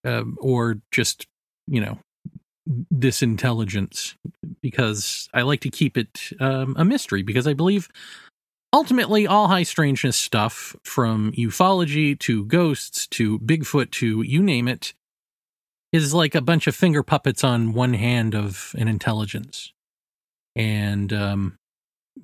uh, 0.06 0.22
or 0.38 0.78
just 0.90 1.26
you 1.66 1.80
know 1.80 1.98
this 2.90 3.22
intelligence 3.22 4.16
because 4.60 5.28
I 5.34 5.42
like 5.42 5.60
to 5.60 5.70
keep 5.70 5.96
it 5.96 6.32
um, 6.40 6.74
a 6.78 6.84
mystery 6.84 7.22
because 7.22 7.46
I 7.46 7.52
believe 7.52 7.88
ultimately 8.76 9.26
all 9.26 9.48
high 9.48 9.62
strangeness 9.62 10.18
stuff 10.18 10.76
from 10.84 11.32
ufology 11.32 12.16
to 12.18 12.44
ghosts 12.44 13.06
to 13.06 13.38
Bigfoot 13.38 13.90
to 13.90 14.20
you 14.20 14.42
name 14.42 14.68
it 14.68 14.92
is 15.94 16.12
like 16.12 16.34
a 16.34 16.42
bunch 16.42 16.66
of 16.66 16.76
finger 16.76 17.02
puppets 17.02 17.42
on 17.42 17.72
one 17.72 17.94
hand 17.94 18.34
of 18.34 18.74
an 18.76 18.86
intelligence 18.86 19.72
and 20.54 21.10
um, 21.10 21.56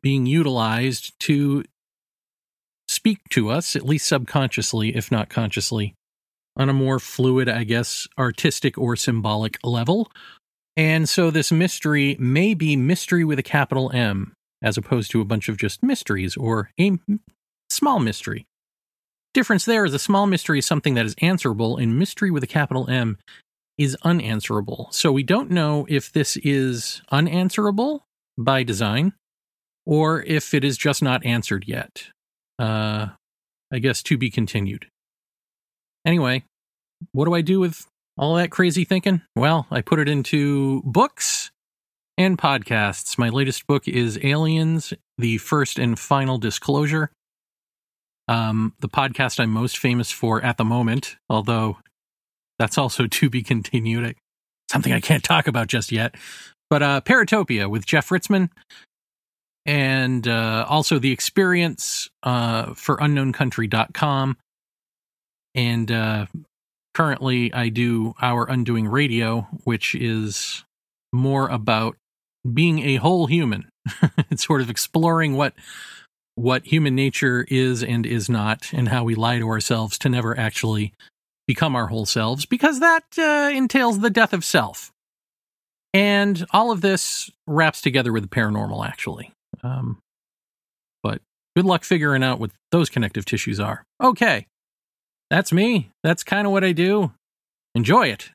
being 0.03 0.27
utilized 0.27 1.19
to 1.21 1.65
speak 2.87 3.21
to 3.31 3.49
us, 3.49 3.75
at 3.75 3.87
least 3.87 4.07
subconsciously, 4.07 4.95
if 4.95 5.11
not 5.11 5.31
consciously, 5.31 5.95
on 6.55 6.69
a 6.69 6.75
more 6.75 6.99
fluid, 6.99 7.49
I 7.49 7.65
guess, 7.65 8.07
artistic 8.19 8.77
or 8.77 8.95
symbolic 8.95 9.59
level. 9.65 10.13
And 10.77 11.09
so 11.09 11.31
this 11.31 11.51
mystery 11.51 12.15
may 12.21 12.53
be 12.53 12.77
mystery 12.77 13.25
with 13.25 13.39
a 13.39 13.43
capital 13.43 13.91
M, 13.95 14.35
as 14.63 14.79
opposed 14.79 15.11
to 15.11 15.21
a 15.21 15.25
bunch 15.25 15.49
of 15.49 15.57
just 15.57 15.83
mysteries 15.83 16.37
or 16.37 16.71
a 16.79 16.99
small 17.71 17.99
mystery. 17.99 18.47
difference 19.35 19.65
there 19.65 19.85
is 19.85 19.95
a 19.95 19.99
small 19.99 20.27
mystery 20.27 20.59
is 20.59 20.67
something 20.67 20.95
that 20.95 21.07
is 21.07 21.15
answerable, 21.23 21.77
and 21.77 21.99
mystery 21.99 22.31
with 22.31 22.43
a 22.43 22.47
capital 22.47 22.89
M 22.89 23.19
is 23.79 23.97
unanswerable. 24.03 24.89
So 24.93 25.11
we 25.11 25.23
don't 25.23 25.51
know 25.51 25.87
if 25.89 26.13
this 26.13 26.37
is 26.39 27.03
unanswerable 27.11 28.05
by 28.39 28.63
design 28.63 29.15
or 29.87 30.23
if 30.23 30.55
it 30.55 30.65
is 30.65 30.77
just 30.77 31.03
not 31.03 31.25
answered 31.25 31.65
yet. 31.67 32.05
Uh, 32.59 33.09
I 33.73 33.79
guess 33.79 34.03
to 34.05 34.19
be 34.19 34.31
continued. 34.31 34.87
Anyway, 36.05 36.45
what 37.13 37.25
do 37.25 37.35
I 37.35 37.41
do 37.41 37.59
with 37.59 37.87
all 38.19 38.35
that 38.35 38.51
crazy 38.51 38.85
thinking? 38.85 39.23
Well, 39.35 39.67
I 39.71 39.81
put 39.81 39.99
it 39.99 40.09
into 40.09 40.83
books 40.85 41.51
and 42.19 42.39
podcasts. 42.39 43.19
My 43.19 43.29
latest 43.29 43.67
book 43.67 43.89
is 43.89 44.19
Aliens, 44.23 44.93
the 45.19 45.39
first 45.39 45.79
and 45.79 45.99
final 45.99 46.39
disclosure. 46.39 47.11
Um, 48.29 48.75
the 48.81 48.89
podcast 48.89 49.41
I'm 49.41 49.51
most 49.51 49.79
famous 49.79 50.11
for 50.11 50.43
at 50.43 50.57
the 50.57 50.65
moment, 50.65 51.17
although 51.29 51.79
that's 52.59 52.79
also 52.79 53.07
to 53.11 53.31
be 53.31 53.43
continued. 53.43 54.17
Something 54.71 54.93
I 54.93 55.01
can't 55.01 55.25
talk 55.25 55.47
about 55.47 55.67
just 55.67 55.93
yet. 55.93 56.15
But 56.71 56.83
uh, 56.83 57.01
Paratopia 57.03 57.69
with 57.69 57.85
Jeff 57.85 58.09
Ritzmann, 58.09 58.49
and 59.67 60.27
uh, 60.27 60.65
also 60.69 60.99
the 60.99 61.13
experience 61.13 62.09
uh, 62.23 62.73
for 62.75 62.97
unknowncountry.com. 62.97 64.39
And 65.55 65.93
uh, 65.93 66.27
currently, 66.95 67.53
I 67.53 67.69
do 67.69 68.15
Our 68.23 68.49
Undoing 68.49 68.89
Radio, 68.89 69.43
which 69.65 69.95
is 69.95 70.65
more 71.13 71.49
about 71.49 71.97
being 72.51 72.81
a 72.81 72.97
whole 72.97 73.27
human. 73.27 73.69
it's 74.31 74.47
sort 74.47 74.61
of 74.61 74.71
exploring 74.71 75.37
what 75.37 75.55
what 76.35 76.65
human 76.65 76.95
nature 76.95 77.47
is 77.49 77.83
and 77.83 78.07
is 78.07 78.29
not, 78.31 78.73
and 78.73 78.89
how 78.89 79.05
we 79.05 79.15
lie 79.15 79.39
to 79.39 79.49
ourselves 79.49 79.99
to 79.99 80.09
never 80.09 80.39
actually 80.39 80.95
become 81.47 81.77
our 81.77 81.89
whole 81.89 82.07
selves, 82.07 82.47
because 82.47 82.81
that 82.81 83.05
uh, 83.19 83.51
entails 83.53 84.01
the 84.01 84.09
death 84.09 84.33
of 84.33 84.45
self. 84.45 84.91
And 85.93 86.47
all 86.51 86.71
of 86.71 86.81
this 86.81 87.31
wraps 87.47 87.83
together 87.83 88.13
with 88.13 88.23
the 88.23 88.29
paranormal, 88.29 88.87
actually. 88.87 89.33
Um, 89.63 89.99
but 91.03 91.21
good 91.55 91.67
luck 91.67 91.85
figuring 91.85 92.23
out 92.23 92.41
what 92.41 92.51
those 92.71 92.89
connective 92.89 93.27
tissues 93.27 93.61
are. 93.61 93.85
Okay, 94.03 94.47
that's 95.29 95.53
me. 95.53 95.91
That's 96.03 96.25
kind 96.25 96.47
of 96.47 96.53
what 96.53 96.65
I 96.65 96.73
do. 96.73 97.13
Enjoy 97.75 98.07
it. 98.07 98.31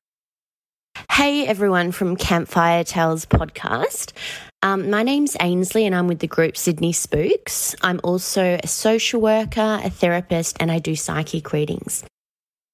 Hey 1.11 1.45
everyone 1.45 1.91
from 1.91 2.15
Campfire 2.15 2.84
Tales 2.84 3.26
podcast. 3.26 4.14
Um, 4.61 4.90
my 4.90 5.03
name's 5.03 5.38
Ainsley 5.40 5.86
and 5.86 5.94
I'm 5.94 6.07
with 6.07 6.19
the 6.19 6.28
group 6.28 6.57
Sydney 6.57 6.91
Spooks. 6.91 7.76
I'm 7.82 7.99
also 8.03 8.57
a 8.64 8.68
social 8.68 9.22
worker, 9.22 9.80
a 9.84 9.90
therapist, 9.90 10.57
and 10.60 10.72
I 10.72 10.80
do 10.80 10.95
psychic 10.95 11.53
readings. 11.53 12.03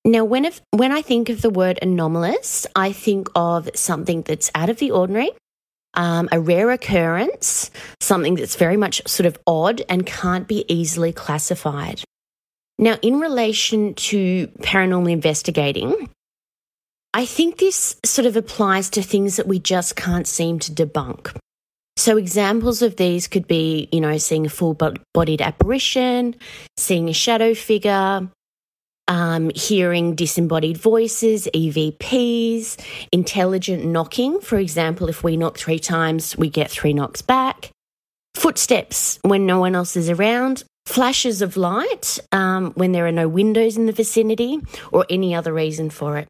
Now, 0.06 0.24
when, 0.24 0.46
if, 0.46 0.62
when 0.72 0.92
I 0.92 1.02
think 1.02 1.30
of 1.30 1.42
the 1.42 1.50
word 1.50 1.80
anomalous, 1.82 2.66
I 2.76 2.92
think 2.94 3.30
of 3.36 3.70
something 3.76 4.22
that's 4.22 4.52
out 4.56 4.70
of 4.70 4.78
the 4.78 4.92
ordinary, 4.92 5.32
um, 5.94 6.30
a 6.32 6.40
rare 6.40 6.72
occurrence, 6.72 7.72
something 8.00 8.36
that's 8.36 8.56
very 8.56 8.78
much 8.78 9.02
sort 9.08 9.28
of 9.28 9.38
odd 9.46 9.82
and 9.90 10.06
can't 10.06 10.48
be 10.48 10.66
easily 10.68 11.14
classified. 11.14 12.04
Now, 12.80 12.98
in 13.02 13.20
relation 13.20 13.94
to 13.96 14.48
paranormal 14.60 15.12
investigating, 15.12 16.10
I 17.14 17.26
think 17.26 17.58
this 17.60 17.96
sort 18.04 18.26
of 18.26 18.36
applies 18.36 18.90
to 18.92 19.04
things 19.04 19.36
that 19.36 19.48
we 19.48 19.60
just 19.60 19.96
can't 19.96 20.28
seem 20.28 20.58
to 20.60 20.72
debunk. 20.72 21.36
So, 21.96 22.18
examples 22.18 22.82
of 22.82 22.96
these 22.96 23.28
could 23.28 23.48
be, 23.48 23.88
you 23.92 24.02
know, 24.02 24.18
seeing 24.18 24.48
a 24.48 24.50
full 24.50 24.74
bodied 25.14 25.42
apparition, 25.42 26.36
seeing 26.76 27.08
a 27.08 27.14
shadow 27.14 27.54
figure, 27.54 28.28
um, 29.08 29.52
hearing 29.54 30.16
disembodied 30.16 30.78
voices, 30.78 31.48
EVPs, 31.54 32.84
intelligent 33.12 33.86
knocking. 33.86 34.40
For 34.40 34.58
example, 34.58 35.08
if 35.08 35.24
we 35.24 35.38
knock 35.38 35.58
three 35.58 35.80
times, 35.80 36.36
we 36.36 36.50
get 36.50 36.72
three 36.72 36.94
knocks 36.94 37.22
back. 37.22 37.70
Footsteps 38.34 39.20
when 39.22 39.46
no 39.46 39.60
one 39.60 39.76
else 39.76 39.96
is 39.96 40.10
around. 40.10 40.64
Flashes 40.88 41.44
of 41.44 41.58
light 41.58 42.18
um, 42.32 42.72
when 42.72 42.92
there 42.92 43.06
are 43.06 43.12
no 43.12 43.28
windows 43.28 43.78
in 43.78 43.86
the 43.86 43.92
vicinity, 43.92 44.60
or 44.92 45.06
any 45.10 45.36
other 45.36 45.54
reason 45.54 45.92
for 45.92 46.18
it. 46.18 46.28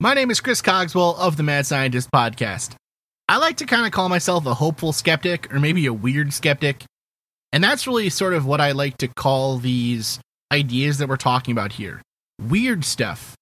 My 0.00 0.14
name 0.14 0.30
is 0.30 0.40
Chris 0.40 0.62
Cogswell 0.62 1.16
of 1.16 1.36
the 1.36 1.42
Mad 1.42 1.66
Scientist 1.66 2.08
podcast. 2.12 2.76
I 3.28 3.38
like 3.38 3.56
to 3.56 3.66
kind 3.66 3.84
of 3.84 3.90
call 3.90 4.08
myself 4.08 4.46
a 4.46 4.54
hopeful 4.54 4.92
skeptic 4.92 5.52
or 5.52 5.58
maybe 5.58 5.86
a 5.86 5.92
weird 5.92 6.32
skeptic. 6.32 6.84
And 7.52 7.64
that's 7.64 7.84
really 7.84 8.08
sort 8.08 8.34
of 8.34 8.46
what 8.46 8.60
I 8.60 8.70
like 8.70 8.98
to 8.98 9.08
call 9.08 9.58
these 9.58 10.20
ideas 10.52 10.98
that 10.98 11.08
we're 11.08 11.16
talking 11.16 11.50
about 11.50 11.72
here. 11.72 12.00
Weird 12.40 12.84
stuff. 12.84 13.34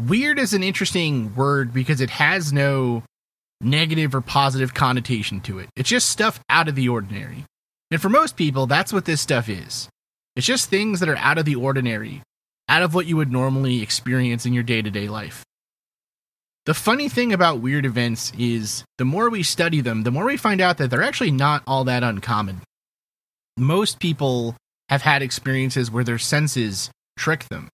Weird 0.00 0.40
is 0.40 0.52
an 0.52 0.64
interesting 0.64 1.32
word 1.36 1.72
because 1.72 2.00
it 2.00 2.10
has 2.10 2.52
no 2.52 3.04
negative 3.60 4.16
or 4.16 4.22
positive 4.22 4.74
connotation 4.74 5.40
to 5.42 5.60
it. 5.60 5.68
It's 5.76 5.90
just 5.90 6.08
stuff 6.08 6.40
out 6.48 6.66
of 6.66 6.74
the 6.74 6.88
ordinary. 6.88 7.44
And 7.92 8.02
for 8.02 8.08
most 8.08 8.36
people, 8.36 8.66
that's 8.66 8.92
what 8.92 9.04
this 9.04 9.20
stuff 9.20 9.48
is. 9.48 9.88
It's 10.34 10.46
just 10.46 10.70
things 10.70 10.98
that 10.98 11.08
are 11.08 11.16
out 11.18 11.38
of 11.38 11.44
the 11.44 11.54
ordinary, 11.54 12.20
out 12.70 12.82
of 12.82 12.94
what 12.94 13.06
you 13.06 13.16
would 13.16 13.32
normally 13.32 13.82
experience 13.82 14.46
in 14.46 14.54
your 14.54 14.62
day 14.62 14.80
to 14.80 14.90
day 14.90 15.08
life. 15.08 15.44
The 16.66 16.74
funny 16.74 17.08
thing 17.08 17.32
about 17.32 17.60
weird 17.60 17.84
events 17.84 18.32
is 18.38 18.84
the 18.96 19.04
more 19.04 19.28
we 19.28 19.42
study 19.42 19.80
them, 19.80 20.04
the 20.04 20.12
more 20.12 20.24
we 20.24 20.36
find 20.36 20.60
out 20.60 20.78
that 20.78 20.88
they're 20.88 21.02
actually 21.02 21.32
not 21.32 21.62
all 21.66 21.84
that 21.84 22.04
uncommon. 22.04 22.60
Most 23.58 23.98
people 23.98 24.56
have 24.88 25.02
had 25.02 25.20
experiences 25.20 25.90
where 25.90 26.04
their 26.04 26.18
senses 26.18 26.90
trick 27.18 27.44
them, 27.48 27.68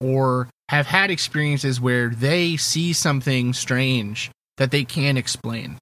or 0.00 0.48
have 0.68 0.86
had 0.86 1.10
experiences 1.10 1.80
where 1.80 2.10
they 2.10 2.56
see 2.56 2.92
something 2.92 3.52
strange 3.52 4.30
that 4.58 4.70
they 4.70 4.84
can't 4.84 5.18
explain. 5.18 5.78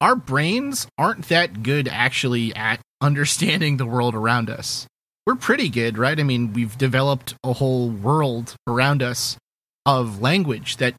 Our 0.00 0.16
brains 0.16 0.86
aren't 0.96 1.28
that 1.28 1.62
good 1.62 1.88
actually 1.88 2.54
at 2.54 2.80
understanding 3.00 3.76
the 3.76 3.86
world 3.86 4.14
around 4.14 4.48
us. 4.48 4.86
We're 5.26 5.36
pretty 5.36 5.68
good, 5.70 5.96
right? 5.96 6.18
I 6.18 6.22
mean, 6.22 6.52
we've 6.52 6.76
developed 6.76 7.34
a 7.42 7.54
whole 7.54 7.88
world 7.88 8.56
around 8.66 9.02
us 9.02 9.38
of 9.86 10.20
language 10.20 10.76
that 10.78 10.94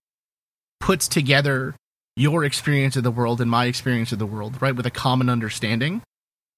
puts 0.79 1.07
together 1.07 1.75
your 2.15 2.43
experience 2.43 2.95
of 2.95 3.03
the 3.03 3.11
world 3.11 3.41
and 3.41 3.51
my 3.51 3.65
experience 3.65 4.11
of 4.11 4.19
the 4.19 4.25
world, 4.25 4.61
right? 4.61 4.75
With 4.75 4.85
a 4.85 4.91
common 4.91 5.29
understanding. 5.29 6.01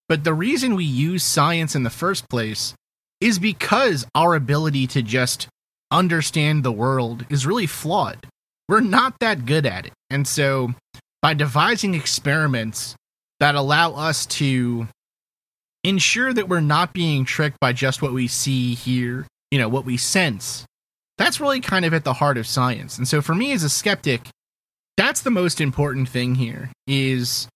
But 0.08 0.24
the 0.24 0.34
reason 0.34 0.76
we 0.76 0.86
use 0.86 1.24
science 1.24 1.76
in 1.76 1.84
the 1.84 1.90
first 1.90 2.30
place 2.30 2.74
is 3.20 3.40
because 3.40 4.06
our 4.16 4.36
ability 4.36 4.88
to 4.88 5.02
just 5.02 5.48
understand 5.92 6.64
the 6.64 6.72
world 6.72 7.26
is 7.30 7.46
really 7.46 7.66
flawed. 7.66 8.28
We're 8.70 8.82
not 8.82 9.20
that 9.20 9.46
good 9.46 9.66
at 9.66 9.88
it. 9.88 9.94
And 10.10 10.28
so 10.28 10.74
by 11.22 11.34
devising 11.34 11.96
experiments 11.96 12.96
that 13.40 13.56
allow 13.56 13.94
us 13.94 14.26
to 14.26 14.88
ensure 15.88 16.34
that 16.34 16.50
we're 16.50 16.60
not 16.60 16.94
being 16.94 17.24
tricked 17.24 17.60
by 17.60 17.72
just 17.72 18.02
what 18.02 18.14
we 18.14 18.28
see 18.28 18.76
here, 18.76 19.26
you 19.52 19.58
know, 19.58 19.70
what 19.70 19.86
we 19.86 19.96
sense, 19.96 20.66
that's 21.18 21.40
really 21.40 21.62
kind 21.62 21.86
of 21.86 21.94
at 21.94 22.04
the 22.04 22.14
heart 22.14 22.38
of 22.38 22.46
science. 22.46 22.98
And 22.98 23.08
so 23.08 23.22
for 23.22 23.34
me 23.34 23.54
as 23.54 23.64
a 23.64 23.70
skeptic, 23.70 24.28
that's 24.98 25.22
the 25.22 25.32
most 25.32 25.62
important 25.62 26.10
thing 26.10 26.36
here 26.36 26.72
is 26.88 27.48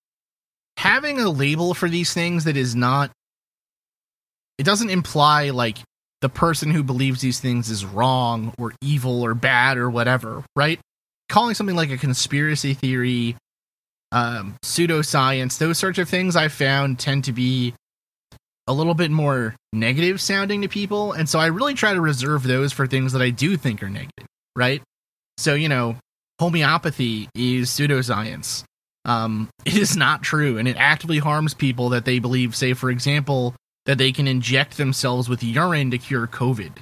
having 0.78 1.20
a 1.20 1.30
label 1.30 1.74
for 1.74 1.90
these 1.90 2.14
things 2.14 2.46
that 2.46 2.56
is 2.56 2.76
not 2.76 3.12
it 4.58 4.64
doesn't 4.64 4.92
imply 4.92 5.50
like 5.50 5.80
the 6.22 6.30
person 6.30 6.70
who 6.70 6.84
believes 6.84 7.20
these 7.20 7.40
things 7.40 7.70
is 7.70 7.84
wrong 7.84 8.54
or 8.60 8.74
evil 8.80 9.24
or 9.26 9.34
bad 9.34 9.78
or 9.78 9.90
whatever, 9.90 10.44
right? 10.56 10.80
Calling 11.30 11.56
something 11.56 11.76
like 11.76 11.90
a 11.90 11.98
conspiracy 11.98 12.76
theory, 12.76 13.36
um, 14.12 14.56
pseudoscience, 14.64 15.58
those 15.58 15.80
sorts 15.80 15.98
of 15.98 16.08
things 16.08 16.36
I 16.36 16.48
found 16.48 17.00
tend 17.00 17.24
to 17.24 17.32
be 17.32 17.74
a 18.68 18.74
little 18.74 18.94
bit 18.94 19.12
more 19.12 19.56
negative 19.74 20.22
sounding 20.22 20.62
to 20.62 20.70
people. 20.70 21.14
And 21.14 21.28
so 21.28 21.40
I 21.40 21.48
really 21.48 21.74
try 21.74 21.94
to 21.94 22.02
reserve 22.02 22.44
those 22.44 22.72
for 22.74 22.88
things 22.88 23.14
that 23.14 23.22
I 23.22 23.30
do 23.30 23.58
think 23.58 23.82
are 23.84 23.90
negative, 23.90 24.28
right? 24.56 24.82
So, 25.38 25.56
you 25.56 25.70
know, 25.70 25.96
homeopathy 26.40 27.30
is 27.36 27.70
pseudoscience 27.70 28.64
um, 29.06 29.50
it 29.66 29.76
is 29.76 29.96
not 29.98 30.22
true, 30.24 30.58
and 30.58 30.68
it 30.68 30.78
actively 30.78 31.20
harms 31.20 31.54
people 31.54 31.90
that 31.90 32.06
they 32.06 32.20
believe, 32.20 32.56
say, 32.56 32.74
for 32.74 32.90
example, 32.90 33.56
that 33.86 33.98
they 33.98 34.12
can 34.12 34.28
inject 34.28 34.78
themselves 34.78 35.28
with 35.28 35.44
urine 35.44 35.92
to 35.92 35.98
cure 35.98 36.28
COVID. 36.28 36.78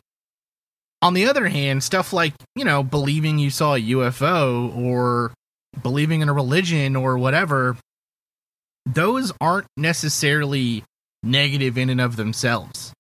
On 1.02 1.14
the 1.14 1.28
other 1.28 1.48
hand, 1.48 1.82
stuff 1.82 2.12
like, 2.12 2.34
you 2.56 2.66
know, 2.66 2.84
believing 2.84 3.40
you 3.40 3.50
saw 3.50 3.76
a 3.76 3.82
UFO 3.82 4.76
or 4.76 5.32
believing 5.82 6.20
in 6.20 6.28
a 6.28 6.34
religion 6.34 6.98
or 6.98 7.18
whatever, 7.18 7.78
those 8.86 9.32
aren't 9.40 9.68
necessarily 9.78 10.84
negative 11.24 11.78
in 11.78 11.90
and 11.90 12.02
of 12.02 12.16
themselves. 12.16 12.94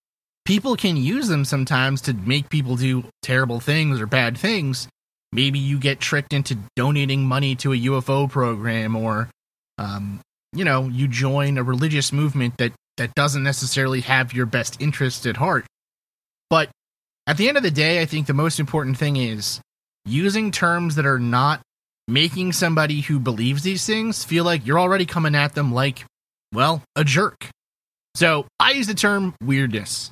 People 0.45 0.75
can 0.75 0.97
use 0.97 1.27
them 1.27 1.45
sometimes 1.45 2.01
to 2.01 2.13
make 2.13 2.49
people 2.49 2.75
do 2.75 3.05
terrible 3.21 3.59
things 3.59 4.01
or 4.01 4.07
bad 4.07 4.37
things, 4.37 4.87
maybe 5.31 5.59
you 5.59 5.79
get 5.79 5.99
tricked 5.99 6.33
into 6.33 6.57
donating 6.75 7.25
money 7.25 7.55
to 7.55 7.73
a 7.73 7.77
UFO 7.77 8.29
program 8.29 8.95
or 8.95 9.29
um, 9.77 10.19
you 10.51 10.65
know, 10.65 10.87
you 10.87 11.07
join 11.07 11.57
a 11.57 11.63
religious 11.63 12.11
movement 12.11 12.55
that 12.57 12.73
that 12.97 13.15
doesn't 13.15 13.43
necessarily 13.43 14.01
have 14.01 14.33
your 14.33 14.45
best 14.45 14.81
interest 14.81 15.25
at 15.25 15.37
heart. 15.37 15.65
But 16.49 16.69
at 17.27 17.37
the 17.37 17.47
end 17.47 17.55
of 17.55 17.63
the 17.63 17.71
day, 17.71 18.01
I 18.01 18.05
think 18.05 18.27
the 18.27 18.33
most 18.33 18.59
important 18.59 18.97
thing 18.97 19.15
is 19.15 19.61
using 20.05 20.51
terms 20.51 20.95
that 20.95 21.05
are 21.05 21.19
not 21.19 21.61
making 22.07 22.51
somebody 22.53 23.01
who 23.01 23.19
believes 23.19 23.61
these 23.61 23.85
things 23.85 24.23
feel 24.23 24.43
like 24.43 24.65
you're 24.65 24.79
already 24.79 25.05
coming 25.05 25.35
at 25.35 25.53
them 25.53 25.71
like, 25.71 26.03
well, 26.53 26.81
a 26.95 27.03
jerk. 27.03 27.47
So 28.19 28.47
I 28.59 28.71
use 28.71 28.87
the 28.87 28.95
term 28.95 29.33
weirdness. 29.41 30.11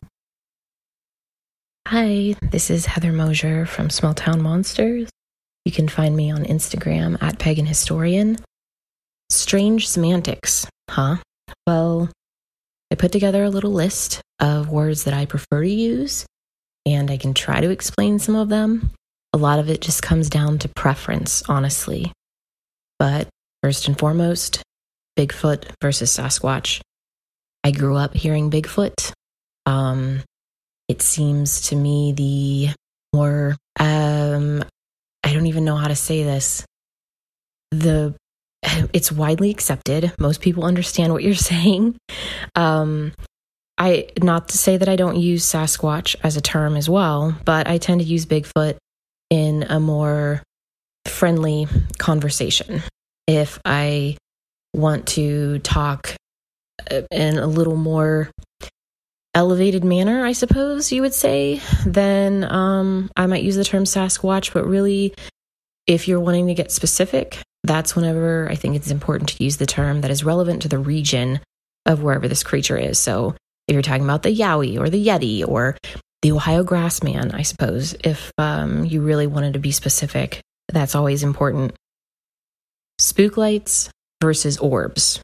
Hi, 1.89 2.35
this 2.41 2.69
is 2.69 2.85
Heather 2.85 3.11
Moser 3.11 3.65
from 3.65 3.89
Small 3.89 4.13
Town 4.13 4.41
Monsters. 4.41 5.09
You 5.65 5.73
can 5.73 5.89
find 5.89 6.15
me 6.15 6.31
on 6.31 6.45
Instagram 6.45 7.21
at 7.21 7.37
Pagan 7.37 7.65
Historian. 7.65 8.37
Strange 9.29 9.89
semantics, 9.89 10.65
huh? 10.89 11.17
Well, 11.65 12.09
I 12.93 12.95
put 12.95 13.11
together 13.11 13.43
a 13.43 13.49
little 13.49 13.73
list 13.73 14.21
of 14.39 14.69
words 14.69 15.03
that 15.03 15.13
I 15.13 15.25
prefer 15.25 15.63
to 15.63 15.69
use, 15.69 16.25
and 16.85 17.11
I 17.11 17.17
can 17.17 17.33
try 17.33 17.59
to 17.59 17.71
explain 17.71 18.19
some 18.19 18.37
of 18.37 18.47
them. 18.47 18.89
A 19.33 19.37
lot 19.37 19.59
of 19.59 19.69
it 19.69 19.81
just 19.81 20.01
comes 20.01 20.29
down 20.29 20.59
to 20.59 20.69
preference, 20.69 21.43
honestly. 21.49 22.13
But 22.99 23.27
first 23.61 23.89
and 23.89 23.99
foremost, 23.99 24.63
Bigfoot 25.19 25.65
versus 25.81 26.15
Sasquatch. 26.15 26.79
I 27.67 27.71
grew 27.71 27.97
up 27.97 28.13
hearing 28.13 28.49
Bigfoot. 28.49 29.11
Um, 29.65 30.23
it 30.87 31.01
seems 31.01 31.67
to 31.67 31.75
me 31.75 32.13
the 32.13 32.69
more, 33.13 33.57
um, 33.77 34.63
I 35.21 35.33
don't 35.33 35.47
even 35.47 35.65
know 35.65 35.75
how 35.75 35.89
to 35.89 35.95
say 35.95 36.23
this. 36.23 36.65
The 37.71 38.15
it's 38.93 39.11
widely 39.11 39.51
accepted. 39.51 40.13
Most 40.17 40.39
people 40.39 40.63
understand 40.63 41.11
what 41.11 41.23
you're 41.23 41.35
saying. 41.51 41.97
Um, 42.55 43.11
I 43.77 44.11
not 44.23 44.47
to 44.49 44.57
say 44.57 44.77
that 44.77 44.87
I 44.87 44.95
don't 44.95 45.17
use 45.17 45.45
Sasquatch 45.45 46.15
as 46.23 46.37
a 46.37 46.41
term 46.41 46.77
as 46.77 46.89
well, 46.89 47.35
but 47.43 47.67
I 47.67 47.79
tend 47.79 47.99
to 47.99 48.07
use 48.07 48.25
Bigfoot 48.25 48.77
in 49.29 49.63
a 49.63 49.81
more 49.81 50.41
friendly 51.05 51.67
conversation. 51.97 52.81
If 53.27 53.59
I 53.65 54.15
want 54.73 55.05
to 55.07 55.59
talk 55.59 56.15
in 57.11 57.37
a 57.37 57.47
little 57.47 57.75
more 57.75 58.29
elevated 59.33 59.83
manner, 59.83 60.25
I 60.25 60.31
suppose 60.31 60.91
you 60.91 61.01
would 61.01 61.13
say, 61.13 61.61
then 61.85 62.43
um, 62.43 63.11
I 63.15 63.27
might 63.27 63.43
use 63.43 63.55
the 63.55 63.63
term 63.63 63.83
Sasquatch. 63.83 64.53
But 64.53 64.65
really, 64.65 65.13
if 65.85 66.07
you're 66.07 66.19
wanting 66.19 66.47
to 66.47 66.53
get 66.53 66.71
specific, 66.71 67.39
that's 67.63 67.95
whenever 67.95 68.47
I 68.49 68.55
think 68.55 68.75
it's 68.75 68.91
important 68.91 69.29
to 69.29 69.43
use 69.43 69.57
the 69.57 69.65
term 69.65 70.01
that 70.01 70.11
is 70.11 70.23
relevant 70.23 70.63
to 70.63 70.69
the 70.69 70.79
region 70.79 71.39
of 71.85 72.01
wherever 72.01 72.27
this 72.27 72.43
creature 72.43 72.77
is. 72.77 72.97
So 72.99 73.35
if 73.67 73.73
you're 73.73 73.81
talking 73.81 74.03
about 74.03 74.23
the 74.23 74.35
Yowie 74.35 74.79
or 74.79 74.89
the 74.89 75.05
Yeti 75.05 75.47
or 75.47 75.77
the 76.21 76.31
Ohio 76.31 76.63
grassman, 76.63 77.33
I 77.33 77.43
suppose, 77.43 77.93
if 78.03 78.31
um, 78.37 78.85
you 78.85 79.01
really 79.01 79.27
wanted 79.27 79.53
to 79.53 79.59
be 79.59 79.71
specific, 79.71 80.41
that's 80.69 80.95
always 80.95 81.23
important. 81.23 81.73
Spook 82.99 83.37
lights 83.37 83.89
versus 84.21 84.57
orbs. 84.57 85.21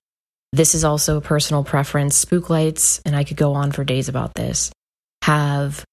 This 0.54 0.76
is 0.76 0.84
also 0.84 1.18
a 1.18 1.22
personal 1.22 1.64
preference. 1.64 2.16
Spook 2.16 2.48
lights, 2.48 3.02
and 3.06 3.16
I 3.16 3.24
could 3.24 3.38
go 3.38 3.54
on 3.54 3.72
for 3.72 3.84
days 3.84 4.08
about 4.08 4.36
this, 4.36 4.72
have 5.24 5.84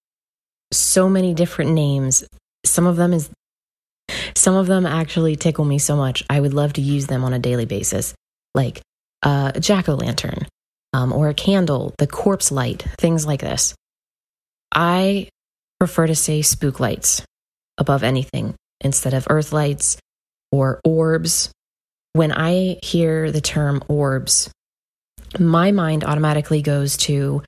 so 0.70 1.08
many 1.08 1.32
different 1.32 1.72
names. 1.72 2.24
Some 2.66 2.86
of 2.86 2.96
them 2.96 3.14
is 3.14 3.30
some 4.36 4.56
of 4.56 4.66
them 4.66 4.84
actually 4.84 5.36
tickle 5.36 5.64
me 5.64 5.78
so 5.78 5.96
much. 5.96 6.24
I 6.28 6.38
would 6.38 6.52
love 6.52 6.74
to 6.74 6.82
use 6.82 7.06
them 7.06 7.24
on 7.24 7.32
a 7.32 7.38
daily 7.38 7.64
basis, 7.64 8.12
like 8.54 8.82
a 9.22 9.54
jack 9.58 9.88
o' 9.88 9.94
lantern 9.94 10.46
um, 10.92 11.14
or 11.14 11.30
a 11.30 11.34
candle, 11.34 11.94
the 11.96 12.06
corpse 12.06 12.52
light, 12.52 12.82
things 12.98 13.26
like 13.26 13.40
this. 13.40 13.74
I 14.72 15.28
prefer 15.78 16.06
to 16.06 16.14
say 16.14 16.42
spook 16.42 16.80
lights 16.80 17.24
above 17.78 18.02
anything 18.02 18.54
instead 18.82 19.14
of 19.14 19.26
earth 19.30 19.54
lights 19.54 19.96
or 20.52 20.82
orbs. 20.84 21.50
When 22.12 22.32
I 22.32 22.78
hear 22.82 23.30
the 23.30 23.40
term 23.40 23.82
orbs, 23.86 24.50
my 25.38 25.70
mind 25.70 26.02
automatically 26.02 26.60
goes 26.60 26.96
to 26.98 27.42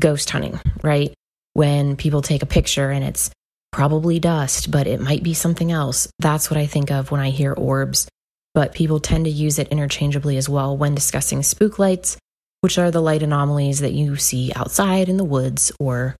ghost 0.00 0.28
hunting, 0.30 0.60
right? 0.82 1.14
When 1.52 1.96
people 1.96 2.20
take 2.20 2.42
a 2.42 2.46
picture 2.46 2.90
and 2.90 3.04
it's 3.04 3.30
probably 3.70 4.18
dust, 4.18 4.70
but 4.70 4.88
it 4.88 5.00
might 5.00 5.22
be 5.22 5.34
something 5.34 5.70
else. 5.70 6.08
That's 6.18 6.50
what 6.50 6.58
I 6.58 6.66
think 6.66 6.90
of 6.90 7.12
when 7.12 7.20
I 7.20 7.30
hear 7.30 7.52
orbs. 7.52 8.08
But 8.52 8.74
people 8.74 8.98
tend 8.98 9.26
to 9.26 9.30
use 9.30 9.58
it 9.58 9.68
interchangeably 9.68 10.36
as 10.36 10.48
well 10.48 10.76
when 10.76 10.94
discussing 10.94 11.42
spook 11.42 11.78
lights, 11.78 12.16
which 12.62 12.78
are 12.78 12.90
the 12.90 13.02
light 13.02 13.22
anomalies 13.22 13.80
that 13.80 13.92
you 13.92 14.16
see 14.16 14.52
outside 14.56 15.08
in 15.08 15.16
the 15.16 15.24
woods 15.24 15.70
or 15.78 16.16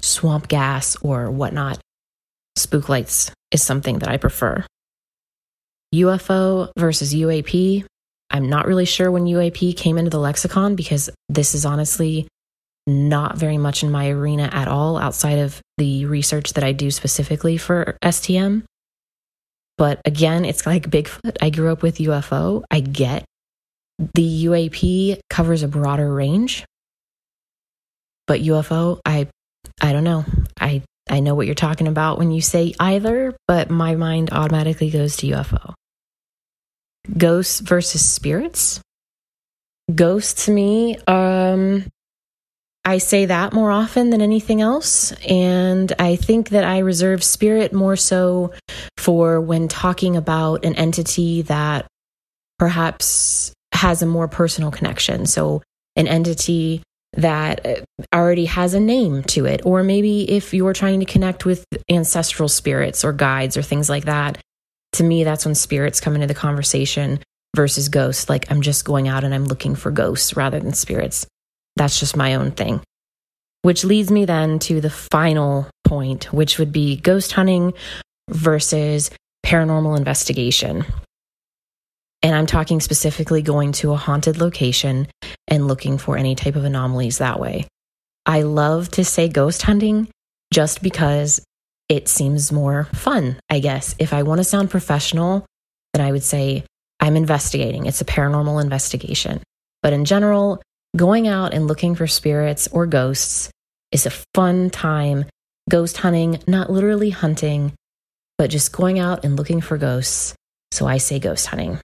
swamp 0.00 0.48
gas 0.48 0.96
or 1.02 1.30
whatnot. 1.30 1.78
Spook 2.56 2.88
lights 2.88 3.30
is 3.50 3.62
something 3.62 3.98
that 3.98 4.08
I 4.08 4.16
prefer. 4.16 4.64
UFO 5.94 6.70
versus 6.76 7.14
UAP. 7.14 7.84
I'm 8.30 8.48
not 8.48 8.66
really 8.66 8.84
sure 8.84 9.10
when 9.10 9.24
UAP 9.24 9.76
came 9.76 9.96
into 9.98 10.10
the 10.10 10.18
lexicon 10.18 10.76
because 10.76 11.08
this 11.28 11.54
is 11.54 11.64
honestly 11.64 12.28
not 12.86 13.36
very 13.36 13.58
much 13.58 13.82
in 13.82 13.90
my 13.90 14.08
arena 14.08 14.48
at 14.52 14.68
all 14.68 14.96
outside 14.96 15.38
of 15.38 15.60
the 15.76 16.06
research 16.06 16.54
that 16.54 16.64
I 16.64 16.72
do 16.72 16.90
specifically 16.90 17.56
for 17.58 17.96
STM. 18.02 18.64
But 19.76 20.00
again, 20.04 20.44
it's 20.44 20.66
like 20.66 20.90
Bigfoot. 20.90 21.36
I 21.40 21.50
grew 21.50 21.70
up 21.70 21.82
with 21.82 21.98
UFO. 21.98 22.64
I 22.70 22.80
get 22.80 23.24
the 24.14 24.44
UAP 24.46 25.20
covers 25.30 25.62
a 25.62 25.68
broader 25.68 26.12
range. 26.12 26.64
But 28.26 28.40
UFO, 28.40 29.00
I 29.04 29.28
I 29.80 29.92
don't 29.92 30.04
know. 30.04 30.24
I 30.60 30.82
I 31.10 31.20
know 31.20 31.34
what 31.34 31.46
you're 31.46 31.54
talking 31.54 31.86
about 31.86 32.18
when 32.18 32.30
you 32.30 32.40
say 32.40 32.74
either, 32.78 33.34
but 33.46 33.70
my 33.70 33.94
mind 33.94 34.30
automatically 34.32 34.90
goes 34.90 35.16
to 35.18 35.28
UFO. 35.28 35.74
Ghosts 37.16 37.60
versus 37.60 38.08
spirits. 38.08 38.80
Ghosts 39.94 40.44
to 40.46 40.52
me, 40.52 40.98
um, 41.06 41.84
I 42.84 42.98
say 42.98 43.26
that 43.26 43.52
more 43.52 43.70
often 43.70 44.10
than 44.10 44.20
anything 44.20 44.60
else. 44.60 45.12
And 45.28 45.92
I 45.98 46.16
think 46.16 46.50
that 46.50 46.64
I 46.64 46.78
reserve 46.78 47.22
spirit 47.22 47.72
more 47.72 47.96
so 47.96 48.52
for 48.96 49.40
when 49.40 49.68
talking 49.68 50.16
about 50.16 50.64
an 50.64 50.74
entity 50.74 51.42
that 51.42 51.86
perhaps 52.58 53.52
has 53.72 54.02
a 54.02 54.06
more 54.06 54.26
personal 54.26 54.70
connection. 54.70 55.26
So, 55.26 55.62
an 55.96 56.06
entity 56.06 56.82
that 57.14 57.84
already 58.14 58.44
has 58.46 58.74
a 58.74 58.80
name 58.80 59.22
to 59.24 59.46
it. 59.46 59.62
Or 59.64 59.82
maybe 59.82 60.30
if 60.30 60.54
you're 60.54 60.72
trying 60.72 61.00
to 61.00 61.06
connect 61.06 61.44
with 61.44 61.64
ancestral 61.90 62.48
spirits 62.48 63.04
or 63.04 63.12
guides 63.12 63.56
or 63.56 63.62
things 63.62 63.88
like 63.88 64.04
that, 64.04 64.38
to 64.92 65.04
me, 65.04 65.24
that's 65.24 65.44
when 65.44 65.54
spirits 65.54 66.00
come 66.00 66.14
into 66.14 66.26
the 66.26 66.34
conversation 66.34 67.20
versus 67.54 67.88
ghosts. 67.88 68.28
Like, 68.28 68.50
I'm 68.50 68.62
just 68.62 68.84
going 68.84 69.08
out 69.08 69.24
and 69.24 69.34
I'm 69.34 69.44
looking 69.44 69.74
for 69.74 69.90
ghosts 69.90 70.36
rather 70.36 70.60
than 70.60 70.72
spirits. 70.72 71.26
That's 71.76 71.98
just 71.98 72.16
my 72.16 72.34
own 72.34 72.52
thing. 72.52 72.80
Which 73.62 73.84
leads 73.84 74.10
me 74.10 74.24
then 74.24 74.58
to 74.60 74.80
the 74.80 74.90
final 74.90 75.66
point, 75.84 76.32
which 76.32 76.58
would 76.58 76.72
be 76.72 76.96
ghost 76.96 77.32
hunting 77.32 77.74
versus 78.30 79.10
paranormal 79.44 79.96
investigation. 79.96 80.84
And 82.22 82.34
I'm 82.34 82.46
talking 82.46 82.80
specifically 82.80 83.42
going 83.42 83.72
to 83.72 83.92
a 83.92 83.96
haunted 83.96 84.38
location 84.38 85.06
and 85.46 85.68
looking 85.68 85.98
for 85.98 86.16
any 86.16 86.34
type 86.34 86.56
of 86.56 86.64
anomalies 86.64 87.18
that 87.18 87.38
way. 87.38 87.66
I 88.26 88.42
love 88.42 88.90
to 88.92 89.04
say 89.04 89.28
ghost 89.28 89.62
hunting 89.62 90.08
just 90.52 90.82
because 90.82 91.40
it 91.88 92.08
seems 92.08 92.52
more 92.52 92.84
fun, 92.94 93.40
I 93.48 93.60
guess. 93.60 93.94
If 93.98 94.12
I 94.12 94.22
want 94.22 94.38
to 94.38 94.44
sound 94.44 94.70
professional, 94.70 95.46
then 95.92 96.04
I 96.04 96.12
would 96.12 96.22
say 96.22 96.64
I'm 97.00 97.16
investigating. 97.16 97.86
It's 97.86 98.00
a 98.00 98.04
paranormal 98.04 98.62
investigation. 98.62 99.40
But 99.82 99.92
in 99.92 100.04
general, 100.04 100.60
Going 100.96 101.28
out 101.28 101.52
and 101.52 101.66
looking 101.66 101.94
for 101.94 102.06
spirits 102.06 102.66
or 102.72 102.86
ghosts 102.86 103.50
is 103.92 104.06
a 104.06 104.12
fun 104.34 104.70
time. 104.70 105.26
Ghost 105.68 105.98
hunting, 105.98 106.38
not 106.46 106.70
literally 106.70 107.10
hunting, 107.10 107.74
but 108.38 108.48
just 108.48 108.72
going 108.72 108.98
out 108.98 109.22
and 109.22 109.36
looking 109.36 109.60
for 109.60 109.76
ghosts. 109.76 110.34
So 110.72 110.86
I 110.86 110.96
say 110.96 111.18
ghost 111.18 111.46
hunting. 111.46 111.78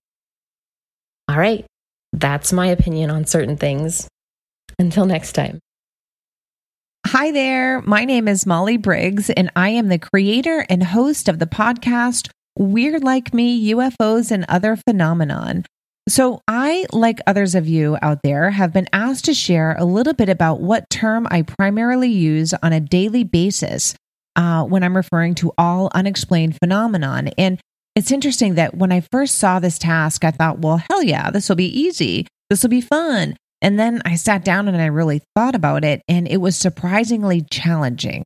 All 1.28 1.38
right, 1.38 1.66
that's 2.12 2.52
my 2.52 2.68
opinion 2.68 3.10
on 3.10 3.26
certain 3.26 3.58
things. 3.58 4.08
Until 4.78 5.04
next 5.04 5.32
time. 5.34 5.60
Hi 7.06 7.30
there. 7.32 7.82
My 7.82 8.06
name 8.06 8.26
is 8.26 8.46
Molly 8.46 8.78
Briggs, 8.78 9.28
and 9.28 9.50
I 9.54 9.68
am 9.68 9.88
the 9.88 9.98
creator 9.98 10.64
and 10.70 10.82
host 10.82 11.28
of 11.28 11.38
the 11.38 11.46
podcast 11.46 12.30
Weird 12.58 13.04
Like 13.04 13.34
Me 13.34 13.72
UFOs 13.72 14.30
and 14.30 14.46
Other 14.48 14.74
Phenomenon. 14.74 15.64
So, 16.08 16.40
I, 16.48 16.86
like 16.92 17.20
others 17.26 17.54
of 17.54 17.68
you 17.68 17.98
out 18.00 18.20
there, 18.24 18.50
have 18.50 18.72
been 18.72 18.88
asked 18.92 19.26
to 19.26 19.34
share 19.34 19.76
a 19.78 19.84
little 19.84 20.14
bit 20.14 20.30
about 20.30 20.60
what 20.60 20.88
term 20.88 21.28
I 21.30 21.42
primarily 21.42 22.10
use 22.10 22.54
on 22.62 22.72
a 22.72 22.80
daily 22.80 23.22
basis 23.22 23.94
uh, 24.34 24.64
when 24.64 24.82
I'm 24.82 24.96
referring 24.96 25.34
to 25.36 25.52
all 25.58 25.90
unexplained 25.94 26.56
phenomenon. 26.58 27.28
And 27.38 27.60
it's 27.94 28.12
interesting 28.12 28.54
that 28.54 28.74
when 28.74 28.90
I 28.90 29.02
first 29.12 29.36
saw 29.36 29.60
this 29.60 29.78
task, 29.78 30.24
I 30.24 30.30
thought, 30.30 30.60
well, 30.60 30.78
hell 30.78 31.02
yeah, 31.02 31.30
this 31.30 31.48
will 31.50 31.56
be 31.56 31.80
easy. 31.80 32.26
This 32.48 32.62
will 32.62 32.70
be 32.70 32.80
fun. 32.80 33.36
And 33.64 33.80
then 33.80 34.02
I 34.04 34.16
sat 34.16 34.44
down 34.44 34.68
and 34.68 34.76
I 34.76 34.86
really 34.86 35.22
thought 35.34 35.54
about 35.54 35.84
it, 35.84 36.02
and 36.06 36.28
it 36.28 36.36
was 36.36 36.54
surprisingly 36.54 37.40
challenging. 37.50 38.24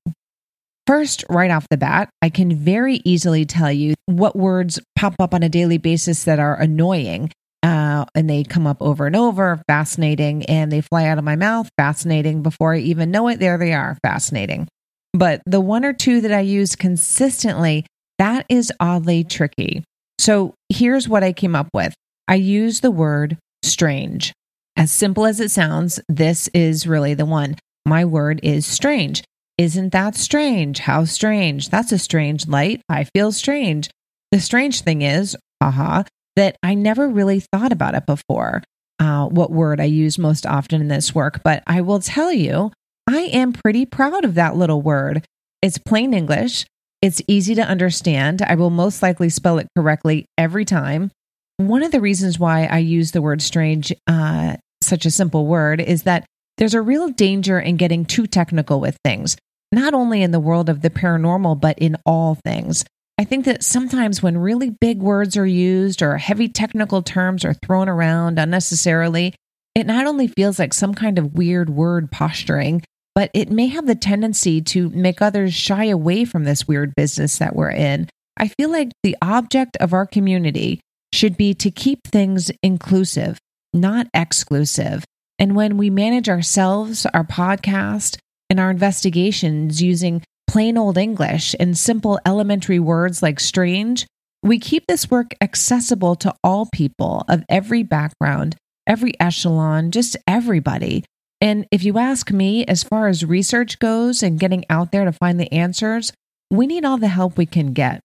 First, 0.85 1.25
right 1.31 1.53
off 1.53 1.69
the 1.71 1.77
bat, 1.77 2.11
I 2.21 2.29
can 2.29 2.57
very 2.57 3.01
easily 3.05 3.45
tell 3.47 3.71
you 3.71 3.95
what 4.07 4.35
words 4.35 4.81
pop 4.97 5.15
up 5.21 5.33
on 5.33 5.45
a 5.45 5.49
daily 5.49 5.79
basis 5.79 6.25
that 6.25 6.41
are 6.41 6.61
annoying. 6.61 7.31
Uh, 7.63 8.05
and 8.17 8.29
they 8.29 8.43
come 8.43 8.67
up 8.67 8.79
over 8.81 9.07
and 9.07 9.15
over, 9.15 9.63
fascinating, 9.69 10.45
and 10.47 10.73
they 10.73 10.81
fly 10.81 11.07
out 11.07 11.19
of 11.19 11.25
my 11.25 11.37
mouth, 11.37 11.69
fascinating. 11.79 12.43
Before 12.43 12.75
I 12.75 12.79
even 12.79 13.13
know 13.13 13.29
it, 13.29 13.39
there 13.39 13.59
they 13.59 13.73
are, 13.73 13.97
fascinating. 14.03 14.67
But 15.13 15.41
the 15.47 15.61
one 15.61 15.85
or 15.85 15.93
two 15.93 16.21
that 16.23 16.33
I 16.33 16.41
use 16.41 16.75
consistently, 16.75 17.87
that 18.19 18.45
is 18.49 18.73
oddly 18.81 19.23
tricky. 19.23 19.85
So 20.19 20.55
here's 20.69 21.09
what 21.09 21.23
I 21.23 21.33
came 21.33 21.55
up 21.55 21.69
with 21.73 21.95
I 22.27 22.35
use 22.35 22.81
the 22.81 22.91
word 22.91 23.39
strange. 23.63 24.33
As 24.79 24.93
simple 24.93 25.27
as 25.27 25.41
it 25.41 25.51
sounds, 25.51 25.99
this 26.09 26.49
is 26.55 26.87
really 26.87 27.13
the 27.13 27.27
one. 27.27 27.57
My 27.85 28.05
word 28.05 28.39
is 28.45 28.65
strange. 28.65 29.25
Isn't 29.59 29.91
that 29.91 30.15
strange? 30.15 30.79
How 30.79 31.05
strange? 31.05 31.69
That's 31.69 31.91
a 31.91 31.99
strange 31.99 32.47
light. 32.47 32.81
I 32.89 33.03
feel 33.03 33.33
strange. 33.33 33.91
The 34.31 34.39
strange 34.39 34.83
thing 34.83 35.03
is, 35.03 35.37
haha, 35.61 36.05
that 36.37 36.57
I 36.63 36.75
never 36.75 37.09
really 37.09 37.41
thought 37.41 37.73
about 37.73 37.97
it 37.97 38.07
before. 38.07 38.63
Uh, 39.01 39.27
what 39.27 39.51
word 39.51 39.81
I 39.81 39.85
use 39.85 40.17
most 40.17 40.47
often 40.47 40.81
in 40.81 40.87
this 40.87 41.13
work, 41.13 41.43
but 41.43 41.65
I 41.67 41.81
will 41.81 41.99
tell 41.99 42.33
you, 42.33 42.71
I 43.09 43.23
am 43.33 43.53
pretty 43.53 43.85
proud 43.85 44.25
of 44.25 44.35
that 44.35 44.55
little 44.55 44.81
word. 44.81 45.25
It's 45.61 45.79
plain 45.79 46.15
English. 46.15 46.67
It's 47.03 47.21
easy 47.27 47.57
to 47.57 47.67
understand. 47.67 48.43
I 48.43 48.55
will 48.55 48.71
most 48.71 49.03
likely 49.03 49.29
spell 49.29 49.59
it 49.59 49.67
correctly 49.77 50.27
every 50.37 50.65
time. 50.65 51.11
One 51.57 51.83
of 51.83 51.91
the 51.91 52.01
reasons 52.01 52.39
why 52.39 52.67
I 52.67 52.79
use 52.79 53.11
the 53.11 53.23
word 53.23 53.43
strange, 53.43 53.93
uh, 54.07 54.57
such 54.89 55.07
a 55.07 55.11
simple 55.11 55.47
word, 55.47 55.81
is 55.81 56.03
that 56.05 56.25
there's 56.57 56.75
a 56.75 56.83
real 56.83 57.09
danger 57.09 57.61
in 57.61 57.77
getting 57.77 58.05
too 58.05 58.27
technical 58.27 58.81
with 58.81 58.97
things 59.05 59.37
not 59.73 59.95
only 59.95 60.23
in 60.23 60.31
the 60.31 60.41
world 60.41 60.69
of 60.69 60.83
the 60.83 60.91
paranormal, 60.91 61.61
but 61.61 61.79
in 61.79 61.97
all 62.07 62.37
things. 62.45 62.85
I 63.19 63.25
think 63.25 63.45
that 63.47 63.65
sometimes 63.65 64.23
when 64.23 64.39
really 64.39 64.71
big 64.71 65.01
words 65.01 65.37
are 65.37 65.47
used 65.47 66.03
or 66.03 66.17
heavy 66.17 66.49
technical 66.49 67.03
terms 67.03 67.45
are 67.45 67.55
thrown 67.55 67.89
around 67.89 68.39
unnecessarily, 68.39 69.35
it 69.75 69.87
not 69.87 70.07
only 70.07 70.29
feels 70.29 70.59
like 70.59 70.73
some 70.73 70.95
kind 70.95 71.19
of 71.19 71.35
weird 71.35 71.69
word 71.69 72.11
posturing, 72.11 72.83
but 73.15 73.31
it 73.35 73.51
may 73.51 73.67
have 73.67 73.87
the 73.87 73.97
tendency 73.97 74.61
to 74.63 74.89
make 74.91 75.21
others 75.21 75.53
shy 75.53 75.87
away 75.87 76.25
from 76.25 76.45
this 76.45 76.69
weird 76.69 76.95
business 76.95 77.39
that 77.39 77.57
we're 77.57 77.71
in. 77.71 78.09
I 78.37 78.49
feel 78.49 78.71
like 78.71 78.93
the 79.03 79.17
object 79.21 79.77
of 79.79 79.93
our 79.93 80.07
community 80.07 80.81
should 81.13 81.37
be 81.37 81.55
to 81.55 81.71
keep 81.71 82.07
things 82.07 82.53
inclusive, 82.63 83.39
not 83.73 84.07
exclusive. 84.15 85.05
And 85.39 85.55
when 85.55 85.77
we 85.77 85.91
manage 85.91 86.29
ourselves, 86.29 87.07
our 87.07 87.25
podcast, 87.25 88.19
and 88.51 88.59
our 88.59 88.71
investigations 88.71 89.83
using 89.83 90.23
plain 90.47 90.79
old 90.79 90.97
English 90.97 91.55
and 91.61 91.77
simple 91.77 92.19
elementary 92.27 92.79
words 92.79 93.23
like 93.23 93.39
strange, 93.39 94.07
we 94.43 94.59
keep 94.59 94.87
this 94.87 95.11
work 95.11 95.35
accessible 95.41 96.17
to 96.17 96.35
all 96.43 96.69
people 96.73 97.25
of 97.29 97.45
every 97.49 97.83
background, 97.83 98.57
every 98.87 99.13
echelon, 99.21 99.91
just 99.91 100.17
everybody. 100.27 101.05
And 101.41 101.67
if 101.71 101.85
you 101.85 101.99
ask 101.99 102.31
me, 102.33 102.65
as 102.65 102.83
far 102.83 103.09
as 103.09 103.25
research 103.25 103.79
goes 103.79 104.23
and 104.23 104.41
getting 104.41 104.65
out 104.71 104.91
there 104.91 105.05
to 105.05 105.13
find 105.13 105.39
the 105.39 105.53
answers, 105.53 106.13
we 106.51 106.67
need 106.67 106.85
all 106.85 106.99
the 106.99 107.09
help 107.09 107.37
we 107.37 107.47
can 107.47 107.73
get. 107.73 108.01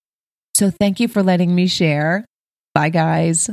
So 0.54 0.70
thank 0.70 1.00
you 1.00 1.08
for 1.08 1.24
letting 1.24 1.56
me 1.56 1.68
share. 1.68 2.26
Bye, 2.76 2.90
guys. 2.90 3.50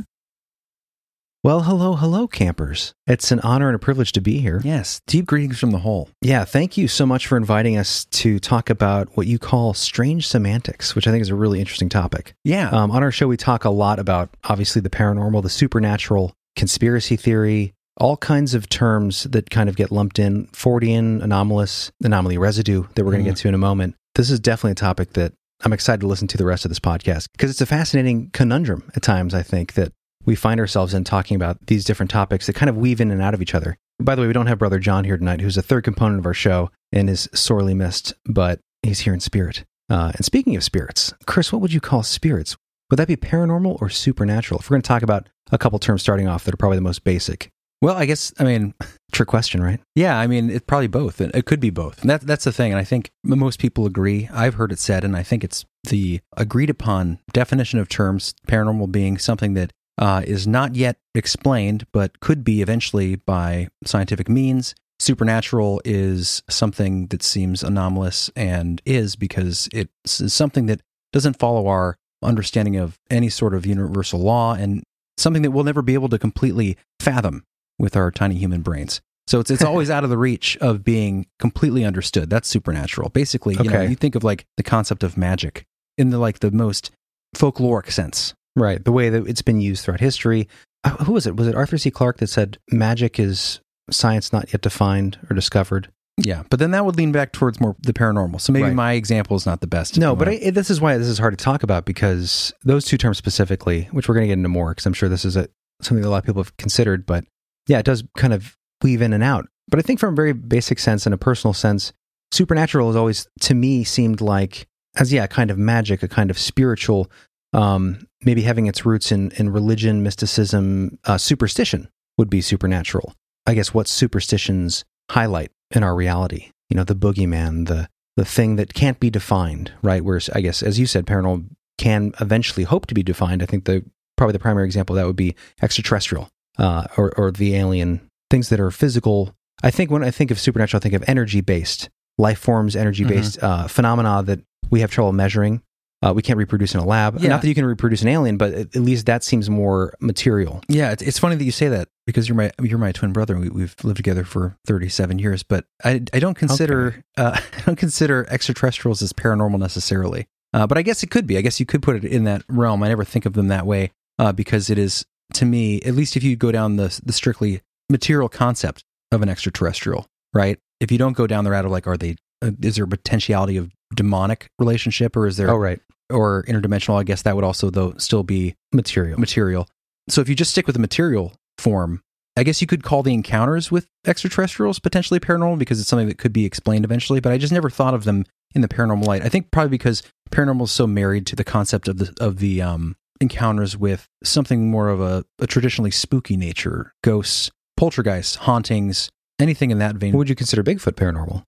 Well, 1.43 1.61
hello, 1.63 1.95
hello, 1.95 2.27
campers. 2.27 2.93
It's 3.07 3.31
an 3.31 3.39
honor 3.39 3.67
and 3.67 3.75
a 3.75 3.79
privilege 3.79 4.11
to 4.11 4.21
be 4.21 4.37
here. 4.37 4.61
Yes, 4.63 5.01
deep 5.07 5.25
greetings 5.25 5.57
from 5.57 5.71
the 5.71 5.79
hole. 5.79 6.07
Yeah, 6.21 6.45
thank 6.45 6.77
you 6.77 6.87
so 6.87 7.03
much 7.03 7.25
for 7.25 7.35
inviting 7.35 7.77
us 7.77 8.05
to 8.05 8.37
talk 8.37 8.69
about 8.69 9.09
what 9.17 9.25
you 9.25 9.39
call 9.39 9.73
strange 9.73 10.27
semantics, 10.27 10.93
which 10.93 11.07
I 11.07 11.11
think 11.11 11.23
is 11.23 11.29
a 11.29 11.35
really 11.35 11.59
interesting 11.59 11.89
topic. 11.89 12.35
Yeah. 12.43 12.69
Um, 12.69 12.91
on 12.91 13.01
our 13.01 13.11
show, 13.11 13.27
we 13.27 13.37
talk 13.37 13.65
a 13.65 13.71
lot 13.71 13.97
about 13.97 14.29
obviously 14.43 14.83
the 14.83 14.91
paranormal, 14.91 15.41
the 15.41 15.49
supernatural, 15.49 16.31
conspiracy 16.55 17.15
theory, 17.15 17.73
all 17.97 18.17
kinds 18.17 18.53
of 18.53 18.69
terms 18.69 19.23
that 19.23 19.49
kind 19.49 19.67
of 19.67 19.75
get 19.75 19.91
lumped 19.91 20.19
in 20.19 20.45
Fortean, 20.49 21.23
anomalous, 21.23 21.91
anomaly 22.03 22.37
residue 22.37 22.83
that 22.93 23.03
we're 23.03 23.13
going 23.13 23.23
to 23.23 23.31
Mhm. 23.31 23.33
get 23.33 23.41
to 23.41 23.47
in 23.47 23.55
a 23.55 23.57
moment. 23.59 23.95
This 24.13 24.29
is 24.29 24.39
definitely 24.39 24.73
a 24.73 24.75
topic 24.75 25.13
that 25.13 25.33
I'm 25.63 25.73
excited 25.73 26.01
to 26.01 26.07
listen 26.07 26.27
to 26.27 26.37
the 26.37 26.45
rest 26.45 26.65
of 26.65 26.69
this 26.69 26.79
podcast 26.79 27.29
because 27.31 27.49
it's 27.49 27.61
a 27.61 27.65
fascinating 27.65 28.29
conundrum 28.31 28.83
at 28.95 29.01
times, 29.01 29.33
I 29.33 29.41
think, 29.41 29.73
that 29.73 29.91
we 30.25 30.35
find 30.35 30.59
ourselves 30.59 30.93
in 30.93 31.03
talking 31.03 31.35
about 31.35 31.57
these 31.67 31.85
different 31.85 32.09
topics 32.09 32.47
that 32.47 32.55
kind 32.55 32.69
of 32.69 32.77
weave 32.77 33.01
in 33.01 33.11
and 33.11 33.21
out 33.21 33.33
of 33.33 33.41
each 33.41 33.55
other. 33.55 33.77
By 33.99 34.15
the 34.15 34.21
way, 34.21 34.27
we 34.27 34.33
don't 34.33 34.47
have 34.47 34.59
Brother 34.59 34.79
John 34.79 35.03
here 35.03 35.17
tonight, 35.17 35.41
who's 35.41 35.57
a 35.57 35.61
third 35.61 35.83
component 35.83 36.19
of 36.19 36.25
our 36.25 36.33
show 36.33 36.71
and 36.91 37.09
is 37.09 37.29
sorely 37.33 37.73
missed, 37.73 38.13
but 38.25 38.59
he's 38.81 39.01
here 39.01 39.13
in 39.13 39.19
spirit. 39.19 39.63
Uh, 39.89 40.11
and 40.15 40.25
speaking 40.25 40.55
of 40.55 40.63
spirits, 40.63 41.13
Chris, 41.25 41.51
what 41.51 41.61
would 41.61 41.73
you 41.73 41.81
call 41.81 42.03
spirits? 42.03 42.55
Would 42.89 42.97
that 42.97 43.07
be 43.07 43.15
paranormal 43.15 43.81
or 43.81 43.89
supernatural? 43.89 44.59
If 44.59 44.69
we're 44.69 44.75
going 44.75 44.81
to 44.83 44.87
talk 44.87 45.03
about 45.03 45.27
a 45.51 45.57
couple 45.57 45.79
terms 45.79 46.01
starting 46.01 46.27
off 46.27 46.43
that 46.45 46.53
are 46.53 46.57
probably 46.57 46.77
the 46.77 46.81
most 46.81 47.03
basic. 47.03 47.49
Well, 47.81 47.95
I 47.95 48.05
guess 48.05 48.31
I 48.37 48.43
mean 48.43 48.73
trick 49.11 49.27
question, 49.27 49.61
right? 49.61 49.79
Yeah, 49.95 50.17
I 50.17 50.27
mean 50.27 50.49
it's 50.49 50.65
probably 50.65 50.87
both. 50.87 51.19
It 51.19 51.31
it 51.33 51.45
could 51.45 51.59
be 51.59 51.71
both. 51.71 52.01
And 52.01 52.09
that 52.09 52.21
that's 52.21 52.43
the 52.43 52.51
thing, 52.51 52.71
and 52.71 52.79
I 52.79 52.83
think 52.83 53.09
most 53.23 53.59
people 53.59 53.85
agree. 53.85 54.29
I've 54.31 54.53
heard 54.53 54.71
it 54.71 54.79
said, 54.79 55.03
and 55.03 55.17
I 55.17 55.23
think 55.23 55.43
it's 55.43 55.65
the 55.89 56.19
agreed 56.37 56.69
upon 56.69 57.19
definition 57.33 57.79
of 57.79 57.89
terms 57.89 58.35
paranormal 58.47 58.91
being 58.91 59.17
something 59.17 59.55
that 59.55 59.71
uh, 59.97 60.23
is 60.25 60.47
not 60.47 60.75
yet 60.75 60.97
explained, 61.13 61.85
but 61.91 62.19
could 62.19 62.43
be 62.43 62.61
eventually 62.61 63.15
by 63.15 63.67
scientific 63.85 64.29
means. 64.29 64.75
Supernatural 64.99 65.81
is 65.83 66.43
something 66.49 67.07
that 67.07 67.23
seems 67.23 67.63
anomalous 67.63 68.29
and 68.35 68.81
is 68.85 69.15
because 69.15 69.67
it's 69.73 70.33
something 70.33 70.67
that 70.67 70.81
doesn't 71.11 71.39
follow 71.39 71.67
our 71.67 71.97
understanding 72.23 72.75
of 72.75 72.99
any 73.09 73.29
sort 73.29 73.53
of 73.53 73.65
universal 73.65 74.19
law 74.19 74.53
and 74.53 74.83
something 75.17 75.41
that 75.41 75.51
we'll 75.51 75.63
never 75.63 75.81
be 75.81 75.95
able 75.95 76.09
to 76.09 76.19
completely 76.19 76.77
fathom 76.99 77.43
with 77.79 77.95
our 77.95 78.11
tiny 78.11 78.35
human 78.35 78.61
brains. 78.61 79.01
So 79.27 79.39
it's 79.39 79.49
it's 79.49 79.63
always 79.71 79.89
out 79.89 80.03
of 80.03 80.09
the 80.09 80.17
reach 80.17 80.57
of 80.57 80.83
being 80.83 81.25
completely 81.39 81.83
understood. 81.83 82.29
That's 82.29 82.47
supernatural. 82.47 83.09
Basically, 83.09 83.55
you 83.55 83.69
know, 83.69 83.81
you 83.89 83.95
think 83.95 84.15
of 84.15 84.23
like 84.23 84.45
the 84.57 84.63
concept 84.63 85.03
of 85.03 85.17
magic 85.17 85.65
in 85.97 86.09
the 86.09 86.17
like 86.19 86.39
the 86.39 86.51
most 86.51 86.91
folkloric 87.35 87.91
sense. 87.91 88.33
Right. 88.55 88.83
The 88.83 88.91
way 88.91 89.09
that 89.09 89.27
it's 89.27 89.41
been 89.41 89.61
used 89.61 89.83
throughout 89.85 89.99
history. 89.99 90.47
Uh, 90.83 90.91
who 91.03 91.13
was 91.13 91.27
it? 91.27 91.35
Was 91.35 91.47
it 91.47 91.55
Arthur 91.55 91.77
C. 91.77 91.91
Clarke 91.91 92.17
that 92.17 92.27
said 92.27 92.57
magic 92.71 93.19
is 93.19 93.59
science 93.89 94.33
not 94.33 94.51
yet 94.51 94.61
defined 94.61 95.19
or 95.29 95.35
discovered? 95.35 95.89
Yeah, 96.17 96.43
but 96.49 96.59
then 96.59 96.71
that 96.71 96.85
would 96.85 96.97
lean 96.97 97.11
back 97.11 97.31
towards 97.31 97.59
more 97.61 97.75
the 97.79 97.93
paranormal. 97.93 98.41
So 98.41 98.51
maybe 98.51 98.65
Right. 98.65 98.73
my 98.75 98.93
example 98.93 99.37
is 99.37 99.45
not 99.45 99.61
the 99.61 99.67
best. 99.67 99.97
No, 99.97 100.15
but 100.15 100.27
I, 100.27 100.49
this 100.51 100.69
is 100.69 100.81
why 100.81 100.97
this 100.97 101.07
is 101.07 101.17
hard 101.17 101.37
to 101.37 101.43
talk 101.43 101.63
about 101.63 101.85
because 101.85 102.53
those 102.63 102.85
two 102.85 102.97
terms 102.97 103.17
specifically, 103.17 103.87
which 103.91 104.07
we're 104.07 104.15
going 104.15 104.25
to 104.25 104.27
get 104.27 104.33
into 104.33 104.49
more, 104.49 104.71
because 104.71 104.85
I'm 104.85 104.93
sure 104.93 105.07
this 105.09 105.25
is 105.25 105.35
a, 105.37 105.47
something 105.81 106.01
that 106.01 106.07
a 106.07 106.11
lot 106.11 106.17
of 106.19 106.25
people 106.25 106.43
have 106.43 106.55
considered. 106.57 107.05
But 107.05 107.23
yeah, 107.67 107.79
it 107.79 107.85
does 107.85 108.03
kind 108.17 108.33
of 108.33 108.57
weave 108.83 109.01
in 109.01 109.13
and 109.13 109.23
out. 109.23 109.47
But 109.69 109.79
I 109.79 109.83
think 109.83 109.99
from 109.99 110.13
a 110.13 110.15
very 110.15 110.33
basic 110.33 110.79
sense 110.79 111.05
and 111.05 111.13
a 111.15 111.17
personal 111.17 111.53
sense, 111.53 111.93
supernatural 112.31 112.87
has 112.87 112.95
always, 112.95 113.27
to 113.41 113.53
me, 113.55 113.83
seemed 113.83 114.19
like 114.21 114.67
as 114.97 115.13
yeah, 115.13 115.23
a 115.23 115.27
kind 115.27 115.49
of 115.49 115.57
magic, 115.57 116.03
a 116.03 116.07
kind 116.07 116.29
of 116.29 116.37
spiritual, 116.37 117.09
um, 117.53 118.07
maybe 118.23 118.41
having 118.43 118.67
its 118.67 118.85
roots 118.85 119.11
in 119.11 119.31
in 119.31 119.49
religion, 119.49 120.03
mysticism, 120.03 120.97
uh, 121.05 121.17
superstition 121.17 121.89
would 122.17 122.29
be 122.29 122.41
supernatural. 122.41 123.13
I 123.45 123.53
guess 123.53 123.73
what 123.73 123.87
superstitions 123.87 124.85
highlight 125.09 125.51
in 125.71 125.83
our 125.83 125.95
reality. 125.95 126.51
You 126.69 126.77
know, 126.77 126.83
the 126.83 126.95
boogeyman, 126.95 127.67
the 127.67 127.89
the 128.17 128.25
thing 128.25 128.57
that 128.57 128.73
can't 128.73 128.99
be 128.99 129.09
defined, 129.09 129.71
right? 129.81 130.03
Whereas 130.03 130.29
I 130.29 130.41
guess, 130.41 130.61
as 130.61 130.79
you 130.79 130.85
said, 130.85 131.05
paranormal 131.05 131.47
can 131.77 132.13
eventually 132.21 132.63
hope 132.63 132.85
to 132.87 132.93
be 132.93 133.03
defined. 133.03 133.41
I 133.41 133.45
think 133.45 133.65
the 133.65 133.83
probably 134.17 134.33
the 134.33 134.39
primary 134.39 134.65
example 134.65 134.95
of 134.95 135.01
that 135.01 135.07
would 135.07 135.15
be 135.15 135.35
extraterrestrial 135.61 136.29
uh, 136.57 136.87
or 136.97 137.11
or 137.17 137.31
the 137.31 137.55
alien 137.55 138.07
things 138.29 138.49
that 138.49 138.59
are 138.59 138.71
physical. 138.71 139.33
I 139.63 139.71
think 139.71 139.91
when 139.91 140.03
I 140.03 140.11
think 140.11 140.31
of 140.31 140.39
supernatural, 140.39 140.79
I 140.79 140.83
think 140.83 140.95
of 140.95 141.03
energy 141.07 141.41
based 141.41 141.89
life 142.17 142.39
forms, 142.39 142.75
energy 142.75 143.03
based 143.03 143.41
uh, 143.43 143.67
phenomena 143.67 144.23
that 144.23 144.39
we 144.69 144.81
have 144.81 144.91
trouble 144.91 145.11
measuring. 145.11 145.61
Uh, 146.03 146.13
we 146.15 146.21
can't 146.21 146.37
reproduce 146.37 146.73
in 146.73 146.79
a 146.79 146.85
lab. 146.85 147.19
Yeah. 147.19 147.29
Not 147.29 147.41
that 147.41 147.47
you 147.47 147.53
can 147.53 147.65
reproduce 147.65 148.01
an 148.01 148.07
alien, 148.07 148.37
but 148.37 148.53
at 148.53 148.75
least 148.75 149.05
that 149.05 149.23
seems 149.23 149.49
more 149.49 149.93
material. 149.99 150.63
Yeah, 150.67 150.91
it's, 150.91 151.03
it's 151.03 151.19
funny 151.19 151.35
that 151.35 151.43
you 151.43 151.51
say 151.51 151.67
that 151.67 151.89
because 152.07 152.27
you're 152.27 152.35
my 152.35 152.51
you're 152.61 152.79
my 152.79 152.91
twin 152.91 153.13
brother. 153.13 153.37
We, 153.37 153.49
we've 153.49 153.75
lived 153.83 153.97
together 153.97 154.23
for 154.23 154.57
37 154.65 155.19
years, 155.19 155.43
but 155.43 155.65
I 155.83 156.01
I 156.13 156.19
don't 156.19 156.35
consider 156.35 157.03
uh, 157.17 157.39
I 157.57 157.61
don't 157.61 157.77
consider 157.77 158.25
extraterrestrials 158.29 159.01
as 159.01 159.13
paranormal 159.13 159.59
necessarily. 159.59 160.27
Uh, 160.53 160.67
but 160.67 160.77
I 160.77 160.81
guess 160.81 161.01
it 161.03 161.11
could 161.11 161.27
be. 161.27 161.37
I 161.37 161.41
guess 161.41 161.59
you 161.59 161.65
could 161.65 161.81
put 161.81 161.95
it 161.95 162.03
in 162.03 162.25
that 162.25 162.43
realm. 162.49 162.83
I 162.83 162.89
never 162.89 163.05
think 163.05 163.25
of 163.25 163.33
them 163.33 163.47
that 163.49 163.65
way 163.65 163.91
uh, 164.19 164.31
because 164.33 164.69
it 164.69 164.77
is 164.77 165.05
to 165.33 165.45
me, 165.45 165.81
at 165.83 165.95
least 165.95 166.17
if 166.17 166.23
you 166.23 166.35
go 166.35 166.51
down 166.51 166.75
the 166.77 166.99
the 167.05 167.13
strictly 167.13 167.61
material 167.89 168.27
concept 168.29 168.83
of 169.11 169.21
an 169.21 169.29
extraterrestrial, 169.29 170.07
right? 170.33 170.57
If 170.79 170.91
you 170.91 170.97
don't 170.97 171.13
go 171.13 171.27
down 171.27 171.43
the 171.43 171.51
route 171.51 171.65
of 171.65 171.71
like, 171.71 171.87
are 171.87 171.97
they? 171.97 172.15
Uh, 172.41 172.51
is 172.61 172.75
there 172.75 172.85
a 172.85 172.87
potentiality 172.87 173.57
of 173.57 173.71
demonic 173.93 174.49
relationship, 174.57 175.15
or 175.15 175.27
is 175.27 175.37
there? 175.37 175.49
Oh, 175.49 175.57
right. 175.57 175.79
Or 176.11 176.43
interdimensional? 176.43 176.99
I 176.99 177.03
guess 177.03 177.21
that 177.23 177.35
would 177.35 177.43
also 177.43 177.69
though 177.69 177.93
still 177.97 178.23
be 178.23 178.55
material. 178.73 179.19
Material. 179.19 179.67
So 180.09 180.21
if 180.21 180.29
you 180.29 180.35
just 180.35 180.51
stick 180.51 180.67
with 180.67 180.75
the 180.75 180.81
material 180.81 181.33
form, 181.57 182.01
I 182.37 182.43
guess 182.43 182.61
you 182.61 182.67
could 182.67 182.83
call 182.83 183.03
the 183.03 183.13
encounters 183.13 183.71
with 183.71 183.87
extraterrestrials 184.05 184.79
potentially 184.79 185.19
paranormal 185.19 185.59
because 185.59 185.79
it's 185.79 185.89
something 185.89 186.07
that 186.07 186.17
could 186.17 186.33
be 186.33 186.45
explained 186.45 186.85
eventually, 186.85 187.19
but 187.19 187.31
I 187.31 187.37
just 187.37 187.53
never 187.53 187.69
thought 187.69 187.93
of 187.93 188.03
them 188.03 188.25
in 188.55 188.61
the 188.61 188.67
paranormal 188.67 189.05
light. 189.05 189.23
I 189.23 189.29
think 189.29 189.51
probably 189.51 189.69
because 189.69 190.03
paranormal 190.31 190.63
is 190.63 190.71
so 190.71 190.87
married 190.87 191.25
to 191.27 191.35
the 191.35 191.43
concept 191.43 191.87
of 191.87 191.97
the 191.97 192.13
of 192.19 192.39
the 192.39 192.61
um, 192.61 192.95
encounters 193.19 193.77
with 193.77 194.07
something 194.23 194.69
more 194.69 194.89
of 194.89 195.01
a, 195.01 195.25
a 195.39 195.47
traditionally 195.47 195.91
spooky 195.91 196.37
nature, 196.37 196.93
ghosts, 197.03 197.51
poltergeists, 197.77 198.35
hauntings, 198.35 199.09
anything 199.39 199.71
in 199.71 199.79
that 199.79 199.95
vein. 199.95 200.15
Would 200.17 200.29
you 200.29 200.35
consider 200.35 200.63
Bigfoot 200.63 200.93
paranormal? 200.93 201.43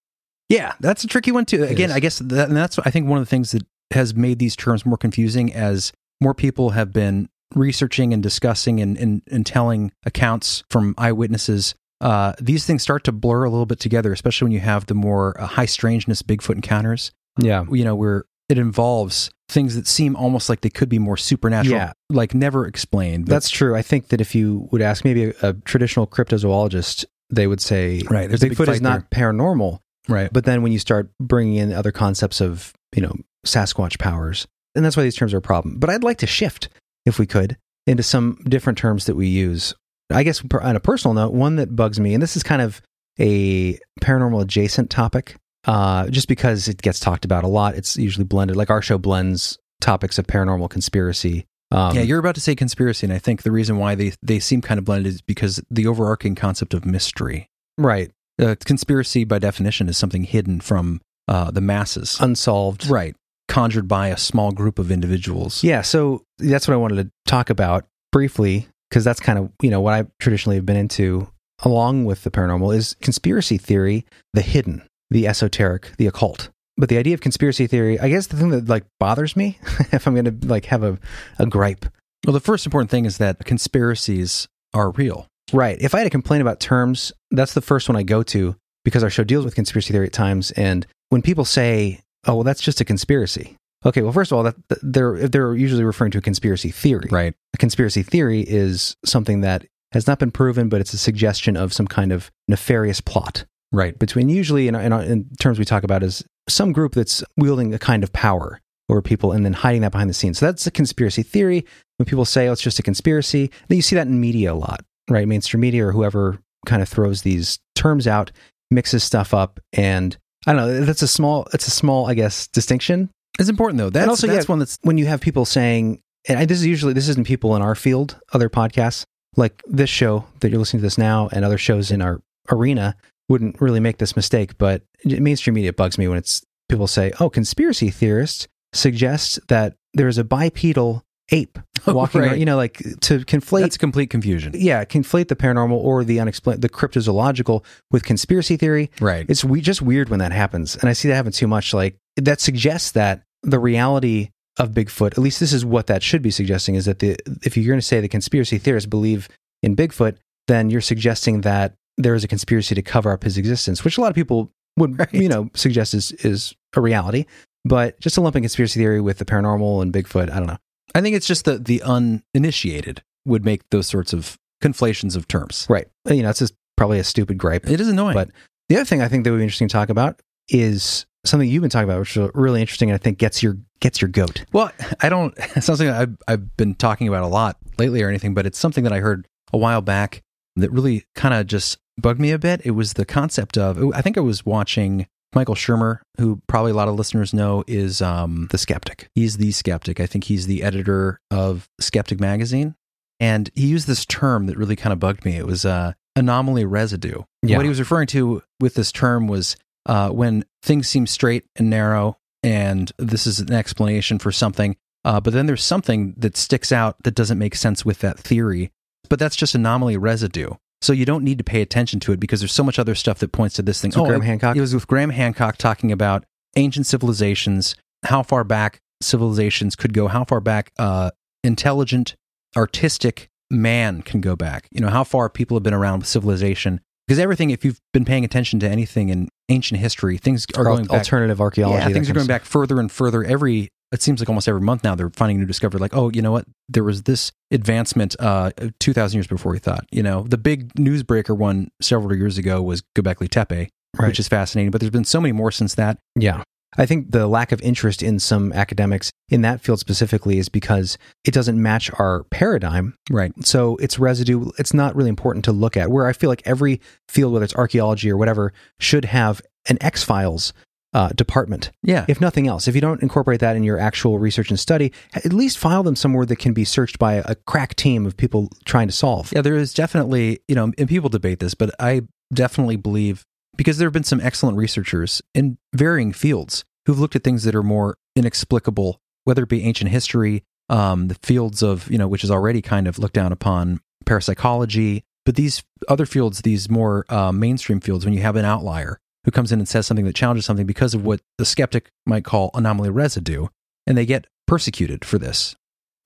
Yeah, 0.49 0.73
that's 0.80 1.03
a 1.03 1.07
tricky 1.07 1.31
one 1.31 1.45
too. 1.45 1.64
Again. 1.64 1.91
I 1.91 1.99
guess 1.99 2.19
that, 2.19 2.48
and 2.49 2.57
that's 2.57 2.77
I 2.80 2.91
think 2.91 3.07
one 3.07 3.18
of 3.18 3.26
the 3.26 3.30
things 3.30 3.52
that 3.52 3.65
has 3.94 4.14
made 4.15 4.40
these 4.40 4.56
terms 4.56 4.86
more 4.86 4.98
confusing 4.98 5.53
as 5.53 5.91
more 6.22 6.34
people 6.34 6.72
have 6.72 6.91
been 6.94 7.30
researching 7.56 8.14
and 8.14 8.22
discussing 8.24 8.80
and, 8.80 8.98
and, 8.98 9.22
and 9.32 9.45
telling 9.45 9.91
accounts 10.06 10.64
from 10.70 10.94
eyewitnesses. 10.98 11.76
Uh, 12.02 12.34
these 12.40 12.65
things 12.65 12.82
start 12.82 13.03
to 13.06 13.11
blur 13.11 13.44
a 13.44 13.49
little 13.49 13.65
bit 13.65 13.80
together, 13.80 14.11
especially 14.11 14.45
when 14.45 14.52
you 14.52 14.60
have 14.60 14.86
the 14.88 14.94
more 14.94 15.40
uh, 15.40 15.45
high 15.45 15.65
strangeness 15.65 16.22
Bigfoot 16.22 16.56
encounters. 16.56 17.11
Yeah. 17.40 17.65
You 17.72 17.84
know, 17.84 17.95
where 17.95 18.26
it 18.49 18.57
involves 18.57 19.30
things 19.49 19.76
that 19.76 19.88
seem 19.88 20.15
almost 20.15 20.49
like 20.49 20.61
they 20.61 20.70
could 20.70 20.90
be 20.90 20.99
more 20.99 21.15
supernatural, 21.18 21.78
Yeah. 21.78 21.94
like 22.10 22.34
never 22.34 22.65
explained. 22.65 23.26
but- 23.26 23.32
That's 23.32 23.49
true. 23.49 23.76
I 23.76 23.82
think 23.82 24.10
that 24.10 24.20
if 24.20 24.36
you 24.36 24.68
would 24.72 24.82
ask 24.82 25.06
maybe 25.06 25.26
a, 25.26 25.34
a 25.41 25.53
traditional 25.53 26.07
cryptozoologist, 26.07 27.06
they 27.30 27.48
would 27.48 27.61
say 27.61 28.02
Right, 28.10 28.28
there's 28.28 28.41
big 28.41 28.53
Bigfoot 28.53 28.68
is 28.70 28.82
not 28.82 29.10
paranormal. 29.11 29.80
Right. 30.10 30.30
But 30.32 30.44
then 30.45 30.61
when 30.64 30.72
you 30.72 30.80
start 30.80 31.11
bringing 31.22 31.56
in 31.56 31.72
other 31.72 31.91
concepts 31.91 32.41
of, 32.41 32.74
you 32.95 33.02
know, 33.02 33.15
Sasquatch 33.45 33.99
powers, 33.99 34.48
and 34.76 34.84
that's 34.86 34.95
why 34.98 35.03
these 35.03 35.15
terms 35.15 35.34
are 35.34 35.38
a 35.38 35.41
problem. 35.41 35.80
But 35.80 35.90
I'd 35.90 36.03
like 36.03 36.18
to 36.20 36.28
shift, 36.28 36.70
if 37.06 37.20
we 37.20 37.26
could, 37.26 37.57
into 37.88 38.03
some 38.03 38.40
different 38.48 38.78
terms 38.78 39.06
that 39.06 39.15
we 39.15 39.28
use. 39.28 39.74
I 40.11 40.24
guess 40.24 40.44
on 40.61 40.76
a 40.76 40.80
personal 40.80 41.14
note, 41.14 41.34
one 41.34 41.56
that 41.57 41.76
bugs 41.76 41.99
me, 41.99 42.14
and 42.14 42.22
this 42.22 42.36
is 42.38 42.44
kind 42.44 42.61
of 42.61 42.82
a 43.20 43.78
paranormal 44.02 44.41
adjacent 44.41 44.90
topic, 44.90 45.36
uh, 45.65 46.07
just 46.10 46.28
because 46.28 46.68
it 46.68 46.82
gets 46.82 46.99
talked 46.99 47.26
about 47.26 47.44
a 47.44 47.48
lot. 47.48 47.76
It's 47.76 47.98
usually 47.98 48.26
blended, 48.26 48.56
like 48.56 48.70
our 48.70 48.82
show 48.82 48.98
blends 48.98 49.57
topics 49.82 50.18
of 50.18 50.28
paranormal 50.28 50.70
conspiracy. 50.70 51.45
Um, 51.72 51.95
yeah, 51.95 52.03
you're 52.03 52.20
about 52.20 52.36
to 52.36 52.41
say 52.41 52.56
conspiracy, 52.56 53.06
and 53.06 53.14
I 53.14 53.18
think 53.18 53.41
the 53.41 53.52
reason 53.52 53.78
why 53.78 53.95
they, 53.95 54.14
they 54.22 54.40
seem 54.40 54.61
kind 54.61 54.78
of 54.78 54.86
blended 54.86 55.11
is 55.14 55.22
because 55.22 55.60
the 55.72 55.88
overarching 55.88 56.36
concept 56.36 56.74
of 56.74 56.86
mystery. 56.86 57.48
right. 57.78 58.11
Uh, 58.41 58.56
conspiracy, 58.65 59.24
by 59.26 59.38
definition, 59.38 59.88
is 59.88 59.95
something 59.95 60.24
hidden 60.24 60.60
from 60.60 60.99
uh, 61.28 61.52
the 61.52 61.61
masses, 61.61 62.18
Unsolved. 62.20 62.88
right? 62.90 63.15
Conjured 63.48 63.88
by 63.88 64.07
a 64.07 64.18
small 64.18 64.52
group 64.52 64.80
of 64.80 64.91
individuals. 64.91 65.64
Yeah, 65.64 65.82
so 65.82 66.24
that's 66.40 66.68
what 66.68 66.74
I 66.74 66.78
wanted 66.78 67.03
to 67.03 67.11
talk 67.28 67.49
about 67.49 67.86
briefly 68.11 68.68
because 68.90 69.03
that's 69.03 69.20
kind 69.20 69.38
of 69.40 69.52
you 69.61 69.70
know 69.70 69.82
what 69.82 69.94
I 69.94 70.06
traditionally 70.20 70.56
have 70.56 70.65
been 70.65 70.78
into, 70.78 71.28
along 71.64 72.06
with 72.06 72.24
the 72.24 72.32
paranormal, 72.32 72.76
is 72.76 72.95
conspiracy 73.02 73.57
theory, 73.57 74.06
the 74.34 74.41
hidden, 74.41 74.82
the 75.10 75.28
esoteric, 75.28 75.91
the 75.98 76.07
occult. 76.07 76.49
But 76.78 76.90
the 76.90 76.98
idea 76.98 77.14
of 77.14 77.22
conspiracy 77.22 77.68
theory, 77.68 77.99
I 77.99 78.10
guess 78.10 78.28
the 78.28 78.38
thing 78.38 78.49
that 78.49 78.68
like 78.68 78.86
bothers 78.99 79.36
me, 79.36 79.60
if 79.91 80.07
I'm 80.07 80.15
going 80.15 80.40
to 80.40 80.48
like 80.48 80.65
have 80.65 80.82
a, 80.84 80.98
a 81.38 81.45
gripe, 81.45 81.86
Well, 82.26 82.34
the 82.34 82.40
first 82.40 82.65
important 82.65 82.90
thing 82.90 83.06
is 83.06 83.18
that 83.18 83.44
conspiracies 83.45 84.48
are 84.74 84.90
real. 84.91 85.28
right? 85.52 85.78
If 85.80 85.94
I 85.94 85.99
had 85.99 86.07
a 86.07 86.11
complaint 86.11 86.41
about 86.41 86.60
terms, 86.60 87.11
that's 87.30 87.53
the 87.53 87.61
first 87.61 87.90
one 87.90 87.95
I 87.95 88.03
go 88.03 88.24
to 88.24 88.56
because 88.86 89.03
our 89.03 89.10
show 89.10 89.24
deals 89.24 89.45
with 89.45 89.53
conspiracy 89.56 89.91
theory 89.94 90.07
at 90.07 90.14
times. 90.14 90.52
And 90.52 90.88
when 91.10 91.22
people 91.22 91.45
say, 91.45 91.99
"Oh, 92.26 92.36
well, 92.36 92.44
that's 92.44 92.62
just 92.62 92.82
a 92.82 92.86
conspiracy," 92.86 93.58
okay, 93.86 94.02
well, 94.02 94.14
first 94.14 94.32
of 94.32 94.38
all, 94.38 94.44
that 94.44 94.56
they're 94.82 95.28
they're 95.28 95.56
usually 95.56 95.84
referring 95.84 96.12
to 96.12 96.18
a 96.18 96.22
conspiracy 96.22 96.72
theory, 96.72 97.08
Right. 97.12 97.34
A 97.54 97.58
conspiracy 97.58 98.04
theory 98.04 98.41
is 98.41 98.95
something 99.06 99.41
that 99.41 99.66
has 99.91 100.08
not 100.08 100.20
been 100.20 100.32
proven, 100.32 100.70
but 100.70 100.82
it's 100.82 100.94
a 100.94 100.98
suggestion 100.98 101.56
of 101.56 101.72
some 101.72 101.88
kind 101.88 102.12
of 102.12 102.32
nefarious 102.48 103.00
plot. 103.00 103.45
Right. 103.72 103.98
Between 103.98 104.30
usually, 104.30 104.68
in, 104.68 104.76
in, 104.76 104.94
in 104.94 105.30
terms 105.40 105.58
we 105.60 105.66
talk 105.66 105.84
about, 105.84 106.04
is 106.04 106.24
some 106.48 106.74
group 106.74 106.94
that's 106.94 107.24
wielding 107.38 107.74
a 107.74 107.80
kind 107.80 108.04
of 108.04 108.12
power 108.14 108.60
over 108.90 109.02
people 109.02 109.32
and 109.32 109.45
then 109.45 109.54
hiding 109.54 109.82
that 109.82 109.91
behind 109.91 110.10
the 110.10 110.14
scenes. 110.14 110.40
So 110.40 110.45
that's 110.45 110.68
a 110.68 110.72
conspiracy 110.72 111.24
theory. 111.24 111.66
When 111.98 112.06
people 112.06 112.26
say, 112.26 112.48
oh, 112.48 112.54
it's 112.54 112.62
just 112.62 112.80
a 112.80 112.84
conspiracy, 112.84 113.52
then 113.68 113.78
you 113.78 113.82
see 113.82 113.95
that 113.95 114.08
in 114.08 114.20
media 114.20 114.54
a 114.54 114.56
lot, 114.56 114.84
right? 115.10 115.28
Mainstream 115.28 115.62
media 115.62 115.88
or 115.88 115.91
whoever 115.91 116.40
kind 116.66 116.82
of 116.82 116.90
throws 116.90 117.22
these 117.22 117.60
terms 117.76 118.08
out, 118.08 118.32
mixes 118.72 119.04
stuff 119.04 119.34
up. 119.34 119.60
And 119.74 120.18
I 120.45 120.53
don't 120.53 120.68
know, 120.68 120.86
that's 120.86 121.02
a 121.02 121.07
small, 121.07 121.48
it's 121.53 121.68
a 121.68 121.72
small, 121.72 122.07
I 122.07 122.14
guess, 122.14 122.48
distinction. 122.48 123.10
It's 123.40 123.49
important 123.49 123.78
though. 123.78 123.90
That's 123.90 124.03
and 124.03 124.10
also, 124.10 124.28
that's 124.28 124.45
yeah, 124.45 124.52
one 124.52 124.60
that's 124.60 124.78
when 124.84 124.98
you 124.98 125.06
have 125.07 125.22
people 125.22 125.45
saying, 125.45 126.02
and 126.28 126.40
I, 126.40 126.45
this 126.45 126.60
is 126.60 126.65
usually 126.65 126.94
this 126.94 127.10
isn't 127.10 127.26
people 127.26 127.56
in 127.56 127.61
our 127.61 127.76
field, 127.76 128.20
other 128.34 128.49
podcasts 128.49 129.06
like 129.36 129.61
this 129.65 129.90
show 129.90 130.26
that 130.40 130.49
you're 130.49 130.60
listening 130.60 130.82
to 130.82 130.86
this 130.86 130.98
now, 130.98 131.30
and 131.32 131.44
other 131.44 131.57
shows 131.57 131.91
in 131.91 132.02
our 132.02 132.22
arena 132.52 132.95
wouldn't 133.30 133.60
really 133.60 133.80
make 133.80 133.98
this 133.98 134.15
mistake. 134.15 134.57
But 134.57 134.84
mainstream 135.06 135.56
media 135.56 135.74
bugs 135.74 135.98
me 135.98 136.07
when 136.07 136.18
it's 136.18 136.44
people 136.70 136.88
say, 136.88 137.11
"Oh, 137.20 137.30
conspiracy 137.30 137.90
theorists 137.90 138.48
suggest 138.74 139.40
that 139.48 139.76
there 139.94 140.07
is 140.07 140.18
a 140.18 140.24
bipedal 140.24 141.03
ape 141.32 141.57
walking 141.88 142.22
Right. 142.22 142.28
around," 142.32 142.40
you 142.40 142.46
know, 142.46 142.56
like 142.58 142.78
to 143.02 143.20
conflate 143.20 143.62
that's 143.62 143.78
complete 143.78 144.10
confusion. 144.10 144.54
yeah, 144.56 144.86
conflate 144.86 145.28
the 145.28 145.36
paranormal 145.36 145.72
or 145.78 146.04
the 146.04 146.20
unexplained, 146.20 146.62
the 146.62 146.70
cryptozoological 146.70 147.64
with 147.92 148.04
conspiracy 148.04 148.58
theory. 148.58 148.90
Right. 149.02 149.26
It's 149.30 149.44
we, 149.44 149.62
just 149.62 149.82
weird 149.82 150.10
when 150.10 150.20
that 150.20 150.32
happens, 150.32 150.76
and 150.76 150.90
I 150.90 150.94
see 150.94 151.08
that 151.10 151.16
happen 151.16 151.32
too 151.32 151.48
much. 151.48 151.74
Like 151.74 151.98
that 152.18 152.40
suggests 152.42 152.92
that 152.92 153.24
the 153.42 153.60
reality 153.60 154.30
of 154.60 154.70
Bigfoot, 154.72 155.14
at 155.14 155.18
least 155.18 155.40
this 155.40 155.52
is 155.52 155.66
what 155.66 155.88
that 155.88 156.04
should 156.04 156.22
be 156.22 156.32
suggesting, 156.32 156.76
is 156.76 156.86
that 156.86 157.00
the 157.00 157.18
if 157.44 157.58
you're 157.58 157.68
going 157.68 157.80
to 157.80 157.86
say 157.86 158.00
the 158.02 158.08
conspiracy 158.08 158.58
theorists 158.58 158.88
believe 158.88 159.28
in 159.62 159.76
Bigfoot, 159.76 160.18
then 160.48 160.70
you're 160.70 160.82
suggesting 160.82 161.42
that 161.42 161.74
there 161.98 162.16
is 162.16 162.24
a 162.24 162.28
conspiracy 162.28 162.76
to 162.76 162.82
cover 162.82 163.12
up 163.12 163.24
his 163.24 163.38
existence, 163.38 163.84
which 163.84 163.98
a 163.98 164.02
lot 164.02 164.10
of 164.10 164.16
people 164.16 164.52
would 164.78 165.08
you 165.12 165.28
know 165.28 165.50
suggest 165.54 165.94
is 165.94 166.12
is 166.12 166.54
a 166.76 166.82
reality. 166.82 167.26
But 167.66 167.98
just 168.02 168.18
a 168.18 168.22
lumping 168.22 168.44
conspiracy 168.44 168.78
theory 168.80 169.00
with 169.00 169.20
the 169.20 169.26
paranormal 169.26 169.82
and 169.82 169.94
Bigfoot, 169.94 170.30
I 170.30 170.38
don't 170.38 170.48
know. 170.48 170.58
I 170.95 171.02
think 171.02 171.15
it's 171.15 171.28
just 171.28 171.45
that 171.45 171.65
the 171.65 171.82
uninitiated 171.84 173.03
would 173.26 173.45
make 173.45 173.61
those 173.70 173.88
sorts 173.88 174.14
of 174.14 174.38
conflations 174.61 175.15
of 175.15 175.28
terms. 175.28 175.65
Right. 175.70 175.88
You 176.10 176.24
know, 176.24 176.30
it's 176.30 176.40
just 176.40 176.53
probably 176.78 176.99
a 176.99 177.03
stupid 177.03 177.38
gripe. 177.38 177.70
It 177.70 177.80
is 177.80 177.88
annoying. 177.88 178.14
But 178.14 178.30
the 178.70 178.76
other 178.76 178.86
thing 178.86 179.02
I 179.02 179.07
think 179.07 179.24
that 179.24 179.32
would 179.32 179.38
be 179.38 179.44
interesting 179.44 179.68
to 179.68 179.74
talk 179.74 179.90
about 179.90 180.22
is 180.49 181.06
something 181.26 181.49
you've 181.49 181.61
been 181.61 181.70
talking 181.70 181.90
about, 181.90 181.99
which 181.99 182.18
is 182.18 182.30
really 182.34 182.61
interesting 182.61 182.90
and 182.90 182.95
I 182.95 182.98
think 182.98 183.18
gets 183.18 183.41
your 183.41 183.57
gets 183.80 184.02
your 184.02 184.10
goat. 184.10 184.45
Well, 184.52 184.72
I 185.02 185.10
don't. 185.10 185.34
It's 185.56 185.68
not 185.68 185.78
something 185.78 185.90
I've, 185.90 186.18
I've 186.28 186.57
been 186.57 186.76
talking 186.76 187.07
about 187.07 187.24
a 187.24 187.28
lot 187.28 187.57
lately 187.78 188.02
or 188.02 188.10
anything, 188.10 188.34
but 188.34 188.45
it's 188.45 188.60
something 188.60 188.84
that 188.84 188.94
I 188.94 188.99
heard 188.99 189.28
a 189.52 189.57
while 189.57 189.82
back 189.82 190.22
that 190.56 190.72
really 190.72 191.06
kind 191.15 191.34
of 191.34 191.48
just 191.48 191.78
bugged 191.98 192.20
me 192.20 192.32
a 192.32 192.40
bit. 192.40 192.61
It 192.65 192.72
was 192.72 192.94
the 192.94 193.06
concept 193.06 193.57
of. 193.57 193.94
I 193.94 194.02
think 194.02 194.18
I 194.18 194.22
was 194.22 194.45
watching 194.45 195.07
Michael 195.36 195.56
Shermer, 195.56 196.00
who 196.18 196.42
probably 196.48 196.72
a 196.72 196.76
lot 196.76 196.88
of 196.88 196.96
listeners 196.96 197.34
know 197.34 197.64
is 197.68 198.02
um, 198.02 198.48
The 198.52 198.58
skeptic. 198.58 199.10
He's 199.16 199.38
the 199.38 199.52
skeptic. 199.52 200.00
I 200.00 200.06
think 200.06 200.26
he's 200.26 200.48
the 200.48 200.64
editor 200.64 201.20
of 201.32 201.70
Skeptic 201.80 202.20
magazine, 202.20 202.76
and 203.20 203.50
he 203.56 203.68
used 203.68 203.88
this 203.88 204.06
term 204.06 204.48
that 204.48 204.58
really 204.58 204.76
kind 204.76 204.94
of 204.94 205.00
bugged 205.00 205.26
me. 205.26 205.36
It 205.38 205.48
was 205.48 205.66
uh, 205.66 205.94
anomaly 206.16 206.66
residue. 206.66 207.24
Yeah. 207.42 207.58
What 207.58 207.66
he 207.66 207.70
was 207.70 207.80
referring 207.80 208.08
to 208.08 208.44
with 208.60 208.76
this 208.76 208.92
term 208.92 209.28
was 209.28 209.56
uh, 209.86 210.10
when 210.10 210.46
things 210.62 210.88
seem 210.88 211.08
straight 211.08 211.46
and 211.56 211.70
narrow, 211.70 212.18
and 212.42 212.92
this 212.98 213.26
is 213.28 213.40
an 213.40 213.54
explanation 213.54 214.20
for 214.20 214.32
something, 214.32 214.76
uh, 215.06 215.20
but 215.20 215.34
then 215.34 215.46
there's 215.46 215.64
something 215.64 216.14
that 216.18 216.38
sticks 216.38 216.72
out 216.72 217.02
that 217.04 217.16
doesn't 217.16 217.38
make 217.40 217.56
sense 217.56 217.84
with 217.84 218.00
that 218.00 218.20
theory. 218.20 218.72
But 219.10 219.20
that's 219.20 219.36
just 219.36 219.54
anomaly 219.54 219.98
residue. 219.98 220.52
So 220.84 220.92
you 220.92 221.06
don't 221.06 221.24
need 221.24 221.38
to 221.38 221.46
pay 221.46 221.62
attention 221.62 222.02
to 222.02 222.12
it 222.12 222.20
because 222.20 222.42
there's 222.42 222.52
so 222.52 222.64
much 222.64 222.78
other 222.78 222.94
stuff 222.94 223.20
that 223.20 223.32
points 223.32 223.56
to 223.56 223.62
this 223.62 223.82
thing. 223.82 223.92
So 223.92 224.06
Graham 224.06 224.22
it- 224.22 224.26
Hancock? 224.26 224.58
It 224.58 224.62
was 224.62 224.74
with 224.74 224.86
Graham 224.86 225.12
Hancock 225.12 225.58
talking 225.58 225.94
about 225.94 226.26
ancient 226.58 226.86
civilizations, 226.86 227.76
how 228.04 228.22
far 228.22 228.44
back 228.44 228.82
civilizations 229.02 229.78
could 229.78 229.94
go, 229.94 230.10
how 230.10 230.26
far 230.26 230.42
back 230.42 230.72
uh, 230.78 231.12
intelligent, 231.44 232.16
artistic 232.58 233.30
man 233.50 234.02
can 234.02 234.20
go 234.20 234.36
back. 234.36 234.68
You 234.72 234.82
know, 234.82 234.90
how 234.90 235.06
far 235.06 235.30
people 235.30 235.56
have 235.56 235.64
been 235.64 235.74
around 235.74 236.00
with 236.00 236.08
civilization. 236.08 236.82
Because 237.08 237.20
everything, 237.20 237.50
if 237.50 237.64
you've 237.64 237.80
been 237.92 238.06
paying 238.06 238.26
attention 238.26 238.60
to 238.62 238.70
anything 238.70 239.10
in 239.10 239.30
ancient 239.50 239.80
history, 239.80 240.18
things 240.18 240.46
are 240.56 240.64
going 240.64 240.86
back. 240.86 241.00
alternative 241.00 241.40
archaeology, 241.40 241.88
Yeah, 241.88 241.94
things 241.94 242.10
are 242.10 242.14
going 242.14 242.28
back 242.28 242.44
further 242.44 242.80
and 242.80 242.92
further. 242.92 243.24
Every 243.24 243.70
it 243.94 244.02
seems 244.02 244.20
like 244.20 244.28
almost 244.28 244.48
every 244.49 244.61
month 244.61 244.84
now 244.84 244.95
they're 244.95 245.11
finding 245.11 245.40
new 245.40 245.45
discovery. 245.45 245.80
Like, 245.80 245.95
oh, 245.95 246.10
you 246.14 246.22
know 246.22 246.32
what? 246.32 246.45
There 246.68 246.84
was 246.84 247.03
this 247.03 247.32
advancement 247.52 248.15
uh, 248.20 248.52
two 248.80 248.91
thousand 248.94 249.18
years 249.18 249.28
before 249.28 249.52
we 249.52 249.60
thought. 249.60 249.86
You 249.91 250.03
know, 250.03 250.24
the 250.24 250.38
big 250.38 250.74
newsbreaker 250.74 251.38
one 251.38 251.70
several 251.82 252.15
years 252.18 252.38
ago 252.38 252.61
was 252.61 252.82
Göbekli 252.98 253.30
Tepe, 253.30 253.70
Right. 253.98 254.07
which 254.07 254.20
is 254.20 254.28
fascinating. 254.28 254.72
But 254.72 254.82
there's 254.82 254.91
been 254.91 255.06
so 255.06 255.22
many 255.22 255.32
more 255.32 255.52
since 255.52 255.76
that. 255.76 255.99
Yeah. 256.15 256.41
I 256.76 256.88
think 256.88 257.11
the 257.11 257.28
lack 257.28 257.52
of 257.52 257.61
interest 257.61 258.02
in 258.02 258.18
some 258.18 258.52
academics 258.52 259.11
in 259.30 259.44
that 259.44 259.61
field 259.61 259.80
specifically 259.80 260.40
is 260.40 260.49
because 260.49 260.98
it 261.24 261.32
doesn't 261.32 261.61
match 261.61 261.91
our 261.99 262.24
paradigm. 262.32 262.95
Right. 263.11 263.32
So 263.45 263.76
it's 263.76 263.99
residue. 263.99 264.49
It's 264.57 264.74
not 264.74 264.95
really 264.95 265.10
important 265.10 265.45
to 265.45 265.52
look 265.52 265.78
at. 265.78 265.91
Where 265.91 266.07
I 266.07 266.14
feel 266.14 266.32
like 266.32 266.41
every 266.45 266.82
field, 267.07 267.32
whether 267.32 267.45
it's 267.45 267.53
archaeology 267.53 268.10
or 268.10 268.18
whatever, 268.18 268.53
should 268.80 269.06
have 269.06 269.40
an 269.70 269.78
X 269.82 270.03
Files 270.03 270.52
uh, 270.94 271.10
department. 271.10 271.72
Yeah. 271.82 272.06
If 272.07 272.22
nothing 272.22 272.48
else, 272.48 272.68
if 272.68 272.76
you 272.76 272.82
don't 272.82 273.02
incorporate 273.02 273.40
that 273.40 273.56
in 273.56 273.64
your 273.64 273.80
actual 273.80 274.20
research 274.20 274.49
and 274.49 274.60
study, 274.60 274.91
at 275.14 275.34
least 275.34 275.57
file 275.57 275.84
them 275.84 275.95
somewhere 275.95 276.26
that 276.26 276.38
can 276.38 276.53
be 276.53 276.65
searched 276.65 276.99
by 276.99 277.15
a 277.15 277.36
crack 277.36 277.76
team 277.76 278.06
of 278.06 278.15
people 278.15 278.49
trying 278.65 278.88
to 278.88 278.94
solve. 278.94 279.32
Yeah, 279.34 279.41
there 279.41 279.56
is 279.56 279.74
definitely, 279.74 280.40
you 280.48 280.56
know, 280.56 280.72
and 280.78 280.88
people 280.88 281.10
debate 281.10 281.40
this, 281.40 281.53
but 281.53 281.72
I 281.80 282.03
definitely 282.34 282.76
believe 282.76 283.26
because 283.56 283.78
there 283.78 283.88
have 283.88 283.94
been 283.94 284.03
some 284.03 284.22
excellent 284.22 284.57
researchers 284.57 285.22
in 285.34 285.57
varying 285.74 286.14
fields 286.14 286.64
who've 286.86 286.99
looked 286.99 287.15
at 287.15 287.24
things 287.24 287.44
that 287.44 287.56
are 287.56 287.64
more 287.64 287.98
inexplicable, 288.15 288.99
whether 289.24 289.44
it 289.44 289.49
be 289.49 289.64
ancient 289.64 289.91
history, 289.91 290.44
um, 290.70 291.07
the 291.07 291.15
fields 291.22 291.61
of, 291.61 291.90
you 291.91 291.98
know, 291.98 292.07
which 292.07 292.24
is 292.24 292.32
already 292.32 292.61
kind 292.61 292.88
of 292.88 292.98
looked 292.98 293.14
down 293.14 293.32
upon, 293.32 293.80
parapsychology, 294.06 295.03
but 295.26 295.36
these 295.36 295.64
other 295.88 296.06
fields, 296.06 296.41
these 296.41 296.70
more 296.70 297.06
uh, 297.10 297.32
mainstream 297.32 297.80
fields, 297.80 298.06
when 298.06 298.14
you 298.14 298.22
have 298.22 298.36
an 298.36 298.45
outlier 298.45 298.99
who 299.26 299.32
comes 299.32 299.52
in 299.52 299.60
and 299.60 299.68
says 299.68 299.88
something 299.88 300.06
that 300.06 300.16
challenges 300.16 300.45
something 300.45 300.66
because 300.66 300.94
of 300.94 301.06
what 301.06 301.22
the 301.38 301.45
skeptic 301.45 301.90
might 302.06 302.26
call 302.26 302.52
anomaly 302.54 302.90
residue, 302.90 303.48
and 303.88 303.98
they 303.98 304.06
get 304.06 304.28
persecuted 304.48 305.06
for 305.06 305.18
this. 305.18 305.56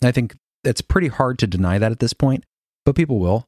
And 0.01 0.09
I 0.09 0.11
think 0.11 0.35
it's 0.63 0.81
pretty 0.81 1.07
hard 1.07 1.39
to 1.39 1.47
deny 1.47 1.77
that 1.77 1.91
at 1.91 1.99
this 1.99 2.13
point, 2.13 2.43
but 2.85 2.95
people 2.95 3.19
will. 3.19 3.45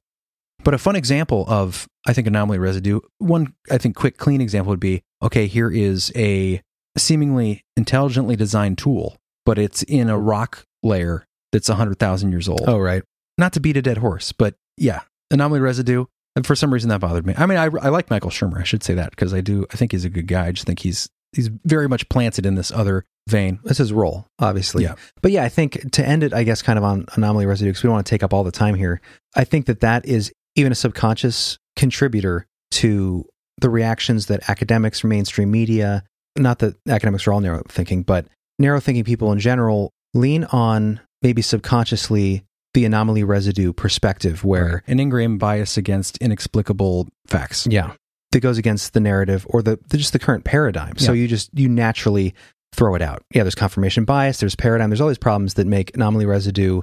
But 0.63 0.73
a 0.73 0.77
fun 0.77 0.95
example 0.95 1.45
of, 1.47 1.87
I 2.05 2.13
think, 2.13 2.27
anomaly 2.27 2.59
residue, 2.59 2.99
one, 3.19 3.53
I 3.71 3.77
think, 3.77 3.95
quick, 3.95 4.17
clean 4.17 4.41
example 4.41 4.71
would 4.71 4.79
be 4.79 5.01
okay, 5.21 5.47
here 5.47 5.71
is 5.71 6.11
a 6.15 6.61
seemingly 6.97 7.63
intelligently 7.77 8.35
designed 8.35 8.77
tool, 8.77 9.15
but 9.45 9.57
it's 9.57 9.83
in 9.83 10.09
a 10.09 10.17
rock 10.17 10.63
layer 10.83 11.25
that's 11.51 11.69
100,000 11.69 12.31
years 12.31 12.49
old. 12.49 12.63
Oh, 12.67 12.77
right. 12.77 13.03
Not 13.37 13.53
to 13.53 13.59
beat 13.59 13.77
a 13.77 13.81
dead 13.81 13.99
horse, 13.99 14.31
but 14.33 14.55
yeah, 14.77 15.01
anomaly 15.31 15.61
residue. 15.61 16.05
And 16.35 16.45
for 16.45 16.55
some 16.55 16.73
reason 16.73 16.89
that 16.89 17.01
bothered 17.01 17.25
me. 17.25 17.33
I 17.37 17.45
mean, 17.45 17.57
I, 17.57 17.65
I 17.65 17.89
like 17.89 18.09
Michael 18.09 18.29
Shermer. 18.29 18.59
I 18.59 18.63
should 18.63 18.83
say 18.83 18.93
that 18.93 19.09
because 19.09 19.33
I 19.33 19.41
do. 19.41 19.65
I 19.73 19.77
think 19.77 19.91
he's 19.91 20.05
a 20.05 20.09
good 20.09 20.27
guy. 20.27 20.47
I 20.47 20.51
just 20.51 20.67
think 20.67 20.79
he's 20.79 21.09
he's 21.33 21.49
very 21.65 21.87
much 21.87 22.07
planted 22.09 22.45
in 22.45 22.55
this 22.55 22.71
other 22.71 23.05
vein. 23.27 23.59
That's 23.63 23.79
his 23.79 23.93
role, 23.93 24.27
obviously. 24.39 24.83
Yeah. 24.83 24.95
But 25.21 25.31
yeah, 25.31 25.43
I 25.43 25.49
think 25.49 25.91
to 25.91 26.05
end 26.05 26.23
it, 26.23 26.33
I 26.33 26.43
guess, 26.43 26.61
kind 26.61 26.77
of 26.77 26.85
on 26.85 27.05
anomaly 27.13 27.45
residue, 27.45 27.71
because 27.71 27.83
we 27.83 27.87
don't 27.87 27.95
want 27.95 28.07
to 28.07 28.09
take 28.09 28.23
up 28.23 28.33
all 28.33 28.43
the 28.43 28.51
time 28.51 28.75
here. 28.75 29.01
I 29.35 29.43
think 29.43 29.65
that 29.65 29.81
that 29.81 30.05
is 30.05 30.31
even 30.55 30.71
a 30.71 30.75
subconscious 30.75 31.57
contributor 31.75 32.45
to 32.71 33.25
the 33.59 33.69
reactions 33.69 34.27
that 34.27 34.49
academics, 34.49 35.03
or 35.03 35.07
mainstream 35.07 35.51
media, 35.51 36.03
not 36.37 36.59
that 36.59 36.75
academics 36.87 37.27
are 37.27 37.33
all 37.33 37.41
narrow 37.41 37.63
thinking, 37.67 38.03
but 38.03 38.25
narrow 38.57 38.79
thinking 38.79 39.03
people 39.03 39.31
in 39.31 39.39
general 39.39 39.91
lean 40.13 40.45
on 40.45 40.99
maybe 41.21 41.41
subconsciously 41.41 42.43
the 42.73 42.85
anomaly 42.85 43.23
residue 43.23 43.73
perspective 43.73 44.43
where 44.43 44.83
an 44.87 44.99
ingrained 44.99 45.39
bias 45.39 45.77
against 45.77 46.17
inexplicable 46.19 47.07
facts. 47.27 47.67
Yeah. 47.69 47.93
That 48.31 48.41
goes 48.41 48.59
against 48.59 48.93
the 48.93 48.99
narrative 48.99 49.45
or 49.49 49.63
the, 49.63 49.79
the 49.87 49.97
just 49.97 50.13
the 50.13 50.19
current 50.19 50.43
paradigm. 50.43 50.97
So 50.97 51.13
you 51.13 51.27
just 51.27 51.49
you 51.57 51.67
naturally 51.67 52.35
throw 52.73 52.93
it 52.93 53.01
out. 53.01 53.23
Yeah, 53.33 53.43
there's 53.43 53.55
confirmation 53.55 54.05
bias, 54.05 54.39
there's 54.39 54.55
paradigm, 54.55 54.91
there's 54.91 55.01
all 55.01 55.07
these 55.07 55.17
problems 55.17 55.55
that 55.55 55.65
make 55.65 55.95
anomaly 55.95 56.27
residue 56.27 56.81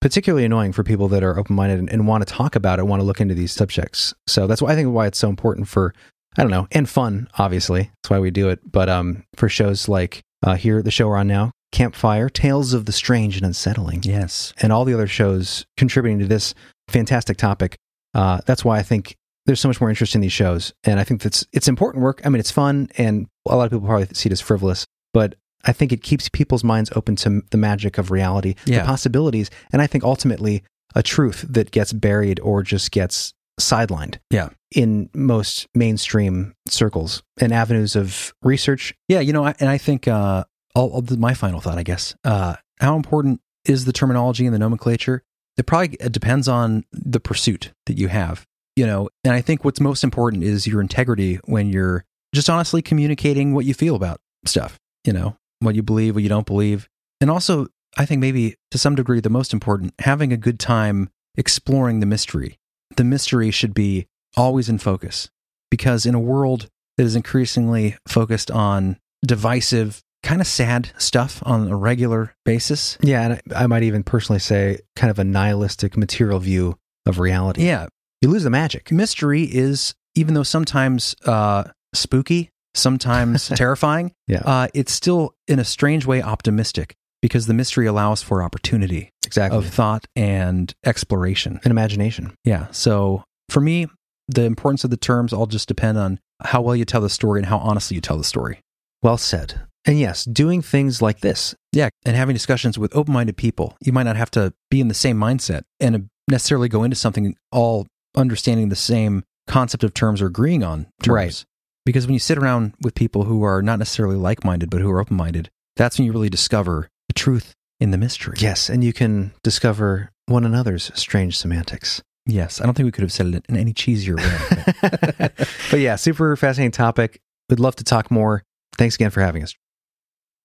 particularly 0.00 0.44
annoying 0.44 0.72
for 0.72 0.82
people 0.82 1.08
that 1.08 1.24
are 1.24 1.38
open 1.38 1.56
minded 1.56 1.78
and, 1.78 1.90
and 1.90 2.06
want 2.06 2.26
to 2.26 2.32
talk 2.32 2.54
about 2.54 2.78
it, 2.78 2.86
want 2.86 3.00
to 3.00 3.04
look 3.04 3.20
into 3.20 3.34
these 3.34 3.52
subjects. 3.52 4.14
So 4.26 4.46
that's 4.46 4.62
why 4.62 4.72
I 4.72 4.74
think 4.74 4.92
why 4.92 5.06
it's 5.06 5.18
so 5.18 5.28
important 5.28 5.68
for 5.68 5.94
I 6.38 6.42
don't 6.42 6.50
know, 6.50 6.68
and 6.70 6.86
fun, 6.86 7.28
obviously. 7.38 7.90
That's 8.02 8.10
why 8.10 8.18
we 8.18 8.30
do 8.30 8.48
it. 8.50 8.60
But 8.70 8.88
um 8.88 9.24
for 9.34 9.48
shows 9.48 9.88
like 9.88 10.22
uh 10.44 10.54
here 10.54 10.82
the 10.82 10.90
show 10.90 11.08
we're 11.08 11.16
on 11.16 11.28
now, 11.28 11.50
Campfire, 11.72 12.28
Tales 12.28 12.72
of 12.72 12.86
the 12.86 12.92
Strange 12.92 13.36
and 13.36 13.44
Unsettling. 13.46 14.02
Yes. 14.04 14.52
And 14.62 14.72
all 14.72 14.84
the 14.84 14.94
other 14.94 15.06
shows 15.06 15.66
contributing 15.76 16.18
to 16.20 16.26
this 16.26 16.54
fantastic 16.88 17.36
topic. 17.36 17.76
Uh 18.14 18.40
that's 18.46 18.64
why 18.64 18.78
I 18.78 18.82
think 18.82 19.16
there's 19.46 19.60
so 19.60 19.68
much 19.68 19.80
more 19.80 19.90
interest 19.90 20.14
in 20.14 20.20
these 20.20 20.32
shows. 20.32 20.72
And 20.84 20.98
I 20.98 21.04
think 21.04 21.22
that's 21.22 21.46
it's 21.52 21.68
important 21.68 22.02
work. 22.02 22.20
I 22.24 22.28
mean 22.28 22.40
it's 22.40 22.50
fun 22.50 22.88
and 22.96 23.26
a 23.48 23.56
lot 23.56 23.64
of 23.64 23.70
people 23.72 23.86
probably 23.86 24.06
see 24.14 24.28
it 24.28 24.32
as 24.32 24.40
frivolous, 24.40 24.86
but 25.12 25.34
I 25.64 25.72
think 25.72 25.92
it 25.92 26.02
keeps 26.02 26.28
people's 26.28 26.62
minds 26.64 26.90
open 26.94 27.16
to 27.16 27.42
the 27.50 27.56
magic 27.56 27.98
of 27.98 28.10
reality, 28.10 28.54
Yeah. 28.66 28.80
the 28.80 28.86
possibilities, 28.86 29.50
and 29.72 29.82
I 29.82 29.86
think 29.88 30.04
ultimately 30.04 30.62
a 30.94 31.02
truth 31.02 31.44
that 31.48 31.72
gets 31.72 31.92
buried 31.92 32.38
or 32.40 32.62
just 32.62 32.90
gets 32.92 33.34
sidelined 33.60 34.18
Yeah. 34.30 34.50
in 34.74 35.10
most 35.14 35.66
mainstream 35.74 36.52
circles 36.68 37.22
and 37.40 37.52
avenues 37.52 37.96
of 37.96 38.32
research. 38.42 38.94
Yeah, 39.08 39.20
you 39.20 39.32
know, 39.32 39.44
I, 39.44 39.54
and 39.58 39.68
I 39.68 39.78
think 39.78 40.06
uh, 40.06 40.44
I'll, 40.76 40.92
I'll 40.94 41.16
my 41.16 41.34
final 41.34 41.60
thought, 41.60 41.78
I 41.78 41.82
guess. 41.82 42.14
Uh, 42.22 42.56
how 42.80 42.96
important 42.96 43.40
is 43.64 43.86
the 43.86 43.92
terminology 43.92 44.44
and 44.44 44.54
the 44.54 44.58
nomenclature? 44.58 45.22
It 45.56 45.66
probably 45.66 45.96
it 45.98 46.12
depends 46.12 46.46
on 46.48 46.84
the 46.92 47.18
pursuit 47.18 47.72
that 47.86 47.94
you 47.94 48.08
have, 48.08 48.46
you 48.76 48.86
know. 48.86 49.08
And 49.24 49.32
I 49.32 49.40
think 49.40 49.64
what's 49.64 49.80
most 49.80 50.04
important 50.04 50.44
is 50.44 50.66
your 50.66 50.82
integrity 50.82 51.40
when 51.46 51.70
you're 51.70 52.04
just 52.34 52.50
honestly 52.50 52.82
communicating 52.82 53.54
what 53.54 53.64
you 53.64 53.72
feel 53.72 53.96
about 53.96 54.20
stuff, 54.44 54.78
you 55.04 55.14
know, 55.14 55.36
what 55.60 55.74
you 55.74 55.82
believe, 55.82 56.14
what 56.14 56.22
you 56.22 56.28
don't 56.28 56.46
believe, 56.46 56.88
and 57.22 57.30
also 57.30 57.68
I 57.96 58.04
think 58.04 58.20
maybe 58.20 58.56
to 58.70 58.78
some 58.78 58.94
degree 58.94 59.20
the 59.20 59.30
most 59.30 59.54
important, 59.54 59.94
having 60.00 60.30
a 60.32 60.36
good 60.36 60.60
time 60.60 61.08
exploring 61.36 62.00
the 62.00 62.06
mystery. 62.06 62.58
The 62.96 63.04
mystery 63.04 63.50
should 63.50 63.72
be 63.72 64.06
always 64.36 64.68
in 64.68 64.78
focus 64.78 65.30
because 65.70 66.04
in 66.04 66.14
a 66.14 66.20
world 66.20 66.68
that 66.98 67.04
is 67.04 67.16
increasingly 67.16 67.96
focused 68.06 68.50
on 68.50 68.98
divisive, 69.24 70.02
kind 70.26 70.40
of 70.40 70.46
sad 70.46 70.90
stuff 70.98 71.40
on 71.46 71.68
a 71.70 71.76
regular 71.76 72.34
basis. 72.44 72.98
Yeah, 73.00 73.22
and 73.22 73.32
I, 73.54 73.64
I 73.64 73.66
might 73.68 73.84
even 73.84 74.02
personally 74.02 74.40
say 74.40 74.80
kind 74.96 75.10
of 75.10 75.18
a 75.18 75.24
nihilistic 75.24 75.96
material 75.96 76.38
view 76.40 76.76
of 77.06 77.18
reality. 77.20 77.64
Yeah. 77.64 77.86
You 78.20 78.30
lose 78.30 78.42
the 78.42 78.50
magic. 78.50 78.90
Mystery 78.90 79.42
is, 79.44 79.94
even 80.14 80.34
though 80.34 80.42
sometimes 80.42 81.14
uh, 81.26 81.64
spooky, 81.94 82.50
sometimes 82.74 83.48
terrifying, 83.54 84.12
Yeah. 84.26 84.42
uh, 84.44 84.68
it's 84.74 84.92
still 84.92 85.34
in 85.46 85.58
a 85.58 85.64
strange 85.64 86.06
way 86.06 86.22
optimistic 86.22 86.94
because 87.22 87.46
the 87.46 87.54
mystery 87.54 87.86
allows 87.86 88.22
for 88.22 88.42
opportunity 88.42 89.10
Exactly. 89.26 89.58
of 89.58 89.66
thought 89.66 90.06
and 90.16 90.72
exploration. 90.84 91.60
and 91.64 91.70
imagination. 91.70 92.34
Yeah. 92.44 92.66
So 92.72 93.22
for 93.48 93.60
me, 93.60 93.86
the 94.28 94.42
importance 94.44 94.82
of 94.82 94.90
the 94.90 94.96
terms 94.96 95.32
all 95.32 95.46
just 95.46 95.68
depend 95.68 95.98
on 95.98 96.18
how 96.42 96.60
well 96.62 96.74
you 96.74 96.84
tell 96.84 97.00
the 97.00 97.08
story 97.10 97.38
and 97.40 97.46
how 97.46 97.58
honestly 97.58 97.94
you 97.94 98.00
tell 98.00 98.18
the 98.18 98.24
story. 98.24 98.58
Well 99.02 99.18
said. 99.18 99.60
And 99.86 99.98
yes, 99.98 100.24
doing 100.24 100.62
things 100.62 101.00
like 101.00 101.20
this. 101.20 101.54
Yeah, 101.72 101.88
and 102.04 102.16
having 102.16 102.34
discussions 102.34 102.78
with 102.78 102.94
open-minded 102.94 103.36
people. 103.36 103.76
You 103.80 103.92
might 103.92 104.02
not 104.02 104.16
have 104.16 104.30
to 104.32 104.52
be 104.70 104.80
in 104.80 104.88
the 104.88 104.94
same 104.94 105.16
mindset 105.16 105.62
and 105.80 106.08
necessarily 106.28 106.68
go 106.68 106.82
into 106.82 106.96
something 106.96 107.36
all 107.52 107.86
understanding 108.16 108.68
the 108.68 108.76
same 108.76 109.22
concept 109.46 109.84
of 109.84 109.94
terms 109.94 110.20
or 110.20 110.26
agreeing 110.26 110.64
on 110.64 110.86
terms. 111.02 111.14
Right. 111.14 111.44
Because 111.84 112.06
when 112.06 112.14
you 112.14 112.18
sit 112.18 112.36
around 112.36 112.74
with 112.82 112.96
people 112.96 113.24
who 113.24 113.44
are 113.44 113.62
not 113.62 113.78
necessarily 113.78 114.16
like-minded 114.16 114.70
but 114.70 114.80
who 114.80 114.90
are 114.90 115.00
open-minded, 115.00 115.50
that's 115.76 115.98
when 115.98 116.06
you 116.06 116.12
really 116.12 116.30
discover 116.30 116.88
the 117.06 117.14
truth 117.14 117.54
in 117.78 117.92
the 117.92 117.98
mystery. 117.98 118.36
Yes, 118.40 118.68
and 118.68 118.82
you 118.82 118.92
can 118.92 119.32
discover 119.44 120.10
one 120.26 120.44
another's 120.44 120.90
strange 120.94 121.38
semantics. 121.38 122.02
Yes, 122.24 122.60
I 122.60 122.64
don't 122.64 122.74
think 122.74 122.86
we 122.86 122.92
could 122.92 123.02
have 123.02 123.12
said 123.12 123.26
it 123.26 123.44
in 123.48 123.56
any 123.56 123.72
cheesier 123.72 124.16
way. 124.16 125.28
But 125.70 125.80
yeah, 125.80 125.94
super 125.94 126.34
fascinating 126.36 126.72
topic. 126.72 127.20
We'd 127.48 127.60
love 127.60 127.76
to 127.76 127.84
talk 127.84 128.10
more. 128.10 128.42
Thanks 128.76 128.96
again 128.96 129.10
for 129.10 129.20
having 129.20 129.44
us. 129.44 129.54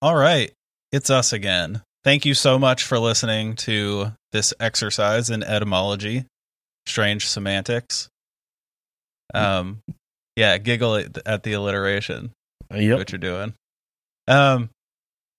All 0.01 0.15
right. 0.15 0.51
It's 0.91 1.09
us 1.09 1.31
again. 1.31 1.83
Thank 2.03 2.25
you 2.25 2.33
so 2.33 2.57
much 2.57 2.83
for 2.83 2.97
listening 2.97 3.55
to 3.57 4.13
this 4.31 4.53
exercise 4.59 5.29
in 5.29 5.43
etymology, 5.43 6.25
strange 6.87 7.27
semantics. 7.27 8.09
Um, 9.33 9.81
yeah, 10.35 10.57
giggle 10.57 10.95
at, 10.95 11.17
at 11.25 11.43
the 11.43 11.53
alliteration. 11.53 12.31
Yep. 12.73 12.97
What 12.97 13.11
you're 13.11 13.19
doing. 13.19 13.53
Um, 14.27 14.69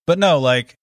but 0.07 0.19
no, 0.19 0.39
like 0.39 0.75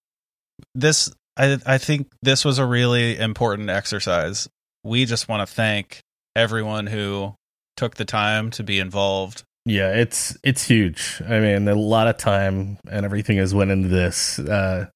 this, 0.74 1.12
I 1.36 1.58
I 1.64 1.78
think 1.78 2.08
this 2.22 2.44
was 2.44 2.58
a 2.58 2.66
really 2.66 3.16
important 3.16 3.70
exercise. 3.70 4.48
We 4.84 5.04
just 5.06 5.28
want 5.28 5.46
to 5.46 5.54
thank 5.54 6.00
everyone 6.36 6.86
who 6.86 7.34
took 7.76 7.94
the 7.94 8.04
time 8.04 8.50
to 8.52 8.62
be 8.62 8.78
involved. 8.78 9.44
Yeah, 9.66 9.92
it's 9.94 10.36
it's 10.42 10.64
huge. 10.66 11.22
I 11.28 11.38
mean, 11.40 11.68
a 11.68 11.74
lot 11.74 12.08
of 12.08 12.16
time 12.16 12.78
and 12.88 13.04
everything 13.04 13.36
has 13.38 13.54
went 13.54 13.70
into 13.70 13.88
this. 13.88 14.38
Uh, 14.38 14.86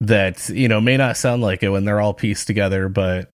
that 0.00 0.48
you 0.48 0.66
know 0.68 0.80
may 0.80 0.96
not 0.96 1.16
sound 1.16 1.42
like 1.42 1.62
it 1.62 1.68
when 1.68 1.84
they're 1.84 2.00
all 2.00 2.14
pieced 2.14 2.46
together, 2.48 2.88
but 2.88 3.30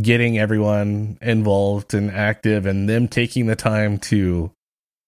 getting 0.00 0.38
everyone 0.38 1.18
involved 1.22 1.94
and 1.94 2.10
active, 2.10 2.66
and 2.66 2.88
them 2.88 3.06
taking 3.08 3.46
the 3.46 3.54
time 3.56 3.98
to 3.98 4.50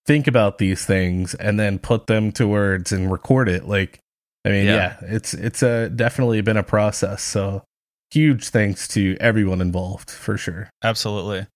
think 0.06 0.26
about 0.28 0.58
these 0.58 0.84
things 0.84 1.34
and 1.34 1.58
then 1.58 1.78
put 1.78 2.06
them 2.06 2.32
to 2.32 2.46
words 2.46 2.92
and 2.92 3.10
record 3.10 3.48
it. 3.48 3.66
Like, 3.66 3.98
I 4.44 4.50
mean, 4.50 4.66
Yeah. 4.66 4.96
yeah, 5.02 5.14
it's 5.14 5.34
it's 5.34 5.62
a 5.62 5.88
definitely 5.88 6.40
been 6.42 6.56
a 6.56 6.62
process. 6.62 7.22
So 7.24 7.64
huge 8.12 8.48
thanks 8.50 8.86
to 8.88 9.16
everyone 9.20 9.60
involved 9.60 10.10
for 10.10 10.36
sure. 10.38 10.70
Absolutely. 10.84 11.46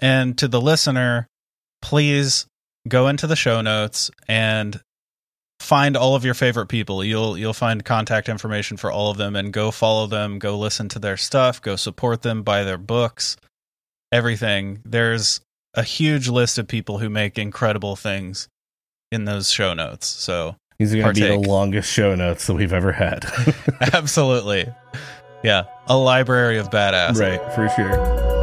And 0.00 0.36
to 0.38 0.48
the 0.48 0.60
listener, 0.60 1.26
please 1.82 2.46
go 2.88 3.08
into 3.08 3.26
the 3.26 3.36
show 3.36 3.60
notes 3.60 4.10
and 4.28 4.80
find 5.60 5.96
all 5.96 6.14
of 6.14 6.24
your 6.24 6.34
favorite 6.34 6.66
people. 6.66 7.02
You'll 7.04 7.36
you'll 7.36 7.52
find 7.52 7.84
contact 7.84 8.28
information 8.28 8.76
for 8.76 8.90
all 8.90 9.10
of 9.10 9.16
them 9.16 9.36
and 9.36 9.52
go 9.52 9.70
follow 9.70 10.06
them, 10.06 10.38
go 10.38 10.58
listen 10.58 10.88
to 10.90 10.98
their 10.98 11.16
stuff, 11.16 11.60
go 11.60 11.76
support 11.76 12.22
them, 12.22 12.42
buy 12.42 12.62
their 12.64 12.78
books, 12.78 13.36
everything. 14.12 14.80
There's 14.84 15.40
a 15.74 15.82
huge 15.82 16.28
list 16.28 16.58
of 16.58 16.68
people 16.68 16.98
who 16.98 17.10
make 17.10 17.38
incredible 17.38 17.96
things 17.96 18.48
in 19.12 19.24
those 19.24 19.50
show 19.50 19.74
notes. 19.74 20.06
So 20.06 20.56
These 20.78 20.94
are 20.94 21.02
going 21.02 21.14
to 21.14 21.20
be 21.20 21.26
the 21.28 21.36
longest 21.48 21.92
show 21.92 22.14
notes 22.14 22.46
that 22.46 22.54
we've 22.54 22.72
ever 22.72 22.92
had. 22.92 23.24
Absolutely. 23.92 24.66
Yeah. 25.44 25.64
A 25.86 25.96
library 25.96 26.58
of 26.58 26.70
badass. 26.70 27.20
right, 27.20 27.40
for 27.54 27.68
sure. 27.70 28.35